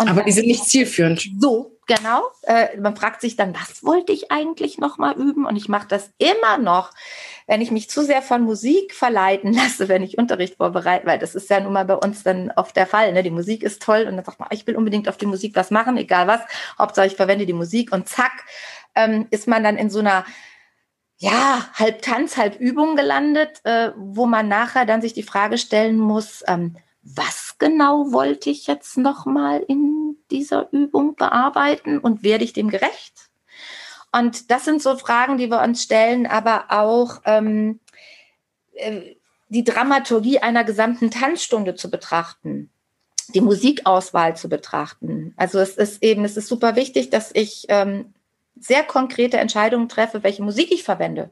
und 0.00 0.08
Aber 0.08 0.22
die 0.22 0.32
sind 0.32 0.46
nicht 0.46 0.64
zielführend. 0.64 1.28
So, 1.38 1.78
genau. 1.86 2.22
Äh, 2.44 2.78
man 2.78 2.96
fragt 2.96 3.20
sich 3.20 3.36
dann, 3.36 3.54
was 3.54 3.84
wollte 3.84 4.12
ich 4.12 4.30
eigentlich 4.30 4.78
noch 4.78 4.96
mal 4.96 5.14
üben? 5.14 5.44
Und 5.44 5.56
ich 5.56 5.68
mache 5.68 5.88
das 5.88 6.10
immer 6.16 6.56
noch, 6.56 6.92
wenn 7.46 7.60
ich 7.60 7.70
mich 7.70 7.90
zu 7.90 8.02
sehr 8.02 8.22
von 8.22 8.40
Musik 8.40 8.94
verleiten 8.94 9.52
lasse, 9.54 9.88
wenn 9.88 10.02
ich 10.02 10.16
Unterricht 10.16 10.56
vorbereite, 10.56 11.06
weil 11.06 11.18
das 11.18 11.34
ist 11.34 11.50
ja 11.50 11.60
nun 11.60 11.74
mal 11.74 11.84
bei 11.84 11.96
uns 11.96 12.22
dann 12.22 12.50
oft 12.56 12.74
der 12.76 12.86
Fall. 12.86 13.12
Ne? 13.12 13.22
Die 13.22 13.30
Musik 13.30 13.62
ist 13.62 13.82
toll 13.82 14.06
und 14.08 14.16
dann 14.16 14.24
sagt 14.24 14.40
man, 14.40 14.48
ich 14.52 14.66
will 14.66 14.76
unbedingt 14.76 15.06
auf 15.06 15.18
die 15.18 15.26
Musik 15.26 15.54
was 15.54 15.70
machen, 15.70 15.98
egal 15.98 16.26
was. 16.26 16.40
Hauptsache 16.78 17.06
ich 17.06 17.16
verwende 17.16 17.44
die 17.44 17.52
Musik 17.52 17.92
und 17.92 18.08
zack, 18.08 18.46
ähm, 18.94 19.26
ist 19.30 19.48
man 19.48 19.62
dann 19.62 19.76
in 19.76 19.90
so 19.90 19.98
einer 19.98 20.24
ja, 21.18 21.68
halb 21.74 22.00
Tanz, 22.00 22.38
halb 22.38 22.58
Übung 22.58 22.96
gelandet, 22.96 23.60
äh, 23.64 23.90
wo 23.96 24.24
man 24.24 24.48
nachher 24.48 24.86
dann 24.86 25.02
sich 25.02 25.12
die 25.12 25.22
Frage 25.22 25.58
stellen 25.58 25.98
muss, 25.98 26.42
ähm, 26.46 26.76
was 27.02 27.56
genau 27.58 28.12
wollte 28.12 28.50
ich 28.50 28.66
jetzt 28.66 28.98
nochmal 28.98 29.64
in 29.66 30.16
dieser 30.30 30.72
Übung 30.72 31.14
bearbeiten 31.16 31.98
und 31.98 32.22
werde 32.22 32.44
ich 32.44 32.52
dem 32.52 32.68
gerecht? 32.68 33.30
Und 34.12 34.50
das 34.50 34.64
sind 34.64 34.82
so 34.82 34.96
Fragen, 34.96 35.38
die 35.38 35.50
wir 35.50 35.62
uns 35.62 35.82
stellen, 35.82 36.26
aber 36.26 36.66
auch 36.68 37.20
ähm, 37.24 37.80
äh, 38.74 39.14
die 39.48 39.64
Dramaturgie 39.64 40.38
einer 40.38 40.64
gesamten 40.64 41.10
Tanzstunde 41.10 41.74
zu 41.74 41.90
betrachten, 41.90 42.70
die 43.34 43.40
Musikauswahl 43.40 44.36
zu 44.36 44.48
betrachten. 44.48 45.34
Also 45.36 45.58
es 45.58 45.76
ist 45.76 46.02
eben, 46.02 46.24
es 46.24 46.36
ist 46.36 46.48
super 46.48 46.76
wichtig, 46.76 47.10
dass 47.10 47.30
ich 47.34 47.66
ähm, 47.68 48.14
sehr 48.58 48.84
konkrete 48.84 49.38
Entscheidungen 49.38 49.88
treffe, 49.88 50.22
welche 50.22 50.42
Musik 50.42 50.70
ich 50.70 50.84
verwende. 50.84 51.30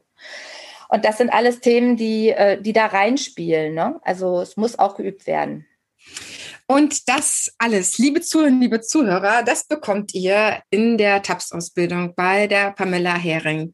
Und 0.89 1.05
das 1.05 1.17
sind 1.17 1.29
alles 1.29 1.61
Themen, 1.61 1.95
die, 1.95 2.29
äh, 2.29 2.61
die 2.61 2.73
da 2.73 2.87
reinspielen. 2.87 3.73
Ne? 3.73 3.99
Also 4.01 4.41
es 4.41 4.57
muss 4.57 4.77
auch 4.77 4.97
geübt 4.97 5.27
werden. 5.27 5.65
Und 6.67 7.07
das 7.07 7.51
alles, 7.57 7.97
liebe 7.97 8.21
Zuhörerinnen, 8.21 8.61
liebe 8.61 8.81
Zuhörer, 8.81 9.43
das 9.43 9.65
bekommt 9.65 10.13
ihr 10.13 10.61
in 10.69 10.97
der 10.97 11.21
TAPS-Ausbildung 11.21 12.13
bei 12.15 12.47
der 12.47 12.71
Pamela 12.71 13.15
Hering 13.15 13.71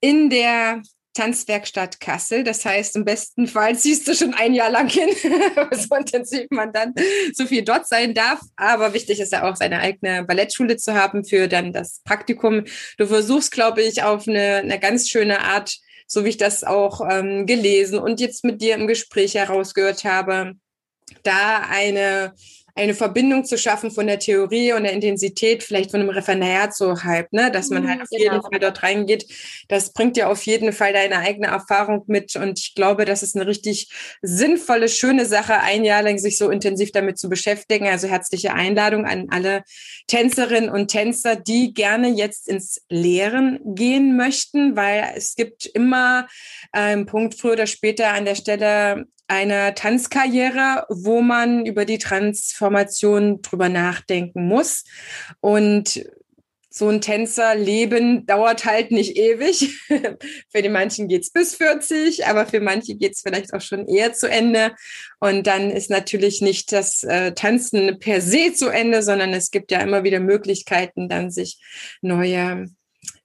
in 0.00 0.30
der 0.30 0.82
Tanzwerkstatt 1.14 2.00
Kassel. 2.00 2.44
Das 2.44 2.64
heißt, 2.64 2.96
im 2.96 3.04
besten 3.04 3.46
Fall 3.46 3.78
ziehst 3.78 4.06
du 4.06 4.14
schon 4.14 4.34
ein 4.34 4.52
Jahr 4.52 4.70
lang 4.70 4.88
hin, 4.88 5.08
so 5.70 5.94
intensiv 5.94 6.46
man 6.50 6.72
dann 6.72 6.92
so 7.32 7.46
viel 7.46 7.62
dort 7.62 7.86
sein 7.86 8.12
darf. 8.12 8.40
Aber 8.56 8.92
wichtig 8.92 9.20
ist 9.20 9.32
ja 9.32 9.48
auch, 9.48 9.56
seine 9.56 9.80
eigene 9.80 10.24
Ballettschule 10.24 10.76
zu 10.76 10.94
haben 10.94 11.24
für 11.24 11.48
dann 11.48 11.72
das 11.72 12.02
Praktikum. 12.04 12.64
Du 12.98 13.06
versuchst, 13.06 13.52
glaube 13.52 13.82
ich, 13.82 14.02
auf 14.02 14.28
eine, 14.28 14.56
eine 14.56 14.78
ganz 14.78 15.08
schöne 15.08 15.40
Art 15.40 15.78
so 16.06 16.24
wie 16.24 16.30
ich 16.30 16.36
das 16.36 16.64
auch 16.64 17.00
ähm, 17.08 17.46
gelesen 17.46 17.98
und 17.98 18.20
jetzt 18.20 18.44
mit 18.44 18.60
dir 18.60 18.74
im 18.74 18.86
Gespräch 18.86 19.34
herausgehört 19.34 20.04
habe, 20.04 20.52
da 21.22 21.62
eine 21.68 22.34
eine 22.76 22.94
Verbindung 22.94 23.44
zu 23.44 23.56
schaffen 23.56 23.90
von 23.90 24.06
der 24.06 24.18
Theorie 24.18 24.72
und 24.72 24.82
der 24.82 24.92
Intensität, 24.92 25.62
vielleicht 25.62 25.92
von 25.92 26.00
einem 26.00 26.10
Referendariat 26.10 26.74
so 26.74 27.02
halb, 27.04 27.32
ne, 27.32 27.50
dass 27.50 27.70
man 27.70 27.86
halt 27.86 27.98
mhm, 27.98 28.02
auf 28.02 28.08
genau. 28.10 28.22
jeden 28.22 28.42
Fall 28.42 28.58
dort 28.58 28.82
reingeht. 28.82 29.26
Das 29.68 29.92
bringt 29.92 30.16
ja 30.16 30.28
auf 30.28 30.44
jeden 30.44 30.72
Fall 30.72 30.92
deine 30.92 31.18
eigene 31.18 31.46
Erfahrung 31.46 32.02
mit 32.08 32.34
und 32.34 32.58
ich 32.58 32.74
glaube, 32.74 33.04
das 33.04 33.22
ist 33.22 33.36
eine 33.36 33.46
richtig 33.46 33.90
sinnvolle, 34.22 34.88
schöne 34.88 35.24
Sache, 35.24 35.60
ein 35.60 35.84
Jahr 35.84 36.02
lang 36.02 36.18
sich 36.18 36.36
so 36.36 36.50
intensiv 36.50 36.90
damit 36.90 37.16
zu 37.18 37.28
beschäftigen. 37.28 37.86
Also 37.86 38.08
herzliche 38.08 38.54
Einladung 38.54 39.04
an 39.04 39.28
alle 39.30 39.62
Tänzerinnen 40.08 40.68
und 40.68 40.88
Tänzer, 40.88 41.36
die 41.36 41.74
gerne 41.74 42.08
jetzt 42.08 42.48
ins 42.48 42.82
Lehren 42.88 43.60
gehen 43.64 44.16
möchten, 44.16 44.74
weil 44.74 45.12
es 45.14 45.36
gibt 45.36 45.66
immer 45.66 46.26
einen 46.72 47.06
Punkt 47.06 47.34
früher 47.34 47.52
oder 47.52 47.66
später 47.66 48.08
an 48.12 48.24
der 48.24 48.34
Stelle 48.34 49.06
einer 49.26 49.74
Tanzkarriere, 49.74 50.86
wo 50.88 51.22
man 51.22 51.66
über 51.66 51.84
die 51.84 51.98
Transformation 51.98 53.40
drüber 53.42 53.68
nachdenken 53.68 54.46
muss. 54.46 54.84
Und 55.40 56.04
so 56.76 56.88
ein 56.88 57.00
Tänzerleben 57.00 58.26
dauert 58.26 58.64
halt 58.64 58.90
nicht 58.90 59.16
ewig. 59.16 59.78
für 60.50 60.60
die 60.60 60.68
manchen 60.68 61.06
geht's 61.06 61.30
bis 61.30 61.54
40, 61.54 62.26
aber 62.26 62.46
für 62.46 62.60
manche 62.60 62.96
geht's 62.96 63.22
vielleicht 63.22 63.54
auch 63.54 63.60
schon 63.60 63.86
eher 63.86 64.12
zu 64.12 64.28
Ende. 64.28 64.74
Und 65.20 65.46
dann 65.46 65.70
ist 65.70 65.88
natürlich 65.88 66.40
nicht 66.40 66.72
das 66.72 67.04
äh, 67.04 67.32
Tanzen 67.32 68.00
per 68.00 68.20
se 68.20 68.52
zu 68.54 68.70
Ende, 68.70 69.04
sondern 69.04 69.32
es 69.32 69.52
gibt 69.52 69.70
ja 69.70 69.80
immer 69.80 70.02
wieder 70.02 70.18
Möglichkeiten, 70.18 71.08
dann 71.08 71.30
sich 71.30 71.60
neue 72.02 72.66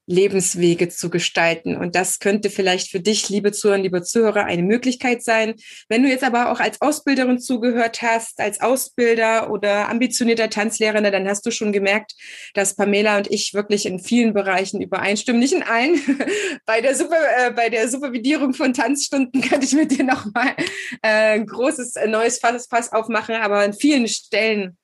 Lebenswege 0.10 0.90
zu 0.90 1.10
gestalten. 1.12 1.78
Und 1.78 1.96
das 1.96 2.18
könnte 2.18 2.50
vielleicht 2.50 2.90
für 2.90 3.00
dich, 3.00 3.30
liebe 3.30 3.52
Zuhörer, 3.52 3.78
liebe 3.78 4.02
Zuhörer, 4.02 4.46
eine 4.46 4.64
Möglichkeit 4.64 5.24
sein. 5.24 5.54
Wenn 5.88 6.02
du 6.02 6.10
jetzt 6.10 6.24
aber 6.24 6.52
auch 6.52 6.60
als 6.60 6.82
Ausbilderin 6.82 7.40
zugehört 7.40 8.02
hast, 8.02 8.40
als 8.40 8.60
Ausbilder 8.60 9.52
oder 9.52 9.88
ambitionierter 9.88 10.50
Tanzlehrer, 10.50 11.00
dann 11.02 11.28
hast 11.28 11.46
du 11.46 11.52
schon 11.52 11.72
gemerkt, 11.72 12.14
dass 12.56 12.76
Pamela 12.76 13.18
und 13.18 13.30
ich 13.30 13.54
wirklich 13.54 13.86
in 13.86 14.00
vielen 14.00 14.34
Bereichen 14.34 14.82
übereinstimmen. 14.82 15.40
Nicht 15.40 15.54
in 15.54 15.64
allen. 15.64 16.02
bei 16.66 16.82
der 16.82 16.96
Super, 16.96 17.20
äh, 17.38 17.52
bei 17.52 17.70
der 17.70 17.88
Supervidierung 17.88 18.54
von 18.54 18.74
Tanzstunden 18.74 19.42
könnte 19.48 19.66
ich 19.66 19.74
mit 19.74 19.92
dir 19.92 20.04
nochmal 20.04 20.56
äh, 21.04 21.36
ein 21.36 21.46
großes 21.46 21.94
neues 22.08 22.40
Fass, 22.40 22.66
Fass 22.68 22.92
aufmachen, 22.92 23.36
aber 23.36 23.60
an 23.60 23.74
vielen 23.74 24.08
Stellen 24.08 24.76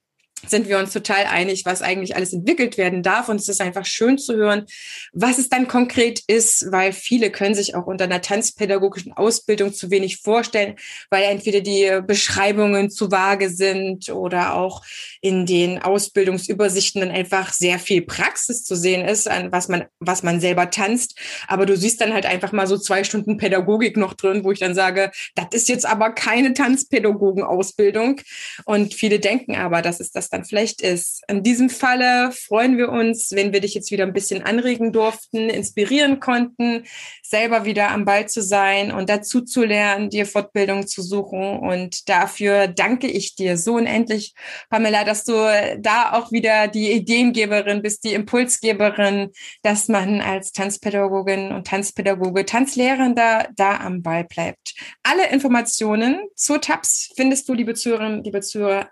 sind 0.47 0.67
wir 0.67 0.77
uns 0.77 0.93
total 0.93 1.25
einig, 1.25 1.65
was 1.65 1.81
eigentlich 1.81 2.15
alles 2.15 2.33
entwickelt 2.33 2.77
werden 2.77 3.03
darf. 3.03 3.29
Und 3.29 3.37
es 3.37 3.47
ist 3.47 3.61
einfach 3.61 3.85
schön 3.85 4.17
zu 4.17 4.35
hören, 4.35 4.65
was 5.13 5.37
es 5.37 5.49
dann 5.49 5.67
konkret 5.67 6.21
ist, 6.27 6.71
weil 6.71 6.93
viele 6.93 7.31
können 7.31 7.55
sich 7.55 7.75
auch 7.75 7.87
unter 7.87 8.03
einer 8.03 8.21
tanzpädagogischen 8.21 9.13
Ausbildung 9.13 9.73
zu 9.73 9.89
wenig 9.89 10.17
vorstellen, 10.17 10.75
weil 11.09 11.23
entweder 11.23 11.61
die 11.61 11.99
Beschreibungen 12.05 12.89
zu 12.89 13.11
vage 13.11 13.49
sind 13.49 14.09
oder 14.09 14.55
auch 14.55 14.83
in 15.25 15.47
den 15.47 15.81
Ausbildungsübersichten 15.81 17.01
dann 17.01 17.09
einfach 17.09 17.51
sehr 17.51 17.79
viel 17.79 18.03
Praxis 18.03 18.63
zu 18.63 18.75
sehen 18.75 19.03
ist, 19.03 19.27
an 19.27 19.51
was 19.51 19.69
man, 19.69 19.85
was 19.99 20.21
man 20.21 20.39
selber 20.39 20.69
tanzt. 20.69 21.17
Aber 21.47 21.65
du 21.65 21.75
siehst 21.75 21.99
dann 21.99 22.13
halt 22.13 22.27
einfach 22.27 22.51
mal 22.51 22.67
so 22.67 22.77
zwei 22.77 23.03
Stunden 23.03 23.37
Pädagogik 23.37 23.97
noch 23.97 24.13
drin, 24.13 24.43
wo 24.43 24.51
ich 24.51 24.59
dann 24.59 24.75
sage, 24.75 25.09
das 25.33 25.47
ist 25.49 25.67
jetzt 25.67 25.87
aber 25.87 26.11
keine 26.11 26.53
Tanzpädagogenausbildung. 26.53 28.21
Und 28.65 28.93
viele 28.93 29.19
denken 29.19 29.55
aber, 29.55 29.81
dass 29.81 29.99
es 29.99 30.11
das 30.11 30.29
dann 30.29 30.45
vielleicht 30.45 30.81
ist. 30.81 31.23
In 31.27 31.41
diesem 31.41 31.71
Falle 31.71 32.31
freuen 32.31 32.77
wir 32.77 32.89
uns, 32.89 33.31
wenn 33.31 33.51
wir 33.51 33.61
dich 33.61 33.73
jetzt 33.73 33.89
wieder 33.89 34.03
ein 34.03 34.13
bisschen 34.13 34.43
anregen 34.43 34.93
durften, 34.93 35.49
inspirieren 35.49 36.19
konnten, 36.19 36.83
selber 37.23 37.65
wieder 37.65 37.89
am 37.89 38.05
Ball 38.05 38.29
zu 38.29 38.43
sein 38.43 38.91
und 38.91 39.09
dazu 39.09 39.41
zu 39.41 39.63
lernen, 39.63 40.11
dir 40.11 40.27
Fortbildung 40.27 40.85
zu 40.85 41.01
suchen. 41.01 41.57
Und 41.57 42.07
dafür 42.09 42.67
danke 42.67 43.07
ich 43.07 43.35
dir 43.35 43.57
so 43.57 43.73
unendlich, 43.73 44.35
Pamela, 44.69 45.03
dass 45.03 45.14
du 45.23 45.33
da 45.79 46.11
auch 46.13 46.31
wieder 46.31 46.67
die 46.67 46.91
Ideengeberin 46.91 47.81
bist, 47.81 48.03
die 48.03 48.13
Impulsgeberin, 48.13 49.31
dass 49.63 49.87
man 49.87 50.21
als 50.21 50.51
Tanzpädagogin 50.51 51.51
und 51.51 51.67
Tanzpädagoge, 51.67 52.45
Tanzlehrender 52.45 53.47
da 53.55 53.77
am 53.77 54.01
Ball 54.01 54.25
bleibt. 54.25 54.75
Alle 55.03 55.29
Informationen 55.29 56.27
zu 56.35 56.59
Tabs 56.59 57.13
findest 57.15 57.47
du, 57.47 57.53
liebe 57.53 57.73
Zuhörerinnen, 57.73 58.23
liebe 58.23 58.41
Zuhörer, 58.41 58.89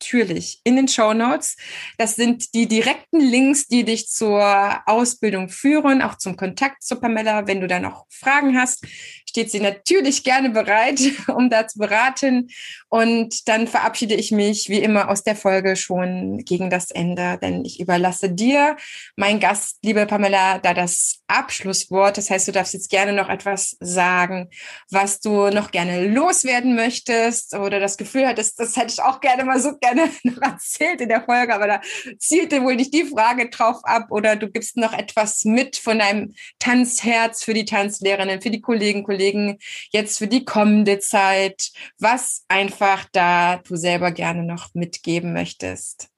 natürlich 0.00 0.60
in 0.64 0.76
den 0.76 0.88
Show 0.88 1.14
Notes. 1.14 1.56
Das 1.98 2.16
sind 2.16 2.54
die 2.54 2.66
direkten 2.68 3.20
Links, 3.20 3.66
die 3.66 3.84
dich 3.84 4.08
zur 4.08 4.82
Ausbildung 4.86 5.48
führen, 5.48 6.02
auch 6.02 6.16
zum 6.18 6.36
Kontakt 6.36 6.82
zu 6.82 7.00
Pamela. 7.00 7.46
Wenn 7.46 7.60
du 7.60 7.66
da 7.66 7.80
noch 7.80 8.06
Fragen 8.08 8.58
hast, 8.58 8.84
steht 9.28 9.50
sie 9.50 9.60
natürlich 9.60 10.22
gerne 10.24 10.50
bereit, 10.50 11.00
um 11.28 11.50
da 11.50 11.66
zu 11.66 11.78
beraten. 11.78 12.48
Und 12.88 13.48
dann 13.48 13.66
verabschiede 13.66 14.14
ich 14.14 14.32
mich 14.32 14.68
wie 14.68 14.78
immer 14.78 15.08
aus 15.10 15.22
der 15.22 15.36
Folge 15.36 15.76
schon 15.76 16.38
gegen 16.38 16.70
das 16.70 16.90
Ende, 16.90 17.38
denn 17.40 17.64
ich 17.64 17.80
überlasse 17.80 18.30
dir, 18.30 18.76
mein 19.16 19.40
Gast, 19.40 19.78
liebe 19.82 20.06
Pamela, 20.06 20.58
da 20.58 20.74
das 20.74 21.20
Abschlusswort. 21.26 22.18
Das 22.18 22.30
heißt, 22.30 22.48
du 22.48 22.52
darfst 22.52 22.74
jetzt 22.74 22.90
gerne 22.90 23.12
noch 23.12 23.28
etwas 23.28 23.76
sagen, 23.80 24.48
was 24.90 25.20
du 25.20 25.50
noch 25.50 25.70
gerne 25.70 26.06
loswerden 26.06 26.74
möchtest 26.74 27.54
oder 27.54 27.80
das 27.80 27.96
Gefühl 27.96 28.26
hattest, 28.26 28.60
das 28.60 28.76
hätte 28.76 28.92
ich 28.92 29.02
auch 29.02 29.20
gerne 29.20 29.44
mal 29.44 29.60
so 29.60 29.76
gerne 29.86 30.10
noch 30.22 30.42
erzählt 30.42 31.00
in 31.00 31.08
der 31.08 31.22
Folge, 31.22 31.54
aber 31.54 31.66
da 31.66 31.80
zielte 32.18 32.62
wohl 32.62 32.76
nicht 32.76 32.94
die 32.94 33.04
Frage 33.04 33.48
drauf 33.50 33.84
ab 33.84 34.10
oder 34.10 34.36
du 34.36 34.48
gibst 34.50 34.76
noch 34.76 34.92
etwas 34.92 35.44
mit 35.44 35.76
von 35.76 35.98
deinem 35.98 36.34
Tanzherz 36.58 37.44
für 37.44 37.54
die 37.54 37.64
Tanzlehrerinnen, 37.64 38.40
für 38.40 38.50
die 38.50 38.60
Kollegen, 38.60 39.04
Kollegen 39.04 39.58
jetzt 39.90 40.18
für 40.18 40.28
die 40.28 40.44
kommende 40.44 40.98
Zeit, 40.98 41.70
was 41.98 42.44
einfach 42.48 43.06
da 43.12 43.58
du 43.58 43.76
selber 43.76 44.10
gerne 44.10 44.44
noch 44.44 44.74
mitgeben 44.74 45.32
möchtest. 45.32 46.08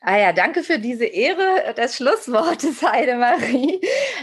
Ah 0.00 0.16
ja, 0.16 0.32
danke 0.32 0.62
für 0.62 0.78
diese 0.78 1.06
Ehre 1.06 1.74
des 1.76 1.96
Schlusswortes, 1.96 2.82
Heidemarie. 2.88 3.80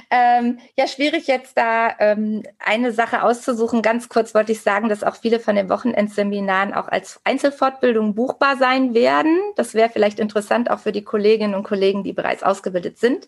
Ähm, 0.10 0.60
ja, 0.78 0.88
schwierig 0.88 1.28
jetzt 1.28 1.58
da 1.58 1.94
ähm, 2.00 2.44
eine 2.60 2.94
Sache 2.94 3.24
auszusuchen. 3.24 3.82
Ganz 3.82 4.08
kurz 4.08 4.34
wollte 4.34 4.54
ich 4.54 4.62
sagen, 4.62 4.88
dass 4.88 5.04
auch 5.04 5.18
viele 5.18 5.40
von 5.42 5.58
den 5.58 5.68
Wochenendseminaren 5.68 6.74
auch 6.74 6.88
als 6.88 7.20
Einzelfortbildung 7.26 8.16
buchbar 8.16 8.56
sein 8.56 8.94
werden. 8.94 9.38
Das 9.58 9.74
wäre 9.74 9.90
vielleicht 9.90 10.20
interessant 10.20 10.72
auch 10.72 10.80
für 10.80 10.94
die 10.94 11.04
Kolleginnen 11.04 11.56
und 11.56 11.64
Kollegen, 11.64 12.06
die 12.06 12.14
bereits 12.14 12.44
ausgebildet 12.44 12.98
sind. 12.98 13.28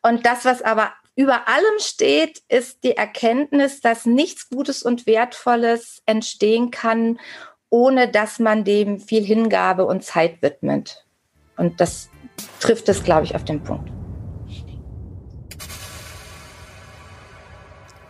Und 0.00 0.24
das, 0.24 0.46
was 0.46 0.62
aber 0.62 0.94
über 1.14 1.46
allem 1.46 1.78
steht, 1.78 2.42
ist 2.48 2.84
die 2.84 2.96
Erkenntnis, 2.96 3.82
dass 3.82 4.06
nichts 4.06 4.48
Gutes 4.48 4.82
und 4.82 5.06
Wertvolles 5.06 6.02
entstehen 6.06 6.70
kann, 6.70 7.18
ohne 7.68 8.08
dass 8.08 8.38
man 8.38 8.64
dem 8.64 8.98
viel 8.98 9.24
Hingabe 9.24 9.84
und 9.84 10.04
Zeit 10.04 10.40
widmet. 10.40 11.05
Und 11.56 11.80
das 11.80 12.10
trifft 12.60 12.88
es, 12.88 13.02
glaube 13.02 13.24
ich, 13.24 13.34
auf 13.34 13.44
den 13.44 13.62
Punkt. 13.62 13.90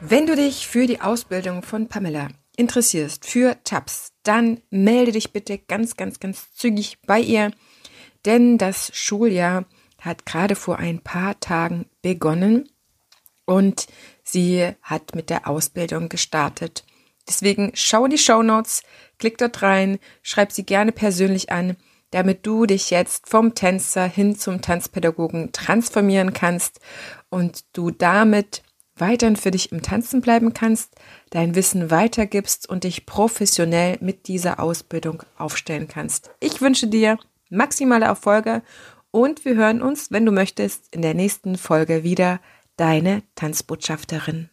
Wenn 0.01 0.27
du 0.27 0.36
dich 0.36 0.66
für 0.66 0.86
die 0.86 1.01
Ausbildung 1.01 1.62
von 1.62 1.89
Pamela 1.89 2.28
interessierst, 2.56 3.27
für 3.27 3.56
TAPS, 3.64 4.12
dann 4.23 4.60
melde 4.70 5.12
dich 5.12 5.32
bitte 5.32 5.59
ganz, 5.59 5.97
ganz, 5.97 6.20
ganz 6.20 6.52
zügig 6.52 6.98
bei 7.06 7.18
ihr, 7.18 7.51
denn 8.24 8.59
das 8.59 8.90
Schuljahr 8.94 9.64
hat 10.01 10.27
gerade 10.27 10.55
vor 10.55 10.78
ein 10.78 11.01
paar 11.01 11.40
Tagen 11.40 11.86
begonnen 12.02 12.68
und 13.47 13.86
sie 14.23 14.70
hat 14.82 15.14
mit 15.14 15.31
der 15.31 15.48
Ausbildung 15.48 16.09
gestartet. 16.09 16.85
Deswegen 17.27 17.73
schau 17.74 18.05
in 18.05 18.10
die 18.10 18.18
Show 18.18 18.43
Notes, 18.43 18.82
klick 19.18 19.39
dort 19.39 19.62
rein, 19.62 19.98
schreib 20.23 20.52
sie 20.52 20.64
gerne 20.64 20.93
persönlich 20.93 21.51
an 21.51 21.77
damit 22.10 22.46
du 22.46 22.66
dich 22.66 22.90
jetzt 22.90 23.28
vom 23.28 23.54
Tänzer 23.54 24.04
hin 24.04 24.36
zum 24.36 24.62
Tanzpädagogen 24.62 25.52
transformieren 25.52 26.32
kannst 26.32 26.80
und 27.30 27.64
du 27.72 27.90
damit 27.90 28.62
weiterhin 28.96 29.36
für 29.36 29.50
dich 29.50 29.72
im 29.72 29.82
Tanzen 29.82 30.20
bleiben 30.20 30.54
kannst, 30.54 30.94
dein 31.30 31.54
Wissen 31.54 31.90
weitergibst 31.90 32.68
und 32.68 32.84
dich 32.84 33.06
professionell 33.06 33.98
mit 34.00 34.28
dieser 34.28 34.60
Ausbildung 34.60 35.22
aufstellen 35.36 35.88
kannst. 35.88 36.30
Ich 36.40 36.60
wünsche 36.60 36.86
dir 36.86 37.18
maximale 37.50 38.06
Erfolge 38.06 38.62
und 39.10 39.44
wir 39.44 39.54
hören 39.54 39.82
uns, 39.82 40.10
wenn 40.10 40.26
du 40.26 40.32
möchtest, 40.32 40.94
in 40.94 41.02
der 41.02 41.14
nächsten 41.14 41.56
Folge 41.56 42.02
wieder. 42.02 42.40
Deine 42.76 43.22
Tanzbotschafterin. 43.36 44.50